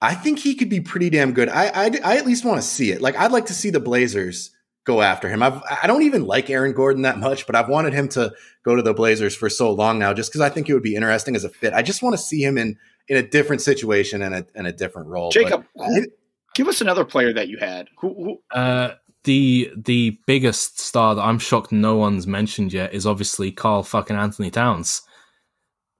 I 0.02 0.16
think 0.16 0.40
he 0.40 0.56
could 0.56 0.70
be 0.70 0.80
pretty 0.80 1.10
damn 1.10 1.34
good. 1.34 1.50
I 1.50 1.68
I, 1.68 1.92
I 2.04 2.18
at 2.18 2.26
least 2.26 2.46
want 2.46 2.62
to 2.62 2.68
see 2.68 2.92
it. 2.92 3.02
Like 3.02 3.16
I'd 3.18 3.32
like 3.32 3.48
to 3.48 3.54
see 3.54 3.70
the 3.70 3.80
Blazers 3.80 4.52
go 4.86 5.02
after 5.02 5.30
him. 5.30 5.44
I've, 5.44 5.62
I 5.84 5.88
don't 5.88 6.04
even 6.04 6.26
like 6.26 6.50
Aaron 6.50 6.74
Gordon 6.74 7.04
that 7.04 7.20
much, 7.20 7.46
but 7.46 7.56
I've 7.56 7.70
wanted 7.70 7.94
him 7.94 8.08
to 8.10 8.34
go 8.64 8.76
to 8.76 8.82
the 8.82 8.94
Blazers 8.94 9.36
for 9.36 9.50
so 9.50 9.72
long 9.72 10.00
now, 10.00 10.14
just 10.14 10.32
because 10.32 10.42
I 10.42 10.50
think 10.50 10.70
it 10.70 10.74
would 10.74 10.84
be 10.84 10.96
interesting 10.96 11.36
as 11.36 11.44
a 11.44 11.50
fit. 11.50 11.74
I 11.74 11.82
just 11.82 12.02
want 12.02 12.14
to 12.14 12.22
see 12.22 12.42
him 12.42 12.58
in 12.58 12.78
in 13.08 13.18
a 13.18 13.24
different 13.24 13.62
situation 13.62 14.22
and 14.22 14.36
a, 14.36 14.46
in 14.56 14.66
a 14.66 14.72
different 14.72 15.10
role. 15.10 15.32
Jacob, 15.32 15.66
it, 15.76 16.12
give 16.56 16.68
us 16.68 16.82
another 16.82 17.06
player 17.06 17.34
that 17.34 17.48
you 17.48 17.58
had. 17.58 17.88
Who, 18.00 18.14
who? 18.52 18.58
Uh, 18.58 18.96
the 19.24 19.72
the 19.76 20.18
biggest 20.26 20.80
star 20.80 21.16
that 21.16 21.22
I'm 21.22 21.40
shocked 21.40 21.72
no 21.72 21.98
one's 21.98 22.26
mentioned 22.26 22.74
yet 22.74 22.94
is 22.94 23.06
obviously 23.06 23.52
Karl 23.52 23.84
fucking 23.84 24.16
Anthony 24.16 24.50
Towns. 24.50 25.02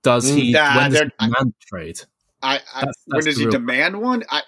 Does 0.02 0.28
he 0.28 0.52
nah, 0.52 0.76
when 0.76 0.90
does 0.90 1.00
he 1.00 1.26
demand 1.26 1.54
trade? 1.60 2.00
I, 2.42 2.56
I 2.56 2.56
that's, 2.56 2.70
that's 2.74 2.96
when 3.06 3.24
does 3.24 3.38
he 3.38 3.46
demand 3.46 4.00
one? 4.00 4.24
I 4.30 4.42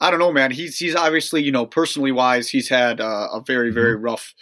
I 0.00 0.10
don't 0.10 0.20
know, 0.20 0.32
man. 0.32 0.50
He's 0.50 0.76
he's 0.76 0.94
obviously 0.94 1.42
you 1.42 1.52
know 1.52 1.66
personally 1.66 2.12
wise, 2.12 2.48
he's 2.48 2.68
had 2.68 3.00
uh, 3.00 3.28
a 3.32 3.40
very 3.46 3.70
very 3.70 3.94
mm-hmm. 3.94 4.04
rough 4.04 4.34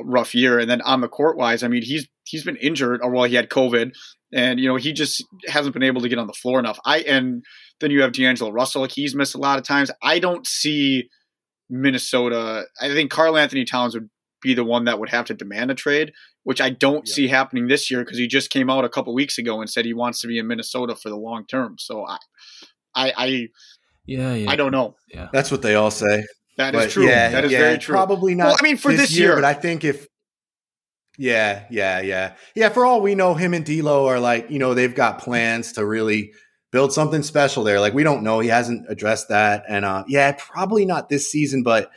rough 0.00 0.34
year, 0.34 0.58
and 0.58 0.70
then 0.70 0.80
on 0.82 1.00
the 1.00 1.08
court 1.08 1.36
wise, 1.36 1.62
I 1.62 1.68
mean 1.68 1.82
he's 1.82 2.08
he's 2.24 2.44
been 2.44 2.56
injured, 2.56 3.00
or 3.02 3.10
well 3.10 3.24
he 3.24 3.34
had 3.34 3.48
COVID, 3.48 3.92
and 4.32 4.60
you 4.60 4.68
know 4.68 4.76
he 4.76 4.92
just 4.92 5.24
hasn't 5.46 5.72
been 5.72 5.82
able 5.82 6.00
to 6.00 6.08
get 6.08 6.18
on 6.18 6.26
the 6.26 6.32
floor 6.32 6.58
enough. 6.58 6.78
I 6.84 6.98
and 7.00 7.44
then 7.80 7.90
you 7.90 8.02
have 8.02 8.12
D'Angelo 8.12 8.50
Russell, 8.50 8.82
like 8.82 8.92
he's 8.92 9.14
missed 9.14 9.34
a 9.34 9.38
lot 9.38 9.58
of 9.58 9.64
times. 9.64 9.90
I 10.02 10.18
don't 10.18 10.46
see 10.46 11.08
Minnesota. 11.70 12.64
I 12.80 12.88
think 12.88 13.10
Karl 13.10 13.36
Anthony 13.36 13.64
Towns 13.64 13.94
would 13.94 14.08
be 14.40 14.54
the 14.54 14.64
one 14.64 14.84
that 14.84 14.98
would 14.98 15.08
have 15.08 15.26
to 15.26 15.34
demand 15.34 15.70
a 15.70 15.74
trade, 15.74 16.12
which 16.44 16.60
I 16.60 16.70
don't 16.70 17.06
yeah. 17.06 17.14
see 17.14 17.28
happening 17.28 17.68
this 17.68 17.90
year 17.90 18.04
because 18.04 18.18
he 18.18 18.26
just 18.26 18.50
came 18.50 18.70
out 18.70 18.84
a 18.84 18.88
couple 18.88 19.14
weeks 19.14 19.38
ago 19.38 19.60
and 19.60 19.68
said 19.68 19.84
he 19.84 19.94
wants 19.94 20.20
to 20.20 20.26
be 20.28 20.38
in 20.38 20.46
Minnesota 20.46 20.94
for 20.94 21.08
the 21.08 21.16
long 21.16 21.46
term. 21.46 21.76
So 21.78 22.06
I, 22.06 22.18
I, 22.94 23.12
I 23.16 23.48
yeah, 24.06 24.34
yeah. 24.34 24.50
I 24.50 24.56
don't 24.56 24.72
know. 24.72 24.96
Yeah. 25.12 25.28
That's 25.32 25.50
what 25.50 25.62
they 25.62 25.74
all 25.74 25.90
say. 25.90 26.24
That 26.56 26.74
is 26.74 26.84
but 26.84 26.90
true. 26.90 27.06
Yeah, 27.06 27.28
that 27.30 27.44
is 27.44 27.52
yeah, 27.52 27.58
very 27.58 27.78
true. 27.78 27.94
Probably 27.94 28.34
not. 28.34 28.46
Well, 28.46 28.56
I 28.58 28.62
mean, 28.62 28.76
for 28.76 28.90
this, 28.90 29.02
this 29.02 29.16
year, 29.16 29.28
year, 29.28 29.36
but 29.36 29.44
I 29.44 29.54
think 29.54 29.84
if 29.84 30.06
yeah, 31.18 31.64
yeah, 31.70 32.00
yeah, 32.00 32.34
yeah. 32.54 32.68
For 32.68 32.84
all 32.84 33.00
we 33.00 33.14
know, 33.14 33.34
him 33.34 33.52
and 33.52 33.64
D'Lo 33.64 34.06
are 34.06 34.20
like, 34.20 34.50
you 34.50 34.58
know, 34.58 34.74
they've 34.74 34.94
got 34.94 35.20
plans 35.20 35.72
to 35.72 35.84
really 35.84 36.32
build 36.70 36.92
something 36.92 37.22
special 37.22 37.64
there. 37.64 37.80
Like 37.80 37.94
we 37.94 38.04
don't 38.04 38.22
know. 38.22 38.40
He 38.40 38.48
hasn't 38.48 38.86
addressed 38.88 39.28
that, 39.28 39.64
and 39.68 39.84
uh, 39.84 40.04
yeah, 40.08 40.32
probably 40.32 40.84
not 40.84 41.08
this 41.08 41.30
season. 41.30 41.62
But 41.62 41.90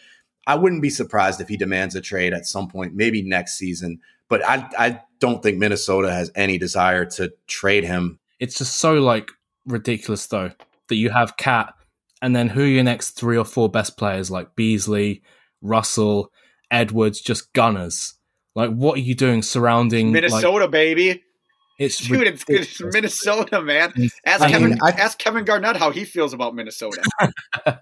I 0.48 0.56
wouldn't 0.56 0.82
be 0.82 0.90
surprised 0.90 1.40
if 1.42 1.48
he 1.48 1.58
demands 1.58 1.96
a 1.96 2.02
trade 2.02 2.34
at 2.34 2.46
some 2.46 2.68
point, 2.68 2.96
maybe 2.96 3.22
next 3.22 3.58
season. 3.58 4.00
But 4.28 4.44
I, 4.46 4.70
I 4.78 5.02
don't 5.20 5.44
think 5.44 5.58
Minnesota 5.58 6.12
has 6.12 6.32
any 6.36 6.58
desire 6.58 7.06
to 7.06 7.34
trade 7.48 7.84
him. 7.84 8.20
It's 8.40 8.58
just 8.58 8.78
so 8.78 8.96
like 8.96 9.30
ridiculous 9.66 10.26
though 10.26 10.52
that 10.88 10.96
you 10.96 11.10
have 11.12 11.38
KAT 11.38 11.74
and 12.22 12.36
then 12.36 12.50
who 12.50 12.62
are 12.62 12.68
your 12.68 12.84
next 12.84 13.12
three 13.12 13.38
or 13.38 13.46
four 13.46 13.70
best 13.70 13.98
players 13.98 14.30
like 14.30 14.56
Beasley, 14.56 15.22
Russell, 15.62 16.32
Edwards, 16.70 17.20
just 17.22 17.52
gunners? 17.54 18.16
Like, 18.56 18.72
what 18.72 18.98
are 18.98 19.02
you 19.02 19.16
doing 19.16 19.42
surrounding 19.42 20.12
Minnesota, 20.12 20.66
like, 20.66 20.72
baby? 20.72 21.24
It's 21.78 21.98
dude, 21.98 22.28
it's, 22.28 22.44
it's, 22.48 22.80
Minnesota, 22.80 23.60
man. 23.60 23.92
Ask 24.26 24.44
I 24.44 24.52
Kevin. 24.52 24.70
Mean, 24.70 24.80
I, 24.84 24.92
ask 24.92 25.18
Kevin 25.18 25.46
Garnett 25.46 25.78
how 25.78 25.90
he 25.90 26.06
feels 26.06 26.32
about 26.32 26.54
Minnesota. 26.54 27.02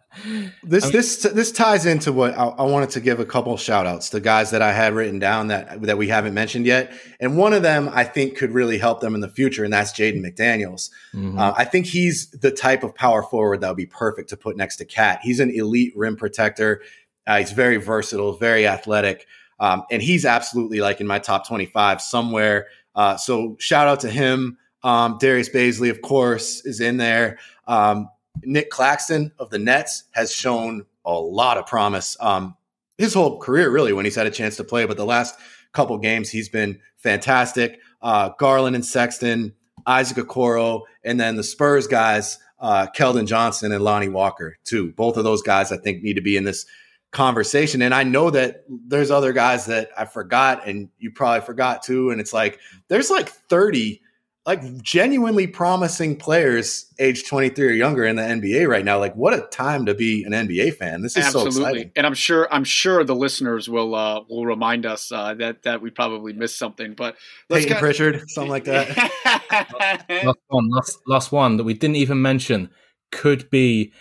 this 0.64 0.86
I 0.86 0.88
mean, 0.88 0.92
this 0.94 1.24
this 1.24 1.52
ties 1.52 1.86
into 1.86 2.14
what 2.14 2.34
I, 2.38 2.46
I, 2.46 2.64
wanted 2.64 2.92
to 2.92 3.02
give 3.02 3.20
a 3.20 3.26
couple 3.26 3.58
shout 3.58 3.86
outs 3.86 4.10
to 4.12 4.22
guys 4.22 4.52
that 4.52 4.62
I 4.62 4.72
had 4.72 4.94
written 4.94 5.20
down 5.20 5.48
that 5.48 5.82
that 5.82 5.98
we 5.98 6.08
haven't 6.08 6.34
mentioned 6.34 6.66
yet, 6.66 6.94
and 7.20 7.36
one 7.36 7.52
of 7.52 7.62
them 7.62 7.90
I 7.92 8.06
think 8.06 8.38
could 8.38 8.52
really 8.52 8.78
help 8.78 9.02
them 9.02 9.16
in 9.16 9.22
the 9.22 9.28
future, 9.28 9.66
and 9.66 9.74
that's 9.74 9.92
Jaden 9.92 10.26
McDaniels. 10.26 10.90
Mm-hmm. 11.14 11.38
Uh, 11.38 11.54
I 11.58 11.66
think 11.66 11.86
he's 11.86 12.30
the 12.32 12.52
type 12.52 12.84
of 12.84 12.96
power 12.96 13.22
forward 13.22 13.60
that 13.62 13.68
would 13.68 13.76
be 13.76 13.86
perfect 13.86 14.30
to 14.30 14.38
put 14.38 14.56
next 14.56 14.78
to 14.78 14.86
KAT. 14.86 15.20
He's 15.24 15.42
an 15.42 15.50
elite 15.50 15.92
rim 15.98 16.16
protector. 16.16 16.82
Uh, 17.28 17.40
he's 17.40 17.52
very 17.52 17.78
versatile, 17.78 18.38
very 18.38 18.66
athletic, 18.66 19.28
um, 19.60 19.84
and 19.92 20.02
he's 20.02 20.24
absolutely 20.24 20.80
like 20.80 21.02
in 21.02 21.08
my 21.08 21.20
top 21.20 21.46
twenty-five 21.46 22.02
somewhere 22.02 22.68
uh, 22.96 23.18
so 23.18 23.56
shout 23.60 23.88
out 23.88 24.00
to 24.02 24.10
him. 24.10 24.58
Um, 24.84 25.18
Darius 25.20 25.50
Bazley, 25.50 25.90
of 25.90 26.02
course, 26.02 26.66
is 26.66 26.80
in 26.80 26.98
there. 26.98 27.38
Um, 27.68 28.10
Nic 28.44 28.70
Claxton 28.70 29.32
of 29.40 29.50
the 29.50 29.60
Nets 29.60 30.06
has 30.12 30.34
shown 30.34 30.86
a 31.06 31.14
lot 31.14 31.58
of 31.58 31.66
promise. 31.66 32.16
Um, 32.20 32.56
his 32.98 33.14
whole 33.14 33.40
career, 33.40 33.70
really, 33.70 33.94
when 33.94 34.06
he's 34.06 34.16
had 34.16 34.28
a 34.28 34.32
chance 34.32 34.56
to 34.58 34.64
play, 34.64 34.86
but 34.86 34.98
the 34.98 35.06
last 35.06 35.36
couple 35.74 35.98
games, 35.98 36.30
he's 36.30 36.50
been 36.50 36.80
fantastic. 36.98 37.80
Uh, 38.02 38.30
Garland 38.38 38.76
and 38.76 38.86
Sexton, 38.86 39.54
Isaac 39.86 40.18
Okoro, 40.18 40.84
and 41.04 41.20
then 41.20 41.36
the 41.36 41.44
Spurs 41.44 41.88
guys, 41.88 42.38
uh, 42.60 42.88
Keldon 42.96 43.28
Johnson 43.28 43.72
and 43.72 43.84
Lonnie 43.84 44.10
Walker, 44.10 44.58
too. 44.64 44.92
Both 44.94 45.18
of 45.18 45.24
those 45.24 45.42
guys, 45.42 45.72
I 45.72 45.78
think, 45.78 46.04
need 46.04 46.16
to 46.16 46.22
be 46.22 46.38
in 46.38 46.44
this 46.44 46.66
conversation. 47.12 47.82
And 47.82 47.94
I 47.94 48.04
know 48.04 48.30
that 48.30 48.66
there's 48.68 49.12
other 49.12 49.34
guys 49.34 49.66
that 49.66 49.90
I 49.98 50.06
forgot 50.06 50.68
and 50.68 50.90
you 51.00 51.12
probably 51.12 51.42
forgot 51.42 51.84
too. 51.84 52.12
And 52.12 52.22
it's 52.22 52.34
like 52.34 52.60
there's 52.88 53.10
like 53.10 53.30
30 53.30 54.02
like 54.46 54.82
genuinely 54.82 55.46
promising 55.46 56.16
players 56.16 56.92
age 56.98 57.28
23 57.28 57.68
or 57.68 57.72
younger 57.72 58.06
in 58.06 58.16
the 58.16 58.22
NBA 58.22 58.68
right 58.68 58.86
now. 58.86 58.98
Like 58.98 59.16
what 59.16 59.34
a 59.34 59.42
time 59.52 59.86
to 59.88 59.94
be 59.94 60.24
an 60.24 60.32
NBA 60.32 60.76
fan. 60.76 61.02
This 61.02 61.18
is 61.18 61.26
Absolutely. 61.26 61.52
so 61.52 61.62
exciting. 61.62 61.92
And 61.96 62.06
I'm 62.06 62.14
sure 62.14 62.48
I'm 62.52 62.64
sure 62.64 63.04
the 63.04 63.16
listeners 63.16 63.70
will 63.70 63.94
uh 63.96 64.22
will 64.30 64.46
remind 64.46 64.86
us 64.86 65.12
uh 65.12 65.34
that 65.36 65.64
that 65.64 65.82
we 65.82 65.90
probably 65.90 66.34
missed 66.34 66.58
something. 66.58 66.94
But 66.94 67.16
let's 67.50 67.66
Payton 67.66 67.76
get- 67.76 67.80
Pritchard, 67.80 68.30
something 68.30 68.50
like 68.50 68.66
that. 68.66 70.06
last 70.10 70.38
one, 70.48 70.70
last, 70.70 71.00
last 71.08 71.32
one 71.32 71.58
that 71.58 71.64
we 71.64 71.74
didn't 71.74 71.98
even 71.98 72.22
mention 72.22 72.70
could 73.12 73.50
be 73.50 73.92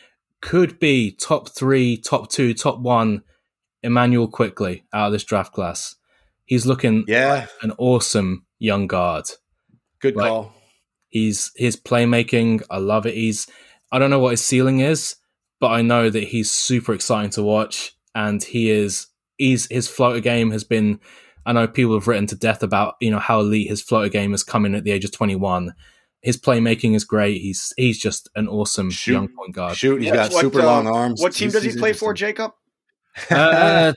could 0.40 0.78
be 0.78 1.12
top 1.12 1.48
three, 1.54 1.96
top 1.96 2.30
two, 2.30 2.54
top 2.54 2.78
one. 2.80 3.22
Immanuel 3.82 4.28
Quickley 4.28 4.84
out 4.92 5.06
of 5.06 5.12
this 5.12 5.24
draft 5.24 5.52
class. 5.52 5.94
He's 6.44 6.66
looking 6.66 7.04
yeah 7.06 7.32
like 7.34 7.50
an 7.62 7.72
awesome 7.78 8.44
young 8.58 8.86
guard. 8.86 9.26
Good 10.00 10.16
like, 10.16 10.28
call. 10.28 10.52
He's 11.08 11.52
his 11.56 11.76
playmaking. 11.76 12.62
I 12.70 12.78
love 12.78 13.06
it. 13.06 13.14
He's 13.14 13.46
I 13.92 13.98
don't 13.98 14.10
know 14.10 14.18
what 14.18 14.32
his 14.32 14.44
ceiling 14.44 14.80
is, 14.80 15.16
but 15.60 15.68
I 15.68 15.82
know 15.82 16.10
that 16.10 16.24
he's 16.24 16.50
super 16.50 16.92
exciting 16.92 17.30
to 17.32 17.42
watch, 17.42 17.96
and 18.14 18.42
he 18.42 18.70
is. 18.70 19.06
He's 19.36 19.66
his 19.70 19.88
floater 19.88 20.20
game 20.20 20.50
has 20.50 20.64
been. 20.64 21.00
I 21.46 21.52
know 21.52 21.66
people 21.66 21.94
have 21.94 22.08
written 22.08 22.26
to 22.26 22.36
death 22.36 22.62
about 22.62 22.96
you 23.00 23.10
know 23.10 23.18
how 23.18 23.40
elite 23.40 23.68
his 23.68 23.80
floater 23.80 24.08
game 24.08 24.32
has 24.32 24.42
come 24.42 24.66
in 24.66 24.74
at 24.74 24.84
the 24.84 24.90
age 24.90 25.04
of 25.04 25.12
twenty 25.12 25.36
one 25.36 25.74
his 26.22 26.36
playmaking 26.36 26.94
is 26.94 27.04
great. 27.04 27.40
He's 27.40 27.72
he's 27.76 27.98
just 27.98 28.28
an 28.34 28.48
awesome 28.48 28.90
shoot, 28.90 29.12
young 29.12 29.28
point 29.28 29.54
guard. 29.54 29.76
Shoot, 29.76 30.02
he's 30.02 30.12
got 30.12 30.32
what, 30.32 30.40
super 30.40 30.60
uh, 30.60 30.66
long 30.66 30.86
arms. 30.86 31.20
What 31.20 31.32
team 31.32 31.50
does 31.50 31.62
he 31.62 31.76
play 31.76 31.92
for, 31.92 32.12
Jacob? 32.14 32.52
uh, 33.30 33.92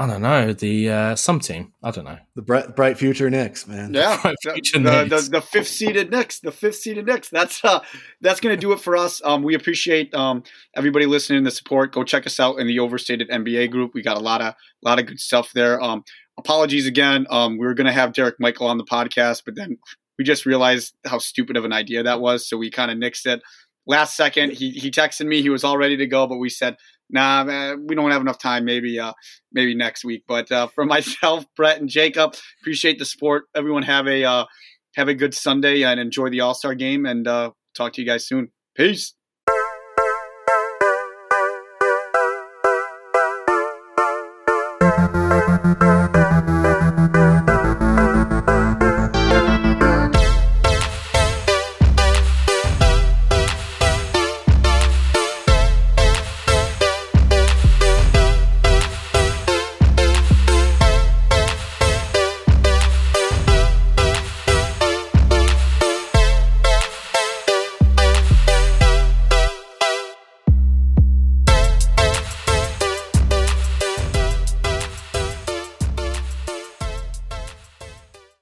I 0.00 0.06
don't 0.06 0.22
know 0.22 0.54
the 0.54 0.88
uh, 0.88 1.14
some 1.14 1.40
team. 1.40 1.74
I 1.82 1.90
don't 1.90 2.06
know 2.06 2.16
the 2.34 2.40
bright, 2.40 2.74
bright 2.74 2.96
future 2.96 3.28
Knicks, 3.28 3.66
man. 3.66 3.92
Yeah, 3.92 4.18
the, 4.22 4.60
the, 4.72 4.80
the, 5.16 5.28
the, 5.30 5.40
fifth 5.42 5.68
seeded 5.68 6.10
Knicks, 6.10 6.40
the 6.40 6.50
fifth 6.50 6.76
seeded 6.76 7.04
Knicks. 7.04 7.28
That's 7.28 7.62
uh, 7.62 7.80
that's 8.22 8.40
gonna 8.40 8.56
do 8.56 8.72
it 8.72 8.80
for 8.80 8.96
us. 8.96 9.20
Um, 9.22 9.42
we 9.42 9.54
appreciate 9.54 10.14
um 10.14 10.42
everybody 10.74 11.04
listening, 11.04 11.44
the 11.44 11.50
support. 11.50 11.92
Go 11.92 12.02
check 12.02 12.26
us 12.26 12.40
out 12.40 12.58
in 12.58 12.66
the 12.66 12.78
Overstated 12.78 13.28
NBA 13.28 13.70
group. 13.70 13.92
We 13.92 14.00
got 14.00 14.16
a 14.16 14.20
lot 14.20 14.40
of 14.40 14.54
a 14.54 14.88
lot 14.88 14.98
of 14.98 15.04
good 15.04 15.20
stuff 15.20 15.52
there. 15.52 15.78
Um, 15.82 16.02
apologies 16.38 16.86
again. 16.86 17.26
Um, 17.28 17.58
we 17.58 17.66
were 17.66 17.74
gonna 17.74 17.92
have 17.92 18.14
Derek 18.14 18.36
Michael 18.40 18.68
on 18.68 18.78
the 18.78 18.84
podcast, 18.84 19.42
but 19.44 19.54
then 19.54 19.76
we 20.20 20.24
just 20.24 20.44
realized 20.44 20.92
how 21.06 21.16
stupid 21.16 21.56
of 21.56 21.64
an 21.64 21.72
idea 21.72 22.02
that 22.02 22.20
was, 22.20 22.46
so 22.46 22.58
we 22.58 22.70
kind 22.70 22.90
of 22.90 22.98
nixed 22.98 23.24
it 23.24 23.40
last 23.86 24.18
second. 24.18 24.52
He 24.52 24.72
he 24.72 24.90
texted 24.90 25.26
me. 25.26 25.40
He 25.40 25.48
was 25.48 25.64
all 25.64 25.78
ready 25.78 25.96
to 25.96 26.06
go, 26.06 26.26
but 26.26 26.36
we 26.36 26.50
said 26.50 26.76
nah, 27.12 27.42
man, 27.42 27.86
we 27.86 27.94
don't 27.94 28.10
have 28.10 28.20
enough 28.20 28.38
time. 28.38 28.66
Maybe, 28.66 28.98
uh, 28.98 29.14
maybe 29.50 29.74
next 29.74 30.04
week. 30.04 30.24
But 30.28 30.52
uh, 30.52 30.68
for 30.68 30.84
myself, 30.94 31.46
Brett, 31.56 31.80
and 31.80 31.88
Jacob, 31.88 32.34
appreciate 32.60 32.98
the 32.98 33.06
support. 33.06 33.44
Everyone 33.54 33.82
have 33.82 34.06
a 34.06 34.24
uh, 34.24 34.44
have 34.96 35.08
a 35.08 35.14
good 35.14 35.34
Sunday 35.34 35.82
and 35.82 35.98
enjoy 35.98 36.28
the 36.28 36.40
All 36.40 36.54
Star 36.54 36.74
game. 36.74 37.06
And 37.06 37.26
uh, 37.26 37.52
talk 37.74 37.94
to 37.94 38.02
you 38.02 38.06
guys 38.06 38.26
soon. 38.26 38.50
Peace. 38.74 39.14